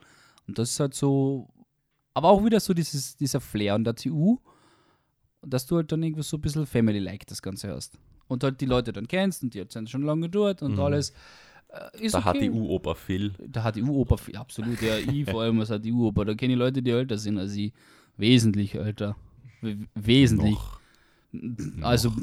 Und 0.48 0.58
das 0.58 0.72
ist 0.72 0.80
halt 0.80 0.94
so, 0.94 1.50
aber 2.14 2.30
auch 2.30 2.44
wieder 2.44 2.60
so 2.60 2.74
dieses, 2.74 3.16
dieser 3.16 3.42
Flair 3.42 3.76
an 3.76 3.84
der 3.84 3.96
TU, 3.96 4.40
dass 5.42 5.66
du 5.66 5.76
halt 5.76 5.92
dann 5.92 6.04
irgendwie 6.04 6.24
so 6.24 6.38
ein 6.38 6.42
bisschen 6.42 6.66
Family-like 6.66 7.28
das 7.28 7.42
Ganze 7.42 7.70
hast. 7.70 7.98
Und 8.28 8.44
halt 8.44 8.60
die 8.62 8.66
Leute 8.66 8.94
dann 8.94 9.08
kennst 9.08 9.44
und 9.44 9.54
die 9.54 9.64
sind 9.70 9.90
schon 9.90 10.04
lange 10.04 10.30
dort 10.30 10.62
und 10.62 10.74
Mhm. 10.74 10.80
alles. 10.80 11.14
Äh, 11.70 12.06
ist 12.06 12.14
da 12.16 12.20
okay. 12.20 12.28
hat 12.30 12.42
die 12.42 12.50
U-Oper 12.52 12.96
Phil. 12.96 13.34
Da 13.48 13.64
hat 13.64 13.76
die 13.76 13.84
U-Oper, 13.84 14.18
absolut, 14.36 14.82
ja, 14.82 14.98
ich 14.98 15.30
vor 15.30 15.42
allem, 15.42 15.60
was 15.60 15.70
hat 15.70 15.84
die 15.84 15.92
U-Oper. 15.92 16.26
Da 16.26 16.34
kenne 16.36 16.54
ich 16.54 16.60
Leute, 16.60 16.82
die 16.82 16.92
älter 16.92 17.18
sind 17.18 17.38
als 17.38 17.56
ich. 17.56 17.74
Wesentlich 18.18 18.76
älter. 18.76 19.16
We 19.62 19.78
wesentlich. 19.96 20.54
Noch. 20.54 20.80
Also, 21.82 22.14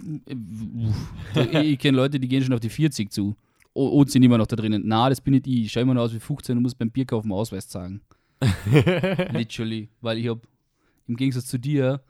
ich 1.62 1.78
kenne 1.78 1.96
Leute, 1.96 2.20
die 2.20 2.28
gehen 2.28 2.42
schon 2.44 2.52
auf 2.54 2.60
die 2.60 2.68
40 2.68 3.10
zu. 3.10 3.34
Und 3.72 4.10
sind 4.10 4.22
immer 4.22 4.38
noch 4.38 4.46
da 4.46 4.56
drinnen. 4.56 4.82
Na, 4.84 5.08
das 5.08 5.20
bin 5.20 5.34
nicht 5.34 5.46
ich. 5.46 5.64
Ich 5.66 5.72
schaue 5.72 5.82
immer 5.82 5.94
noch 5.94 6.02
aus 6.02 6.14
wie 6.14 6.20
15 6.20 6.56
und 6.56 6.62
muss 6.62 6.74
beim 6.74 6.90
Bierkauf 6.90 7.24
einen 7.24 7.32
Ausweis 7.32 7.68
zeigen. 7.68 8.00
Literally. 9.32 9.88
Weil 10.00 10.18
ich 10.18 10.28
habe 10.28 10.40
im 11.06 11.16
Gegensatz 11.16 11.46
zu 11.46 11.58
dir 11.58 12.00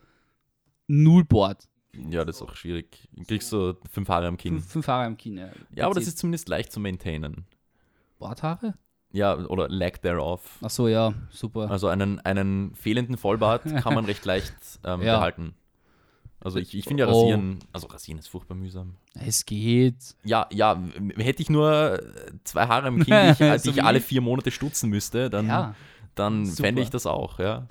null 0.88 1.24
Bord. 1.24 1.68
Ja, 2.10 2.24
das 2.24 2.36
ist 2.36 2.42
auch 2.42 2.54
schwierig. 2.54 3.08
Du 3.12 3.24
kriegst 3.24 3.48
so 3.50 3.76
fünf 3.90 4.08
Haare 4.08 4.26
am 4.28 4.36
Kinn. 4.36 4.54
Fünf, 4.60 4.70
fünf 4.72 4.86
Haare 4.88 5.06
am 5.06 5.16
Kinn. 5.16 5.38
Ja, 5.38 5.48
Ja, 5.74 5.86
aber 5.86 5.94
das 5.94 6.06
ist 6.06 6.18
zumindest 6.18 6.48
leicht 6.48 6.72
zu 6.72 6.80
maintainen. 6.80 7.44
Bordhaare? 8.18 8.74
Ja, 9.12 9.36
oder 9.36 9.68
lack 9.68 10.00
thereof. 10.02 10.58
Ach 10.62 10.70
so, 10.70 10.86
ja, 10.86 11.12
super. 11.30 11.68
Also 11.70 11.88
einen, 11.88 12.20
einen 12.20 12.74
fehlenden 12.76 13.16
Vollbart 13.16 13.64
kann 13.82 13.94
man 13.94 14.04
recht 14.04 14.24
leicht 14.24 14.54
ähm, 14.84 15.02
Ja. 15.02 15.16
behalten. 15.16 15.54
Also 16.42 16.58
ich, 16.58 16.74
ich 16.74 16.84
finde 16.84 17.02
ja 17.02 17.08
Oh. 17.10 17.20
Rasieren, 17.22 17.58
also 17.72 17.88
Rasieren 17.88 18.18
ist 18.18 18.28
furchtbar 18.28 18.54
mühsam. 18.54 18.94
Es 19.14 19.44
geht. 19.44 19.96
Ja, 20.24 20.46
ja, 20.52 20.80
hätte 21.16 21.42
ich 21.42 21.50
nur 21.50 21.98
äh, 22.00 22.32
zwei 22.44 22.66
Haare 22.66 22.86
am 22.86 23.04
Kinn, 23.04 23.14
die 23.38 23.44
ich, 23.44 23.62
die 23.62 23.70
ich 23.70 23.82
alle 23.84 24.00
vier 24.00 24.20
Monate 24.20 24.50
stutzen 24.50 24.88
müsste, 24.90 25.28
dann, 25.28 25.46
Ja. 25.48 25.74
dann 26.14 26.46
super. 26.46 26.62
fände 26.68 26.80
ich 26.82 26.88
das 26.90 27.04
auch, 27.04 27.38
ja. 27.40 27.66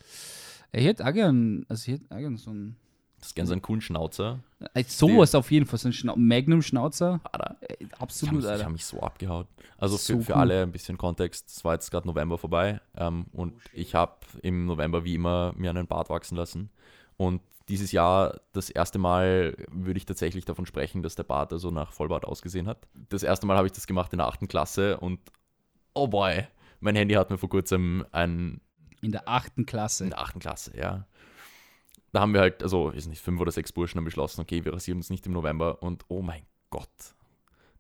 Ich 0.72 0.86
hätte 0.86 1.03
auch 1.07 1.13
gern, 1.13 1.65
also 1.70 1.89
ich 1.89 1.99
hätte 1.99 2.13
auch 2.13 2.20
gern 2.20 2.38
so 2.38 2.51
ein. 2.51 2.76
Das 3.20 3.28
ist 3.30 3.36
gerne 3.36 3.47
so 3.47 3.53
einen 3.53 3.61
coolen 3.61 3.82
Schnauzer. 3.82 4.39
Äh, 4.74 4.84
sowas 4.86 5.36
auf 5.36 5.51
jeden 5.51 5.65
Fall, 5.65 5.78
so 5.78 5.89
ein 5.89 5.93
Schna 5.93 6.15
Magnum-Schnauzer. 6.15 7.20
Alter. 7.32 7.57
Äh, 7.61 7.76
Ich 7.80 7.91
habe 7.91 8.01
Absolut, 8.01 8.36
mich, 8.36 8.45
ich 8.45 8.49
Alter. 8.51 8.65
hab 8.65 8.72
mich 8.72 8.86
so 8.86 8.99
abgehaut. 9.01 9.47
Also 9.78 9.97
für, 9.97 10.03
So 10.03 10.22
für 10.22 10.34
cool. 10.34 10.39
alle 10.39 10.63
ein 10.63 10.72
bisschen 10.72 10.97
Kontext, 10.97 11.49
es 11.49 11.63
war 11.65 11.74
jetzt 11.74 11.91
gerade 11.91 12.07
November 12.07 12.38
vorbei 12.38 12.80
ähm, 12.95 13.26
und 13.34 13.53
ich 13.74 13.93
habe 13.95 14.13
im 14.41 14.65
November 14.65 15.03
wie 15.03 15.15
immer 15.15 15.53
mir 15.57 15.70
einen 15.70 15.88
Bart 15.88 16.09
wachsen 16.09 16.36
lassen. 16.36 16.70
Und 17.17 17.41
dieses 17.67 17.91
Jahr 17.91 18.39
das 18.53 18.70
erste 18.70 18.97
Mal 18.99 19.55
würde 19.70 19.97
ich 19.97 20.05
tatsächlich 20.05 20.45
davon 20.45 20.65
sprechen, 20.65 21.03
dass 21.03 21.15
der 21.15 21.24
Bart 21.24 21.51
also 21.53 21.70
nach 21.72 21.91
Vollbart 21.91 22.26
ausgesehen 22.26 22.67
hat. 22.67 22.88
Das 23.09 23.22
erste 23.24 23.45
Mal 23.45 23.57
habe 23.57 23.67
ich 23.67 23.74
das 23.74 23.86
gemacht 23.86 24.11
in 24.13 24.17
der 24.17 24.28
achten 24.28 24.47
Klasse 24.47 24.97
und 24.97 25.20
oh 25.93 26.07
boy, 26.07 26.47
mein 26.80 26.95
Handy 26.95 27.15
hat 27.15 27.30
mir 27.30 27.38
vor 27.38 27.49
kurzem 27.49 28.05
ein 28.11 28.61
In 29.01 29.11
der 29.11 29.28
achten 29.28 29.61
in 29.61 29.65
Klasse. 29.65 30.07
der 30.07 30.20
achten 30.20 30.39
Klasse, 30.39 30.76
ja. 30.78 31.05
Da 32.12 32.22
haben 32.22 32.34
wir 32.34 32.41
halt, 32.41 32.64
also, 32.64 32.89
ist 32.89 33.07
nicht, 33.07 33.22
fünf 33.22 33.39
oder 33.39 33.51
sechs 33.51 33.72
Burschen 33.72 33.97
haben 33.97 34.05
beschlossen, 34.05 34.41
okay, 34.41 34.66
wir 34.66 34.74
rasieren 34.74 34.99
uns 34.99 35.10
nicht 35.10 35.26
im 35.26 35.34
November 35.34 35.82
und 35.84 36.05
oh 36.07 36.22
mein 36.22 36.43
Gott. 36.70 36.89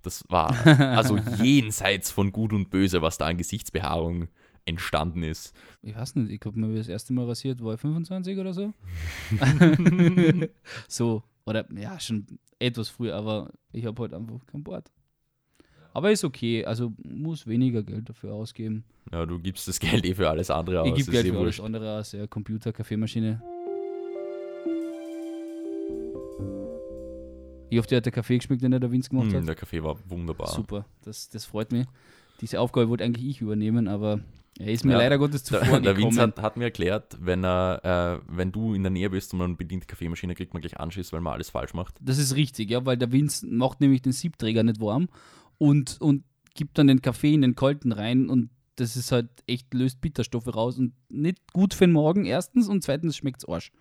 Das 0.01 0.23
war 0.29 0.55
also 0.65 1.17
jenseits 1.41 2.11
von 2.11 2.31
Gut 2.31 2.53
und 2.53 2.69
Böse, 2.69 3.01
was 3.01 3.17
da 3.17 3.25
an 3.27 3.37
Gesichtsbehaarung 3.37 4.29
entstanden 4.65 5.23
ist. 5.23 5.53
Ich 5.81 5.95
weiß 5.95 6.15
nicht, 6.15 6.31
ich 6.31 6.39
glaube, 6.39 6.59
mir 6.59 6.77
das 6.77 6.87
erste 6.87 7.11
Mal 7.13 7.25
rasiert 7.25 7.63
war 7.63 7.73
ich 7.73 7.81
25 7.81 8.37
oder 8.37 8.53
so. 8.53 8.73
so, 10.87 11.23
oder 11.45 11.65
ja, 11.73 11.99
schon 11.99 12.25
etwas 12.59 12.89
früher, 12.89 13.15
aber 13.15 13.51
ich 13.71 13.85
habe 13.85 14.01
halt 14.01 14.13
einfach 14.13 14.45
kein 14.45 14.63
Bord. 14.63 14.91
Aber 15.93 16.11
ist 16.11 16.23
okay, 16.23 16.63
also 16.65 16.93
muss 17.03 17.47
weniger 17.47 17.83
Geld 17.83 18.07
dafür 18.07 18.33
ausgeben. 18.33 18.83
Ja, 19.11 19.25
du 19.25 19.39
gibst 19.39 19.67
das 19.67 19.79
Geld 19.79 20.05
eh 20.05 20.13
für 20.13 20.29
alles 20.29 20.51
andere 20.51 20.81
aus. 20.83 20.87
ich 20.89 20.95
gebe 20.97 21.11
Geld 21.11 21.25
eh 21.25 21.31
für 21.31 21.39
alles 21.39 21.59
andere 21.59 21.99
aus, 21.99 22.11
ja, 22.11 22.27
Computer, 22.27 22.71
Kaffeemaschine. 22.71 23.41
Ich 27.69 27.77
hoffe, 27.77 27.87
dir 27.87 27.97
hat 27.97 28.05
der 28.05 28.11
Kaffee 28.11 28.37
geschmeckt, 28.37 28.61
den 28.63 28.71
der 28.71 28.79
der 28.79 28.91
Vince 28.91 29.09
gemacht 29.09 29.31
Hm, 29.31 29.41
hat. 29.41 29.47
der 29.47 29.55
Kaffee 29.55 29.83
war 29.83 29.97
wunderbar. 30.09 30.47
Super, 30.53 30.85
das, 31.03 31.29
das 31.29 31.45
freut 31.45 31.71
mich. 31.71 31.85
Diese 32.41 32.59
Aufgabe 32.59 32.89
wollte 32.89 33.03
eigentlich 33.03 33.25
ich 33.25 33.41
übernehmen, 33.41 33.87
aber 33.87 34.21
er 34.59 34.67
ist 34.71 34.85
mir 34.85 34.93
Ja, 34.93 34.99
leider 34.99 35.17
Gottes 35.17 35.43
Der, 35.43 35.59
zuvor 35.61 35.79
der 35.79 35.95
gekommen. 35.95 36.17
Vince 36.17 36.21
hat, 36.21 36.41
hat 36.41 36.57
mir 36.57 36.65
erklärt, 36.65 37.17
wenn, 37.21 37.43
er, 37.45 38.21
äh, 38.23 38.35
wenn 38.35 38.51
du 38.51 38.73
in 38.73 38.83
der 38.83 38.89
Nähe 38.89 39.09
bist 39.09 39.33
und 39.33 39.39
man 39.39 39.57
bedient 39.57 39.83
die 39.83 39.87
Kaffeemaschine, 39.87 40.35
kriegt 40.35 40.53
man 40.53 40.61
gleich 40.61 40.79
Anschiss, 40.79 41.13
weil 41.13 41.21
man 41.21 41.33
alles 41.33 41.49
falsch 41.49 41.73
macht. 41.73 41.95
Das 42.01 42.17
ist 42.17 42.35
richtig, 42.35 42.69
ja, 42.71 42.85
weil 42.85 42.97
der 42.97 43.11
Vince 43.11 43.45
macht 43.45 43.81
nämlich 43.81 44.01
den 44.01 44.13
Siebträger 44.13 44.63
nicht 44.63 44.79
warm 44.81 45.09
und, 45.57 45.99
und 46.01 46.23
gibt 46.55 46.77
dann 46.77 46.87
den 46.87 47.01
Kaffee 47.01 47.33
in 47.33 47.41
den 47.41 47.55
kalten 47.55 47.91
rein 47.91 48.29
und 48.29 48.49
das 48.77 48.95
ist 48.95 49.11
halt 49.11 49.29
echt, 49.47 49.73
löst 49.73 49.99
Bitterstoffe 50.01 50.53
raus 50.55 50.77
und 50.77 50.93
nicht 51.09 51.51
gut 51.53 51.73
für 51.73 51.85
den 51.85 51.91
Morgen, 51.91 52.25
erstens 52.25 52.67
und 52.69 52.81
zweitens 52.83 53.17
schmeckt 53.17 53.43
es 53.43 53.49
Arsch. 53.49 53.71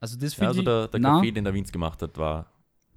Also 0.00 0.16
das 0.18 0.32
Ja, 0.32 0.38
finde 0.38 0.48
also 0.48 0.60
ich, 0.60 0.64
der, 0.64 0.88
der 0.88 1.00
Kaffee, 1.00 1.32
den 1.32 1.44
der 1.44 1.54
Vince 1.54 1.72
gemacht 1.72 2.00
hat, 2.02 2.16
war 2.18 2.50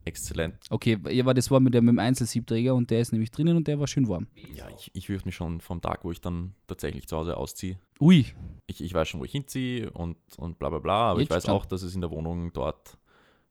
exzellent. 0.07 0.55
okay, 0.69 0.97
ja, 1.09 1.23
aber 1.23 1.33
das 1.33 1.51
war 1.51 1.59
mit 1.59 1.73
dem, 1.73 1.85
mit 1.85 1.93
dem 1.93 1.99
Einzelsiebträger 1.99 2.73
und 2.73 2.89
der 2.89 3.01
ist 3.01 3.11
nämlich 3.11 3.31
drinnen 3.31 3.57
und 3.57 3.67
der 3.67 3.79
war 3.79 3.87
schön 3.87 4.07
warm. 4.07 4.27
Ja, 4.55 4.67
ich, 4.75 4.89
ich 4.93 5.07
fürchte 5.07 5.27
mich 5.27 5.35
schon 5.35 5.61
vom 5.61 5.81
Tag, 5.81 6.03
wo 6.03 6.11
ich 6.11 6.21
dann 6.21 6.53
tatsächlich 6.67 7.07
zu 7.07 7.17
Hause 7.17 7.37
ausziehe. 7.37 7.77
Ui, 7.99 8.25
Ich, 8.67 8.81
ich 8.81 8.93
weiß 8.93 9.07
schon, 9.07 9.19
wo 9.19 9.25
ich 9.25 9.31
hinziehe 9.31 9.91
und, 9.91 10.17
und 10.37 10.59
bla 10.59 10.69
bla 10.69 10.79
bla, 10.79 11.11
aber 11.11 11.19
Jetzt 11.19 11.29
ich 11.29 11.35
weiß 11.35 11.45
schon. 11.45 11.53
auch, 11.53 11.65
dass 11.65 11.83
es 11.83 11.93
in 11.95 12.01
der 12.01 12.11
Wohnung 12.11 12.51
dort 12.53 12.97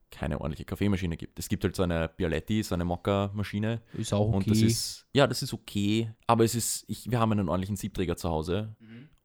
keine 0.09 0.39
ordentliche 0.39 0.63
Kaffeemaschine 0.65 1.17
gibt. 1.17 1.37
Es 1.37 1.49
gibt 1.49 1.63
halt 1.65 1.75
so 1.75 1.83
eine 1.83 2.07
Bialetti, 2.07 2.63
so 2.63 2.75
eine 2.75 2.85
Mokka-Maschine 2.85 3.81
ist 3.93 4.13
auch 4.13 4.27
okay. 4.29 4.37
und 4.37 4.49
das 4.49 4.61
ist, 4.61 5.05
ja, 5.13 5.27
das 5.27 5.41
ist 5.43 5.53
okay, 5.53 6.11
aber 6.27 6.45
es 6.45 6.55
ist, 6.55 6.85
ich, 6.87 7.11
wir 7.11 7.19
haben 7.19 7.33
einen 7.33 7.49
ordentlichen 7.49 7.75
Siebträger 7.75 8.15
zu 8.15 8.29
Hause 8.29 8.75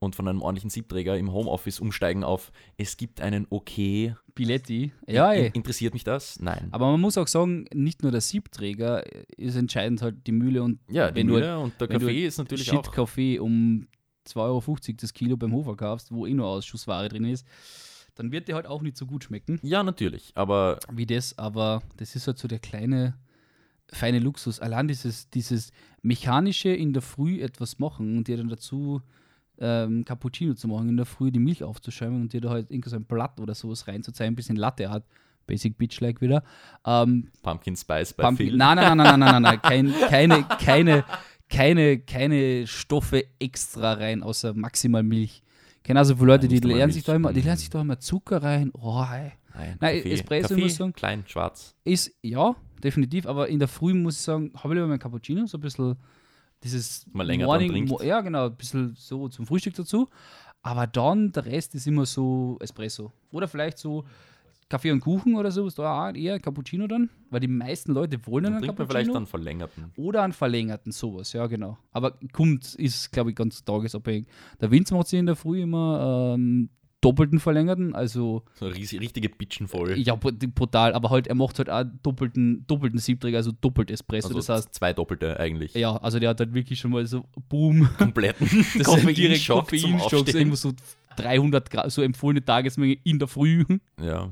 und 0.02 0.16
von 0.16 0.28
einem 0.28 0.42
ordentlichen 0.42 0.70
Siebträger 0.70 1.16
im 1.16 1.32
Homeoffice 1.32 1.80
umsteigen 1.80 2.24
auf, 2.24 2.52
es 2.76 2.96
gibt 2.96 3.20
einen 3.20 3.46
okay. 3.50 4.14
Biletti. 4.34 4.92
Ja, 5.06 5.32
ey. 5.32 5.50
Interessiert 5.52 5.92
mich 5.92 6.04
das? 6.04 6.40
Nein. 6.40 6.68
Aber 6.70 6.90
man 6.90 7.00
muss 7.00 7.18
auch 7.18 7.28
sagen, 7.28 7.66
nicht 7.74 8.02
nur 8.02 8.12
der 8.12 8.22
Siebträger 8.22 9.04
ist 9.36 9.56
entscheidend 9.56 10.00
halt 10.00 10.26
die 10.26 10.32
Mühle 10.32 10.62
und 10.62 10.80
ja, 10.90 11.10
die 11.10 11.20
wenn 11.20 11.26
du 11.26 11.34
Mühle 11.34 11.58
und 11.58 11.78
der 11.80 11.88
wenn 11.90 12.00
du 12.00 12.06
Kaffee 12.06 12.26
ist 12.26 12.38
natürlich 12.38 12.64
Shit 12.64 12.88
auch. 12.88 12.92
Kaffee 12.92 13.38
um 13.38 13.86
2,50 14.26 14.38
Euro 14.38 14.62
das 15.00 15.12
Kilo 15.12 15.36
beim 15.36 15.52
Hofer 15.52 15.76
kaufst, 15.76 16.10
wo 16.12 16.26
eh 16.26 16.32
nur 16.32 16.46
Ausschussware 16.46 17.08
drin 17.08 17.24
ist, 17.24 17.46
dann 18.14 18.32
wird 18.32 18.48
der 18.48 18.54
halt 18.54 18.66
auch 18.66 18.82
nicht 18.82 18.96
so 18.96 19.06
gut 19.06 19.24
schmecken 19.24 19.58
Ja, 19.62 19.82
natürlich. 19.82 20.32
Aber 20.34 20.78
wie 20.90 21.06
das, 21.06 21.38
aber 21.38 21.82
das 21.96 22.16
ist 22.16 22.26
halt 22.26 22.38
so 22.38 22.48
der 22.48 22.58
kleine, 22.58 23.18
feine 23.88 24.18
Luxus. 24.18 24.60
Allein 24.60 24.88
dieses, 24.88 25.28
dieses 25.30 25.72
mechanische 26.00 26.70
in 26.70 26.92
der 26.92 27.02
Früh 27.02 27.42
etwas 27.42 27.78
machen 27.78 28.16
und 28.16 28.28
dir 28.28 28.38
dann 28.38 28.48
dazu 28.48 29.02
ähm, 29.62 30.04
Cappuccino 30.04 30.54
zu 30.54 30.66
machen, 30.68 30.88
in 30.88 30.96
der 30.96 31.06
Früh 31.06 31.30
die 31.30 31.38
Milch 31.38 31.62
aufzuschäumen 31.62 32.20
und 32.22 32.32
dir 32.32 32.40
da 32.40 32.50
halt 32.50 32.70
irgend 32.70 32.84
so 32.86 32.96
ein 32.96 33.04
Blatt 33.04 33.38
oder 33.40 33.54
sowas 33.54 33.86
reinzuzeigen, 33.86 34.32
ein 34.32 34.36
bisschen 34.36 34.56
Latte 34.56 34.90
Art, 34.90 35.04
Basic 35.46 35.78
Bitch-like 35.78 36.20
wieder. 36.20 36.42
Ähm, 36.84 37.28
Pumpkin 37.42 37.76
Spice 37.76 38.12
bei 38.12 38.24
Pumpkin, 38.24 38.48
Phil. 38.48 38.56
nein, 38.56 38.76
nein, 38.76 38.96
nein, 38.96 39.06
nein, 39.08 39.20
nein, 39.20 39.30
nein, 39.30 39.42
nein, 39.42 39.62
kein, 39.62 39.92
keine, 40.08 40.44
keine, 40.58 41.04
keine, 41.48 41.98
keine 42.00 42.66
Stoffe 42.66 43.24
extra 43.38 43.92
rein, 43.94 44.22
außer 44.22 44.52
maximal 44.54 45.02
Milch. 45.02 45.42
Ich 45.78 45.82
kenne 45.84 45.98
also 46.00 46.14
viele 46.16 46.26
Leute, 46.28 46.46
Nein, 46.48 46.60
die 46.60 46.68
lernen 46.68 46.92
sich 46.92 47.04
da 47.04 47.14
immer, 47.14 47.32
die 47.32 47.40
Mm. 47.40 47.44
lernen 47.44 47.58
sich 47.58 47.70
da 47.70 47.80
immer 47.80 47.98
Zucker 47.98 48.42
rein. 48.42 48.70
Oh, 48.74 49.02
ey. 49.10 49.32
Nein, 49.54 49.76
Nein, 49.80 49.96
Kaffee. 49.98 50.12
Espresso, 50.12 50.48
Kaffee, 50.48 50.60
muss 50.62 50.72
ich 50.72 50.78
sagen. 50.78 50.92
klein, 50.92 51.24
schwarz. 51.26 51.74
Ist, 51.84 52.12
ja, 52.22 52.54
definitiv, 52.82 53.26
aber 53.26 53.48
in 53.48 53.58
der 53.58 53.68
Früh 53.68 53.92
muss 53.94 54.14
ich 54.16 54.22
sagen, 54.22 54.50
habe 54.56 54.68
ich 54.68 54.74
lieber 54.76 54.86
mein 54.86 54.98
Cappuccino, 54.98 55.44
so 55.46 55.58
ein 55.58 55.60
bisschen 55.60 55.96
dieses 56.62 57.06
Mal 57.12 57.26
länger 57.26 57.46
Morning, 57.46 57.70
trinkt. 57.70 58.02
Ja 58.02 58.20
genau, 58.20 58.46
ein 58.46 58.56
bisschen 58.56 58.94
so 58.96 59.28
zum 59.28 59.46
Frühstück 59.46 59.74
dazu. 59.74 60.08
Aber 60.62 60.86
dann, 60.86 61.32
der 61.32 61.44
Rest 61.46 61.74
ist 61.74 61.86
immer 61.86 62.06
so 62.06 62.56
Espresso. 62.60 63.12
Oder 63.32 63.48
vielleicht 63.48 63.78
so 63.78 64.04
Kaffee 64.68 64.90
und 64.90 65.00
Kuchen 65.00 65.34
oder 65.34 65.50
so, 65.50 65.66
ist 65.66 65.78
da 65.78 66.10
eher 66.12 66.40
Cappuccino 66.40 66.86
dann, 66.86 67.10
weil 67.28 67.40
die 67.40 67.48
meisten 67.48 67.92
Leute 67.92 68.24
wollen 68.26 68.44
Dann 68.44 68.54
einen 68.54 68.66
Cappuccino. 68.66 68.88
vielleicht 68.88 69.14
einen 69.14 69.26
verlängerten. 69.26 69.92
Oder 69.96 70.22
einen 70.22 70.32
verlängerten, 70.32 70.92
sowas, 70.92 71.32
ja, 71.34 71.46
genau. 71.46 71.76
Aber 71.90 72.18
kommt, 72.32 72.74
ist, 72.76 73.12
glaube 73.12 73.30
ich, 73.30 73.36
ganz 73.36 73.62
tagesabhängig. 73.64 74.26
Der 74.60 74.70
Vince 74.70 74.94
macht 74.94 75.08
sich 75.08 75.18
in 75.18 75.26
der 75.26 75.36
Früh 75.36 75.60
immer 75.60 76.34
ähm, 76.36 76.70
doppelten 77.02 77.38
verlängerten, 77.40 77.94
also 77.94 78.42
So 78.54 78.66
riesige, 78.66 79.02
richtige 79.02 79.28
Bitchen 79.28 79.68
voll. 79.68 79.98
ja, 79.98 80.14
brut- 80.14 80.38
brutal, 80.54 80.94
aber 80.94 81.10
halt, 81.10 81.26
er 81.26 81.34
macht 81.34 81.58
halt 81.58 81.68
auch 81.68 81.84
doppelten, 82.02 82.64
doppelten 82.66 82.98
Siebträger, 82.98 83.36
also 83.36 83.52
doppelt 83.60 83.90
Espresso. 83.90 84.28
also 84.28 84.38
das 84.38 84.48
heißt, 84.48 84.74
zwei 84.74 84.92
Doppelte 84.94 85.38
eigentlich. 85.38 85.74
ja, 85.74 85.94
also 85.96 86.18
der 86.18 86.30
hat 86.30 86.40
halt 86.40 86.54
wirklich 86.54 86.78
schon 86.78 86.92
mal 86.92 87.04
so, 87.06 87.24
boom, 87.50 87.88
Kompletten 87.98 88.46
das 88.78 88.88
ist 88.96 89.16
direkt 89.18 89.46
Koffeinschock 89.46 90.28
irgendwo 90.34 90.56
so 90.56 90.72
300 91.16 91.70
Grad, 91.70 91.92
so 91.92 92.00
empfohlene 92.02 92.42
Tagesmenge 92.44 92.96
in 93.04 93.18
der 93.18 93.28
Früh. 93.28 93.64
Ja. 94.00 94.30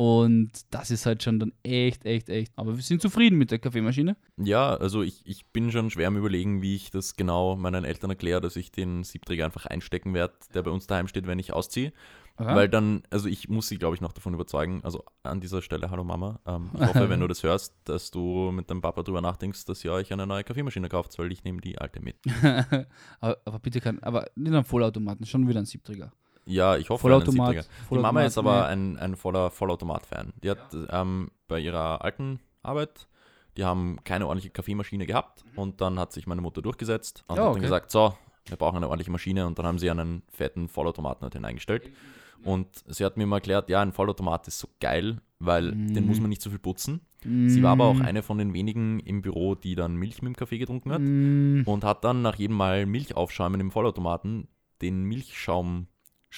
Und 0.00 0.52
das 0.70 0.92
ist 0.92 1.06
halt 1.06 1.24
schon 1.24 1.40
dann 1.40 1.52
echt, 1.64 2.06
echt, 2.06 2.28
echt. 2.28 2.52
Aber 2.54 2.76
wir 2.76 2.82
sind 2.84 3.02
zufrieden 3.02 3.36
mit 3.36 3.50
der 3.50 3.58
Kaffeemaschine. 3.58 4.16
Ja, 4.36 4.76
also 4.76 5.02
ich, 5.02 5.26
ich 5.26 5.46
bin 5.46 5.72
schon 5.72 5.90
schwer 5.90 6.06
am 6.06 6.16
überlegen, 6.16 6.62
wie 6.62 6.76
ich 6.76 6.92
das 6.92 7.16
genau 7.16 7.56
meinen 7.56 7.84
Eltern 7.84 8.10
erkläre, 8.10 8.40
dass 8.40 8.54
ich 8.54 8.70
den 8.70 9.02
Siebträger 9.02 9.44
einfach 9.44 9.66
einstecken 9.66 10.14
werde, 10.14 10.34
der 10.54 10.62
bei 10.62 10.70
uns 10.70 10.86
daheim 10.86 11.08
steht, 11.08 11.26
wenn 11.26 11.40
ich 11.40 11.52
ausziehe. 11.52 11.92
Aha. 12.36 12.54
Weil 12.54 12.68
dann, 12.68 13.02
also 13.10 13.28
ich 13.28 13.48
muss 13.48 13.66
sie, 13.66 13.76
glaube 13.76 13.96
ich, 13.96 14.00
noch 14.00 14.12
davon 14.12 14.34
überzeugen. 14.34 14.82
Also 14.84 15.02
an 15.24 15.40
dieser 15.40 15.62
Stelle, 15.62 15.90
hallo 15.90 16.04
Mama. 16.04 16.38
Ähm, 16.46 16.70
ich 16.74 16.80
hoffe, 16.80 17.10
wenn 17.10 17.18
du 17.18 17.26
das 17.26 17.42
hörst, 17.42 17.74
dass 17.82 18.12
du 18.12 18.52
mit 18.52 18.70
deinem 18.70 18.80
Papa 18.80 19.02
drüber 19.02 19.20
nachdenkst, 19.20 19.64
dass 19.64 19.84
ihr 19.84 19.90
euch 19.90 20.12
eine 20.12 20.28
neue 20.28 20.44
Kaffeemaschine 20.44 20.88
kauft, 20.88 21.18
weil 21.18 21.32
ich 21.32 21.42
nehme 21.42 21.60
die 21.60 21.76
alte 21.76 22.00
mit. 22.00 22.14
aber, 23.20 23.38
aber 23.44 23.58
bitte 23.58 23.80
kein, 23.80 24.00
aber 24.04 24.26
nicht 24.36 24.54
ein 24.54 24.62
Vollautomaten, 24.62 25.26
schon 25.26 25.48
wieder 25.48 25.58
ein 25.58 25.66
Siebträger. 25.66 26.12
Ja, 26.48 26.76
ich 26.76 26.88
hoffe, 26.90 27.06
einen 27.06 27.20
Vollautomat. 27.20 27.54
Die 27.54 27.84
Vollautomat, 27.88 28.02
Mama 28.14 28.26
ist 28.26 28.38
aber 28.38 28.62
nee. 28.66 28.72
ein, 28.72 28.98
ein 28.98 29.16
voller 29.16 29.50
Vollautomat-Fan. 29.50 30.32
Die 30.42 30.50
hat 30.50 30.74
ähm, 30.90 31.30
bei 31.46 31.60
ihrer 31.60 32.02
alten 32.02 32.40
Arbeit, 32.62 33.06
die 33.56 33.64
haben 33.64 33.98
keine 34.04 34.26
ordentliche 34.26 34.50
Kaffeemaschine 34.50 35.06
gehabt 35.06 35.44
und 35.56 35.80
dann 35.80 35.98
hat 35.98 36.12
sich 36.12 36.26
meine 36.26 36.40
Mutter 36.40 36.62
durchgesetzt 36.62 37.24
und 37.28 37.36
Ja, 37.36 37.42
hat 37.42 37.48
okay. 37.50 37.56
dann 37.56 37.62
gesagt, 37.62 37.90
so, 37.90 38.14
wir 38.46 38.56
brauchen 38.56 38.76
eine 38.76 38.86
ordentliche 38.88 39.10
Maschine 39.10 39.46
und 39.46 39.58
dann 39.58 39.66
haben 39.66 39.78
sie 39.78 39.90
einen 39.90 40.22
fetten 40.32 40.68
Vollautomaten 40.68 41.22
halt 41.22 41.34
hineingestellt. 41.34 41.90
Und 42.44 42.68
sie 42.86 43.04
hat 43.04 43.16
mir 43.16 43.26
mal 43.26 43.38
erklärt, 43.38 43.68
ja, 43.68 43.82
ein 43.82 43.92
Vollautomat 43.92 44.46
ist 44.46 44.60
so 44.60 44.68
geil, 44.80 45.20
weil 45.40 45.72
den 45.72 46.06
muss 46.06 46.20
man 46.20 46.28
nicht 46.30 46.40
so 46.40 46.50
viel 46.50 46.60
putzen. 46.60 47.00
Sie 47.24 47.64
war 47.64 47.72
aber 47.72 47.86
auch 47.86 47.96
Mm. 47.98 48.02
eine 48.02 48.22
von 48.22 48.38
den 48.38 48.54
wenigen 48.54 49.00
im 49.00 49.22
Büro, 49.22 49.56
die 49.56 49.74
dann 49.74 49.96
Milch 49.96 50.22
mit 50.22 50.34
dem 50.34 50.36
Kaffee 50.36 50.58
getrunken 50.58 50.92
hat 50.92 51.00
Mm, 51.00 51.62
und 51.66 51.82
hat 51.82 52.04
dann 52.04 52.22
nach 52.22 52.36
jedem 52.36 52.56
Mal 52.56 52.86
Milch 52.86 53.16
aufschäumen 53.16 53.60
im 53.60 53.72
Vollautomaten 53.72 54.46
den 54.82 55.02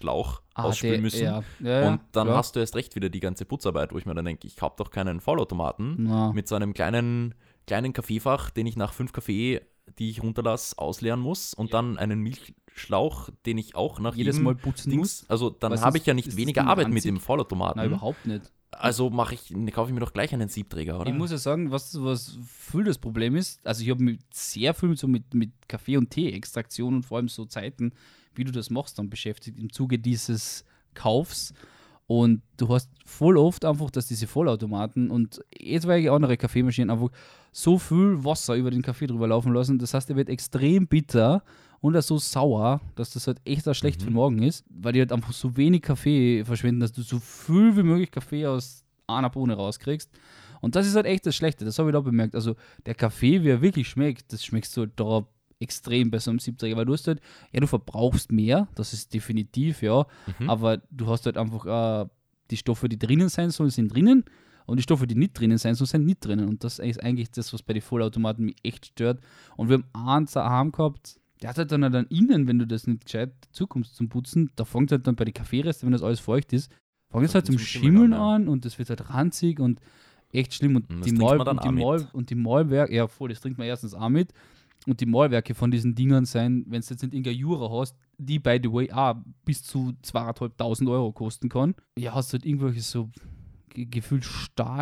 Milchschaumschlauch 0.01 0.43
ah, 0.55 0.65
ausspülen 0.65 1.03
müssen. 1.03 1.25
Ja, 1.25 1.43
ja, 1.61 1.81
ja, 1.83 1.89
Und 1.89 2.01
dann 2.13 2.27
klar. 2.27 2.39
hast 2.39 2.57
du 2.57 2.61
erst 2.61 2.75
recht 2.77 2.95
wieder 2.95 3.09
die 3.09 3.21
ganze 3.21 3.45
Putzarbeit, 3.45 3.93
wo 3.93 3.99
ich 3.99 4.07
mir 4.07 4.15
dann 4.15 4.25
denke, 4.25 4.47
ich 4.47 4.57
kaufe 4.57 4.77
doch 4.79 4.91
keinen 4.91 5.21
Vollautomaten 5.21 6.33
mit 6.35 6.49
so 6.49 6.55
einem 6.55 6.73
kleinen, 6.75 7.35
kleinen 7.67 7.93
Kaffeefach, 7.93 8.51
den 8.51 8.67
ich 8.67 8.77
nach 8.77 8.93
fünf 8.93 9.13
Kaffee, 9.13 9.61
die 9.99 10.11
ich 10.11 10.23
runterlasse, 10.23 10.79
ausleeren 10.79 11.21
muss 11.21 11.55
und 11.55 11.75
dann 11.75 11.99
einen 11.99 12.21
Milchschlauch, 12.21 13.31
den 13.47 13.59
ich 13.59 13.75
auch 13.75 13.99
nach 13.99 14.15
jedes 14.15 14.37
jedem 14.37 14.45
Mal 14.45 14.55
putzen 14.55 14.95
muss. 14.97 15.21
Dings, 15.21 15.31
also 15.31 15.51
dann 15.51 15.81
habe 15.81 15.99
ich 15.99 16.07
ja 16.07 16.15
nicht 16.15 16.37
weniger 16.37 16.67
Arbeit 16.67 16.89
mit 16.89 16.97
ranzig. 16.97 17.11
dem 17.11 17.21
Vollautomaten. 17.21 17.79
Nein, 17.79 17.91
überhaupt 17.91 18.27
nicht. 18.27 18.53
Also 18.73 19.11
mache 19.11 19.35
ich, 19.35 19.53
kaufe 19.73 19.91
ich 19.91 19.95
mir 19.95 20.01
doch 20.01 20.13
gleich 20.13 20.33
einen 20.33 20.49
Siebträger, 20.49 21.01
oder? 21.01 21.11
Ich 21.11 21.17
muss 21.17 21.33
ja 21.33 21.39
sagen, 21.39 21.73
was, 21.73 22.01
was 22.01 22.39
viel 22.47 22.85
das 22.85 22.99
Problem 22.99 23.35
ist, 23.35 23.67
also 23.67 23.83
ich 23.83 23.91
habe 23.91 24.17
sehr 24.33 24.75
viel 24.75 24.91
mit, 24.91 24.99
so 24.99 25.09
mit, 25.09 25.35
mit 25.35 25.51
Kaffee- 25.67 25.97
und 25.97 26.11
Tee-Extraktion 26.11 26.95
und 26.95 27.03
vor 27.03 27.17
allem 27.17 27.27
so 27.27 27.47
Zeiten, 27.47 27.93
wie 28.35 28.45
du 28.45 28.53
das 28.53 28.71
machst, 28.71 28.99
dann 28.99 29.11
beschäftigt 29.11 29.59
im 29.59 29.73
Zuge 29.73 29.99
dieses 29.99 30.65
Kaufs. 30.95 31.53
Und 32.07 32.43
du 32.57 32.69
hast 32.69 32.91
voll 33.07 33.37
oft 33.37 33.65
einfach, 33.65 33.91
dass 33.91 34.09
diese 34.09 34.27
Vollautomaten 34.27 35.11
und 35.11 35.41
etwaige 35.53 36.11
andere 36.13 36.37
Kaffeemaschinen 36.37 36.91
einfach 36.91 37.11
so 37.53 37.79
viel 37.79 38.25
Wasser 38.25 38.57
über 38.57 38.71
den 38.73 38.83
Kaffee 38.83 39.07
drüber 39.07 39.29
laufen 39.29 39.53
lassen. 39.55 39.79
Das 39.79 39.95
heißt, 39.95 40.11
er 40.11 40.17
wird 40.17 40.29
extrem 40.29 40.89
bitter 40.89 41.45
und 41.81 41.95
er 41.95 42.03
so 42.03 42.19
sauer, 42.19 42.81
dass 42.97 43.11
das 43.13 43.29
halt 43.29 43.41
echt 43.45 43.69
auch 43.69 43.75
schlecht 43.75 44.01
Mhm. 44.01 44.05
für 44.05 44.11
den 44.11 44.15
Morgen 44.15 44.43
ist, 44.43 44.65
weil 44.69 44.93
die 44.93 44.99
halt 45.01 45.13
einfach 45.13 45.33
so 45.33 45.57
wenig 45.57 45.83
Kaffee 45.83 46.45
verschwenden, 46.45 46.81
dass 46.81 46.93
du 46.93 47.03
so 47.03 47.21
viel 47.21 47.77
wie 47.77 47.85
möglich 47.85 48.11
Kaffee 48.11 48.45
aus 48.45 48.85
einer 49.07 49.31
Bohne 49.31 49.55
rauskriegst. 49.55 50.11
Und 50.61 50.75
das 50.75 50.87
ist 50.89 50.95
halt 50.97 51.07
echt 51.07 51.25
das 51.27 51.37
Schlechte, 51.37 51.65
das 51.65 51.79
habe 51.79 51.91
ich 51.91 51.95
da 51.95 52.01
bemerkt. 52.01 52.35
Also 52.35 52.57
der 52.87 52.95
Kaffee, 52.97 53.43
wie 53.45 53.49
er 53.51 53.63
wirklich 53.63 53.89
schmeckt, 53.89 54.33
das 54.33 54.45
schmeckst 54.45 54.77
du 54.77 54.81
halt 54.83 54.93
da 54.97 55.25
extrem 55.61 56.11
bei 56.11 56.19
so 56.19 56.31
einem 56.31 56.39
Siebträger, 56.39 56.77
weil 56.77 56.87
du 56.87 56.93
hast 56.95 57.07
halt, 57.07 57.21
ja, 57.53 57.61
du 57.61 57.67
verbrauchst 57.67 58.33
mehr, 58.33 58.69
das 58.75 58.93
ist 58.93 59.13
definitiv, 59.15 59.83
ja, 59.83 60.07
Mhm. 60.39 60.51
aber 60.51 60.79
du 60.91 61.07
hast 61.07 61.27
halt 61.27 61.37
einfach 61.37 62.05
äh, 62.05 62.09
die 62.51 62.57
Stoffe, 62.57 62.89
die 62.89 62.99
drinnen 62.99 63.29
sein 63.29 63.51
sollen, 63.51 63.71
sind 63.71 63.95
drinnen 63.95 64.25
und 64.67 64.79
die 64.79 64.83
Stoffe, 64.83 65.07
die 65.07 65.15
nicht 65.15 65.39
drinnen 65.39 65.59
sein 65.59 65.75
sollen, 65.75 65.87
sind 65.89 66.07
nicht 66.07 66.25
drinnen. 66.25 66.49
Und 66.49 66.65
das 66.65 66.79
ist 66.79 67.03
eigentlich 67.03 67.31
das, 67.31 67.53
was 67.53 67.63
bei 67.63 67.73
den 67.75 67.83
Vollautomaten 67.83 68.45
mich 68.45 68.57
echt 68.63 68.87
stört. 68.87 69.21
Und 69.57 69.69
wir 69.69 69.77
haben 69.77 69.85
einen 70.17 70.27
daheim 70.27 70.73
gehabt, 70.73 71.21
der 71.43 71.51
hat 71.51 71.59
halt 71.59 71.73
dann, 71.73 71.81
dann 71.83 72.07
innen, 72.07 72.49
wenn 72.49 72.59
du 72.59 72.67
das 72.67 72.87
nicht 72.87 73.05
gescheit 73.05 73.33
zukommst 73.53 73.95
zum 73.97 74.09
Putzen, 74.09 74.51
da 74.57 74.65
fängt 74.65 74.91
halt 74.93 75.07
dann 75.07 75.15
bei 75.17 75.25
den 75.25 75.35
Kaffeeresten, 75.35 75.87
wenn 75.87 75.93
das 75.93 76.03
alles 76.03 76.21
feucht 76.21 76.53
ist, 76.53 76.71
fängt 77.11 77.25
es 77.25 77.35
halt 77.35 77.47
zum 77.47 77.59
Schimmeln 77.59 78.13
an, 78.13 78.43
an 78.43 78.49
und 78.49 78.65
das 78.65 78.79
wird 78.79 78.91
halt 78.91 79.11
ranzig 79.11 79.59
und 79.61 79.81
echt 80.33 80.55
schlimm. 80.55 80.77
Und 80.77 80.91
Und 80.91 80.99
die 81.05 81.11
trinkt 81.11 81.21
Mal 81.23 81.39
man 81.39 81.47
dann 81.47 81.57
und 81.59 81.65
die 81.65 81.69
auch 81.69 81.73
mit. 81.73 81.85
Mal 81.85 82.09
und 82.13 82.31
die 82.31 82.35
Malwerke, 82.35 82.95
ja 82.95 83.07
voll, 83.09 83.31
das 83.31 83.41
trinkt 83.41 83.59
man 83.59 83.67
erstens 83.67 83.95
auch 83.95 84.09
mit. 84.09 84.33
Und 84.91 85.01
die 85.01 85.07
Malwerke 85.07 85.55
von 85.55 85.71
diesen 85.71 85.95
Dingern 85.95 86.25
sein, 86.25 86.65
wenn 86.67 86.81
du 86.81 86.87
jetzt 86.89 86.91
nicht 87.03 87.03
irgendeine 87.15 87.37
Jura 87.37 87.71
hast, 87.81 87.97
die 88.19 88.39
by 88.39 88.59
the 88.63 88.71
way 88.73 88.91
auch 88.93 89.17
bis 89.45 89.63
zu 89.63 89.93
2.500 90.05 90.91
Euro 90.91 91.13
kosten 91.13 91.49
kann. 91.49 91.75
Ja, 91.97 92.15
hast 92.15 92.33
du 92.33 92.35
halt 92.35 92.45
irgendwelche 92.45 92.81
so 92.81 93.09
ge- 93.71 93.87
gefühlt 93.87 94.25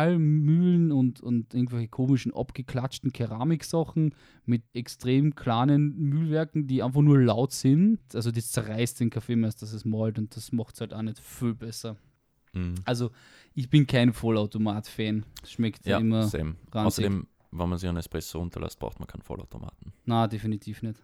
Stahlmühlen 0.03 0.91
und, 0.91 1.21
und 1.21 1.53
irgendwelche 1.53 1.87
komischen 1.87 2.33
abgeklatschten 2.33 3.11
Keramiksachen 3.13 4.13
mit 4.45 4.63
extrem 4.73 5.35
kleinen 5.35 5.95
Mühlwerken, 5.97 6.67
die 6.67 6.81
einfach 6.83 7.01
nur 7.01 7.19
laut 7.21 7.51
sind. 7.51 7.99
Also 8.13 8.31
das 8.31 8.51
zerreißt 8.51 8.99
den 8.99 9.09
Kaffee 9.09 9.35
mehr, 9.35 9.47
als 9.47 9.57
dass 9.57 9.73
es 9.73 9.85
malt 9.85 10.17
und 10.17 10.35
das 10.35 10.51
macht 10.51 10.75
es 10.75 10.81
halt 10.81 10.93
auch 10.93 11.01
nicht 11.01 11.19
viel 11.19 11.53
besser. 11.53 11.97
Mhm. 12.53 12.75
Also 12.85 13.11
ich 13.53 13.69
bin 13.69 13.85
kein 13.85 14.11
Vollautomat-Fan. 14.13 15.23
Schmeckt 15.45 15.85
Ja, 15.85 15.99
immer. 15.99 16.23
Außerdem, 16.71 17.27
wenn 17.51 17.69
man 17.69 17.77
sich 17.77 17.87
einen 17.89 17.97
Espresso 17.97 18.39
runterlässt, 18.39 18.79
braucht 18.79 18.99
man 18.99 19.07
keinen 19.07 19.21
Vollautomaten. 19.21 19.93
Na, 20.05 20.27
definitiv 20.27 20.81
nicht. 20.81 21.01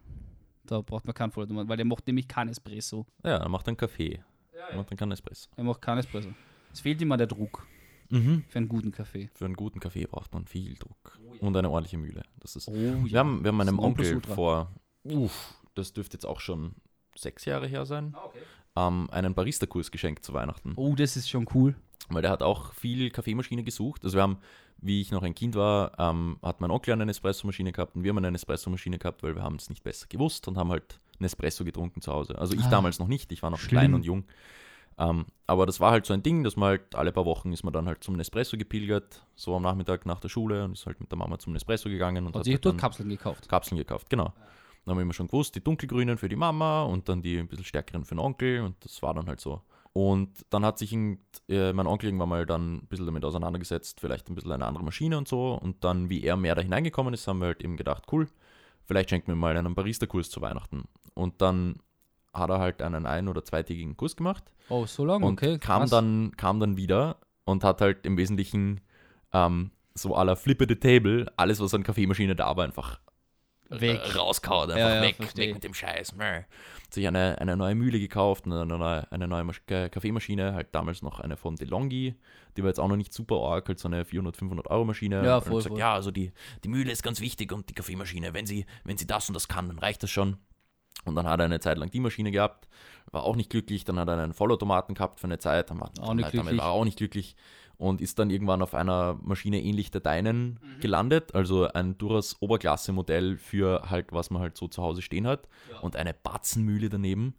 Da 0.66 0.82
braucht 0.82 1.06
man 1.06 1.14
keinen 1.14 1.32
Vollautomat, 1.32 1.68
weil 1.68 1.78
der 1.78 1.86
macht 1.86 2.08
nämlich 2.08 2.28
keinen 2.28 2.50
Espresso. 2.50 3.06
Ja, 3.24 3.38
er 3.38 3.50
macht 3.50 3.68
einen 3.68 3.78
Kaffee. 3.78 4.20
Er 4.72 4.78
macht 4.78 4.90
dann 4.90 4.98
keinen 4.98 5.12
Espresso. 5.12 5.50
Er 5.56 5.64
macht 5.64 5.82
keinen 5.82 6.00
Espresso. 6.00 6.30
Es 6.74 6.80
fehlt 6.82 7.02
immer 7.02 7.18
der 7.18 7.28
Druck 7.28 7.68
Mhm. 8.10 8.44
für 8.48 8.58
einen 8.60 8.68
guten 8.68 8.92
Kaffee. 8.92 9.30
Für 9.34 9.46
einen 9.46 9.56
guten 9.56 9.80
Kaffee 9.80 10.06
braucht 10.06 10.34
man 10.34 10.46
viel 10.48 10.76
Druck. 10.76 11.20
Und 11.40 11.56
eine 11.58 11.70
ordentliche 11.70 11.98
Mühle. 11.98 12.24
Das 12.40 12.56
ist 12.56 12.68
Oh, 12.68 12.74
Wir 12.74 13.20
haben, 13.20 13.44
wir 13.44 13.50
haben 13.50 13.58
meinem 13.58 13.80
Onkel 13.80 14.22
vor, 14.22 14.72
uff, 15.04 15.56
das 15.74 15.92
dürfte 15.94 16.16
jetzt 16.18 16.26
auch 16.26 16.40
schon 16.40 16.76
sechs 17.16 17.46
Jahre 17.46 17.68
her 17.68 17.86
sein, 17.86 18.14
Ah, 18.16 18.26
okay. 18.26 18.40
ähm, 18.76 19.10
einen 19.12 19.34
Barista-Kurs 19.34 19.90
geschenkt 19.92 20.24
zu 20.26 20.34
Weihnachten. 20.34 20.74
Oh, 20.76 20.94
das 20.96 21.16
ist 21.18 21.30
schon 21.30 21.48
cool. 21.54 21.76
Weil 22.10 22.22
der 22.22 22.30
hat 22.32 22.44
auch 22.44 22.74
viel 22.74 23.10
Kaffeemaschine 23.10 23.64
gesucht. 23.64 24.04
Also 24.04 24.18
wir 24.18 24.22
haben, 24.24 24.38
wie 24.86 25.02
ich 25.02 25.12
noch 25.12 25.24
ein 25.24 25.34
Kind 25.36 25.56
war, 25.56 25.92
ähm, 26.00 26.38
hat 26.44 26.62
mein 26.62 26.72
Onkel 26.72 26.94
eine 26.94 27.10
Espressomaschine 27.10 27.72
gehabt 27.72 27.96
und 27.96 28.04
wir 28.04 28.10
haben 28.10 28.18
eine 28.24 28.36
Espressomaschine 28.36 28.98
gehabt, 29.00 29.24
weil 29.24 29.36
wir 29.36 29.44
haben 29.44 29.56
es 29.56 29.70
nicht 29.70 29.84
besser 29.84 30.06
gewusst 30.08 30.48
und 30.48 30.58
haben 30.58 30.70
halt 30.70 31.00
Nespresso 31.20 31.64
getrunken 31.64 32.02
zu 32.02 32.12
Hause. 32.14 32.38
Also 32.38 32.54
ich 32.56 32.64
Ah. 32.66 32.70
damals 32.70 33.00
noch 33.00 33.08
nicht, 33.08 33.32
ich 33.32 33.42
war 33.42 33.50
noch 33.50 33.58
Schlimm. 33.60 33.70
klein 33.80 33.94
und 33.94 34.06
jung. 34.06 34.26
Ähm, 34.98 35.26
aber 35.48 35.66
das 35.66 35.80
war 35.80 35.92
halt 35.92 36.06
so 36.06 36.14
ein 36.14 36.24
Ding, 36.24 36.44
dass 36.44 36.56
man 36.56 36.70
halt 36.70 36.96
alle 36.96 37.12
paar 37.12 37.26
Wochen 37.26 37.52
ist 37.52 37.64
man 37.64 37.74
dann 37.74 37.86
halt 37.88 38.04
zum 38.04 38.16
Nespresso 38.16 38.58
gepilgert, 38.58 39.26
so 39.36 39.56
am 39.56 39.64
Nachmittag 39.64 40.06
nach 40.06 40.20
der 40.22 40.30
Schule 40.30 40.64
und 40.64 40.74
ist 40.74 40.86
halt 40.86 41.00
mit 41.02 41.12
der 41.12 41.18
Mama 41.18 41.38
zum 41.38 41.52
Nespresso 41.54 41.90
gegangen 41.90 42.26
und 42.26 42.34
Hat 42.34 42.40
hat 42.40 42.46
sich 42.46 42.62
dort 42.62 42.78
Kapseln 42.78 43.10
gekauft. 43.10 43.50
Kapseln 43.50 43.78
gekauft, 43.78 44.10
genau. 44.10 44.34
Dann 44.86 44.92
haben 44.92 44.98
wir 44.98 45.02
immer 45.02 45.14
schon 45.14 45.28
gewusst, 45.28 45.56
die 45.56 45.62
dunkelgrünen 45.64 46.18
für 46.18 46.30
die 46.30 46.36
Mama 46.36 46.84
und 46.84 47.10
dann 47.10 47.22
die 47.22 47.38
ein 47.40 47.48
bisschen 47.48 47.66
stärkeren 47.66 48.06
für 48.06 48.16
den 48.16 48.20
Onkel 48.20 48.62
und 48.62 48.76
das 48.86 49.02
war 49.02 49.14
dann 49.14 49.28
halt 49.28 49.42
so. 49.42 49.62
Und 49.98 50.46
dann 50.50 50.66
hat 50.66 50.78
sich 50.78 50.92
irgend, 50.92 51.22
äh, 51.48 51.72
mein 51.72 51.88
Onkel 51.88 52.08
irgendwann 52.08 52.28
mal 52.28 52.46
dann 52.46 52.76
ein 52.80 52.88
bisschen 52.88 53.06
damit 53.06 53.24
auseinandergesetzt, 53.24 54.02
vielleicht 54.02 54.30
ein 54.30 54.36
bisschen 54.36 54.52
eine 54.52 54.66
andere 54.66 54.84
Maschine 54.84 55.18
und 55.18 55.26
so. 55.30 55.54
Und 55.54 55.86
dann, 55.86 56.10
wie 56.10 56.22
er 56.22 56.36
mehr 56.36 56.54
da 56.54 56.62
hineingekommen 56.62 57.14
ist, 57.14 57.26
haben 57.30 57.40
wir 57.40 57.48
halt 57.48 57.64
eben 57.64 57.78
gedacht, 57.78 58.04
cool, 58.12 58.28
vielleicht 58.84 59.10
schenkt 59.10 59.30
mir 59.30 59.36
mal 59.36 59.56
einen 59.56 59.74
Barista-Kurs 59.74 60.30
zu 60.30 60.42
Weihnachten. 60.42 60.84
Und 61.14 61.42
dann 61.42 61.78
hat 62.34 62.50
er 62.50 62.60
halt 62.60 62.82
einen 62.82 63.06
ein- 63.06 63.30
oder 63.30 63.46
zweitägigen 63.46 63.96
Kurs 63.96 64.18
gemacht 64.18 64.44
Oh, 64.68 64.86
so 64.86 65.06
lange? 65.06 65.26
und 65.26 65.34
Okay. 65.42 65.60
kam, 65.60 65.84
krass. 65.84 65.92
dann, 65.92 66.34
kam 66.36 66.60
dann 66.60 66.76
wieder 66.76 67.16
und 67.46 67.64
hat 67.64 67.80
halt 67.80 68.06
im 68.06 68.18
Wesentlichen 68.18 68.82
ähm, 69.32 69.72
so 69.94 70.18
à 70.18 70.26
la 70.26 70.36
Flip 70.36 70.62
the 70.68 70.76
Table, 70.76 71.32
alles, 71.38 71.62
was 71.62 71.74
an 71.74 71.84
Kaffeemaschine 71.84 72.36
da 72.36 72.58
war, 72.58 72.66
einfach 72.66 73.00
Weg. 73.82 74.00
äh, 74.04 74.18
rausgehauen, 74.18 74.72
einfach 74.72 74.90
Ja, 74.90 74.96
ja, 74.96 75.02
weg, 75.02 75.18
weg 75.38 75.54
mit 75.54 75.64
dem 75.64 75.74
Scheiß. 75.74 76.16
Mäh. 76.16 76.44
Hat 76.84 76.94
sich 76.94 77.08
eine, 77.08 77.38
eine 77.40 77.58
neue 77.58 77.76
Mühle 77.76 78.00
gekauft, 78.00 78.46
eine 78.46 78.66
neue, 78.66 79.12
eine 79.12 79.28
neue 79.28 79.44
Masch 79.44 79.62
Ka- 79.66 79.90
Kaffeemaschine, 79.90 80.54
halt 80.54 80.74
damals 80.74 81.02
noch 81.02 81.20
eine 81.20 81.38
von 81.38 81.56
DeLonghi, 81.56 82.16
die 82.56 82.62
war 82.64 82.70
jetzt 82.70 82.80
auch 82.80 82.88
noch 82.88 82.96
nicht 82.96 83.14
super 83.14 83.36
arg, 83.38 83.68
halt 83.68 83.80
so 83.80 83.88
eine 83.88 84.06
400, 84.06 84.38
500 84.38 84.68
Euro 84.70 84.86
Maschine. 84.86 85.26
Ja, 85.26 85.38
Und 85.38 85.44
voll, 85.46 85.56
gesagt, 85.58 85.70
voll. 85.72 85.80
ja, 85.80 85.94
also 85.94 86.12
die, 86.12 86.32
die 86.64 86.70
Mühle 86.70 86.92
ist 86.92 87.04
ganz 87.04 87.20
wichtig 87.20 87.52
und 87.52 87.70
die 87.70 87.74
Kaffeemaschine, 87.74 88.34
wenn 88.34 88.46
sie, 88.46 88.66
wenn 88.84 88.98
sie 88.98 89.08
das 89.08 89.28
und 89.30 89.34
das 89.34 89.48
kann, 89.48 89.68
dann 89.68 89.80
reicht 89.80 90.04
das 90.04 90.10
schon. 90.12 90.38
Und 91.04 91.16
dann 91.16 91.28
hat 91.28 91.40
er 91.40 91.46
eine 91.46 91.60
Zeit 91.60 91.78
lang 91.78 91.92
die 91.92 92.00
Maschine 92.00 92.32
gehabt, 92.32 92.68
war 93.12 93.24
auch 93.24 93.36
nicht 93.36 93.50
glücklich. 93.52 93.84
Dann 93.84 94.00
hat 94.00 94.08
er 94.08 94.18
einen 94.18 94.34
Vollautomaten 94.34 94.96
gehabt 94.96 95.20
für 95.20 95.26
eine 95.28 95.38
Zeit, 95.38 95.70
dann 95.70 95.80
war, 95.80 95.92
Auch 96.00 96.14
nicht 96.14 96.24
damit 96.26 96.32
glücklich. 96.32 96.58
war 96.60 96.68
er 96.70 96.72
auch 96.72 96.86
nicht 96.86 96.98
glücklich 96.98 97.36
und 97.78 98.02
ist 98.02 98.20
dann 98.20 98.30
irgendwann 98.30 98.62
auf 98.62 98.74
einer 98.74 99.20
Maschine 99.22 99.62
ähnlich 99.62 99.92
der 99.92 100.02
deinen 100.02 100.60
Mhm. 100.62 100.80
gelandet. 100.82 101.34
Also 101.36 101.68
ein 101.68 101.98
durchaus 101.98 102.36
Oberklasse-Modell 102.42 103.38
für 103.38 103.90
halt, 103.90 104.12
was 104.12 104.30
man 104.30 104.42
halt 104.42 104.58
so 104.58 104.68
zu 104.68 104.82
Hause 104.82 105.02
stehen 105.02 105.28
hat. 105.28 105.48
Und 105.82 105.96
eine 105.96 106.14
Batzenmühle 106.14 106.90
daneben. 106.90 107.36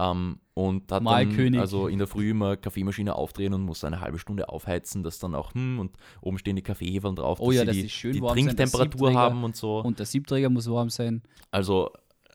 Ähm, 0.00 0.38
und 0.54 0.82
hat 0.84 0.90
dann 0.92 1.02
Malkönig. 1.04 1.58
also 1.60 1.88
in 1.88 1.98
der 1.98 2.06
Früh 2.06 2.30
immer 2.30 2.56
Kaffeemaschine 2.56 3.16
aufdrehen 3.16 3.52
und 3.52 3.62
muss 3.62 3.82
eine 3.82 4.00
halbe 4.00 4.20
Stunde 4.20 4.48
aufheizen, 4.48 5.02
dass 5.02 5.18
dann 5.18 5.34
auch, 5.34 5.54
hm, 5.54 5.80
und 5.80 5.96
oben 6.20 6.38
stehen 6.38 6.54
die 6.54 6.62
Kaffeehefeln 6.62 7.16
drauf, 7.16 7.40
Oh 7.40 7.48
dass 7.48 7.56
ja, 7.56 7.60
sie 7.62 7.66
dass 7.66 7.76
die, 7.76 7.82
die 7.82 7.88
schön 7.88 8.12
die 8.12 8.22
warm 8.22 8.34
sind, 8.38 8.56
der 8.58 8.68
Trinktemperatur 8.68 9.14
haben 9.14 9.42
und 9.42 9.56
so. 9.56 9.80
Und 9.80 9.98
der 9.98 10.06
Siebträger 10.06 10.50
muss 10.50 10.70
warm 10.70 10.88
sein. 10.90 11.22
also 11.50 11.90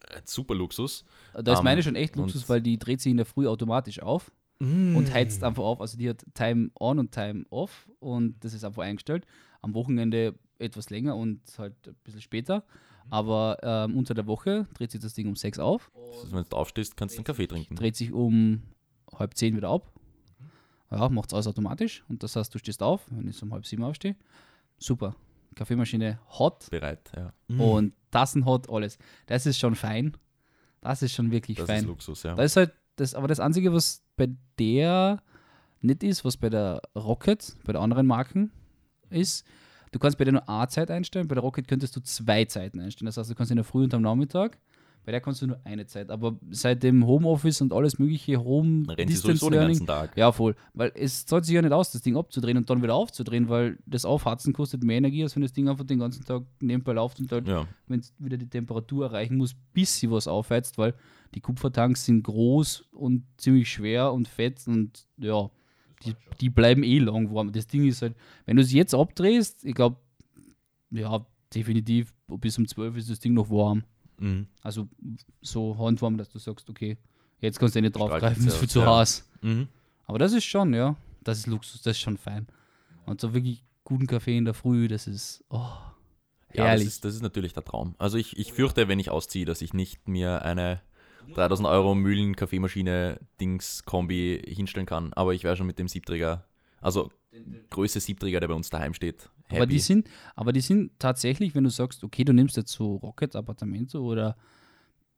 äh, 0.10 0.20
super 0.26 0.56
Luxus. 0.56 1.06
Da 1.34 1.54
ist 1.54 1.60
Ähm, 1.60 1.64
meine 1.64 1.82
schon 1.84 1.96
echt 1.96 2.18
Luxus, 2.18 2.50
weil 2.50 2.62
die 2.62 2.78
dreht 2.78 3.00
sich 3.00 3.12
in 3.12 3.18
der 3.18 3.26
Früh 3.26 3.48
automatisch 3.48 4.02
auf 4.02 4.30
und 4.60 5.14
heizt 5.14 5.43
einfach 5.43 5.64
auf. 5.64 5.82
Also 5.82 5.97
die 5.97 6.10
hat 6.10 6.24
Time 6.34 6.70
on 6.80 6.99
und 6.99 7.12
Time 7.12 7.45
off 7.49 7.89
und 7.99 8.36
das 8.43 8.54
ist 8.54 8.64
einfach 8.64 8.84
eingestellt. 8.84 9.26
Am 9.62 9.74
Wochenende 9.74 10.36
etwas 10.60 10.89
länger 10.89 11.16
und 11.18 11.41
halt 11.58 11.74
ein 11.88 11.95
bisschen 12.04 12.22
später. 12.22 12.64
Aber 13.10 13.58
ähm, 13.62 13.97
unter 13.97 14.14
der 14.14 14.28
Woche 14.28 14.66
dreht 14.76 14.91
sich 14.91 15.01
das 15.01 15.14
Ding 15.14 15.28
um 15.28 15.36
6 15.36 15.60
auf, 15.60 15.91
Das 15.93 16.24
heißt, 16.24 16.32
wenn 16.34 16.45
du 16.49 16.56
aufstehst, 16.56 16.95
kannst 16.95 17.16
du 17.16 17.20
einen 17.20 17.26
Kaffee 17.26 17.47
trinken. 17.47 17.76
dreht 17.76 17.97
sich 17.97 18.14
um 18.14 18.62
halb 19.14 19.36
10 19.36 19.58
wieder 19.58 19.70
ab. 19.70 19.91
Ja, 20.89 21.10
macht 21.10 21.30
es 21.30 21.34
alles 21.34 21.47
automatisch. 21.47 22.04
Und 22.08 22.24
das 22.24 22.36
heißt, 22.38 22.54
du 22.54 22.60
stehst 22.60 22.82
auf, 22.82 23.01
wenn 23.10 23.28
ich 23.28 23.36
so 23.36 23.45
um 23.45 23.51
halb 23.54 23.66
7 23.66 23.84
aufstehe. 23.84 24.16
Super. 24.78 25.16
Kaffeemaschine 25.56 26.20
hot 26.39 26.70
Bereit, 26.70 27.12
ja. 27.16 27.34
und 27.58 27.93
Tassen 28.12 28.45
hot, 28.45 28.70
alles. 28.70 28.97
Das 29.26 29.45
ist 29.45 29.60
schon 29.60 29.76
fein. 29.76 30.16
Das 30.82 31.01
ist 31.01 31.14
schon 31.14 31.32
wirklich 31.32 31.58
Das 31.58 31.68
fein. 31.68 31.80
ist 31.82 31.86
Luxus, 31.88 32.24
ja. 32.24 32.36
Das 32.36 32.45
ist 32.51 32.56
halt 32.58 32.74
das, 32.95 33.14
aber 33.16 33.28
das 33.28 33.39
Einzige, 33.39 33.74
was 33.74 34.03
bei 34.16 34.30
der 34.59 35.22
nicht 35.82 36.03
ist, 36.03 36.24
was 36.24 36.38
bei 36.38 36.49
der 36.49 36.82
Rocket, 36.95 37.55
bei 37.66 37.74
der 37.74 37.82
anderen 37.82 38.07
Marken 38.07 38.51
ist, 39.09 39.45
du 39.91 39.99
kannst 39.99 40.18
bei 40.18 40.24
der 40.24 40.34
nur 40.34 40.49
eine 40.49 40.68
Zeit 40.70 40.89
einstellen, 40.89 41.28
bei 41.28 41.36
der 41.36 41.43
Rocket 41.43 41.68
könntest 41.68 41.95
du 41.95 42.01
zwei 42.01 42.45
Zeiten 42.45 42.80
einstellen. 42.80 43.07
Das 43.07 43.18
heißt, 43.18 43.30
du 43.30 43.36
kannst 43.36 43.51
in 43.51 43.57
der 43.57 43.66
Früh 43.66 43.84
und 43.84 43.93
am 43.93 44.01
Nachmittag, 44.01 44.57
bei 45.05 45.11
der 45.11 45.20
kannst 45.20 45.41
du 45.41 45.47
nur 45.47 45.59
eine 45.66 45.86
Zeit. 45.86 46.09
Aber 46.09 46.38
seit 46.51 46.82
dem 46.82 47.05
Homeoffice 47.05 47.59
und 47.59 47.74
alles 47.74 47.99
mögliche 47.99 48.38
Home 48.41 48.86
rennt 48.88 49.09
Distance 49.09 49.22
sowieso 49.39 49.49
den 49.49 49.59
Learning, 49.59 49.78
ganzen 49.80 49.88
Tag. 49.88 50.16
ja, 50.16 50.32
voll. 50.32 50.55
Weil 50.74 50.93
es 50.95 51.26
zahlt 51.26 51.43
sich 51.43 51.53
ja 51.55 51.61
nicht 51.61 51.74
aus, 51.74 51.91
das 51.91 52.01
Ding 52.01 52.16
abzudrehen 52.16 52.55
und 52.55 52.70
dann 52.70 52.82
wieder 52.82 52.93
aufzudrehen, 52.95 53.49
weil 53.49 53.78
das 53.86 54.05
Aufhatzen 54.05 54.53
kostet 54.53 54.82
mehr 54.86 54.95
Energie, 54.95 55.24
als 55.24 55.36
wenn 55.36 55.41
das 55.41 55.51
Ding 55.51 55.68
einfach 55.68 55.84
den 55.84 55.99
ganzen 55.99 56.24
Tag 56.24 56.43
nebenbei 56.61 56.93
läuft 56.93 57.20
und 57.20 57.30
halt 57.34 57.45
Ja. 57.49 57.68
wenn 57.88 57.99
es 57.99 58.14
wieder 58.18 58.38
die 58.38 58.47
Temperatur 58.49 59.07
erreichen 59.07 59.36
muss, 59.36 59.53
bis 59.74 59.99
sie 59.99 60.09
was 60.09 60.26
aufheizt, 60.30 60.78
weil 60.78 60.93
die 61.34 61.42
Kupfertanks 61.42 62.06
sind 62.06 62.24
groß 62.24 62.86
und 62.92 63.26
ziemlich 63.38 63.70
schwer 63.70 64.14
und 64.14 64.28
fett 64.28 64.68
und 64.68 65.06
ja, 65.18 65.50
die, 66.06 66.16
die 66.40 66.50
bleiben 66.50 66.84
eh 66.84 67.00
lang 67.00 67.34
warm. 67.34 67.52
Das 67.52 67.68
Ding 67.68 67.88
ist 67.88 68.02
halt, 68.02 68.16
wenn 68.46 68.58
du 68.58 68.64
es 68.64 68.72
jetzt 68.72 68.94
abdrehst, 68.94 69.64
ich 69.66 69.76
glaube, 69.76 69.98
ja, 70.92 71.26
definitiv 71.54 72.14
bis 72.28 72.58
um 72.58 72.68
12 72.68 72.98
ist 72.98 73.10
das 73.10 73.20
Ding 73.20 73.34
noch 73.34 73.50
warm. 73.50 73.84
Mhm. 74.18 74.48
Also 74.62 74.88
so 75.42 75.78
handwarm, 75.78 76.18
dass 76.18 76.30
du 76.30 76.40
sagst, 76.40 76.70
okay, 76.70 76.98
jetzt 77.40 77.60
kannst 77.60 77.76
du 77.76 77.82
nicht 77.82 77.96
draufgreifen, 77.96 78.48
ist 78.48 78.58
viel 78.58 78.70
zu 78.70 78.80
ja. 78.80 78.98
heiß. 78.98 79.30
Mhm. 79.42 79.68
Aber 80.06 80.20
das 80.20 80.34
ist 80.34 80.46
schon, 80.46 80.74
ja, 80.74 80.96
das 81.24 81.40
ist 81.40 81.48
Luxus, 81.48 81.82
das 81.82 81.98
ist 81.98 82.02
schon 82.02 82.18
fein. 82.18 82.48
Und 83.06 83.22
so 83.22 83.34
wirklich 83.34 83.64
guten 83.84 84.08
Kaffee 84.08 84.38
in 84.38 84.46
der 84.46 84.54
Früh, 84.54 84.88
das 84.88 85.08
ist, 85.08 85.44
oh, 85.50 85.68
Ja, 86.54 86.74
das 86.74 86.84
ist, 86.84 87.06
das 87.06 87.16
ist 87.16 87.22
natürlich 87.22 87.54
der 87.54 87.64
Traum. 87.64 87.96
Also 87.98 88.18
ich, 88.18 88.38
ich 88.38 88.54
fürchte, 88.54 88.88
wenn 88.88 89.00
ich 89.00 89.10
ausziehe, 89.10 89.46
dass 89.46 89.62
ich 89.62 89.74
nicht 89.74 90.08
mir 90.08 90.44
eine 90.44 90.82
3000 91.36 91.68
Euro 91.68 91.96
Mühlen 91.96 92.36
Kaffeemaschine 92.36 93.20
Dings 93.40 93.84
Kombi 93.86 94.42
hinstellen 94.46 94.86
kann. 94.86 95.14
Aber 95.14 95.34
ich 95.34 95.44
wäre 95.44 95.56
schon 95.56 95.68
mit 95.68 95.80
dem 95.80 95.88
Siebträger, 95.88 96.46
also 96.82 97.12
Größe 97.70 98.00
Siebträger, 98.00 98.40
der 98.40 98.48
bei 98.48 98.54
uns 98.54 98.70
daheim 98.70 98.94
steht. 98.94 99.30
Happy. 99.46 99.58
Aber 99.58 99.66
die 99.66 99.80
sind, 99.80 100.10
aber 100.36 100.54
die 100.54 100.62
sind 100.62 100.92
tatsächlich, 101.00 101.56
wenn 101.56 101.64
du 101.64 101.70
sagst, 101.70 102.04
okay, 102.04 102.24
du 102.24 102.34
nimmst 102.34 102.58
jetzt 102.58 102.72
so 102.72 102.96
Rocket 102.98 103.36
Appartamento 103.36 104.00
oder 104.00 104.38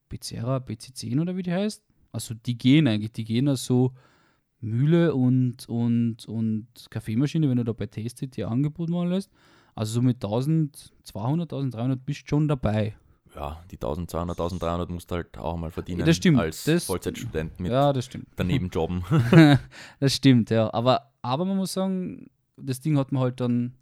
Becerra, 0.09 0.57
BC10 0.57 1.21
oder 1.21 1.35
wie 1.35 1.43
die 1.43 1.51
heißt, 1.51 1.83
also 2.11 2.33
die 2.33 2.57
gehen 2.57 2.87
eigentlich, 2.87 3.11
die 3.11 3.25
gehen 3.25 3.47
also 3.47 3.93
Mühle 4.61 5.13
und, 5.13 5.67
und, 5.67 6.25
und 6.27 6.67
Kaffeemaschine, 6.89 7.49
wenn 7.49 7.57
du 7.57 7.65
da 7.65 7.73
bei 7.73 7.87
Tasted 7.87 8.35
dir 8.35 8.49
Angebot 8.49 8.89
machen 8.89 9.09
lässt, 9.09 9.29
also 9.75 9.95
so 9.95 10.01
mit 10.01 10.23
1200, 10.23 11.51
1300 11.51 12.05
bist 12.05 12.23
du 12.23 12.27
schon 12.27 12.47
dabei. 12.47 12.95
Ja, 13.35 13.63
die 13.71 13.75
1200, 13.75 14.39
1300 14.39 14.89
musst 14.89 15.11
du 15.11 15.15
halt 15.15 15.37
auch 15.37 15.57
mal 15.57 15.71
verdienen 15.71 16.05
Das 16.05 16.15
stimmt, 16.15 16.39
als 16.39 16.63
das- 16.63 16.85
Vollzeitstudent 16.85 17.59
mit 17.59 17.71
Ja, 17.71 17.91
das 17.93 18.05
stimmt. 18.05 18.27
daneben 18.35 18.69
jobben. 18.69 19.03
Das 19.99 20.13
stimmt, 20.15 20.49
ja. 20.49 20.73
Aber, 20.73 21.11
aber 21.21 21.45
man 21.45 21.57
muss 21.57 21.73
sagen, 21.73 22.29
das 22.57 22.79
Ding 22.79 22.97
hat 22.97 23.11
man 23.11 23.23
halt 23.23 23.39
dann 23.39 23.73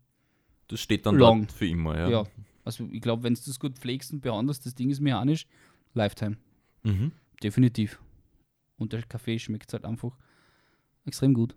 Das 0.67 0.79
steht 0.79 1.05
dann 1.05 1.15
Long. 1.15 1.41
dort 1.41 1.51
für 1.51 1.67
immer, 1.67 1.97
ja. 1.97 2.09
Ja, 2.09 2.23
also 2.65 2.87
ich 2.91 3.01
glaube, 3.01 3.23
wenn 3.23 3.33
du 3.35 3.41
das 3.45 3.59
gut 3.59 3.77
pflegst 3.77 4.11
und 4.13 4.21
behandelst, 4.21 4.65
das 4.65 4.73
Ding 4.75 4.89
ist 4.89 4.99
mechanisch, 4.99 5.45
Lifetime. 5.93 6.37
Mhm. 6.83 7.11
Definitiv. 7.43 7.99
Und 8.77 8.93
der 8.93 9.03
Kaffee 9.03 9.37
schmeckt 9.37 9.71
halt 9.73 9.85
einfach 9.85 10.17
extrem 11.05 11.33
gut. 11.33 11.55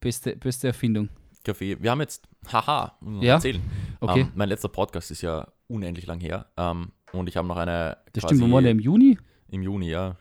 Beste, 0.00 0.34
beste 0.36 0.66
Erfindung. 0.68 1.08
Kaffee. 1.44 1.76
Wir 1.80 1.90
haben 1.90 2.00
jetzt, 2.00 2.26
haha, 2.52 2.98
Ja? 3.20 3.34
erzählen. 3.34 3.60
Okay. 4.00 4.20
Ähm, 4.22 4.32
mein 4.34 4.48
letzter 4.48 4.68
Podcast 4.70 5.10
ist 5.10 5.20
ja 5.22 5.46
unendlich 5.68 6.06
lang 6.06 6.20
her. 6.20 6.46
Ähm, 6.56 6.90
und 7.16 7.28
ich 7.28 7.36
habe 7.36 7.48
noch 7.48 7.56
eine. 7.56 7.96
das 8.12 8.22
quasi 8.22 8.34
stimmt, 8.36 8.42
wann 8.42 8.52
war 8.52 8.62
der 8.62 8.70
im 8.72 8.80
Juni? 8.80 9.18
Im 9.50 9.62
Juni, 9.62 9.88
ja. 9.90 10.16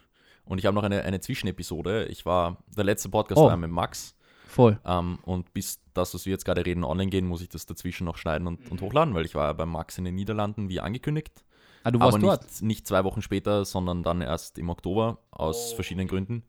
Und 0.45 0.57
ich 0.57 0.65
habe 0.65 0.75
noch 0.75 0.83
eine, 0.83 1.03
eine 1.03 1.19
Zwischenepisode. 1.21 2.05
Ich 2.05 2.25
war, 2.25 2.57
der 2.75 2.83
letzte 2.83 3.09
Podcast 3.09 3.39
Oh. 3.39 3.47
war 3.47 3.57
mit 3.57 3.71
Max. 3.71 4.15
Voll. 4.47 4.77
Ähm, 4.85 5.17
und 5.23 5.53
bis 5.53 5.79
das, 5.93 6.13
was 6.13 6.25
wir 6.25 6.31
jetzt 6.31 6.45
gerade 6.45 6.65
reden, 6.65 6.83
online 6.83 7.09
gehen, 7.09 7.25
muss 7.25 7.41
ich 7.41 7.49
das 7.49 7.65
dazwischen 7.65 8.05
noch 8.05 8.17
schneiden 8.17 8.47
und, 8.47 8.69
und 8.69 8.81
hochladen, 8.81 9.13
weil 9.15 9.25
ich 9.25 9.35
war 9.35 9.47
ja 9.47 9.53
bei 9.53 9.65
Max 9.65 9.97
in 9.97 10.05
den 10.05 10.15
Niederlanden, 10.15 10.69
wie 10.69 10.79
angekündigt. 10.79 11.43
Ah, 11.83 11.91
du 11.91 11.99
warst 11.99 12.17
aber 12.17 12.27
dort. 12.27 12.43
nicht, 12.43 12.61
nicht 12.61 12.87
zwei 12.87 13.03
Wochen 13.03 13.21
später, 13.21 13.65
sondern 13.65 14.03
dann 14.03 14.21
erst 14.21 14.57
im 14.57 14.69
Oktober 14.69 15.17
aus 15.31 15.73
verschiedenen 15.73 16.07
Gründen. 16.07 16.43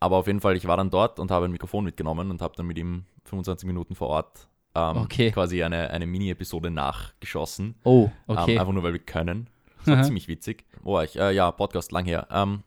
Aber 0.00 0.16
auf 0.16 0.26
jeden 0.26 0.40
Fall, 0.40 0.56
ich 0.56 0.66
war 0.66 0.76
dann 0.76 0.90
dort 0.90 1.18
und 1.20 1.30
habe 1.30 1.44
ein 1.46 1.52
Mikrofon 1.52 1.84
mitgenommen 1.84 2.30
und 2.30 2.42
habe 2.42 2.54
dann 2.56 2.66
mit 2.66 2.78
ihm 2.78 3.04
25 3.24 3.66
Minuten 3.66 3.94
vor 3.94 4.08
Ort 4.08 4.48
ähm, 4.74 4.96
Okay. 4.98 5.30
quasi 5.30 5.62
eine, 5.62 5.90
eine 5.90 6.06
Mini-Episode 6.06 6.70
nachgeschossen. 6.70 7.76
Oh, 7.84 8.10
Ähm, 8.28 8.36
okay. 8.38 8.58
einfach 8.58 8.72
nur, 8.72 8.82
weil 8.82 8.92
wir 8.92 9.00
können. 9.00 9.48
Das 9.86 9.92
war 9.92 9.98
Aha. 9.98 10.04
ziemlich 10.04 10.26
witzig. 10.26 10.64
War 10.82 11.04
ich? 11.04 11.16
Äh, 11.16 11.32
ja, 11.32 11.50
Podcast 11.52 11.92
lang 11.92 12.04
her. 12.06 12.26
Ähm, 12.32 12.64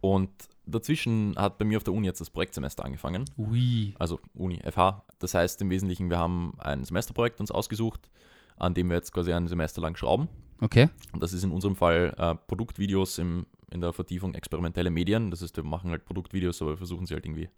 und 0.00 0.30
dazwischen 0.64 1.34
hat 1.36 1.58
bei 1.58 1.66
mir 1.66 1.76
auf 1.76 1.84
der 1.84 1.92
Uni 1.92 2.06
jetzt 2.06 2.20
das 2.20 2.30
Projektsemester 2.30 2.82
angefangen. 2.82 3.26
Ui. 3.36 3.94
Also 3.98 4.20
Uni, 4.32 4.58
FH. 4.58 5.04
Das 5.18 5.34
heißt 5.34 5.60
im 5.60 5.68
Wesentlichen, 5.68 6.08
wir 6.08 6.18
haben 6.18 6.54
ein 6.58 6.82
Semesterprojekt 6.84 7.40
uns 7.40 7.50
ausgesucht, 7.50 8.08
an 8.56 8.72
dem 8.72 8.88
wir 8.88 8.96
jetzt 8.96 9.12
quasi 9.12 9.34
ein 9.34 9.48
Semester 9.48 9.82
lang 9.82 9.96
schrauben. 9.96 10.28
Okay. 10.62 10.88
Und 11.12 11.22
das 11.22 11.34
ist 11.34 11.44
in 11.44 11.50
unserem 11.50 11.76
Fall 11.76 12.14
äh, 12.16 12.34
Produktvideos 12.46 13.18
im, 13.18 13.44
in 13.70 13.82
der 13.82 13.92
Vertiefung 13.92 14.34
experimentelle 14.34 14.90
Medien. 14.90 15.30
Das 15.30 15.42
heißt, 15.42 15.56
wir 15.56 15.64
machen 15.64 15.90
halt 15.90 16.06
Produktvideos, 16.06 16.62
aber 16.62 16.72
wir 16.72 16.78
versuchen 16.78 17.04
sie 17.04 17.12
halt 17.12 17.26
irgendwie 17.26 17.50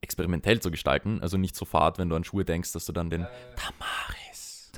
experimentell 0.00 0.60
zu 0.60 0.70
gestalten. 0.70 1.20
Also 1.20 1.36
nicht 1.36 1.56
so 1.56 1.66
fad, 1.66 1.98
wenn 1.98 2.08
du 2.08 2.16
an 2.16 2.24
Schuhe 2.24 2.46
denkst, 2.46 2.72
dass 2.72 2.86
du 2.86 2.92
dann 2.92 3.10
den 3.10 3.26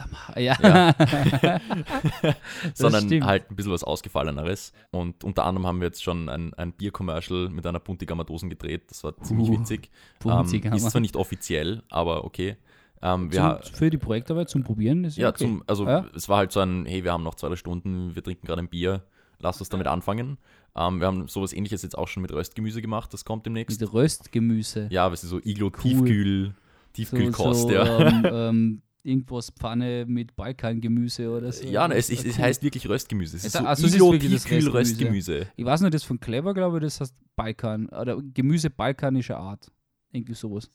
Tamaris 0.00 0.58
Ja. 0.62 0.94
Ja. 1.42 1.60
Sondern 2.74 3.06
stimmt. 3.06 3.24
halt 3.24 3.50
ein 3.50 3.56
bisschen 3.56 3.72
was 3.72 3.84
Ausgefalleneres. 3.84 4.72
Und 4.90 5.24
unter 5.24 5.44
anderem 5.44 5.66
haben 5.66 5.80
wir 5.80 5.86
jetzt 5.88 6.02
schon 6.02 6.28
ein, 6.28 6.54
ein 6.54 6.72
Bier-Commercial 6.72 7.48
mit 7.48 7.66
einer 7.66 7.80
Puntigamma-Dosen 7.80 8.48
gedreht. 8.50 8.84
Das 8.88 9.04
war 9.04 9.16
ziemlich 9.22 9.48
Uh, 9.50 9.60
witzig. 9.60 9.90
Ähm, 10.24 10.72
ist 10.74 10.90
zwar 10.90 11.00
nicht 11.00 11.16
offiziell, 11.16 11.82
aber 11.90 12.24
okay. 12.24 12.56
Ähm, 13.02 13.32
wir, 13.32 13.60
Zum, 13.62 13.74
für 13.74 13.90
die 13.90 13.96
Projektarbeit 13.98 14.50
zum 14.50 14.62
Probieren 14.62 15.04
ist 15.04 15.16
ja, 15.16 15.30
okay. 15.30 15.38
zum, 15.38 15.64
also 15.66 15.86
Ja. 15.86 16.04
es 16.14 16.28
war 16.28 16.36
halt 16.38 16.52
so 16.52 16.60
ein, 16.60 16.84
hey, 16.84 17.02
wir 17.02 17.12
haben 17.12 17.24
noch 17.24 17.34
zwei, 17.34 17.48
drei 17.48 17.56
Stunden, 17.56 18.14
wir 18.14 18.22
trinken 18.22 18.46
gerade 18.46 18.60
ein 18.60 18.68
Bier, 18.68 19.02
lass 19.38 19.58
uns 19.58 19.70
damit 19.70 19.86
anfangen. 19.86 20.36
Ähm, 20.76 21.00
wir 21.00 21.06
haben 21.06 21.26
sowas 21.26 21.54
ähnliches 21.54 21.82
jetzt 21.82 21.96
auch 21.96 22.08
schon 22.08 22.20
mit 22.22 22.30
Röstgemüse 22.32 22.82
gemacht, 22.82 23.12
das 23.14 23.24
kommt 23.24 23.46
demnächst. 23.46 23.80
Mit 23.80 23.92
Röstgemüse. 23.92 24.88
Ja, 24.90 25.10
was 25.10 25.24
ist 25.24 25.30
so 25.30 25.38
Iglo 25.38 25.68
Cool. 25.68 25.80
Tiefkühl, 25.82 26.54
Tiefkühlkost, 26.92 27.62
so, 27.62 27.70
ja. 27.72 28.00
Ähm, 28.00 28.22
ähm, 28.32 28.82
irgendwas 29.02 29.50
Pfanne 29.50 30.04
mit 30.06 30.36
Balkangemüse 30.36 31.30
oder 31.30 31.50
so. 31.52 31.66
Ja, 31.66 31.86
es, 31.88 32.10
es, 32.10 32.24
es 32.24 32.38
heißt 32.38 32.62
wirklich 32.62 32.88
Röstgemüse. 32.88 33.36
Es 33.36 33.44
ist 33.44 33.54
Es- 33.54 33.60
so 33.60 33.66
also 33.66 33.86
ist 33.86 33.98
wirklich 33.98 34.32
das 34.32 34.44
Tiefkühl 34.44 34.68
Röstgemüse. 34.70 35.46
Ich 35.56 35.64
weiß 35.64 35.80
nicht, 35.80 35.94
das 35.94 36.04
von 36.04 36.20
Clever, 36.20 36.52
glaube 36.54 36.78
ich, 36.78 36.82
das 36.84 37.00
heißt 37.00 37.14
Balkan. 37.36 37.88
Oder 37.88 38.20
Gemüse 38.34 38.70
balkanischer 38.70 39.38
Art. 39.38 39.70
Irgendwie 40.12 40.34
sowas. 40.34 40.70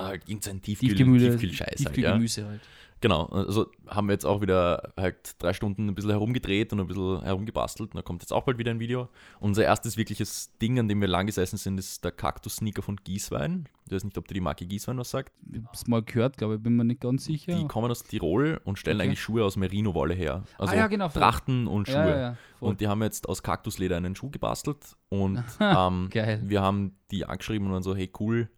Ah, 0.00 0.06
Halt 0.08 0.28
irgendein 0.28 0.60
Tiefkühl, 0.62 0.88
Tiefgemüse. 0.90 1.30
Tiefkühlscheiß 1.30 1.68
halt, 1.68 1.80
ja. 1.80 1.84
Tiefkühlgemüse 1.92 2.46
halt. 2.46 2.60
Genau, 3.02 3.24
also 3.28 3.70
haben 3.88 4.08
wir 4.08 4.12
jetzt 4.12 4.26
auch 4.26 4.42
wieder 4.42 4.92
halt 4.94 5.42
drei 5.42 5.54
Stunden 5.54 5.88
ein 5.88 5.94
bisschen 5.94 6.10
herumgedreht 6.10 6.70
und 6.74 6.80
ein 6.80 6.86
bisschen 6.86 7.22
herumgebastelt. 7.22 7.92
Und 7.92 7.96
da 7.96 8.02
kommt 8.02 8.20
jetzt 8.22 8.30
auch 8.30 8.44
bald 8.44 8.58
wieder 8.58 8.70
ein 8.72 8.78
Video. 8.78 9.08
Unser 9.38 9.64
erstes 9.64 9.96
wirkliches 9.96 10.50
Ding, 10.60 10.78
an 10.78 10.86
dem 10.86 11.00
wir 11.00 11.08
lang 11.08 11.24
gesessen 11.24 11.56
sind, 11.56 11.78
ist 11.78 12.04
der 12.04 12.12
Kaktus-Sneaker 12.12 12.82
von 12.82 12.96
Gießwein. 12.96 13.70
Ich 13.86 13.92
weiß 13.94 14.04
nicht, 14.04 14.18
ob 14.18 14.28
dir 14.28 14.34
die 14.34 14.42
Marke 14.42 14.66
Gießwein 14.66 14.98
was 14.98 15.08
sagt. 15.10 15.32
Ich 15.50 15.62
hab's 15.64 15.86
mal 15.86 16.02
gehört, 16.02 16.36
glaube 16.36 16.56
ich, 16.56 16.62
bin 16.62 16.76
mir 16.76 16.84
nicht 16.84 17.00
ganz 17.00 17.24
sicher. 17.24 17.54
Die 17.56 17.66
kommen 17.66 17.90
aus 17.90 18.02
Tirol 18.02 18.60
und 18.64 18.78
stellen 18.78 18.98
Okay. 18.98 19.06
eigentlich 19.06 19.22
Schuhe 19.22 19.44
aus 19.44 19.56
Merino-Wolle 19.56 20.12
her. 20.12 20.42
Also 20.58 20.74
ah, 20.74 20.76
ja, 20.76 20.86
genau. 20.86 21.08
Trachten 21.08 21.68
und 21.68 21.88
Schuhe. 21.88 21.96
Ja, 21.96 22.08
ja, 22.10 22.20
ja. 22.20 22.36
Und 22.60 22.82
die 22.82 22.88
haben 22.88 23.02
jetzt 23.02 23.30
aus 23.30 23.42
Kaktusleder 23.42 23.96
einen 23.96 24.14
Schuh 24.14 24.28
gebastelt 24.28 24.94
und 25.08 25.42
ähm, 25.60 26.10
wir 26.12 26.60
haben 26.60 26.96
die 27.10 27.24
angeschrieben 27.24 27.66
und 27.68 27.72
waren 27.72 27.82
so, 27.82 27.96
hey 27.96 28.12
cool, 28.20 28.50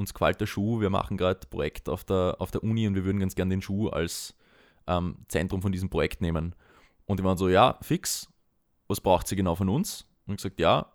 uns 0.00 0.12
gefällt 0.14 0.40
der 0.40 0.46
Schuh, 0.46 0.80
wir 0.80 0.90
machen 0.90 1.16
gerade 1.16 1.40
ein 1.46 1.50
Projekt 1.50 1.88
auf 1.88 2.04
der, 2.04 2.36
auf 2.38 2.50
der 2.50 2.64
Uni 2.64 2.86
und 2.86 2.94
wir 2.94 3.04
würden 3.04 3.20
ganz 3.20 3.34
gern 3.34 3.50
den 3.50 3.62
Schuh 3.62 3.88
als 3.88 4.34
ähm, 4.86 5.18
Zentrum 5.28 5.62
von 5.62 5.70
diesem 5.72 5.90
Projekt 5.90 6.20
nehmen. 6.20 6.54
Und 7.06 7.20
die 7.20 7.24
waren 7.24 7.36
so, 7.38 7.48
ja, 7.48 7.78
fix, 7.82 8.28
was 8.88 9.00
braucht 9.00 9.28
sie 9.28 9.36
genau 9.36 9.54
von 9.54 9.68
uns? 9.68 10.06
Und 10.26 10.34
ich 10.34 10.36
gesagt, 10.38 10.58
ja, 10.60 10.92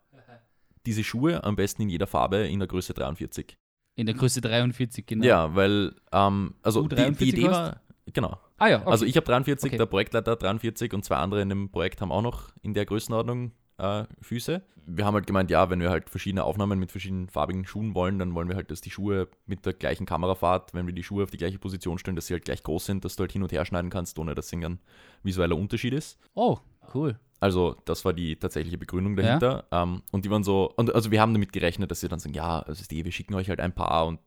diese 0.85 1.03
Schuhe 1.03 1.43
am 1.43 1.55
besten 1.55 1.83
in 1.83 1.89
jeder 1.89 2.07
Farbe 2.07 2.37
in 2.47 2.59
der 2.59 2.67
Größe 2.67 2.93
43. 2.93 3.57
In 3.95 4.05
der 4.05 4.15
Größe 4.15 4.41
43, 4.41 5.05
genau. 5.05 5.25
Ja, 5.25 5.55
weil, 5.55 5.95
ähm, 6.11 6.55
also 6.61 6.83
die, 6.87 6.95
43 6.95 7.17
die 7.17 7.37
Idee 7.37 7.47
hast? 7.47 7.53
war, 7.53 7.81
genau, 8.13 8.39
Ah 8.57 8.67
ja, 8.67 8.77
okay. 8.81 8.89
also 8.89 9.05
ich 9.05 9.15
habe 9.17 9.25
43, 9.25 9.69
Okay. 9.69 9.77
der 9.77 9.85
Projektleiter 9.85 10.35
43 10.35 10.93
und 10.93 11.03
zwei 11.03 11.17
andere 11.17 11.41
in 11.41 11.49
dem 11.49 11.69
Projekt 11.69 12.01
haben 12.01 12.11
auch 12.11 12.21
noch 12.21 12.51
in 12.61 12.73
der 12.73 12.85
Größenordnung 12.85 13.51
äh, 13.77 14.03
Füße. 14.21 14.61
Wir 14.87 15.05
haben 15.05 15.15
halt 15.15 15.25
gemeint, 15.25 15.49
ja, 15.49 15.69
wenn 15.71 15.79
wir 15.79 15.89
halt 15.89 16.09
verschiedene 16.11 16.43
Aufnahmen 16.43 16.77
mit 16.79 16.91
verschiedenen 16.91 17.27
farbigen 17.27 17.65
Schuhen 17.65 17.95
wollen, 17.95 18.19
dann 18.19 18.35
wollen 18.35 18.47
wir 18.49 18.55
halt, 18.55 18.69
dass 18.69 18.81
die 18.81 18.91
Schuhe 18.91 19.27
mit 19.47 19.65
der 19.65 19.73
gleichen 19.73 20.05
Kamerafahrt, 20.05 20.73
wenn 20.75 20.85
wir 20.85 20.93
die 20.93 21.03
Schuhe 21.03 21.23
auf 21.23 21.31
die 21.31 21.37
gleiche 21.37 21.57
Position 21.57 21.97
stellen, 21.97 22.15
dass 22.15 22.27
sie 22.27 22.33
halt 22.35 22.45
gleich 22.45 22.61
groß 22.61 22.85
sind, 22.85 23.03
dass 23.03 23.15
du 23.15 23.21
halt 23.21 23.31
hin 23.31 23.41
und 23.41 23.51
her 23.51 23.65
schneiden 23.65 23.89
kannst, 23.89 24.19
ohne 24.19 24.35
dass 24.35 24.53
ein 24.53 24.79
visueller 25.23 25.55
Unterschied 25.57 25.93
ist. 25.93 26.19
oh, 26.35 26.59
cool. 26.93 27.19
Also, 27.41 27.75
das 27.85 28.05
war 28.05 28.13
die 28.13 28.37
tatsächliche 28.37 28.77
Begründung 28.77 29.15
dahinter. 29.17 29.65
Ähm, 29.71 30.01
und 30.11 30.23
die 30.23 30.31
waren 30.31 30.43
so, 30.43 30.71
und 30.77 30.95
also 30.95 31.11
wir 31.11 31.19
haben 31.19 31.33
damit 31.33 31.51
gerechnet, 31.51 31.91
dass 31.91 31.99
sie 31.99 32.07
dann 32.07 32.17
sagen, 32.19 32.33
ja, 32.33 32.59
also 32.59 32.83
die, 32.89 33.03
wir 33.03 33.11
schicken 33.11 33.33
euch 33.35 33.49
halt 33.49 33.59
ein 33.59 33.73
paar 33.73 34.07
und 34.07 34.19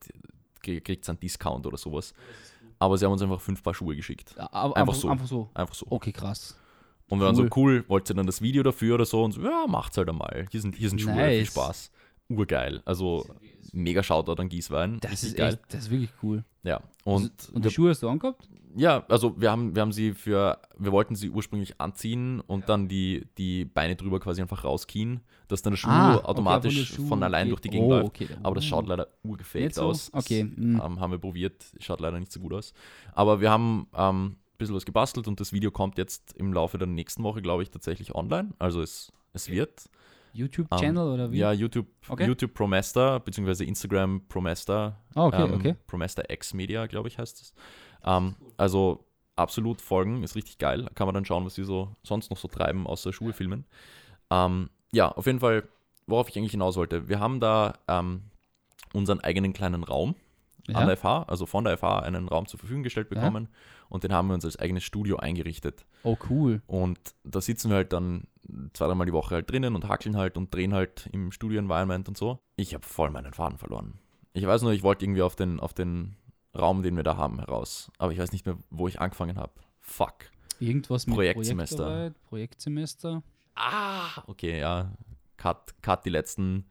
krie- 0.63 0.79
kriegt 0.79 1.09
einen 1.09 1.19
Discount 1.19 1.65
oder 1.65 1.77
sowas. 1.77 2.13
Aber 2.77 2.97
sie 2.97 3.05
haben 3.05 3.11
uns 3.11 3.21
einfach 3.21 3.41
fünf 3.41 3.63
Paar 3.63 3.73
Schuhe 3.73 3.95
geschickt. 3.95 4.35
Ja, 4.37 4.47
aber 4.53 4.77
Einfach 4.77 4.93
einfach, 4.93 4.95
so. 4.95 5.09
Einfach 5.09 5.25
so. 5.27 5.49
Einfach 5.53 5.73
so. 5.73 5.87
Okay, 5.89 6.11
krass. 6.13 6.55
Und 7.09 7.19
wir 7.19 7.25
waren 7.25 7.35
so, 7.35 7.43
Cool. 7.43 7.49
cool, 7.55 7.85
wollt 7.87 8.09
ihr 8.09 8.15
dann 8.15 8.25
das 8.27 8.41
Video 8.41 8.63
dafür 8.63 8.95
oder 8.95 9.05
so? 9.05 9.23
Und 9.23 9.31
so, 9.33 9.41
ja, 9.41 9.65
macht's 9.67 9.97
halt 9.97 10.09
einmal. 10.09 10.45
Hier 10.51 10.61
sind, 10.61 10.75
hier 10.75 10.89
sind 10.89 10.99
Schuhe, 11.01 11.13
viel 11.13 11.21
Nice. 11.39 11.47
Spaß. 11.47 11.91
Urgeil. 12.29 12.81
Also, 12.85 13.25
mega 13.73 14.03
Shoutout 14.03 14.39
an 14.39 14.49
Gießwein. 14.49 14.99
Das 14.99 15.11
Richtig 15.11 15.29
ist 15.29 15.37
geil. 15.37 15.53
echt, 15.53 15.73
das 15.73 15.79
ist 15.85 15.89
wirklich 15.91 16.11
cool. 16.21 16.43
Ja. 16.63 16.81
Und, 17.03 17.31
Und 17.53 17.65
die 17.65 17.71
Schuhe 17.71 17.89
hast 17.89 18.03
du 18.03 18.09
angehabt? 18.09 18.47
ja, 18.75 19.03
also 19.09 19.33
wir 19.41 19.49
haben, 19.49 19.73
wir 19.73 19.81
haben 19.81 19.91
sie 19.91 20.13
für, 20.13 20.59
wir 20.77 20.91
wollten 20.91 21.15
sie 21.15 21.31
ursprünglich 21.31 21.81
anziehen 21.81 22.39
und 22.41 22.69
dann 22.69 22.87
die, 22.87 23.25
die 23.39 23.65
Beine 23.65 23.95
drüber 23.95 24.19
quasi 24.19 24.41
einfach 24.43 24.63
rauskien, 24.63 25.21
dass 25.47 25.63
dann 25.63 25.73
der 25.73 25.77
Schuh 25.77 25.89
Ah, 25.89 26.17
okay, 26.17 26.25
automatisch 26.25 26.73
von 26.75 26.83
der 26.85 26.85
Schuh- 27.03 27.07
von 27.07 27.23
allein 27.23 27.41
okay. 27.45 27.49
durch 27.49 27.61
die 27.61 27.69
Gegend 27.69 27.87
Oh, 27.87 27.89
läuft. 27.89 28.05
okay. 28.09 28.27
Aber 28.43 28.53
das 28.53 28.65
schaut 28.65 28.85
leider 28.87 29.07
urgefaked 29.23 29.73
so? 29.73 29.85
aus. 29.85 30.11
Das, 30.11 30.23
Okay, 30.23 30.43
mm. 30.43 30.75
Ähm, 30.79 30.99
haben 30.99 31.11
wir 31.11 31.17
probiert, 31.17 31.65
schaut 31.79 31.99
leider 31.99 32.19
nicht 32.19 32.31
so 32.31 32.39
gut 32.39 32.53
aus. 32.53 32.73
Aber 33.13 33.41
wir 33.41 33.49
haben 33.49 33.87
ähm, 33.97 34.35
bisschen 34.59 34.75
was 34.75 34.85
gebastelt 34.85 35.27
und 35.27 35.39
das 35.39 35.51
Video 35.51 35.71
kommt 35.71 35.97
jetzt 35.97 36.33
im 36.33 36.53
Laufe 36.53 36.77
der 36.77 36.87
nächsten 36.87 37.23
Woche, 37.23 37.41
glaube 37.41 37.63
ich, 37.63 37.71
tatsächlich 37.71 38.13
online. 38.13 38.53
Also 38.59 38.81
es, 38.81 39.11
es 39.33 39.49
wird. 39.49 39.89
YouTube-Channel 40.33 41.07
oder 41.11 41.31
wie? 41.31 41.37
Ja, 41.39 41.51
YouTube, 41.51 41.87
Okay. 42.07 42.27
YouTube 42.27 42.53
Promester, 42.53 43.19
beziehungsweise 43.19 43.65
Instagram 43.65 44.21
Promester. 44.27 45.01
Ah, 45.15 45.25
okay, 45.25 45.41
ähm, 45.43 45.53
okay. 45.55 45.75
Promester 45.87 46.29
X 46.29 46.53
Media, 46.53 46.85
glaube 46.85 47.07
ich, 47.07 47.17
heißt 47.17 47.41
es. 47.41 47.53
Ähm, 48.05 48.35
also 48.55 49.05
absolut 49.35 49.81
folgen, 49.81 50.21
ist 50.21 50.35
richtig 50.35 50.59
geil. 50.59 50.87
Kann 50.93 51.07
man 51.07 51.15
dann 51.15 51.25
schauen, 51.25 51.45
was 51.45 51.55
sie 51.55 51.63
so 51.63 51.95
sonst 52.03 52.29
noch 52.29 52.37
so 52.37 52.47
treiben, 52.47 52.85
außer 52.85 53.11
Schuhe 53.11 53.33
filmen. 53.33 53.65
Ähm, 54.29 54.69
ja, 54.91 55.09
auf 55.11 55.25
jeden 55.25 55.39
Fall, 55.39 55.67
worauf 56.05 56.29
ich 56.29 56.37
eigentlich 56.37 56.51
hinaus 56.51 56.75
wollte. 56.75 57.07
Wir 57.09 57.19
haben 57.19 57.39
da 57.39 57.79
ähm, 57.87 58.23
unseren 58.93 59.21
eigenen 59.21 59.53
kleinen 59.53 59.83
Raum 59.83 60.15
an 60.67 60.73
Ja? 60.75 60.85
der 60.85 60.97
FH, 60.97 61.23
also 61.23 61.45
von 61.47 61.63
der 61.63 61.77
FH 61.77 61.99
einen 62.01 62.27
Raum 62.27 62.45
zur 62.45 62.59
Verfügung 62.59 62.83
gestellt 62.83 63.07
Ja. 63.11 63.21
Und 63.89 64.03
den 64.03 64.13
haben 64.13 64.27
wir 64.27 64.35
uns 64.35 64.45
als 64.45 64.57
eigenes 64.57 64.83
Studio 64.83 65.17
eingerichtet. 65.17 65.85
Oh, 66.03 66.17
cool. 66.29 66.61
Und 66.67 66.99
da 67.23 67.41
sitzen 67.41 67.69
wir 67.69 67.77
halt 67.77 67.93
dann 67.93 68.27
zwei, 68.73 68.87
dreimal 68.87 69.05
die 69.05 69.13
Woche 69.13 69.35
halt 69.35 69.51
drinnen 69.51 69.75
und 69.75 69.87
hackeln 69.87 70.15
halt 70.15 70.37
und 70.37 70.53
drehen 70.53 70.73
halt 70.73 71.09
im 71.11 71.31
Studio-Environment 71.31 72.07
und 72.07 72.17
so. 72.17 72.39
Ich 72.55 72.73
habe 72.73 72.85
voll 72.85 73.09
meinen 73.09 73.33
Faden 73.33 73.57
verloren. 73.57 73.99
Ich 74.33 74.45
weiß 74.45 74.61
nur, 74.61 74.71
ich 74.71 74.83
wollte 74.83 75.05
irgendwie 75.05 75.21
auf 75.21 75.35
den, 75.35 75.59
auf 75.59 75.73
den 75.73 76.15
Raum, 76.57 76.83
den 76.83 76.95
wir 76.95 77.03
da 77.03 77.17
haben, 77.17 77.39
heraus. 77.39 77.91
Aber 77.97 78.11
ich 78.11 78.19
weiß 78.19 78.31
nicht 78.31 78.45
mehr, 78.45 78.57
wo 78.69 78.87
ich 78.87 79.01
angefangen 79.01 79.37
habe. 79.37 79.53
Fuck. 79.81 80.31
Irgendwas 80.59 81.07
mit 81.07 81.15
Projektsemester. 81.15 82.13
Projektsemester. 82.27 83.23
Ah, 83.55 84.23
okay, 84.27 84.59
ja. 84.59 84.91
Cut, 85.37 85.73
cut 85.81 86.05
die 86.05 86.09
letzten 86.09 86.65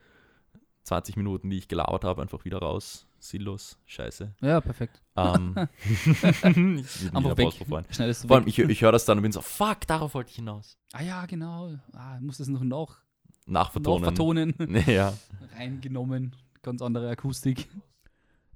20 0.85 1.17
Minuten, 1.17 1.51
die 1.51 1.59
ich 1.59 1.69
gelabert 1.69 2.05
habe, 2.05 2.23
einfach 2.23 2.45
wieder 2.45 2.59
raus. 2.59 3.08
Sinnlos. 3.19 3.79
Scheiße. 3.87 4.35
Ja, 4.41 4.61
perfekt. 4.61 5.03
Ähm, 5.17 5.55
ich 5.85 7.15
Einfach 7.15 7.37
weg. 7.37 7.53
Schneidest 7.91 8.25
du 8.25 8.29
Vor 8.29 8.37
allem, 8.37 8.47
weg. 8.47 8.59
ich, 8.59 8.59
ich 8.59 8.83
höre 8.83 8.93
das 8.93 9.05
dann 9.05 9.19
und 9.19 9.23
bin 9.23 9.33
so, 9.33 9.41
fuck, 9.41 9.87
darauf 9.87 10.15
wollte 10.15 10.31
ich 10.31 10.37
hinaus. 10.37 10.79
Ah 10.93 11.03
ja, 11.03 11.27
genau. 11.27 11.75
Ah, 11.93 12.17
ich 12.17 12.23
muss 12.23 12.39
das 12.39 12.49
noch 12.49 12.63
nach, 12.63 13.03
Nachvertonen. 13.47 14.03
nachvertonen. 14.03 14.55
ja. 14.87 15.13
Reingenommen. 15.57 16.37
Ganz 16.63 16.83
andere 16.83 17.11
Akustik. 17.11 17.69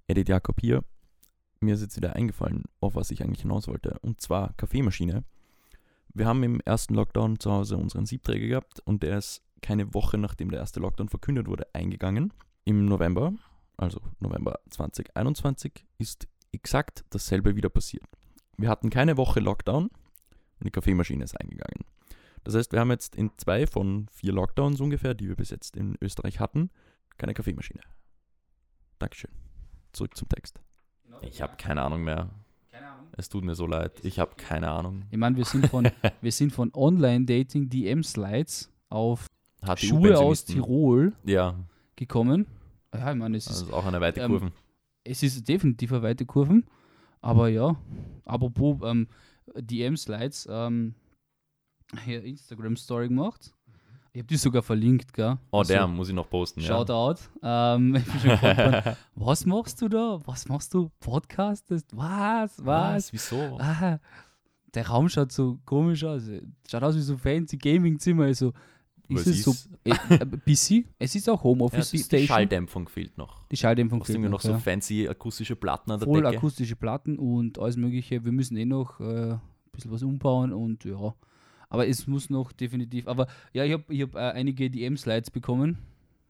Edith 0.07 0.29
Jakob 0.29 0.61
hier. 0.61 0.85
Mir 1.61 1.75
ist 1.75 1.83
jetzt 1.83 1.97
wieder 1.97 2.17
eingefallen, 2.17 2.65
auf 2.81 2.95
was 2.95 3.11
ich 3.11 3.23
eigentlich 3.23 3.43
hinaus 3.43 3.69
wollte. 3.69 3.99
Und 4.01 4.21
zwar 4.21 4.53
Kaffeemaschine. 4.55 5.25
Wir 6.15 6.27
haben 6.27 6.43
im 6.43 6.61
ersten 6.61 6.95
Lockdown 6.95 7.39
zu 7.39 7.51
Hause 7.51 7.77
unseren 7.77 8.05
Siebträger 8.05 8.49
gehabt 8.49 8.81
und 8.81 9.03
der 9.03 9.19
ist 9.19 9.43
keine 9.63 9.95
Woche 9.95 10.19
nachdem 10.19 10.51
der 10.51 10.61
erste 10.61 10.81
Lockdown 10.81 11.09
verkündet 11.09 11.47
wurde 11.47 11.67
eingegangen. 11.73 12.33
Im 12.65 12.85
November, 12.85 13.33
also 13.77 14.01
November 14.21 14.59
2021, 14.71 15.85
ist 15.99 16.27
exakt 16.53 17.05
dasselbe 17.11 17.57
wieder 17.57 17.69
passiert. 17.69 18.05
Wir 18.57 18.69
hatten 18.69 18.91
keine 18.91 19.17
Woche 19.17 19.41
Lockdown 19.41 19.85
und 19.85 20.65
die 20.65 20.71
Kaffeemaschine 20.71 21.25
ist 21.25 21.41
eingegangen. 21.41 21.85
Das 22.45 22.55
heißt, 22.55 22.73
wir 22.73 22.81
haben 22.81 22.91
jetzt 22.91 23.15
in 23.17 23.31
zwei 23.37 23.67
von 23.67 24.07
vier 24.13 24.33
Lockdowns 24.33 24.81
ungefähr, 24.81 25.15
die 25.15 25.29
wir 25.29 25.37
bis 25.37 25.51
jetzt 25.51 25.77
in 25.77 25.97
Österreich 26.01 26.41
hatten, 26.41 26.71
keine 27.19 27.35
Kaffeemaschine. 27.35 27.81
Dankeschön. 28.99 29.31
Zurück 29.93 30.17
zum 30.17 30.29
Text. 30.29 30.61
Ich 31.23 31.41
habe 31.43 31.57
keine 31.57 31.83
Ahnung 31.83 32.03
mehr. 32.03 32.31
Keine 32.71 32.89
Ahnung. 32.89 33.07
Es 33.17 33.29
tut 33.29 33.45
mir 33.45 33.55
so 33.55 33.67
leid. 33.67 33.93
Ich 34.05 34.19
habe 34.19 34.35
keine 34.37 34.71
Ahnung. 34.71 35.05
Ich 35.11 35.19
meine, 35.19 35.37
wir 35.37 35.45
sind 35.45 35.69
von, 35.69 35.89
wir 36.21 36.33
sind 36.33 36.53
von 36.53 36.73
Online-Dating 36.75 37.69
DM-Slides 37.69 38.71
auf 38.89 39.27
HTU 39.61 39.77
Schuhe 39.77 40.19
aus. 40.19 40.45
Tirol 40.45 41.13
Ja, 41.25 41.55
gekommen. 41.97 42.47
Ja, 42.95 43.11
ich 43.13 43.17
meine, 43.19 43.37
es 43.37 43.47
ist, 43.47 43.53
also 43.53 43.67
ist 43.67 43.73
auch 43.73 43.87
eine 43.87 44.01
weite 44.01 44.21
ähm, 44.21 44.31
Kurve. 44.31 44.53
es 45.05 45.23
ist 45.23 45.49
definitiv 45.49 45.93
eine 45.93 46.03
weite 46.03 46.27
Kurven. 46.27 46.67
Aber 47.21 47.49
ja, 47.49 47.77
apropos 48.25 48.79
ähm, 48.85 49.09
DM-Slides, 49.57 50.49
ähm, 50.51 50.95
hier 52.05 52.23
Instagram-Story 52.25 53.09
gemacht. 53.09 53.55
Ich 54.15 54.19
habe 54.19 54.27
die 54.27 54.37
sogar 54.37 54.63
verlinkt, 54.63 55.15
gell? 55.15 55.39
Oh, 55.53 55.59
Also, 55.59 55.73
der 55.73 55.87
muss 55.87 56.09
ich 56.11 56.15
noch 56.15 56.29
posten. 56.29 56.61
Ja. 56.61 56.67
Shoutout. 56.67 57.23
Ähm, 57.43 57.95
was 59.15 59.47
machst 59.47 59.81
du 59.81 59.89
da? 59.89 60.19
Was 60.27 60.47
machst 60.49 60.75
du? 60.75 60.91
Podcastest? 61.01 61.97
Was? 61.97 62.63
Was? 62.63 63.11
Wieso? 63.13 63.57
Ah, 63.59 63.99
der 64.75 64.87
Raum 64.89 65.09
schaut 65.09 65.33
so 65.33 65.59
komisch 65.65 66.05
aus. 66.05 66.25
Schaut 66.69 66.83
aus 66.83 66.95
wie 66.95 67.01
so 67.01 67.17
fancy 67.17 67.57
Gaming-Zimmer. 67.57 68.29
Ich 68.29 68.39
so, 68.39 68.53
Ist 69.17 69.27
es 69.27 69.43
so 69.43 69.51
ist- 69.53 69.69
äh, 69.85 70.15
äh, 70.15 70.25
busy? 70.45 70.87
Es 70.99 71.15
ist 71.15 71.29
auch 71.29 71.39
Ja, 71.39 71.45
Homeoffice 71.45 71.91
die, 71.91 71.97
die 71.99 72.03
Station. 72.05 72.27
Schalldämpfung 72.29 72.89
fehlt 72.89 73.17
noch. 73.19 73.47
Die 73.49 73.57
Schalldämpfung 73.57 74.01
hast 74.01 74.07
fehlt 74.13 74.21
noch 74.31 74.41
so 74.41 74.51
ja. 74.53 74.59
fancy 74.59 75.09
akustische 75.09 75.57
Platten 75.57 75.91
an 75.91 76.01
der 76.01 76.07
Voll 76.09 76.23
Decke. 76.23 76.37
akustische 76.37 76.77
Platten 76.77 77.19
und 77.19 77.59
alles 77.59 77.77
mögliche. 77.77 78.25
Wir 78.25 78.33
müssen 78.33 78.57
eh 78.57 78.65
noch 78.65 79.01
äh, 79.01 79.33
ein 79.33 79.41
bisschen 79.73 79.91
was 79.91 80.03
umbauen 80.03 80.53
und 80.53 80.85
ja. 80.85 81.15
Aber 81.69 81.89
es 81.89 82.07
muss 82.07 82.29
noch 82.31 82.53
definitiv. 82.53 83.09
Aber 83.09 83.27
ja, 83.55 83.65
ich 83.65 83.73
habe 83.73 83.85
ich 83.89 84.03
hab, 84.03 84.15
äh, 84.15 84.19
einige 84.19 84.71
DM-Slides 84.71 85.31
bekommen, 85.31 85.79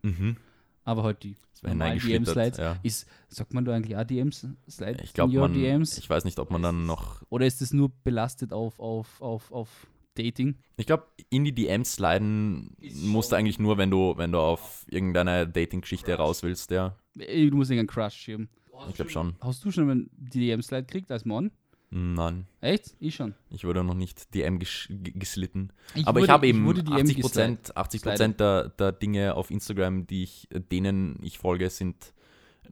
Mhm. 0.03 0.37
aber 0.85 1.03
halt 1.03 1.23
die 1.25 1.35
normalen 1.63 1.99
hineingeschlittert. 2.01 2.27
DM-Slides. 2.27 2.59
Ja. 2.59 2.77
Ist, 2.83 3.07
sagt 3.29 3.53
man 3.55 3.65
da 3.65 3.73
eigentlich 3.75 3.97
auch 3.97 4.05
DMs-Slides? 4.05 5.03
Ich 5.05 5.13
glaube, 5.15 5.49
DMs? 5.51 5.99
ich 5.99 6.09
weiß 6.09 6.25
nicht, 6.25 6.39
ob 6.39 6.51
man 6.51 6.63
dann 6.63 6.87
noch, 6.87 7.23
Oder 7.29 7.47
ist 7.47 7.61
das 7.61 7.73
nur 7.73 7.91
belastet 8.05 8.53
auf, 8.53 8.79
auf, 8.81 9.21
auf, 9.21 9.51
auf 9.53 9.87
Dating? 10.15 10.57
ich 10.77 10.87
glaube, 10.87 11.05
in 11.31 11.45
die 11.45 11.53
DMs 11.55 11.95
sliden 11.95 12.77
musst 13.03 13.33
du 13.33 13.37
eigentlich 13.37 13.59
nur, 13.59 13.79
wenn 13.79 13.91
du, 13.91 14.15
wenn 14.17 14.33
du 14.33 14.39
auf 14.39 14.85
irgendeine 14.89 15.47
Dating-Geschichte 15.49 16.15
raus 16.15 16.43
willst, 16.43 16.71
ja. 16.71 16.97
Du 17.15 17.23
musst 17.57 17.71
irgendeinen 17.71 17.87
Crush 17.87 18.15
schieben. 18.15 18.49
Ich 18.89 18.95
glaube 18.97 19.11
schon. 19.11 19.35
Hast 19.41 19.65
du 19.65 19.71
schon 19.71 20.11
die 20.17 20.41
DM-Slide 20.41 20.85
gekriegt 20.85 21.11
als 21.11 21.25
Mann? 21.25 21.51
Nein, 21.95 22.47
Echt? 22.63 22.97
Ich 23.01 23.15
schon. 23.15 23.35
ich 23.51 23.65
wurde 23.65 23.85
noch 23.85 23.93
nicht 23.95 24.35
DM 24.35 24.59
gesch 24.59 24.89
g- 24.91 25.13
geslitten. 25.15 25.69
Ich 25.95 26.07
Aber 26.07 26.17
wurde- 26.21 26.25
ich 26.25 26.31
habe 26.31 26.47
eben 26.49 26.65
DM 26.65 26.79
80 26.89 26.89
geslidet. 27.17 27.21
Prozent 27.21 27.77
80 27.77 28.03
Prozent 28.03 28.41
der, 28.41 28.69
der 28.71 28.93
Dinge 28.93 29.35
auf 29.35 29.51
Instagram, 29.51 30.07
die 30.07 30.23
ich, 30.23 30.49
denen 30.73 31.19
ich 31.23 31.37
folge, 31.39 31.69
sind 31.69 32.15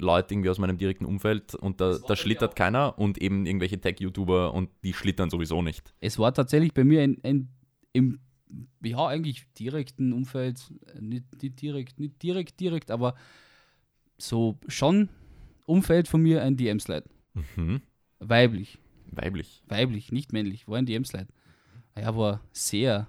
Leute 0.01 0.35
irgendwie 0.35 0.51
aus 0.51 0.59
meinem 0.59 0.79
direkten 0.79 1.05
Umfeld 1.05 1.55
und 1.55 1.81
da, 1.81 1.99
da 1.99 2.17
schlittert 2.17 2.57
keiner 2.57 2.99
und 2.99 3.19
eben 3.19 3.47
irgendwelche 3.47 3.81
Tech-YouTuber 3.81 4.55
und 4.55 4.71
die 4.83 4.93
schlittern 4.93 5.31
sowieso 5.31 5.63
nicht. 5.63 5.95
Es 6.01 6.19
war 6.19 6.35
tatsächlich 6.35 6.75
bei 6.75 6.85
mir 6.85 7.03
ein, 7.03 7.19
ein 7.23 7.49
im 7.93 8.21
ja 8.83 9.07
eigentlich 9.07 9.47
direkten 9.59 10.13
Umfeld, 10.13 10.73
nicht, 10.99 11.25
nicht 11.43 11.61
direkt, 11.61 12.01
nicht 12.01 12.23
direkt, 12.23 12.59
direkt, 12.61 12.91
aber 12.91 13.15
so 14.19 14.59
schon 14.67 15.09
Umfeld 15.67 16.09
von 16.09 16.23
mir 16.23 16.43
ein 16.43 16.57
DM-Slide. 16.57 17.05
Mhm. 17.57 17.83
Weiblich. 18.19 18.79
Weiblich. 19.07 19.63
Weiblich, 19.67 20.13
nicht 20.13 20.33
männlich, 20.33 20.69
war 20.69 20.79
ein 20.79 20.87
DM-Slide. 20.87 21.29
Ja, 21.97 22.17
war 22.17 22.41
sehr, 22.53 23.09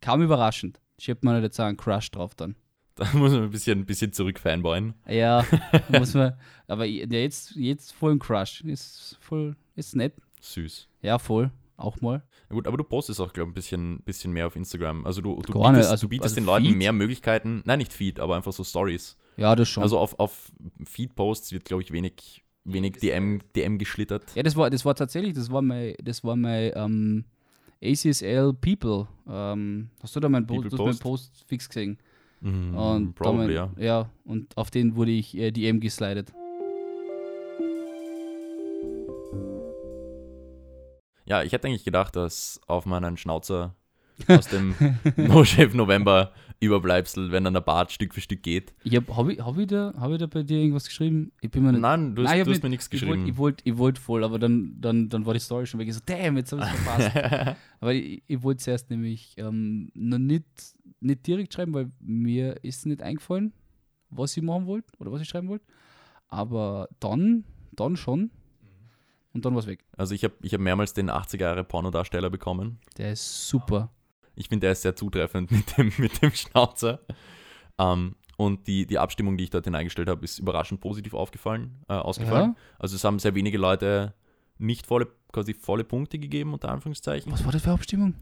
kaum 0.00 0.22
überraschend. 0.22 0.80
Ich 0.98 1.10
hab 1.10 1.22
mir 1.24 1.40
jetzt 1.42 1.60
auch 1.60 1.64
einen 1.64 1.76
Crush 1.76 2.10
drauf 2.10 2.34
dann. 2.34 2.56
Da 2.96 3.06
muss 3.14 3.32
man 3.32 3.44
ein 3.44 3.50
bisschen, 3.50 3.80
ein 3.80 3.86
bisschen 3.86 4.12
zurück 4.12 4.38
fanboyen. 4.38 4.94
Ja, 5.08 5.44
muss 5.88 6.14
man, 6.14 6.34
aber 6.68 6.84
ja, 6.84 7.06
jetzt, 7.06 7.56
jetzt 7.56 7.92
voll 7.92 8.12
ein 8.12 8.18
Crush. 8.20 8.60
Ist 8.62 9.16
voll, 9.20 9.56
ist 9.74 9.96
nett. 9.96 10.14
Süß. 10.40 10.88
Ja, 11.02 11.18
voll. 11.18 11.50
Auch 11.76 12.00
mal. 12.00 12.22
Na 12.48 12.54
gut, 12.54 12.68
aber 12.68 12.76
du 12.76 12.84
postest 12.84 13.20
auch, 13.20 13.32
glaube 13.32 13.48
ich, 13.48 13.50
ein 13.50 13.54
bisschen, 13.54 13.98
bisschen 14.04 14.32
mehr 14.32 14.46
auf 14.46 14.54
Instagram. 14.54 15.04
Also 15.06 15.20
du, 15.22 15.42
du 15.42 15.52
Gar 15.52 15.72
nicht, 15.72 15.78
bietest, 15.78 15.90
also- 15.90 16.06
du 16.06 16.08
bietest 16.10 16.24
also 16.24 16.34
den 16.36 16.44
Leuten 16.46 16.66
Feed? 16.66 16.76
mehr 16.76 16.92
Möglichkeiten. 16.92 17.62
Nein, 17.64 17.78
nicht 17.78 17.92
Feed, 17.92 18.20
aber 18.20 18.36
einfach 18.36 18.52
so 18.52 18.62
Stories. 18.62 19.16
Ja, 19.36 19.56
das 19.56 19.68
schon. 19.68 19.82
Also 19.82 19.98
auf, 19.98 20.16
auf 20.20 20.52
Feed-Posts 20.84 21.50
wird, 21.50 21.64
glaube 21.64 21.82
ich, 21.82 21.90
wenig, 21.90 22.44
wenig 22.62 22.98
DM, 22.98 23.40
DM 23.56 23.78
geschlittert. 23.78 24.32
Ja, 24.36 24.44
das 24.44 24.54
war, 24.54 24.70
das 24.70 24.84
war 24.84 24.94
tatsächlich, 24.94 25.34
das 25.34 25.50
war 25.50 25.62
mein, 25.62 25.94
das 26.00 26.22
war 26.22 26.36
mein 26.36 26.70
ähm, 26.76 27.24
ACSL 27.82 28.52
People. 28.54 29.08
Ähm, 29.28 29.90
hast 30.00 30.14
du 30.14 30.20
da 30.20 30.28
meinen, 30.28 30.46
Post? 30.46 31.02
Post 31.02 31.44
fix 31.48 31.68
gesehen? 31.68 31.98
Mhm, 32.40 32.76
Und 32.76 33.14
probably, 33.14 33.46
mein, 33.46 33.54
ja. 33.54 33.70
ja. 33.78 34.10
Und 34.24 34.56
auf 34.56 34.70
den 34.70 34.96
wurde 34.96 35.10
ich 35.10 35.36
äh, 35.36 35.50
DM 35.50 35.80
geslidet. 35.80 36.32
Ja, 41.26 41.42
ich 41.42 41.52
hätte 41.52 41.68
eigentlich 41.68 41.84
gedacht, 41.84 42.16
dass 42.16 42.60
auf 42.66 42.84
meinen 42.84 43.16
Schnauzer 43.16 43.74
aus 44.28 44.48
dem 44.48 44.74
No 45.16 45.44
Shave 45.44 45.76
November 45.76 46.32
Überbleibsel, 46.60 47.32
wenn 47.32 47.44
dann 47.44 47.54
der 47.54 47.60
Bart 47.60 47.92
Stück 47.92 48.14
für 48.14 48.20
Stück 48.20 48.42
geht. 48.42 48.72
Ich 48.84 48.94
hab, 48.96 49.08
hab 49.14 49.28
ich, 49.28 49.40
hab 49.40 49.58
ich, 49.58 49.66
da, 49.66 49.92
hab 49.98 50.10
ich 50.12 50.18
da 50.18 50.26
bei 50.26 50.42
dir 50.42 50.58
irgendwas 50.58 50.86
geschrieben? 50.86 51.32
Ich 51.40 51.50
bin 51.50 51.62
mir 51.62 51.72
nicht. 51.72 51.80
Nein, 51.80 52.14
du 52.14 52.22
hast, 52.22 52.30
Nein, 52.30 52.44
du 52.44 52.50
hast 52.52 52.62
mir 52.62 52.68
nichts 52.68 52.88
ich 52.90 53.02
wollte 53.02 53.06
geschrieben. 53.06 53.28
ich 53.28 53.36
wollt, 53.36 53.60
ich 53.64 53.76
wollt 53.76 53.98
voll, 53.98 54.24
aber 54.24 54.38
dann, 54.38 54.76
dann, 54.80 55.08
dann 55.08 55.26
war 55.26 55.34
die 55.34 55.40
Story 55.40 55.66
schon 55.66 55.80
weg. 55.80 55.88
Ich 55.88 55.94
so, 55.94 56.00
damn, 56.06 56.36
jetzt 56.36 56.52
habe 56.52 56.62
ich 56.62 56.68
es 56.68 56.80
verpasst. 56.80 57.56
aber 57.80 57.92
ich, 57.94 58.22
ich 58.26 58.42
wollte 58.42 58.62
zuerst 58.62 58.88
nämlich 58.90 59.34
ähm, 59.36 59.90
noch 59.94 60.18
nicht, 60.18 60.44
nicht 61.04 61.26
direkt 61.26 61.54
schreiben, 61.54 61.74
weil 61.74 61.90
mir 62.00 62.62
ist 62.64 62.86
nicht 62.86 63.02
eingefallen, 63.02 63.52
was 64.10 64.36
ich 64.36 64.42
machen 64.42 64.66
wollte 64.66 64.92
oder 64.98 65.12
was 65.12 65.20
ich 65.20 65.28
schreiben 65.28 65.48
wollte. 65.48 65.64
Aber 66.28 66.88
dann, 67.00 67.44
dann 67.72 67.96
schon. 67.96 68.30
Und 69.32 69.44
dann 69.44 69.54
war 69.54 69.60
es 69.60 69.66
weg. 69.66 69.84
Also 69.96 70.14
ich 70.14 70.24
habe 70.24 70.34
ich 70.42 70.54
hab 70.54 70.60
mehrmals 70.60 70.94
den 70.94 71.10
80er 71.10 71.40
Jahre 71.40 71.64
Pornodarsteller 71.64 72.30
bekommen. 72.30 72.78
Der 72.96 73.12
ist 73.12 73.48
super. 73.48 73.92
Ich 74.36 74.48
finde, 74.48 74.66
der 74.66 74.72
ist 74.72 74.82
sehr 74.82 74.96
zutreffend 74.96 75.50
mit 75.52 75.76
dem, 75.76 75.92
mit 75.98 76.22
dem 76.22 76.30
Schnauzer. 76.30 77.00
Ähm, 77.78 78.16
und 78.36 78.66
die, 78.66 78.86
die 78.86 78.98
Abstimmung, 78.98 79.36
die 79.36 79.44
ich 79.44 79.50
dort 79.50 79.64
hineingestellt 79.64 80.08
habe, 80.08 80.24
ist 80.24 80.38
überraschend 80.38 80.80
positiv 80.80 81.14
aufgefallen, 81.14 81.82
äh, 81.88 81.94
ausgefallen. 81.94 82.50
Ja? 82.50 82.56
Also 82.78 82.96
es 82.96 83.04
haben 83.04 83.18
sehr 83.18 83.34
wenige 83.34 83.58
Leute 83.58 84.14
nicht 84.58 84.86
volle, 84.86 85.08
quasi 85.32 85.54
volle 85.54 85.84
Punkte 85.84 86.18
gegeben, 86.18 86.52
unter 86.52 86.70
Anführungszeichen. 86.70 87.30
Was 87.30 87.44
war 87.44 87.52
das 87.52 87.62
für 87.62 87.68
eine 87.68 87.74
Abstimmung? 87.74 88.14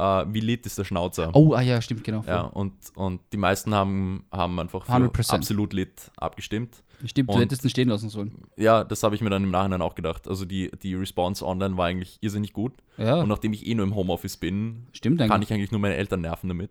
Äh, 0.00 0.26
wie 0.32 0.40
lit 0.40 0.64
ist 0.64 0.78
der 0.78 0.84
Schnauzer? 0.84 1.30
Oh, 1.34 1.52
ah 1.54 1.60
ja, 1.60 1.80
stimmt, 1.82 2.04
genau. 2.04 2.24
Ja, 2.26 2.42
und, 2.42 2.72
und 2.94 3.20
die 3.32 3.36
meisten 3.36 3.74
haben, 3.74 4.24
haben 4.32 4.58
einfach 4.58 4.86
für 4.86 4.92
100%. 4.92 5.30
absolut 5.34 5.72
lit 5.74 6.10
abgestimmt. 6.16 6.82
Stimmt, 7.04 7.28
du 7.30 7.34
Und- 7.34 7.40
hättest 7.40 7.64
ihn 7.64 7.70
stehen 7.70 7.88
lassen 7.88 8.08
sollen. 8.08 8.44
Ja, 8.56 8.84
das 8.84 9.02
habe 9.02 9.14
ich 9.14 9.20
mir 9.20 9.30
dann 9.30 9.44
im 9.44 9.50
Nachhinein 9.50 9.82
auch 9.82 9.94
gedacht. 9.94 10.26
Also 10.28 10.44
die, 10.44 10.70
die 10.82 10.94
Response 10.94 11.44
online 11.46 11.76
war 11.76 11.86
eigentlich 11.86 12.18
irrsinnig 12.20 12.52
gut. 12.52 12.72
Ja, 12.98 13.20
Und 13.20 13.28
nachdem 13.28 13.52
ich 13.52 13.66
eh 13.66 13.74
nur 13.74 13.84
im 13.86 13.94
Homeoffice 13.94 14.36
bin, 14.36 14.86
stimmt 14.92 15.18
kann 15.18 15.30
eigentlich. 15.30 15.50
ich 15.50 15.54
eigentlich 15.54 15.70
nur 15.70 15.80
meine 15.80 15.96
Eltern 15.96 16.20
nerven 16.22 16.48
damit. 16.48 16.70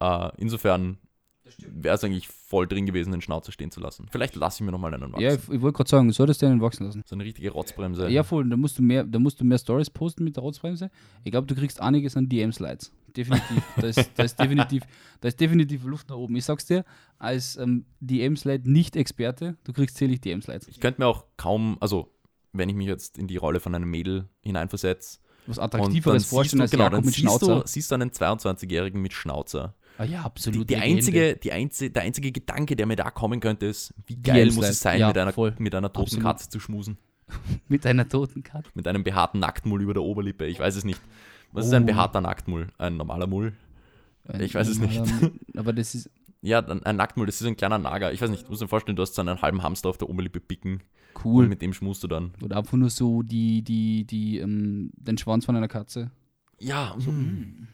Äh, 0.00 0.30
insofern 0.38 0.98
wäre 1.58 1.94
es 1.96 2.04
eigentlich 2.04 2.28
voll 2.28 2.66
drin 2.66 2.86
gewesen, 2.86 3.12
den 3.12 3.20
Schnauzer 3.20 3.52
stehen 3.52 3.70
zu 3.70 3.80
lassen. 3.80 4.06
Vielleicht 4.10 4.36
lasse 4.36 4.62
ich 4.62 4.66
mir 4.66 4.72
nochmal 4.72 4.94
einen 4.94 5.12
wachsen. 5.12 5.22
Ja, 5.22 5.34
ich, 5.34 5.40
ich 5.48 5.60
wollte 5.60 5.76
gerade 5.76 5.90
sagen, 5.90 6.08
du 6.08 6.14
solltest 6.14 6.42
den 6.42 6.60
wachsen 6.60 6.86
lassen. 6.86 7.02
So 7.04 7.16
eine 7.16 7.24
richtige 7.24 7.50
Rotzbremse. 7.50 8.08
Ja, 8.08 8.22
voll. 8.22 8.48
Da 8.48 8.56
musst 8.56 8.78
du 8.78 8.82
mehr, 8.82 9.04
da 9.04 9.18
musst 9.18 9.40
du 9.40 9.44
mehr 9.44 9.58
Stories 9.58 9.90
posten 9.90 10.24
mit 10.24 10.36
der 10.36 10.42
Rotzbremse. 10.42 10.90
Ich 11.24 11.30
glaube, 11.30 11.46
du 11.46 11.54
kriegst 11.54 11.80
einiges 11.80 12.16
an 12.16 12.28
DM-Slides. 12.28 12.92
Definitiv. 13.16 13.62
da, 13.76 13.86
ist, 13.88 14.10
da, 14.14 14.22
ist 14.22 14.38
definitiv 14.38 14.82
da 15.20 15.28
ist 15.28 15.40
definitiv 15.40 15.84
Luft 15.84 16.08
nach 16.08 16.16
oben. 16.16 16.36
Ich 16.36 16.44
sag's 16.44 16.66
dir, 16.66 16.84
als 17.18 17.56
ähm, 17.56 17.86
DM-Slide 18.00 18.70
nicht-Experte, 18.70 19.56
du 19.64 19.72
kriegst 19.72 19.96
zählig 19.96 20.20
DM-Slides. 20.20 20.68
Ich 20.68 20.80
könnte 20.80 21.00
mir 21.00 21.06
auch 21.06 21.24
kaum, 21.36 21.76
also 21.80 22.12
wenn 22.52 22.68
ich 22.68 22.74
mich 22.74 22.86
jetzt 22.86 23.18
in 23.18 23.28
die 23.28 23.36
Rolle 23.36 23.60
von 23.60 23.74
einem 23.74 23.90
Mädel 23.90 24.28
hineinversetze, 24.42 25.18
Was 25.46 25.58
Attraktiveres 25.58 26.26
vorstellen 26.26 26.62
als 26.62 26.70
genau, 26.70 26.84
Jakob 26.84 26.98
dann 26.98 27.04
mit 27.04 27.14
siehst 27.14 27.26
Schnauzer. 27.26 27.60
du, 27.60 27.66
siehst 27.66 27.90
du 27.90 27.94
einen 27.94 28.10
22-Jährigen 28.10 29.00
mit 29.00 29.12
Schnauzer. 29.12 29.74
Ah 30.02 30.04
ja, 30.04 30.20
Die, 30.20 30.24
absolut. 30.26 30.68
die 30.70 30.74
Legende. 30.74 30.96
einzige, 30.96 31.36
die 31.36 31.52
einzige, 31.52 31.90
der 31.90 32.02
einzige 32.02 32.32
Gedanke, 32.32 32.76
der 32.76 32.86
mir 32.86 32.96
da 32.96 33.10
kommen 33.10 33.40
könnte, 33.40 33.66
ist, 33.66 33.94
wie 34.06 34.16
geil 34.16 34.50
muss 34.52 34.68
es 34.68 34.80
sein, 34.80 35.00
Ja, 35.00 35.08
mit, 35.08 35.18
einer, 35.18 35.32
voll. 35.32 35.54
mit 35.58 35.74
einer 35.74 35.92
toten 35.92 36.02
Absolut. 36.06 36.24
Katze 36.24 36.48
zu 36.50 36.60
schmusen. 36.60 36.98
Mit 37.68 37.86
einer 37.86 38.06
toten 38.08 38.42
Katze. 38.42 38.68
Mit 38.74 38.86
einem 38.86 39.04
behaarten 39.04 39.40
Nacktmull 39.40 39.80
über 39.80 39.94
der 39.94 40.02
Oberlippe. 40.02 40.44
Ich 40.46 40.58
weiß 40.60 40.76
es 40.76 40.84
nicht. 40.84 41.00
Was 41.52 41.64
ist 41.66 41.72
Oh. 41.72 41.76
ein 41.76 41.86
behaarter 41.86 42.20
Nacktmull? 42.20 42.68
Ein 42.76 42.96
normaler 42.98 43.26
Mull? 43.26 43.54
Ich 44.38 44.54
weiß 44.54 44.68
es 44.68 44.78
nicht. 44.78 45.00
Aber 45.56 45.72
das 45.72 45.94
ist 45.94 46.10
Ja, 46.42 46.58
ein 46.60 46.96
Nacktmull, 46.96 47.24
das 47.26 47.40
ist 47.40 47.46
ein 47.46 47.56
kleiner 47.56 47.78
Nager. 47.78 48.12
Ich 48.12 48.20
weiß 48.20 48.28
nicht, 48.28 48.44
du 48.44 48.50
musst 48.50 48.60
dir 48.60 48.68
vorstellen, 48.68 48.96
du 48.96 49.02
hast 49.02 49.14
so 49.14 49.22
einen 49.22 49.40
halben 49.40 49.62
Hamster 49.62 49.88
auf 49.88 49.96
der 49.96 50.10
Oberlippe 50.10 50.40
picken 50.40 50.82
cool. 51.24 51.44
und 51.44 51.48
mit 51.48 51.62
dem 51.62 51.72
schmust 51.72 52.02
du 52.02 52.08
dann. 52.08 52.32
Oder 52.42 52.58
einfach 52.58 52.76
nur 52.76 52.90
so 52.90 53.22
die, 53.22 53.62
die, 53.62 54.04
die, 54.04 54.38
ähm, 54.38 54.90
den 54.96 55.16
Schwanz 55.16 55.46
von 55.46 55.56
einer 55.56 55.68
Katze. 55.68 56.10
Ja, 56.58 56.94
mm. 56.98 57.68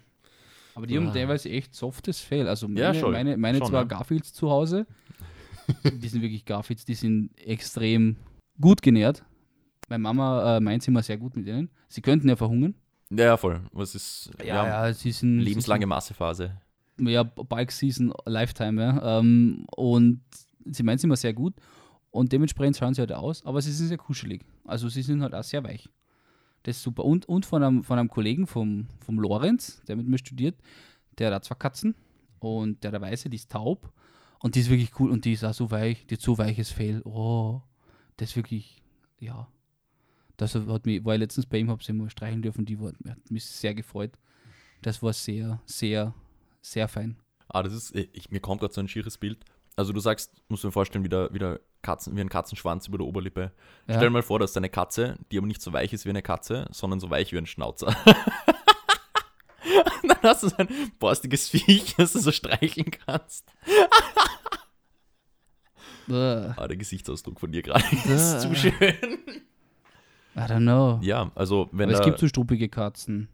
Aber 0.78 0.86
die 0.86 0.96
haben 0.96 1.08
Ah. 1.08 1.12
teilweise 1.12 1.50
echt 1.50 1.74
softes 1.74 2.20
Fell. 2.20 2.48
Also 2.48 2.68
meine, 2.68 2.80
Ja, 2.80 2.94
schon. 2.94 3.12
meine, 3.12 3.36
meine 3.36 3.58
Schon, 3.58 3.66
zwar 3.68 3.82
ja. 3.82 3.86
Garfields 3.88 4.32
zu 4.32 4.48
Hause, 4.50 4.86
die 6.02 6.08
sind 6.08 6.22
wirklich 6.22 6.44
Garfields, 6.44 6.84
die 6.84 6.94
sind 6.94 7.30
extrem 7.38 8.16
gut 8.60 8.80
genährt. 8.82 9.24
Meine 9.88 10.02
Mama 10.02 10.56
äh, 10.56 10.60
meint 10.60 10.82
sie 10.82 10.90
immer 10.90 11.02
sehr 11.02 11.16
gut 11.18 11.36
mit 11.36 11.46
ihnen. 11.46 11.70
Sie 11.88 12.00
könnten 12.00 12.28
ja 12.28 12.36
verhungern. 12.36 12.74
ja, 13.10 13.24
ja, 13.24 13.36
voll. 13.36 13.60
Was 13.72 13.94
ist 13.94 14.30
ja, 14.44 14.92
sie 14.92 15.10
sind 15.12 15.40
lebenslange 15.40 15.86
Massephase. 15.86 16.60
Ja, 17.00 17.22
Bike 17.22 17.70
Season 17.72 18.12
Lifetime, 18.26 18.80
ja. 18.82 19.18
Ähm, 19.18 19.64
und 19.76 20.20
sie 20.64 20.82
meint 20.82 21.00
sie 21.00 21.06
immer 21.06 21.16
sehr 21.16 21.32
gut. 21.32 21.54
Und 22.10 22.32
dementsprechend 22.32 22.76
schauen 22.76 22.94
sie 22.94 23.00
halt 23.00 23.12
aus, 23.12 23.44
aber 23.44 23.60
sie 23.62 23.72
sind 23.72 23.88
sehr 23.88 23.98
kuschelig. 23.98 24.42
Also 24.64 24.88
sie 24.88 25.02
sind 25.02 25.22
halt 25.22 25.34
auch 25.34 25.44
sehr 25.44 25.62
weich. 25.64 25.88
Das 26.68 26.76
ist 26.76 26.82
super. 26.82 27.06
Und, 27.06 27.26
und 27.30 27.46
von, 27.46 27.62
einem, 27.62 27.82
von 27.82 27.98
einem 27.98 28.10
Kollegen 28.10 28.46
vom, 28.46 28.88
vom 29.00 29.18
Lorenz, 29.18 29.80
der 29.88 29.96
mit 29.96 30.06
mir 30.06 30.18
studiert, 30.18 30.54
der 31.16 31.32
hat 31.32 31.46
zwei 31.46 31.54
Katzen 31.54 31.94
und 32.40 32.84
der 32.84 32.90
der 32.90 33.00
Weiße, 33.00 33.30
die 33.30 33.36
ist 33.36 33.50
taub 33.50 33.90
und 34.40 34.54
die 34.54 34.60
ist 34.60 34.68
wirklich 34.68 34.90
cool 35.00 35.10
und 35.10 35.24
die 35.24 35.32
ist 35.32 35.44
auch 35.44 35.54
so 35.54 35.70
weich, 35.70 36.04
die 36.04 36.16
hat 36.16 36.20
so 36.20 36.36
weiches 36.36 36.70
Fell. 36.70 37.00
Oh, 37.06 37.62
das 38.18 38.28
ist 38.28 38.36
wirklich, 38.36 38.82
ja. 39.18 39.48
Das 40.36 40.54
hat 40.54 40.84
mich, 40.84 41.02
war 41.06 41.14
ich 41.14 41.20
letztens 41.20 41.46
bei 41.46 41.56
ihm, 41.56 41.70
habe 41.70 41.82
sie 41.82 41.94
mal 41.94 42.10
streicheln 42.10 42.42
dürfen, 42.42 42.66
die 42.66 42.78
war, 42.78 42.92
hat 43.08 43.30
mich 43.30 43.46
sehr 43.46 43.74
gefreut. 43.74 44.18
Das 44.82 45.02
war 45.02 45.14
sehr, 45.14 45.62
sehr, 45.64 46.12
sehr 46.60 46.86
fein. 46.86 47.16
Ah, 47.48 47.62
das 47.62 47.72
ist, 47.72 47.94
ich, 47.94 48.30
mir 48.30 48.40
kommt 48.40 48.60
gerade 48.60 48.74
so 48.74 48.82
ein 48.82 48.88
schieres 48.88 49.16
Bild. 49.16 49.42
Also 49.74 49.94
du 49.94 50.00
sagst, 50.00 50.34
musst 50.48 50.64
du 50.64 50.68
dir 50.68 50.72
vorstellen, 50.72 51.02
wie, 51.02 51.08
der, 51.08 51.32
wie, 51.32 51.38
der 51.38 51.60
Katzen, 51.82 52.16
wie 52.16 52.20
ein 52.20 52.28
Katzenschwanz 52.28 52.88
über 52.88 52.98
der 52.98 53.06
Oberlippe. 53.06 53.52
Ja. 53.86 53.94
Stell 53.94 54.08
dir 54.08 54.10
mal 54.10 54.22
vor, 54.22 54.38
dass 54.38 54.52
deine 54.52 54.68
Katze, 54.68 55.16
die 55.30 55.38
aber 55.38 55.46
nicht 55.46 55.62
so 55.62 55.72
weich 55.72 55.92
ist 55.92 56.04
wie 56.04 56.10
eine 56.10 56.22
Katze, 56.22 56.66
sondern 56.70 57.00
so 57.00 57.10
weich 57.10 57.32
wie 57.32 57.38
ein 57.38 57.46
Schnauzer. 57.46 57.88
Und 60.02 60.08
dann 60.08 60.22
hast 60.22 60.42
du 60.42 60.48
so 60.48 60.56
ein 60.56 60.68
borstiges 60.98 61.48
Viech, 61.48 61.94
das 61.96 62.12
du 62.12 62.18
so 62.20 62.32
streicheln 62.32 62.90
kannst. 62.90 63.44
Ah, 66.10 66.66
der 66.66 66.76
Gesichtsausdruck 66.76 67.38
von 67.38 67.52
dir 67.52 67.62
gerade 67.62 67.84
ist 68.08 68.40
zu 68.40 68.54
schön. 68.54 68.72
I 70.34 70.40
don't 70.40 70.60
know. 70.60 70.98
Ja, 71.02 71.30
also 71.34 71.68
wenn 71.72 71.90
aber 71.90 71.98
es 71.98 72.04
gibt 72.04 72.18
so 72.18 72.28
struppige 72.28 72.68
Katzen. 72.68 73.28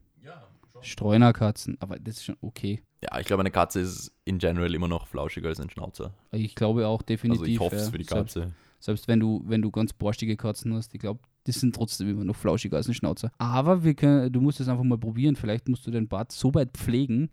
Streunerkatzen, 0.84 1.76
aber 1.80 1.98
das 1.98 2.16
ist 2.16 2.24
schon 2.24 2.36
okay. 2.40 2.82
ja, 3.02 3.18
ich 3.20 3.26
glaube, 3.26 3.40
eine 3.42 3.50
Katze 3.50 3.80
ist 3.80 4.12
in 4.24 4.38
general 4.38 4.74
immer 4.74 4.88
noch 4.88 5.06
flauschiger 5.06 5.48
als 5.48 5.60
ein 5.60 5.70
Schnauzer. 5.70 6.14
Ich 6.32 6.54
glaube 6.54 6.86
auch 6.86 7.02
definitiv. 7.02 7.40
Also 7.42 7.52
ich 7.52 7.60
hoffe 7.60 7.76
es 7.76 7.86
ja. 7.86 7.90
für 7.90 7.98
die 7.98 8.04
Selbst, 8.04 8.34
Katze. 8.34 8.52
selbst 8.80 9.08
wenn 9.08 9.20
du, 9.20 9.42
wenn 9.46 9.60
du 9.62 9.70
ganz 9.70 9.92
borstige 9.92 10.36
Katzen 10.36 10.72
hast, 10.74 10.94
ich 10.94 11.00
glaube, 11.00 11.20
die 11.46 11.52
sind 11.52 11.74
trotzdem 11.74 12.08
immer 12.08 12.24
noch 12.24 12.36
flauschiger 12.36 12.78
als 12.78 12.88
ein 12.88 12.94
Schnauzer. 12.94 13.30
Aber 13.38 13.84
wir 13.84 13.94
können, 13.94 14.32
du 14.32 14.40
musst 14.40 14.60
es 14.60 14.68
einfach 14.68 14.84
mal 14.84 14.96
probieren. 14.98 15.36
Vielleicht 15.36 15.68
musst 15.68 15.86
du 15.86 15.90
den 15.90 16.08
Bart 16.08 16.32
so 16.32 16.54
weit 16.54 16.70
pflegen. 16.72 17.28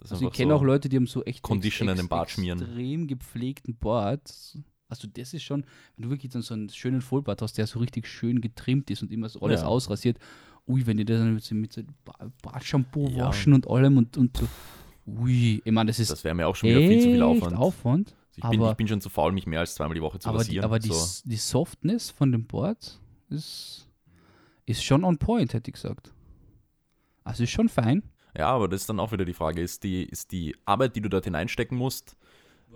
Also 0.00 0.26
ich 0.26 0.32
kenne 0.32 0.52
so- 0.52 0.56
auch 0.56 0.62
Leute, 0.62 0.88
die 0.88 0.96
haben 0.96 1.06
so 1.06 1.22
echt 1.24 1.42
Conditioner 1.42 1.92
in 1.92 1.98
den 1.98 2.08
Bart 2.08 2.30
schmieren. 2.30 2.60
extrem 2.62 3.06
gepflegten 3.06 3.76
Bart. 3.76 4.56
Also 4.88 5.06
das 5.12 5.34
ist 5.34 5.42
schon, 5.42 5.64
wenn 5.96 6.04
du 6.04 6.10
wirklich 6.10 6.32
dann 6.32 6.40
so 6.40 6.54
einen 6.54 6.70
schönen 6.70 7.02
Vollbart 7.02 7.42
hast, 7.42 7.58
der 7.58 7.66
so 7.66 7.78
richtig 7.80 8.06
schön 8.06 8.40
getrimmt 8.40 8.90
ist 8.90 9.02
und 9.02 9.12
immer 9.12 9.28
so 9.28 9.40
alles 9.40 9.60
Ja. 9.60 9.66
ausrasiert. 9.66 10.18
Ui, 10.68 10.86
wenn 10.86 10.96
die 10.98 11.04
das 11.04 11.20
mit 11.22 11.42
so, 11.42 11.54
mit 11.54 11.72
so 11.72 11.82
Ba- 12.04 12.30
Bartshampoo 12.42 13.08
Ja. 13.08 13.26
waschen 13.28 13.52
und 13.54 13.68
allem 13.68 13.96
und, 13.98 14.16
und 14.16 14.36
so. 14.36 14.46
Ui, 15.06 15.62
ich 15.64 15.72
meine, 15.72 15.88
das 15.88 15.98
ist 15.98 16.10
Das 16.10 16.22
wäre 16.24 16.34
mir 16.34 16.46
auch 16.46 16.54
schon 16.54 16.68
wieder 16.68 16.80
viel 16.80 17.00
zu 17.00 17.08
viel 17.10 17.22
Aufwand. 17.22 17.56
Aufwand. 17.56 18.14
ich, 18.36 18.42
bin, 18.42 18.60
aber- 18.60 18.70
ich 18.72 18.76
bin 18.76 18.86
schon 18.88 19.00
zu 19.00 19.08
faul, 19.08 19.32
mich 19.32 19.46
mehr 19.46 19.60
als 19.60 19.74
zweimal 19.74 19.94
die 19.94 20.02
Woche 20.02 20.18
zu 20.18 20.28
aber 20.28 20.38
die, 20.38 20.48
rasieren. 20.48 20.64
aber 20.64 20.78
die, 20.78 20.88
so. 20.88 20.94
S- 20.94 21.22
die 21.24 21.36
Softness 21.36 22.10
von 22.10 22.30
dem 22.32 22.44
Board 22.46 23.00
ist, 23.30 23.88
ist 24.66 24.84
schon 24.84 25.04
on 25.04 25.16
point, 25.18 25.54
hätte 25.54 25.70
ich 25.70 25.74
gesagt. 25.74 26.12
Also 27.24 27.44
ist 27.44 27.50
schon 27.50 27.68
fein. 27.70 28.02
Ja, 28.36 28.48
aber 28.50 28.68
das 28.68 28.82
ist 28.82 28.88
dann 28.90 29.00
auch 29.00 29.10
wieder 29.12 29.24
die 29.24 29.32
Frage, 29.34 29.62
ist 29.62 29.82
die, 29.82 30.02
ist 30.04 30.30
die 30.32 30.54
Arbeit, 30.66 30.94
die 30.96 31.00
du 31.00 31.08
dort 31.08 31.24
hineinstecken 31.24 31.76
musst, 31.78 32.16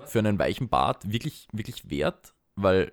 für 0.07 0.19
einen 0.19 0.39
weichen 0.39 0.69
Bart 0.69 1.11
wirklich, 1.13 1.47
wirklich 1.53 1.91
wert? 1.91 2.35
Weil 2.57 2.93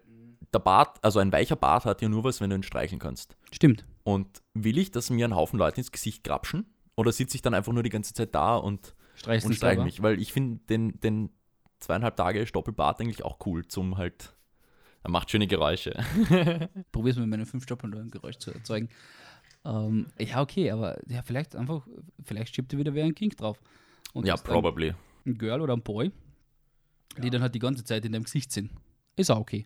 der 0.53 0.59
Bart, 0.59 1.03
also 1.03 1.19
ein 1.19 1.31
weicher 1.31 1.55
Bart 1.55 1.85
hat 1.85 2.01
ja 2.01 2.09
nur 2.09 2.23
was, 2.23 2.41
wenn 2.41 2.49
du 2.49 2.55
ihn 2.55 2.63
streicheln 2.63 2.99
kannst. 2.99 3.35
Stimmt. 3.51 3.85
Und 4.03 4.41
will 4.53 4.77
ich, 4.77 4.91
dass 4.91 5.09
mir 5.09 5.26
ein 5.27 5.35
Haufen 5.35 5.59
Leute 5.59 5.77
ins 5.77 5.91
Gesicht 5.91 6.23
grapschen? 6.23 6.65
Oder 6.95 7.11
sitze 7.11 7.35
ich 7.35 7.41
dann 7.41 7.53
einfach 7.53 7.71
nur 7.71 7.84
die 7.84 7.89
ganze 7.89 8.13
Zeit 8.13 8.34
da 8.35 8.55
und, 8.57 8.95
Streichst 9.15 9.45
und 9.45 9.53
streiche 9.53 9.71
selber. 9.76 9.84
mich? 9.85 10.01
Weil 10.01 10.19
ich 10.19 10.34
finde 10.34 10.59
den, 10.69 10.99
den 10.99 11.30
zweieinhalb 11.80 12.15
Tage 12.17 12.45
Stoppelbart 12.47 12.99
eigentlich 12.99 13.23
auch 13.23 13.38
cool 13.45 13.65
zum 13.67 13.97
halt, 13.97 14.34
er 15.03 15.11
macht 15.11 15.30
schöne 15.31 15.47
Geräusche. 15.47 15.91
Probier's 16.91 17.17
mit 17.17 17.27
meinen 17.27 17.45
fünf 17.45 17.63
Stoppeln 17.63 17.93
ein 17.93 18.09
Geräusch 18.11 18.38
zu 18.38 18.51
erzeugen. 18.51 18.89
Ähm, 19.65 20.07
ja, 20.17 20.41
okay, 20.41 20.71
aber 20.71 20.97
ja, 21.07 21.21
vielleicht 21.21 21.55
einfach, 21.55 21.85
vielleicht 22.23 22.55
schiebt 22.55 22.71
dir 22.71 22.77
wieder 22.77 22.93
wer 22.93 23.05
ein 23.05 23.15
King 23.15 23.30
drauf. 23.30 23.61
Und 24.13 24.26
ja, 24.26 24.34
hast 24.34 24.45
ein- 24.45 24.51
probably. 24.53 24.93
Ein 25.26 25.38
Girl 25.38 25.61
oder 25.61 25.73
ein 25.73 25.84
Boy, 25.84 26.11
die 27.17 27.30
dann 27.30 27.41
halt 27.41 27.53
die 27.53 27.59
ganze 27.59 27.84
Zeit 27.84 28.03
in 28.05 28.13
deinem 28.13 28.23
Gesicht 28.23 28.51
sind. 28.51 28.71
Ist 29.15 29.30
auch 29.30 29.39
okay. 29.39 29.65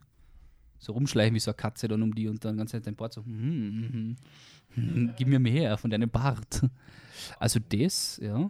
So 0.83 0.91
rumschleichen 0.91 1.33
wie 1.33 1.39
so 1.39 1.51
eine 1.51 1.55
Katze 1.55 1.87
dann 1.87 2.01
um 2.03 2.13
die 2.13 2.27
und 2.27 2.43
dann 2.43 2.67
Zeit 2.67 2.85
dein 2.85 2.95
Bart 2.95 3.13
so, 3.13 3.23
hm, 3.23 3.89
hm, 3.91 4.15
hm, 4.75 5.13
gib 5.17 5.27
mir 5.29 5.39
mehr 5.39 5.77
von 5.77 5.89
deinem 5.89 6.09
Bart. 6.09 6.61
Also 7.39 7.59
das, 7.69 8.19
ja, 8.21 8.49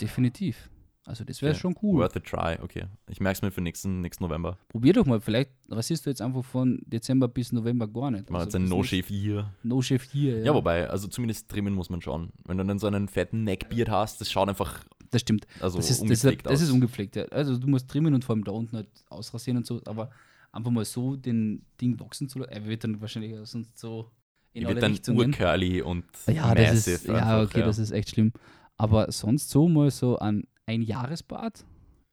definitiv. 0.00 0.70
Also 1.04 1.24
das 1.24 1.40
wäre 1.40 1.52
Okay. 1.52 1.60
schon 1.60 1.74
cool. 1.82 2.00
Worth 2.02 2.16
a 2.16 2.20
try, 2.20 2.58
okay. 2.62 2.84
Ich 3.08 3.20
merke 3.20 3.36
es 3.36 3.42
mir 3.42 3.50
für 3.50 3.60
nächsten, 3.62 4.00
nächsten 4.02 4.24
November. 4.24 4.58
Probier 4.68 4.92
doch 4.92 5.06
mal, 5.06 5.20
vielleicht 5.20 5.50
rasierst 5.70 6.04
du 6.04 6.10
jetzt 6.10 6.20
einfach 6.20 6.44
von 6.44 6.82
Dezember 6.84 7.28
bis 7.28 7.50
November 7.52 7.88
gar 7.88 8.10
nicht. 8.10 8.24
Ich 8.24 8.30
mache 8.30 8.40
Also 8.44 8.48
jetzt 8.48 8.56
ein 8.56 8.62
bis 8.64 8.70
no 8.70 8.76
nächst- 8.78 8.90
shave 8.90 9.12
year 9.14 9.54
No 9.62 9.80
Shave 9.80 10.02
hier. 10.12 10.38
Ja. 10.42 10.52
wobei, 10.54 10.88
also 10.90 11.08
zumindest 11.08 11.48
trimmen 11.48 11.72
muss 11.74 11.88
man 11.90 12.02
schon. 12.02 12.30
Wenn 12.44 12.58
du 12.58 12.64
dann 12.64 12.78
so 12.78 12.86
einen 12.88 13.08
fetten 13.08 13.44
Neckbeard 13.44 13.88
hast, 13.88 14.20
das 14.20 14.30
schaut 14.30 14.48
einfach 14.50 14.84
Das 15.10 15.22
stimmt. 15.22 15.46
also 15.60 15.78
das 15.78 15.86
ist, 15.90 15.98
das, 15.98 16.02
ungepflegt 16.02 16.46
ist, 16.46 16.52
das 16.52 16.60
ist 16.60 16.70
ungepflegt. 16.72 17.16
Ja. 17.16 17.24
Also 17.26 17.56
du 17.56 17.68
musst 17.68 17.88
trimmen 17.88 18.12
und 18.14 18.24
vor 18.24 18.34
allem 18.34 18.44
da 18.44 18.52
unten 18.52 18.76
halt 18.76 18.88
ausrasieren 19.08 19.56
und 19.58 19.66
so, 19.66 19.80
aber 19.86 20.10
einfach 20.52 20.70
mal 20.70 20.84
so 20.84 21.16
den 21.16 21.64
Ding 21.80 21.98
wachsen 22.00 22.28
zu 22.28 22.38
lassen. 22.38 22.52
Er 22.52 22.64
wird 22.66 22.84
dann 22.84 23.00
wahrscheinlich 23.00 23.34
sonst 23.48 23.78
so 23.78 24.10
in 24.52 24.60
Die 24.60 24.66
alle 24.66 24.74
wird 24.76 24.82
dann 24.82 24.92
Richtungen. 24.92 25.30
urcurly 25.30 25.82
und 25.82 26.04
Ja, 26.26 26.54
das 26.54 26.86
ist, 26.86 27.06
ja, 27.06 27.14
einfach, 27.14 27.42
okay, 27.44 27.60
das 27.62 27.78
ist 27.78 27.90
echt 27.90 28.10
schlimm. 28.10 28.32
Aber 28.76 29.10
sonst 29.12 29.50
so 29.50 29.68
mal 29.68 29.90
so 29.90 30.18
ein, 30.18 30.46
ein 30.66 30.82
Jahresbad. 30.82 31.64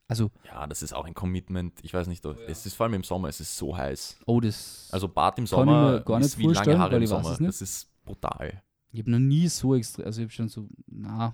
Also, 0.08 0.30
Ja, 0.46 0.68
das 0.68 0.84
ist 0.84 0.94
auch 0.94 1.06
ein 1.06 1.14
Commitment. 1.16 1.74
Ich 1.82 1.94
weiß 1.94 2.08
nicht, 2.08 2.24
es 2.48 2.66
ist 2.66 2.76
vor 2.76 2.86
allem 2.86 2.94
im 2.96 3.04
Sommer, 3.04 3.30
es 3.30 3.40
ist 3.40 3.58
so 3.58 3.76
heiß. 3.76 4.18
oh, 4.28 4.40
das. 4.40 4.90
Also 4.92 5.08
Bart 5.08 5.38
im 5.40 5.46
ich 5.46 5.50
Sommer 5.50 6.02
gar 6.02 6.20
nicht 6.20 6.28
ist 6.28 6.38
wie 6.38 6.48
lange 6.48 6.78
Haare 6.78 6.98
im 6.98 7.04
ich 7.04 7.10
Sommer. 7.10 7.38
Das 7.40 7.62
ist 7.62 7.90
brutal. 8.04 8.62
ich 8.92 9.00
habe 9.00 9.12
noch 9.12 9.20
nie 9.20 9.48
so 9.48 9.74
extrem, 9.76 10.06
also 10.06 10.22
ich 10.22 10.26
habe 10.26 10.34
schon 10.34 10.48
so, 10.50 10.68
na, 10.88 11.34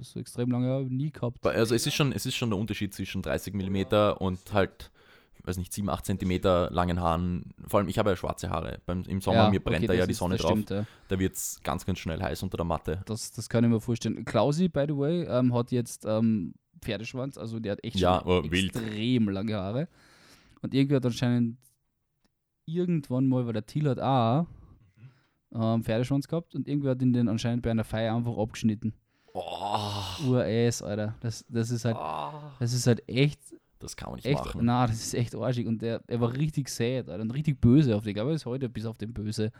so 0.00 0.18
extrem 0.18 0.50
lange 0.50 0.84
nie 0.88 1.10
gehabt. 1.10 1.44
Also 1.46 1.74
es 1.74 1.86
ist 1.86 1.94
schon, 1.94 2.12
es 2.12 2.24
ist 2.24 2.34
schon 2.36 2.48
der 2.50 2.58
Unterschied 2.58 2.94
zwischen 2.94 3.20
30 3.20 3.52
mm 3.52 4.14
und 4.18 4.52
halt, 4.52 4.90
weiß 5.44 5.58
nicht, 5.58 5.72
7, 5.72 5.88
8 5.88 6.04
cm 6.06 6.40
langen 6.70 7.00
Haaren. 7.00 7.54
Vor 7.66 7.80
allem, 7.80 7.88
ich 7.88 7.98
habe 7.98 8.10
ja 8.10 8.16
schwarze 8.16 8.50
Haare. 8.50 8.78
Beim, 8.86 9.02
Im 9.02 9.20
Sommer, 9.20 9.50
mir 9.50 9.60
brennt 9.60 9.78
okay, 9.84 9.86
da 9.88 9.94
ja 9.94 10.06
die 10.06 10.12
ist- 10.12 10.18
Sonne 10.18 10.36
das 10.36 10.42
drauf. 10.42 10.52
Stimmt, 10.52 10.70
ja. 10.70 10.86
Da 11.08 11.18
wird 11.18 11.34
es 11.34 11.60
ganz, 11.62 11.84
ganz 11.86 11.98
schnell 11.98 12.20
heiß 12.22 12.42
unter 12.42 12.56
der 12.56 12.66
Matte. 12.66 13.02
Das, 13.06 13.30
das 13.32 13.48
kann 13.48 13.64
ich 13.64 13.70
mir 13.70 13.80
vorstellen. 13.80 14.24
Klausi, 14.24 14.68
by 14.68 14.84
the 14.88 14.96
way, 14.96 15.22
ähm, 15.24 15.54
hat 15.54 15.70
jetzt 15.72 16.04
ähm, 16.06 16.54
Pferdeschwanz, 16.82 17.38
also 17.38 17.58
der 17.60 17.72
hat 17.72 17.84
echt 17.84 17.96
Ja, 17.96 18.24
oh, 18.26 18.42
wild. 18.50 18.74
extrem 18.76 19.28
lange 19.28 19.54
Haare. 19.56 19.88
Und 20.62 20.74
irgendwie 20.74 20.96
hat 20.96 21.06
anscheinend 21.06 21.58
irgendwann 22.64 23.26
mal, 23.28 23.46
weil 23.46 23.52
der 23.52 23.66
Thiel 23.66 23.88
hat 23.88 24.00
auch 24.00 24.46
ähm, 25.54 25.84
Pferdeschwanz 25.84 26.26
gehabt 26.28 26.54
und 26.54 26.66
irgendwer 26.68 26.92
hat 26.92 27.02
ihn 27.02 27.12
den 27.12 27.28
anscheinend 27.28 27.62
bei 27.62 27.70
einer 27.70 27.84
Feier 27.84 28.14
einfach 28.16 28.36
abgeschnitten. 28.36 28.92
Oh, 29.32 30.02
Urass, 30.26 30.82
Alter. 30.82 31.14
Das, 31.20 31.44
das 31.48 31.70
ist 31.70 31.84
halt, 31.84 31.96
Ah. 31.96 32.52
das 32.58 32.72
ist 32.72 32.86
halt 32.86 33.06
echt, 33.08 33.38
das 33.78 33.96
kann 33.96 34.10
man 34.10 34.16
nicht 34.16 34.26
echt, 34.26 34.44
machen. 34.44 34.60
na, 34.64 34.86
das 34.86 34.96
ist 34.96 35.14
echt 35.14 35.34
arschig. 35.34 35.66
Und 35.66 35.82
der, 35.82 36.02
er 36.06 36.20
war 36.20 36.32
richtig 36.32 36.68
sad, 36.68 37.08
Alter, 37.08 37.22
und 37.22 37.30
richtig 37.32 37.60
böse 37.60 37.94
auf 37.96 38.04
dich. 38.04 38.18
Aber 38.20 38.30
er 38.30 38.36
ist 38.36 38.46
heute 38.46 38.68
bis 38.68 38.86
auf 38.86 38.98
den 38.98 39.12
Böse. 39.12 39.52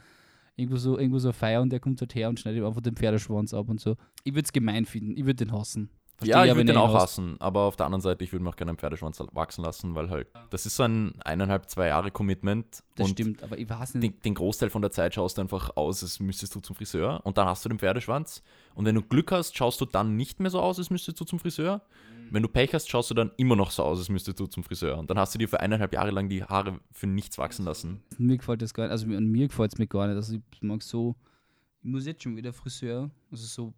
Irgendwo 0.56 0.78
so, 0.78 0.98
irgendwo 0.98 1.18
so 1.18 1.32
Feier 1.32 1.60
und 1.60 1.70
der 1.70 1.80
kommt 1.80 2.00
dort 2.00 2.14
her 2.14 2.30
und 2.30 2.40
schneidet 2.40 2.60
ihm 2.60 2.66
einfach 2.66 2.80
den 2.80 2.96
Pferdeschwanz 2.96 3.52
ab 3.52 3.68
und 3.68 3.78
so. 3.78 3.96
Ich 4.24 4.32
würde 4.32 4.46
es 4.46 4.52
gemein 4.52 4.86
finden. 4.86 5.16
Ich 5.16 5.26
würde 5.26 5.44
den 5.44 5.52
hassen. 5.52 5.90
Versteh 6.18 6.30
ja, 6.32 6.44
ich 6.46 6.54
würde 6.54 6.64
den 6.72 6.76
auch 6.78 6.94
hassen, 6.94 7.36
aber 7.40 7.60
auf 7.62 7.76
der 7.76 7.84
anderen 7.86 8.00
Seite, 8.00 8.24
ich 8.24 8.32
würde 8.32 8.42
mir 8.42 8.48
auch 8.48 8.56
gerne 8.56 8.70
einen 8.70 8.78
Pferdeschwanz 8.78 9.22
wachsen 9.32 9.62
lassen, 9.62 9.94
weil 9.94 10.08
halt, 10.08 10.28
das 10.48 10.64
ist 10.64 10.76
so 10.76 10.84
ein 10.84 11.14
eineinhalb, 11.22 11.68
zwei 11.68 11.88
Jahre 11.88 12.10
Commitment 12.10 12.82
Das 12.94 13.08
und 13.08 13.12
stimmt, 13.12 13.42
aber 13.42 13.58
ich 13.58 13.68
weiß 13.68 13.94
nicht. 13.94 14.02
den, 14.14 14.20
den 14.22 14.34
Großteil 14.34 14.70
von 14.70 14.80
der 14.80 14.90
Zeit 14.90 15.14
schaust 15.14 15.36
du 15.36 15.42
einfach 15.42 15.76
aus, 15.76 16.02
als 16.02 16.18
müsstest 16.18 16.54
du 16.54 16.60
zum 16.60 16.74
Friseur 16.74 17.20
und 17.24 17.36
dann 17.36 17.46
hast 17.46 17.64
du 17.66 17.68
den 17.68 17.78
Pferdeschwanz 17.78 18.42
und 18.74 18.86
wenn 18.86 18.94
du 18.94 19.02
Glück 19.02 19.30
hast, 19.30 19.54
schaust 19.58 19.78
du 19.82 19.84
dann 19.84 20.16
nicht 20.16 20.40
mehr 20.40 20.50
so 20.50 20.58
aus, 20.60 20.78
als 20.78 20.88
müsstest 20.88 21.20
du 21.20 21.24
zum 21.26 21.38
Friseur. 21.38 21.82
Mhm. 22.18 22.28
Wenn 22.32 22.42
du 22.42 22.48
Pech 22.48 22.72
hast, 22.72 22.90
schaust 22.90 23.10
du 23.10 23.14
dann 23.14 23.30
immer 23.36 23.54
noch 23.54 23.70
so 23.70 23.82
aus, 23.82 23.98
als 23.98 24.08
müsstest 24.08 24.40
du 24.40 24.46
zum 24.46 24.64
Friseur 24.64 24.96
und 24.98 25.10
dann 25.10 25.18
hast 25.18 25.34
du 25.34 25.38
dir 25.38 25.48
für 25.50 25.60
eineinhalb 25.60 25.92
Jahre 25.92 26.12
lang 26.12 26.30
die 26.30 26.42
Haare 26.42 26.80
für 26.92 27.06
nichts 27.06 27.36
wachsen 27.36 27.66
lassen. 27.66 28.02
Mir 28.16 28.38
gefällt 28.38 28.62
das 28.62 28.72
gar 28.72 28.84
nicht, 28.84 28.92
also 28.92 29.06
mir- 29.06 29.20
mir 29.20 29.48
gefällt 29.48 29.74
es 29.74 29.78
mir 29.78 29.86
gar 29.86 30.06
nicht. 30.06 30.16
Also 30.16 30.34
ich 30.34 30.62
mag 30.62 30.82
so, 30.82 31.14
ich 31.82 31.90
muss 31.90 32.06
jetzt 32.06 32.22
schon 32.22 32.36
wieder 32.36 32.54
Friseur, 32.54 33.10
also 33.30 33.46
so, 33.46 33.74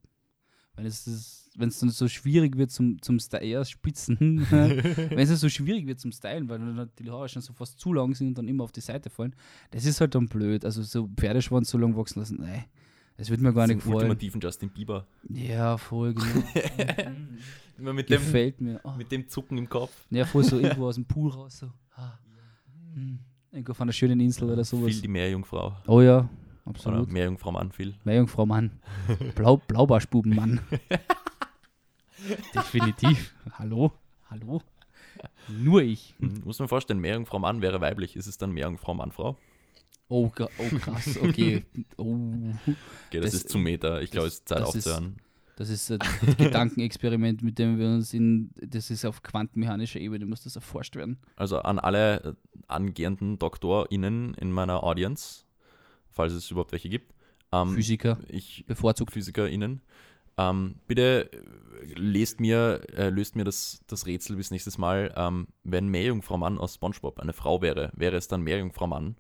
wenn 0.79 0.87
es 0.87 1.05
das, 1.05 1.51
wenn 1.57 1.69
es 1.69 1.81
dann 1.81 1.91
so 1.91 2.07
schwierig 2.09 2.57
wird 2.57 2.71
zum, 2.71 3.03
zum 3.03 3.19
Stylen, 3.19 3.49
ja, 3.51 3.65
Spitzen, 3.65 4.19
wenn 4.51 5.19
es 5.19 5.41
so 5.41 5.49
schwierig 5.49 5.87
wird 5.87 5.99
zum 6.01 6.13
Stylen, 6.13 6.49
weil 6.49 6.59
dann 6.59 6.89
die 6.99 7.11
Haare 7.11 7.29
schon 7.29 7.43
so 7.43 7.53
fast 7.53 7.79
zu 7.81 7.93
lang 7.93 8.15
sind 8.15 8.29
und 8.29 8.39
dann 8.39 8.49
immer 8.49 8.65
auf 8.65 8.73
die 8.73 8.81
Seite 8.81 9.11
fallen, 9.11 9.35
das 9.73 9.85
ist 9.85 10.01
halt 10.01 10.15
dann 10.15 10.27
blöd. 10.29 10.65
Also 10.65 10.83
so 10.83 11.09
Pferdeschwanz 11.17 11.69
so 11.69 11.79
lang 11.79 11.97
wachsen 11.97 12.21
lassen, 12.21 12.39
nein, 12.41 12.65
das 13.17 13.29
wird 13.29 13.41
mir 13.41 13.53
gar 13.53 13.67
Das 13.67 13.75
nicht 13.75 13.79
gefallen. 13.85 13.97
ultimativen 13.97 14.41
Justin 14.41 14.71
Bieber. 14.71 15.07
Ja, 15.29 15.77
voll, 15.77 16.15
genau. 16.15 16.27
Immer 17.79 17.93
mit 17.93 18.09
dem, 18.09 18.21
Gefällt 18.21 18.61
mir. 18.61 18.81
Oh. 18.85 18.93
mit 18.97 19.11
dem 19.13 19.29
Zucken 19.29 19.59
im 19.59 19.69
Kopf. 19.69 19.93
Ja, 20.11 20.25
voll 20.25 20.45
so 20.45 20.59
irgendwo 20.61 20.87
aus 20.87 20.95
dem 20.95 21.05
Pool 21.05 21.31
raus, 21.31 21.59
so. 21.59 21.73
Ah. 21.95 22.19
Hm. 22.95 23.19
Irgendwo 23.51 23.75
von 23.75 23.85
einer 23.85 23.93
schönen 23.93 24.21
Insel 24.21 24.51
oder 24.51 24.63
sowas. 24.65 24.93
Phil 24.93 25.01
die 25.03 25.09
Meerjungfrau. 25.09 25.77
Oh 25.87 26.01
ja, 26.01 26.29
Oder 26.69 26.77
absolut. 26.77 27.11
Meerjungfrau 27.12 27.53
Mann, 27.53 27.73
Phil. 27.73 27.95
Meerjungfrau 28.05 28.47
Mann. 28.47 28.73
Blau, 29.35 29.57
Blaubarschbubenmann. 29.59 30.61
Definitiv. 32.55 33.35
Hallo? 33.59 33.93
Hallo? 34.31 34.62
Nur 35.49 35.82
ich. 35.82 36.15
Mhm. 36.19 36.43
Muss 36.45 36.59
man 36.59 36.69
vorstellen, 36.69 37.01
Meerjungfrau 37.01 37.39
Mann 37.39 37.62
wäre 37.62 37.81
weiblich, 37.81 38.16
ist 38.16 38.27
es 38.27 38.39
dann 38.39 38.53
Meerjungfrau 38.53 38.95
Mann, 38.95 39.12
Frau? 39.12 39.36
Oh, 40.09 40.31
oh 40.39 40.77
krass, 40.78 41.19
okay. 41.23 41.65
Oh, 41.97 42.15
Okay, 43.09 43.20
das, 43.20 43.32
Das- 43.32 43.35
ist 43.35 43.49
zu 43.51 43.59
Meter. 43.59 44.03
Ich 44.03 44.11
glaube, 44.11 44.28
es 44.28 44.35
ist 44.35 44.49
Zeit 44.49 44.61
das 44.61 44.74
ist- 44.74 44.86
aufzuhören. 44.86 45.16
das 45.57 45.69
ist 45.70 45.90
ein 45.93 45.99
Gedankenexperiment, 46.39 47.43
mit 47.43 47.59
dem 47.59 47.78
wir 47.78 47.86
uns 47.89 48.15
in, 48.15 48.51
das 48.57 48.90
ist 48.90 49.05
auf 49.05 49.23
quantenmechanischer 49.23 50.01
Ebene, 50.01 50.24
muss 50.27 50.43
das 50.45 50.57
erforscht 50.57 50.97
werden. 50.97 51.19
Also 51.36 51.59
an 51.61 51.78
alle 51.78 52.23
äh, 52.24 52.32
angehenden 52.69 53.39
DoktorInnen 53.39 54.35
in 54.35 54.51
meiner 54.53 54.82
Audience, 54.82 55.45
falls 56.19 56.32
es 56.32 56.51
überhaupt 56.51 56.73
welche 56.73 56.89
gibt. 56.89 57.15
Ähm, 57.53 57.74
Physiker, 57.74 58.19
ich 58.28 58.65
bevorzugt. 58.66 59.12
PhysikerInnen. 59.12 59.81
Ähm, 60.36 60.74
bitte 60.89 61.31
äh, 61.32 61.95
lest 61.95 62.40
mir, 62.40 62.81
äh, 62.97 63.09
löst 63.09 63.36
mir 63.36 63.45
das, 63.45 63.81
das 63.86 64.07
Rätsel 64.07 64.36
bis 64.36 64.51
nächstes 64.51 64.78
Mal. 64.78 65.15
Ähm, 65.16 65.47
wenn 65.62 65.86
Meerjungfrau 65.89 66.36
Mann 66.36 66.59
aus 66.59 66.74
Spongebob 66.74 67.20
eine 67.20 67.32
Frau 67.32 67.62
wäre, 67.62 67.93
wäre 67.95 68.16
es 68.16 68.27
dann 68.27 68.43
Meerjungfrau 68.43 68.89
Mann 68.89 69.16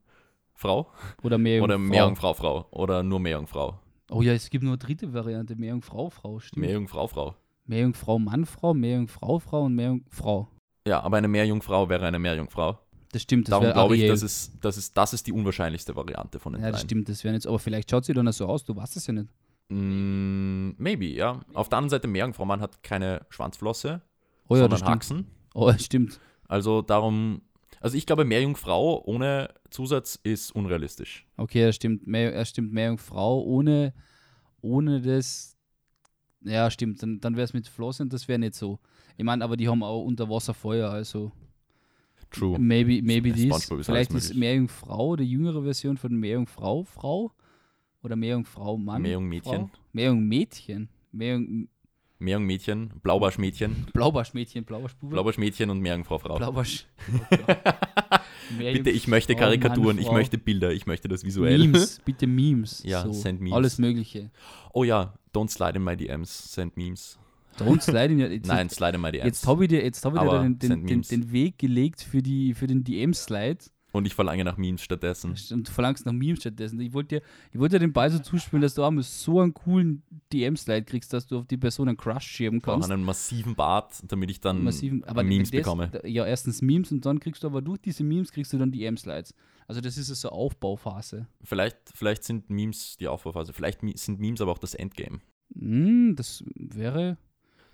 Frau 0.54 0.90
Oder 1.22 1.38
Meerjungfrau. 1.38 1.64
oder 1.64 1.78
Meerjungfrau 1.78 2.34
Frau 2.34 2.66
oder 2.72 3.02
nur 3.04 3.20
Meerjungfrau? 3.20 3.78
Oh 4.10 4.22
ja, 4.22 4.32
es 4.32 4.50
gibt 4.50 4.64
nur 4.64 4.72
eine 4.72 4.78
dritte 4.78 5.12
Variante, 5.12 5.54
Meerjungfrau, 5.54 6.10
Frau, 6.10 6.40
stimmt. 6.40 6.66
Meerjungfrau, 6.66 7.06
Frau. 7.06 7.36
Meerjungfrau, 7.66 8.18
Mann, 8.18 8.44
Frau, 8.44 8.74
Meerjungfrau, 8.74 9.38
Frau 9.38 9.62
und 9.64 9.74
Meerjungfrau. 9.74 10.48
Ja, 10.86 11.00
aber 11.02 11.18
eine 11.18 11.28
Meerjungfrau 11.28 11.88
wäre 11.88 12.06
eine 12.06 12.18
Meerjungfrau. 12.18 12.78
Das 13.12 13.22
stimmt, 13.22 13.48
das 13.48 13.50
Darum 13.52 13.72
glaube 13.72 13.94
ich, 13.96 14.02
Ariel. 14.02 14.12
das 14.12 14.22
ist, 14.22 14.52
das, 14.60 14.76
ist, 14.76 14.96
das 14.96 15.12
ist 15.14 15.26
die 15.26 15.32
unwahrscheinlichste 15.32 15.96
Variante 15.96 16.38
von 16.38 16.52
den 16.52 16.62
Ja, 16.62 16.70
das 16.70 16.80
dreien. 16.80 16.88
stimmt, 16.88 17.08
das 17.08 17.24
wäre 17.24 17.34
jetzt, 17.34 17.46
aber 17.46 17.58
vielleicht 17.58 17.90
schaut 17.90 18.04
sie 18.04 18.12
dann 18.12 18.30
so 18.32 18.46
aus, 18.46 18.64
du 18.64 18.76
weißt 18.76 18.96
es 18.96 19.06
ja 19.06 19.14
nicht. 19.14 19.28
Mm, 19.70 20.70
maybe, 20.78 21.06
ja. 21.06 21.40
Auf 21.54 21.68
der 21.68 21.78
anderen 21.78 21.90
Seite, 21.90 22.08
Meerjungfrau, 22.08 22.44
man 22.44 22.60
hat 22.60 22.82
keine 22.82 23.24
Schwanzflosse, 23.30 24.02
Oh 24.48 24.56
ja, 24.56 24.68
das 24.68 24.80
sondern. 24.80 24.94
Haxen. 24.96 25.26
Oh, 25.54 25.66
das 25.70 25.84
stimmt. 25.84 26.18
Also 26.48 26.82
darum, 26.82 27.42
also 27.80 27.96
ich 27.96 28.06
glaube, 28.06 28.24
Meerjungfrau 28.24 29.02
ohne 29.04 29.50
Zusatz 29.70 30.18
ist 30.22 30.52
unrealistisch. 30.54 31.26
Okay, 31.36 31.64
das 31.66 31.76
stimmt. 31.76 32.06
Mehr, 32.06 32.34
ja, 32.34 32.44
stimmt, 32.44 32.72
Meerjungfrau 32.72 33.42
ohne, 33.42 33.92
ohne 34.62 35.00
das. 35.02 35.56
Ja, 36.42 36.70
stimmt. 36.70 37.02
Dann, 37.02 37.20
dann 37.20 37.36
wäre 37.36 37.44
es 37.44 37.52
mit 37.52 37.68
Flossen, 37.68 38.08
das 38.08 38.28
wäre 38.28 38.38
nicht 38.38 38.54
so. 38.54 38.78
Ich 39.16 39.24
meine, 39.24 39.44
aber 39.44 39.56
die 39.56 39.68
haben 39.68 39.82
auch 39.82 40.04
Unterwasserfeuer, 40.04 40.88
also 40.90 41.32
True. 42.30 42.58
maybe, 42.58 43.00
maybe 43.02 43.32
dies. 43.32 43.70
Vielleicht 43.82 44.12
ist. 44.12 44.34
Meerjungfrau 44.34 45.16
die 45.16 45.24
jüngere 45.24 45.62
Version 45.62 45.96
von 45.96 46.14
Meerjungfrau, 46.14 46.84
Frau 46.84 47.32
oder 48.02 48.16
Meerjungfrau, 48.16 48.76
Mann. 48.76 49.02
Meerjungmädchen. 49.02 49.70
Meerjungmädchen. 49.92 50.88
Meerjung, 51.10 51.68
Meerjungmädchen, 52.18 52.92
Blaubarschmädchen, 53.02 53.86
Blaubarschmädchen, 53.92 54.64
Blaubarschbube. 54.64 55.12
Blaubarschmädchen 55.12 55.70
und 55.70 55.80
Meerjungfrau 55.80 56.18
Frau. 56.18 56.36
Blaubarsch. 56.36 56.86
Bitte, 58.58 58.90
ich 58.90 59.06
möchte 59.06 59.34
Meerjungfrau, 59.34 59.50
Mann, 59.50 59.60
Karikaturen, 59.60 59.98
ich 59.98 60.10
möchte 60.10 60.38
Bilder, 60.38 60.72
ich 60.72 60.86
möchte 60.86 61.06
das 61.06 61.24
visuell. 61.24 61.58
Memes, 61.58 62.00
bitte 62.04 62.26
Memes. 62.26 62.82
Ja, 62.84 63.02
so, 63.02 63.12
send 63.12 63.40
Memes. 63.40 63.54
Alles 63.54 63.78
Mögliche. 63.78 64.30
Oh 64.72 64.84
ja, 64.84 65.14
don't 65.34 65.50
slide 65.50 65.76
in 65.76 65.84
my 65.84 65.96
DMs, 65.96 66.52
send 66.52 66.76
Memes. 66.76 67.18
Don't 67.58 67.80
slide 67.82 68.12
in 68.12 68.20
your, 68.20 68.28
jetzt, 68.30 68.46
Nein, 68.46 68.68
slide 68.70 68.94
in 68.96 69.00
my 69.00 69.10
DMs. 69.12 69.24
Jetzt 69.26 69.46
habe 69.46 69.64
ich 69.64 69.68
dir, 69.68 69.82
jetzt 69.82 70.04
hab 70.04 70.14
ich 70.14 70.20
dir 70.20 70.42
den, 70.42 70.58
den, 70.58 70.86
den, 70.86 71.02
den 71.02 71.32
Weg 71.32 71.58
gelegt 71.58 72.02
für, 72.02 72.22
die, 72.22 72.54
für 72.54 72.66
den 72.66 72.84
DM-Slide 72.84 73.58
Und 73.92 74.06
ich 74.06 74.14
verlange 74.14 74.44
nach 74.44 74.56
Memes 74.58 74.82
stattdessen. 74.82 75.34
und 75.50 75.68
du 75.68 75.72
verlangst 75.72 76.04
nach 76.06 76.12
Memes 76.12 76.40
stattdessen. 76.40 76.78
Ich 76.80 76.92
wollte 76.92 77.16
dir, 77.16 77.22
ich 77.52 77.58
wollte 77.58 77.76
dir 77.76 77.80
den 77.86 77.92
Ball 77.92 78.10
so 78.10 78.18
zuspielen, 78.18 78.62
dass 78.62 78.74
du 78.74 78.84
auch 78.84 78.90
mal 78.90 79.02
so 79.02 79.40
einen 79.40 79.54
coolen 79.54 80.02
DM-Slide 80.32 80.84
kriegst, 80.84 81.12
dass 81.12 81.26
du 81.26 81.38
auf 81.38 81.46
die 81.46 81.56
Person 81.56 81.88
einen 81.88 81.96
Crush 81.96 82.26
schirmen 82.26 82.58
Ich 82.58 82.62
brauche 82.64 82.80
kannst. 82.80 82.90
einen 82.90 83.02
massiven 83.02 83.54
Bart, 83.54 84.02
damit 84.06 84.30
ich 84.30 84.40
dann 84.40 84.62
Massiven, 84.62 85.04
Memes 85.24 85.50
das, 85.50 85.58
bekomme. 85.58 85.90
Ja, 86.04 86.26
erstens 86.26 86.60
Memes 86.62 86.92
und 86.92 87.04
dann 87.06 87.18
kriegst 87.18 87.42
du 87.42 87.46
aber 87.46 87.62
durch 87.62 87.80
diese 87.80 88.04
Memes 88.04 88.30
kriegst 88.32 88.52
du 88.52 88.58
dann 88.58 88.70
DM-Slides. 88.72 89.34
Also 89.66 89.80
das 89.82 89.98
ist 89.98 90.08
so 90.08 90.28
eine 90.28 90.36
Aufbauphase. 90.36 91.26
Vielleicht, 91.42 91.76
vielleicht 91.94 92.24
sind 92.24 92.48
Memes 92.50 92.96
die 92.98 93.08
Aufbauphase, 93.08 93.52
vielleicht 93.52 93.80
sind 93.98 94.20
Memes 94.20 94.40
aber 94.40 94.52
auch 94.52 94.58
das 94.58 94.74
Endgame. 94.74 95.20
Hm, 95.54 96.14
das 96.16 96.44
wäre. 96.54 97.16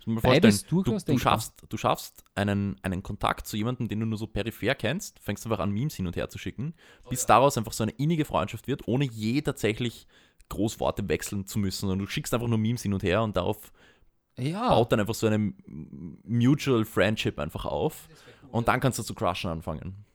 Mir 0.05 0.21
vorstellen, 0.21 0.59
du, 0.69 0.83
du 0.83 1.17
schaffst, 1.17 1.63
du 1.67 1.77
schaffst 1.77 2.23
einen, 2.35 2.77
einen 2.83 3.01
Kontakt 3.01 3.47
zu 3.47 3.57
jemandem, 3.57 3.87
den 3.87 3.99
du 3.99 4.05
nur 4.05 4.19
so 4.19 4.27
peripher 4.27 4.75
kennst, 4.75 5.19
fängst 5.19 5.45
einfach 5.45 5.59
an, 5.59 5.71
Memes 5.71 5.95
hin 5.95 6.05
und 6.05 6.15
her 6.15 6.29
zu 6.29 6.37
schicken, 6.37 6.75
bis 7.09 7.25
daraus 7.25 7.57
einfach 7.57 7.73
so 7.73 7.83
eine 7.83 7.91
innige 7.93 8.23
Freundschaft 8.25 8.67
wird, 8.67 8.87
ohne 8.87 9.05
je 9.05 9.41
tatsächlich 9.41 10.07
Großworte 10.49 11.09
wechseln 11.09 11.47
zu 11.47 11.57
müssen, 11.57 11.81
sondern 11.81 11.99
du 11.99 12.07
schickst 12.07 12.33
einfach 12.33 12.47
nur 12.47 12.59
Memes 12.59 12.83
hin 12.83 12.93
und 12.93 13.01
her 13.01 13.23
und 13.23 13.35
darauf 13.35 13.71
Ja. 14.37 14.69
baut 14.69 14.91
dann 14.91 14.99
einfach 14.99 15.15
so 15.15 15.25
eine 15.25 15.53
Mutual 15.65 16.85
Friendship 16.85 17.39
einfach 17.39 17.65
auf 17.65 18.07
und 18.51 18.67
dann 18.67 18.79
kannst 18.79 18.99
du 18.99 19.03
zu 19.03 19.15
crushen 19.15 19.49
anfangen. 19.49 20.05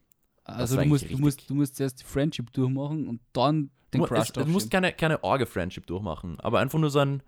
also 0.44 0.76
du 0.76 0.84
musst, 0.86 1.10
du, 1.10 1.18
musst, 1.18 1.50
du 1.50 1.54
musst 1.54 1.76
zuerst 1.76 2.00
die 2.00 2.04
Friendship 2.04 2.52
durchmachen 2.52 3.08
und 3.08 3.20
dann 3.32 3.70
den 3.92 4.02
Crush 4.02 4.28
es, 4.28 4.32
du 4.32 4.46
musst 4.46 4.70
keine, 4.70 4.92
keine 4.92 5.24
Orge-Friendship 5.24 5.86
durchmachen, 5.86 6.38
aber 6.40 6.60
einfach 6.60 6.78
nur 6.78 6.90
so 6.90 7.00
ein, 7.00 7.22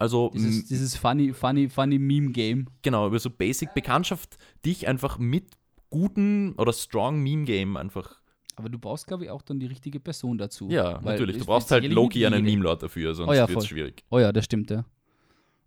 also 0.00 0.30
Dieses, 0.34 0.66
dieses 0.66 0.96
funny, 0.96 1.32
funny, 1.32 1.68
funny 1.68 1.98
Meme-Game. 1.98 2.66
genau, 2.82 3.06
über 3.06 3.18
so 3.18 3.30
Basic-Bekanntschaft, 3.30 4.36
dich 4.64 4.88
einfach 4.88 5.18
mit 5.18 5.44
guten 5.90 6.54
oder 6.54 6.72
strong 6.72 7.22
Meme-Game 7.22 7.76
einfach 7.76 8.20
Aber 8.56 8.68
du 8.68 8.78
brauchst, 8.78 9.06
glaube 9.06 9.24
ich, 9.24 9.30
auch 9.30 9.42
dann 9.42 9.60
die 9.60 9.66
richtige 9.66 10.00
Person 10.00 10.38
dazu. 10.38 10.68
Ja, 10.70 11.00
natürlich. 11.02 11.38
Du 11.38 11.44
brauchst 11.44 11.70
halt 11.70 11.84
Loki 11.86 12.24
einen. 12.26 12.44
Meme-Lord 12.44 12.82
dafür, 12.82 13.14
sonst 13.14 13.30
Oh 13.30 13.34
ja, 13.34 13.48
wird 13.48 13.58
es 13.58 13.66
schwierig. 13.66 14.04
Oh 14.10 14.18
ja, 14.18 14.32
das 14.32 14.46
stimmt, 14.46 14.70
ja. 14.70 14.84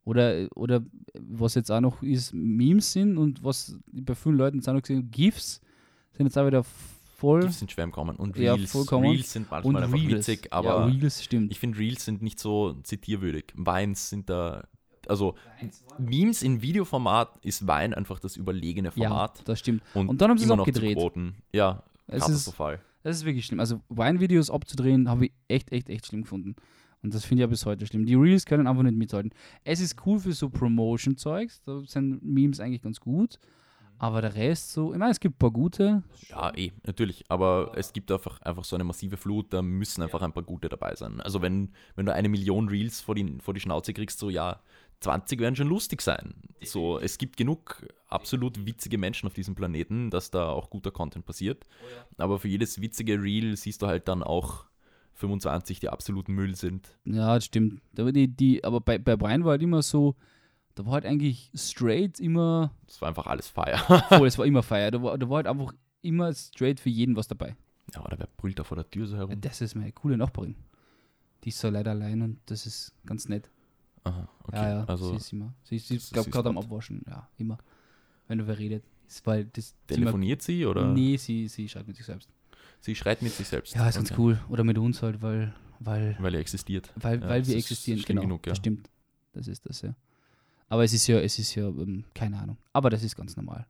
Oder, 0.05 0.47
oder 0.55 0.81
was 1.13 1.55
jetzt 1.55 1.71
auch 1.71 1.79
noch 1.79 2.01
ist, 2.03 2.33
Memes 2.33 2.91
sind 2.91 3.17
und 3.17 3.43
was 3.43 3.77
bei 3.91 4.15
vielen 4.15 4.35
Leuten 4.35 4.57
jetzt 4.57 4.67
auch 4.67 4.73
noch 4.73 4.81
gesehen 4.81 5.09
GIFs 5.11 5.61
sind 6.11 6.25
jetzt 6.25 6.37
auch 6.37 6.45
wieder 6.45 6.63
voll. 7.15 7.41
Die 7.47 7.51
sind 7.53 7.71
schwer 7.71 7.83
im 7.85 7.91
Kommen. 7.91 8.15
Und 8.15 8.37
Ja, 8.37 8.53
Reels, 8.53 8.71
vollkommen. 8.71 9.07
Reels 9.09 9.31
sind 9.33 9.49
manchmal 9.51 9.83
einfach 9.83 9.97
Reels. 9.97 10.11
witzig, 10.27 10.45
ja, 10.45 10.51
aber 10.51 10.87
Reels 10.87 11.23
stimmt. 11.23 11.51
ich 11.51 11.59
finde, 11.59 11.77
Reels 11.77 12.03
sind 12.05 12.21
nicht 12.21 12.39
so 12.39 12.73
zitierwürdig. 12.83 13.45
Vines 13.55 14.09
sind 14.09 14.29
da, 14.29 14.67
also 15.07 15.35
Memes 15.97 16.41
in 16.43 16.61
Videoformat 16.61 17.39
ist 17.45 17.67
Vine 17.67 17.95
einfach 17.95 18.19
das 18.19 18.35
überlegene 18.37 18.91
ja, 18.95 19.07
Format. 19.09 19.41
das 19.45 19.59
stimmt. 19.59 19.83
Und, 19.93 20.09
Und 20.09 20.21
dann 20.21 20.29
haben 20.29 20.37
sie 20.37 20.45
es 20.45 20.51
abgedreht. 20.51 20.97
Ja, 21.53 21.83
Es 22.07 22.17
ist, 22.17 22.27
katastrophal. 22.27 22.79
das 23.03 23.17
ist 23.17 23.25
wirklich 23.25 23.45
schlimm. 23.45 23.59
Also 23.59 23.81
Wine-Videos 23.89 24.49
abzudrehen, 24.49 25.09
habe 25.09 25.25
ich 25.27 25.31
echt, 25.47 25.71
echt, 25.71 25.89
echt 25.89 26.07
schlimm 26.07 26.21
gefunden. 26.23 26.55
Und 27.01 27.13
das 27.13 27.25
finde 27.25 27.41
ich 27.41 27.45
ja 27.45 27.47
bis 27.47 27.65
heute 27.65 27.85
schlimm. 27.85 28.05
Die 28.05 28.15
Reels 28.15 28.45
können 28.45 28.65
einfach 28.65 28.83
nicht 28.83 28.95
mithalten. 28.97 29.33
Es 29.65 29.81
ist 29.81 29.97
cool 30.05 30.19
für 30.19 30.31
so 30.31 30.49
Promotion-Zeugs, 30.49 31.61
da 31.65 31.81
sind 31.85 32.23
Memes 32.23 32.61
eigentlich 32.61 32.81
ganz 32.81 32.99
gut. 33.01 33.39
Aber 34.03 34.19
der 34.19 34.35
Rest 34.35 34.73
so, 34.73 34.91
ich 34.91 34.99
meine, 34.99 35.11
es 35.11 35.19
gibt 35.21 35.35
ein 35.35 35.39
paar 35.39 35.51
gute. 35.51 36.03
Ja, 36.27 36.53
eh, 36.57 36.73
natürlich. 36.85 37.23
Aber 37.29 37.71
es 37.77 37.93
gibt 37.93 38.11
einfach, 38.11 38.41
einfach 38.41 38.65
so 38.65 38.75
eine 38.75 38.83
massive 38.83 39.15
Flut, 39.15 39.53
da 39.53 39.61
müssen 39.61 40.03
einfach 40.03 40.21
ein 40.21 40.33
paar 40.33 40.43
gute 40.43 40.67
dabei 40.67 40.93
sein. 40.95 41.21
Also 41.21 41.41
wenn, 41.41 41.71
wenn 41.95 42.05
du 42.05 42.13
eine 42.13 42.27
Million 42.27 42.67
Reels 42.67 42.99
vor 42.99 43.15
die, 43.15 43.37
vor 43.39 43.53
die 43.53 43.61
Schnauze 43.61 43.93
kriegst, 43.93 44.19
so 44.19 44.29
ja, 44.29 44.59
20 44.99 45.39
werden 45.39 45.55
schon 45.55 45.69
lustig 45.69 46.01
sein. 46.01 46.33
So, 46.65 46.99
es 46.99 47.17
gibt 47.17 47.37
genug 47.37 47.87
absolut 48.09 48.65
witzige 48.65 48.97
Menschen 48.97 49.25
auf 49.25 49.35
diesem 49.35 49.55
Planeten, 49.55 50.09
dass 50.09 50.31
da 50.31 50.49
auch 50.49 50.69
guter 50.69 50.91
Content 50.91 51.25
passiert. 51.25 51.65
Aber 52.17 52.39
für 52.39 52.49
jedes 52.49 52.81
witzige 52.81 53.23
Reel 53.23 53.55
siehst 53.55 53.81
du 53.83 53.87
halt 53.87 54.09
dann 54.09 54.21
auch 54.21 54.65
25, 55.13 55.79
die 55.79 55.87
absolut 55.87 56.27
Müll 56.27 56.57
sind. 56.57 56.89
Ja, 57.05 57.35
das 57.35 57.45
stimmt. 57.45 57.81
War 57.93 58.11
die, 58.11 58.27
die, 58.27 58.65
aber 58.65 58.81
bei, 58.81 58.97
bei 58.97 59.15
Brian 59.15 59.45
war 59.45 59.51
halt 59.51 59.61
immer 59.61 59.81
so, 59.81 60.17
da 60.75 60.85
war 60.85 60.93
halt 60.93 61.05
eigentlich 61.05 61.51
straight 61.55 62.19
immer, 62.19 62.71
Das 62.87 63.01
war 63.01 63.09
einfach 63.09 63.27
alles 63.27 63.47
Feier. 63.47 63.77
voll, 64.09 64.27
es 64.27 64.37
war 64.37 64.45
immer 64.45 64.63
Feier. 64.63 64.91
Da 64.91 65.01
war, 65.01 65.17
da 65.17 65.29
war 65.29 65.37
halt 65.37 65.47
einfach 65.47 65.73
immer 66.01 66.33
straight 66.33 66.79
für 66.79 66.89
jeden 66.89 67.15
was 67.15 67.27
dabei. 67.27 67.55
ja, 67.93 68.03
oder 68.03 68.17
wer 68.19 68.27
brüllt 68.37 68.59
da 68.59 68.63
vor 68.63 68.75
der 68.75 68.89
Tür 68.89 69.07
so 69.07 69.17
herum? 69.17 69.39
Das 69.41 69.61
ist 69.61 69.75
meine 69.75 69.91
coole 69.91 70.17
Nachbarin. 70.17 70.55
Die 71.43 71.49
ist 71.49 71.59
so 71.59 71.69
leider 71.69 71.91
allein 71.91 72.21
und 72.21 72.39
das 72.45 72.65
ist 72.65 72.93
ganz 73.05 73.27
nett. 73.27 73.49
Aha, 74.05 74.27
okay. 74.43 74.55
ja, 74.57 74.69
ja, 74.79 74.83
also 74.85 75.09
sie 75.11 75.15
ist 75.17 75.31
immer. 75.33 75.53
Sie 75.63 75.75
ist, 75.77 75.91
ist 75.91 76.03
ist 76.05 76.13
glaube 76.13 76.29
gerade 76.29 76.49
am. 76.49 76.57
Abwaschen. 76.57 77.03
Ja, 77.07 77.29
immer. 77.37 77.57
Wenn 78.27 78.37
du 78.39 78.47
wer 78.47 78.57
redet. 78.57 78.83
Das, 79.07 79.25
weil 79.25 79.45
das 79.45 79.75
telefoniert 79.87 80.41
sie 80.41 80.65
oder 80.65 80.91
Nee, 80.93 81.17
sie, 81.17 81.47
sie 81.47 81.69
schreibt 81.69 81.87
mit 81.87 81.97
sich 81.97 82.05
selbst. 82.05 82.29
sie 82.79 82.95
schreit 82.95 83.21
mit 83.21 83.31
sich 83.33 83.47
selbst? 83.47 83.75
Ja, 83.75 83.87
ist 83.87 83.95
ganz 83.95 84.11
Okay. 84.11 84.19
cool. 84.21 84.41
Oder 84.49 84.63
mit 84.63 84.77
uns 84.77 85.01
halt, 85.03 85.21
weil, 85.21 85.53
weil, 85.79 86.17
Weil 86.19 86.33
er 86.35 86.39
existiert. 86.41 86.91
weil, 86.95 87.21
Ja, 87.21 87.29
weil 87.29 87.45
wir 87.47 87.55
ist 87.55 87.63
existieren. 87.63 88.01
Genau, 88.05 88.21
genug, 88.21 88.45
ja. 88.45 88.51
das 88.51 88.57
stimmt. 88.57 88.89
Das 89.33 89.47
ist 89.47 89.65
das, 89.65 89.81
ja. 89.81 89.95
Aber 90.73 90.83
es 90.83 90.91
ist 90.91 91.05
ja, 91.05 91.19
es 91.19 91.37
ist 91.37 91.53
ja, 91.53 91.67
ähm, 91.67 92.03
keine 92.15 92.39
Ahnung. 92.39 92.57
Aber 92.73 92.89
das 92.89 93.03
ist 93.03 93.15
ganz 93.15 93.37
normal. 93.37 93.67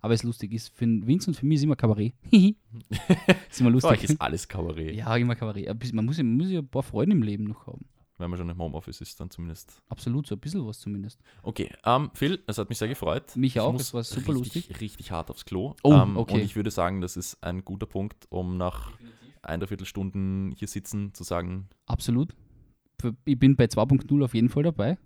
Aber 0.00 0.14
es 0.14 0.22
lustig 0.22 0.52
ist, 0.52 0.68
für 0.68 0.86
Vince 0.86 1.30
und 1.30 1.34
für 1.34 1.44
mich 1.44 1.56
ist 1.56 1.64
immer 1.64 1.74
Kabarett. 1.74 2.14
ist 2.30 2.54
immer 3.60 3.72
Für 3.72 3.78
euch 3.78 3.82
lustig. 3.82 4.10
ist 4.10 4.20
alles 4.20 4.46
Kabarett. 4.46 4.94
ja, 4.94 5.16
immer 5.16 5.34
Kabarett. 5.34 5.66
Man 5.92 6.04
muss, 6.04 6.16
ja- 6.16 6.22
man 6.22 6.36
muss 6.36 6.48
ja 6.48 6.60
ein 6.60 6.68
paar 6.68 6.84
Freunde 6.84 7.16
im 7.16 7.22
Leben 7.22 7.42
noch 7.42 7.66
haben. 7.66 7.86
Wenn 8.18 8.30
man 8.30 8.38
schon 8.38 8.48
im 8.48 8.56
Homeoffice 8.56 9.00
ist, 9.00 9.18
dann 9.18 9.30
zumindest. 9.30 9.82
Absolut, 9.88 10.28
so 10.28 10.36
ein 10.36 10.38
bisschen 10.38 10.64
was 10.64 10.78
zumindest. 10.78 11.18
Okay, 11.42 11.72
ähm, 11.84 12.12
Phil, 12.14 12.40
es 12.46 12.56
hat 12.56 12.68
mich 12.68 12.78
sehr 12.78 12.86
gefreut. 12.86 13.34
Mich 13.34 13.56
Ich 13.56 13.60
auch, 13.60 13.74
es 13.74 13.92
war 13.92 14.04
super 14.04 14.34
richtig, 14.36 14.54
lustig. 14.68 14.80
Richtig 14.80 15.10
hart 15.10 15.30
aufs 15.30 15.44
Klo. 15.44 15.74
Oh, 15.82 15.92
ähm, 15.92 16.16
okay. 16.16 16.34
Und 16.34 16.40
ich 16.42 16.54
würde 16.54 16.70
sagen, 16.70 17.00
das 17.00 17.16
ist 17.16 17.42
ein 17.42 17.64
guter 17.64 17.86
Punkt, 17.86 18.26
um 18.30 18.56
nach 18.56 18.92
ein, 19.42 19.60
Stunden 19.82 20.52
hier 20.56 20.68
sitzen 20.68 21.12
zu 21.14 21.24
sagen, 21.24 21.68
Absolut. 21.86 22.32
Ich 23.24 23.36
bin 23.40 23.56
bei 23.56 23.64
2.0 23.64 24.22
auf 24.24 24.34
jeden 24.34 24.50
Fall 24.50 24.62
dabei. 24.62 24.98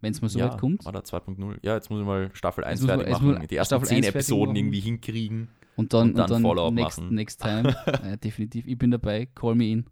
Wenn 0.00 0.12
es 0.12 0.22
mal 0.22 0.28
so 0.28 0.38
ja, 0.38 0.50
weit 0.52 0.58
kommt. 0.60 0.84
war 0.84 0.92
da 0.92 1.00
2.0. 1.00 1.58
Ja, 1.62 1.74
jetzt 1.74 1.90
muss 1.90 2.00
ich 2.00 2.06
mal 2.06 2.30
Staffel 2.34 2.64
1 2.64 2.80
muss 2.80 2.88
man- 2.88 3.00
fertig 3.00 3.20
machen, 3.22 3.46
die 3.48 3.56
ersten 3.56 3.72
Staffel 3.74 3.88
10 3.88 3.96
1 3.98 4.06
fertig 4.06 4.20
Episoden 4.28 4.56
irgendwie 4.56 4.80
hinkriegen. 4.80 5.48
Und 5.76 5.92
dann, 5.94 6.08
und 6.08 6.14
dann 6.16 6.24
und 6.24 6.30
dann 6.30 6.42
Follow-up 6.42 6.74
next, 6.74 6.98
machen. 7.00 7.14
next 7.14 7.40
time. 7.42 7.76
ja, 7.86 8.16
definitiv. 8.16 8.66
Ich 8.66 8.76
bin 8.78 8.90
dabei. 8.90 9.26
Call 9.26 9.54
me 9.54 9.70
in. 9.70 9.84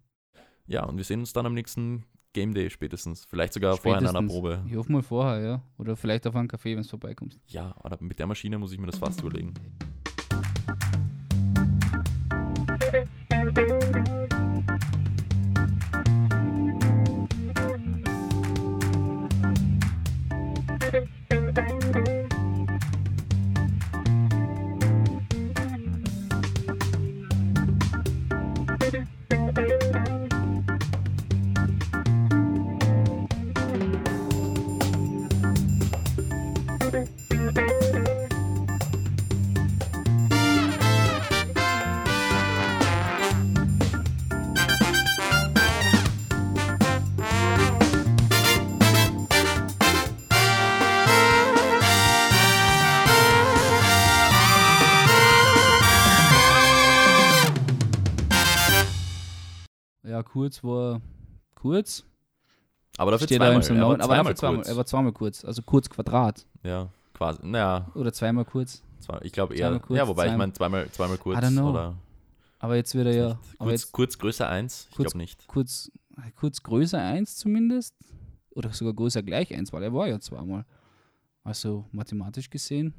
Ja, 0.67 0.85
und 0.85 0.97
wir 0.97 1.05
sehen 1.05 1.21
uns 1.21 1.33
dann 1.33 1.47
am 1.47 1.55
nächsten 1.55 2.05
Game 2.35 2.53
Day 2.53 2.69
spätestens. 2.71 3.25
Vielleicht 3.25 3.55
sogar 3.55 3.77
vorher 3.77 4.01
in 4.01 4.07
einer 4.07 4.19
Spätestens. 4.19 4.33
Probe. 4.33 4.65
Ich 4.69 4.77
hoffe 4.77 4.93
mal 4.93 5.03
vorher, 5.03 5.41
ja. 5.43 5.63
Oder 5.79 5.97
vielleicht 5.97 6.27
auf 6.27 6.37
einen 6.37 6.49
Café, 6.49 6.73
wenn 6.73 6.81
es 6.81 6.91
vorbeikommst. 6.91 7.41
Ja, 7.47 7.75
aber 7.83 7.97
mit 8.01 8.19
der 8.19 8.27
Maschine 8.27 8.59
muss 8.59 8.73
ich 8.73 8.79
mir 8.79 8.87
das 8.87 8.99
fast 8.99 9.21
überlegen. 9.23 9.55
Kurz 60.49 60.65
war 60.65 61.01
kurz. 61.55 62.05
Aber 62.97 63.11
dafür 63.12 63.27
Steht 63.27 63.41
da 63.41 63.45
zweimal. 63.47 63.57
im 63.57 63.62
Salon, 63.62 64.01
er 64.01 64.09
war 64.09 64.19
aber 64.19 64.25
zweimal 64.25 64.25
dafür 64.25 64.37
zweimal, 64.37 64.57
kurz. 64.57 64.69
er 64.69 64.77
war 64.77 64.87
zweimal 64.87 65.12
kurz. 65.12 65.45
Also 65.45 65.62
kurz 65.62 65.91
Quadrat. 65.91 66.47
ja, 66.62 66.89
quasi. 67.15 67.41
Naja, 67.47 67.87
Oder 67.95 68.12
zweimal 68.12 68.45
kurz. 68.45 68.83
zwei, 69.01 69.19
ich 69.23 69.33
glaube 69.33 69.55
eher. 69.55 69.79
Kurz, 69.79 69.97
ja, 69.99 70.09
wobei 70.09 70.23
ich 70.25 70.29
zweimal- 70.31 70.39
meine 70.39 70.53
zweimal, 70.55 70.91
zweimal 70.91 71.19
kurz. 71.19 71.39
I 71.39 71.41
don't 71.43 71.53
know. 71.53 71.70
Oder 71.70 71.95
Aber 72.59 72.77
jetzt 72.77 72.95
wird 72.95 73.07
er 73.09 73.15
ja. 73.15 73.27
Aber 73.59 73.70
kurz, 73.70 73.83
jetzt 73.83 73.93
kurz 73.93 74.19
größer 74.19 74.49
1? 74.49 74.89
Ich 74.91 74.97
glaube 74.97 75.19
nicht. 75.19 75.47
kurz, 75.47 75.91
kurz 76.37 76.62
größer 76.62 76.99
1 77.01 77.37
zumindest. 77.37 77.95
Oder 78.51 78.73
sogar 78.73 78.95
größer 78.95 79.23
gleich 79.23 79.55
1, 79.55 79.73
weil 79.73 79.83
er 79.85 79.93
war 79.93 80.09
ja 80.09 80.19
zweimal. 80.19 80.65
Also 81.45 81.85
mathematisch 81.93 82.51
gesehen 82.51 82.95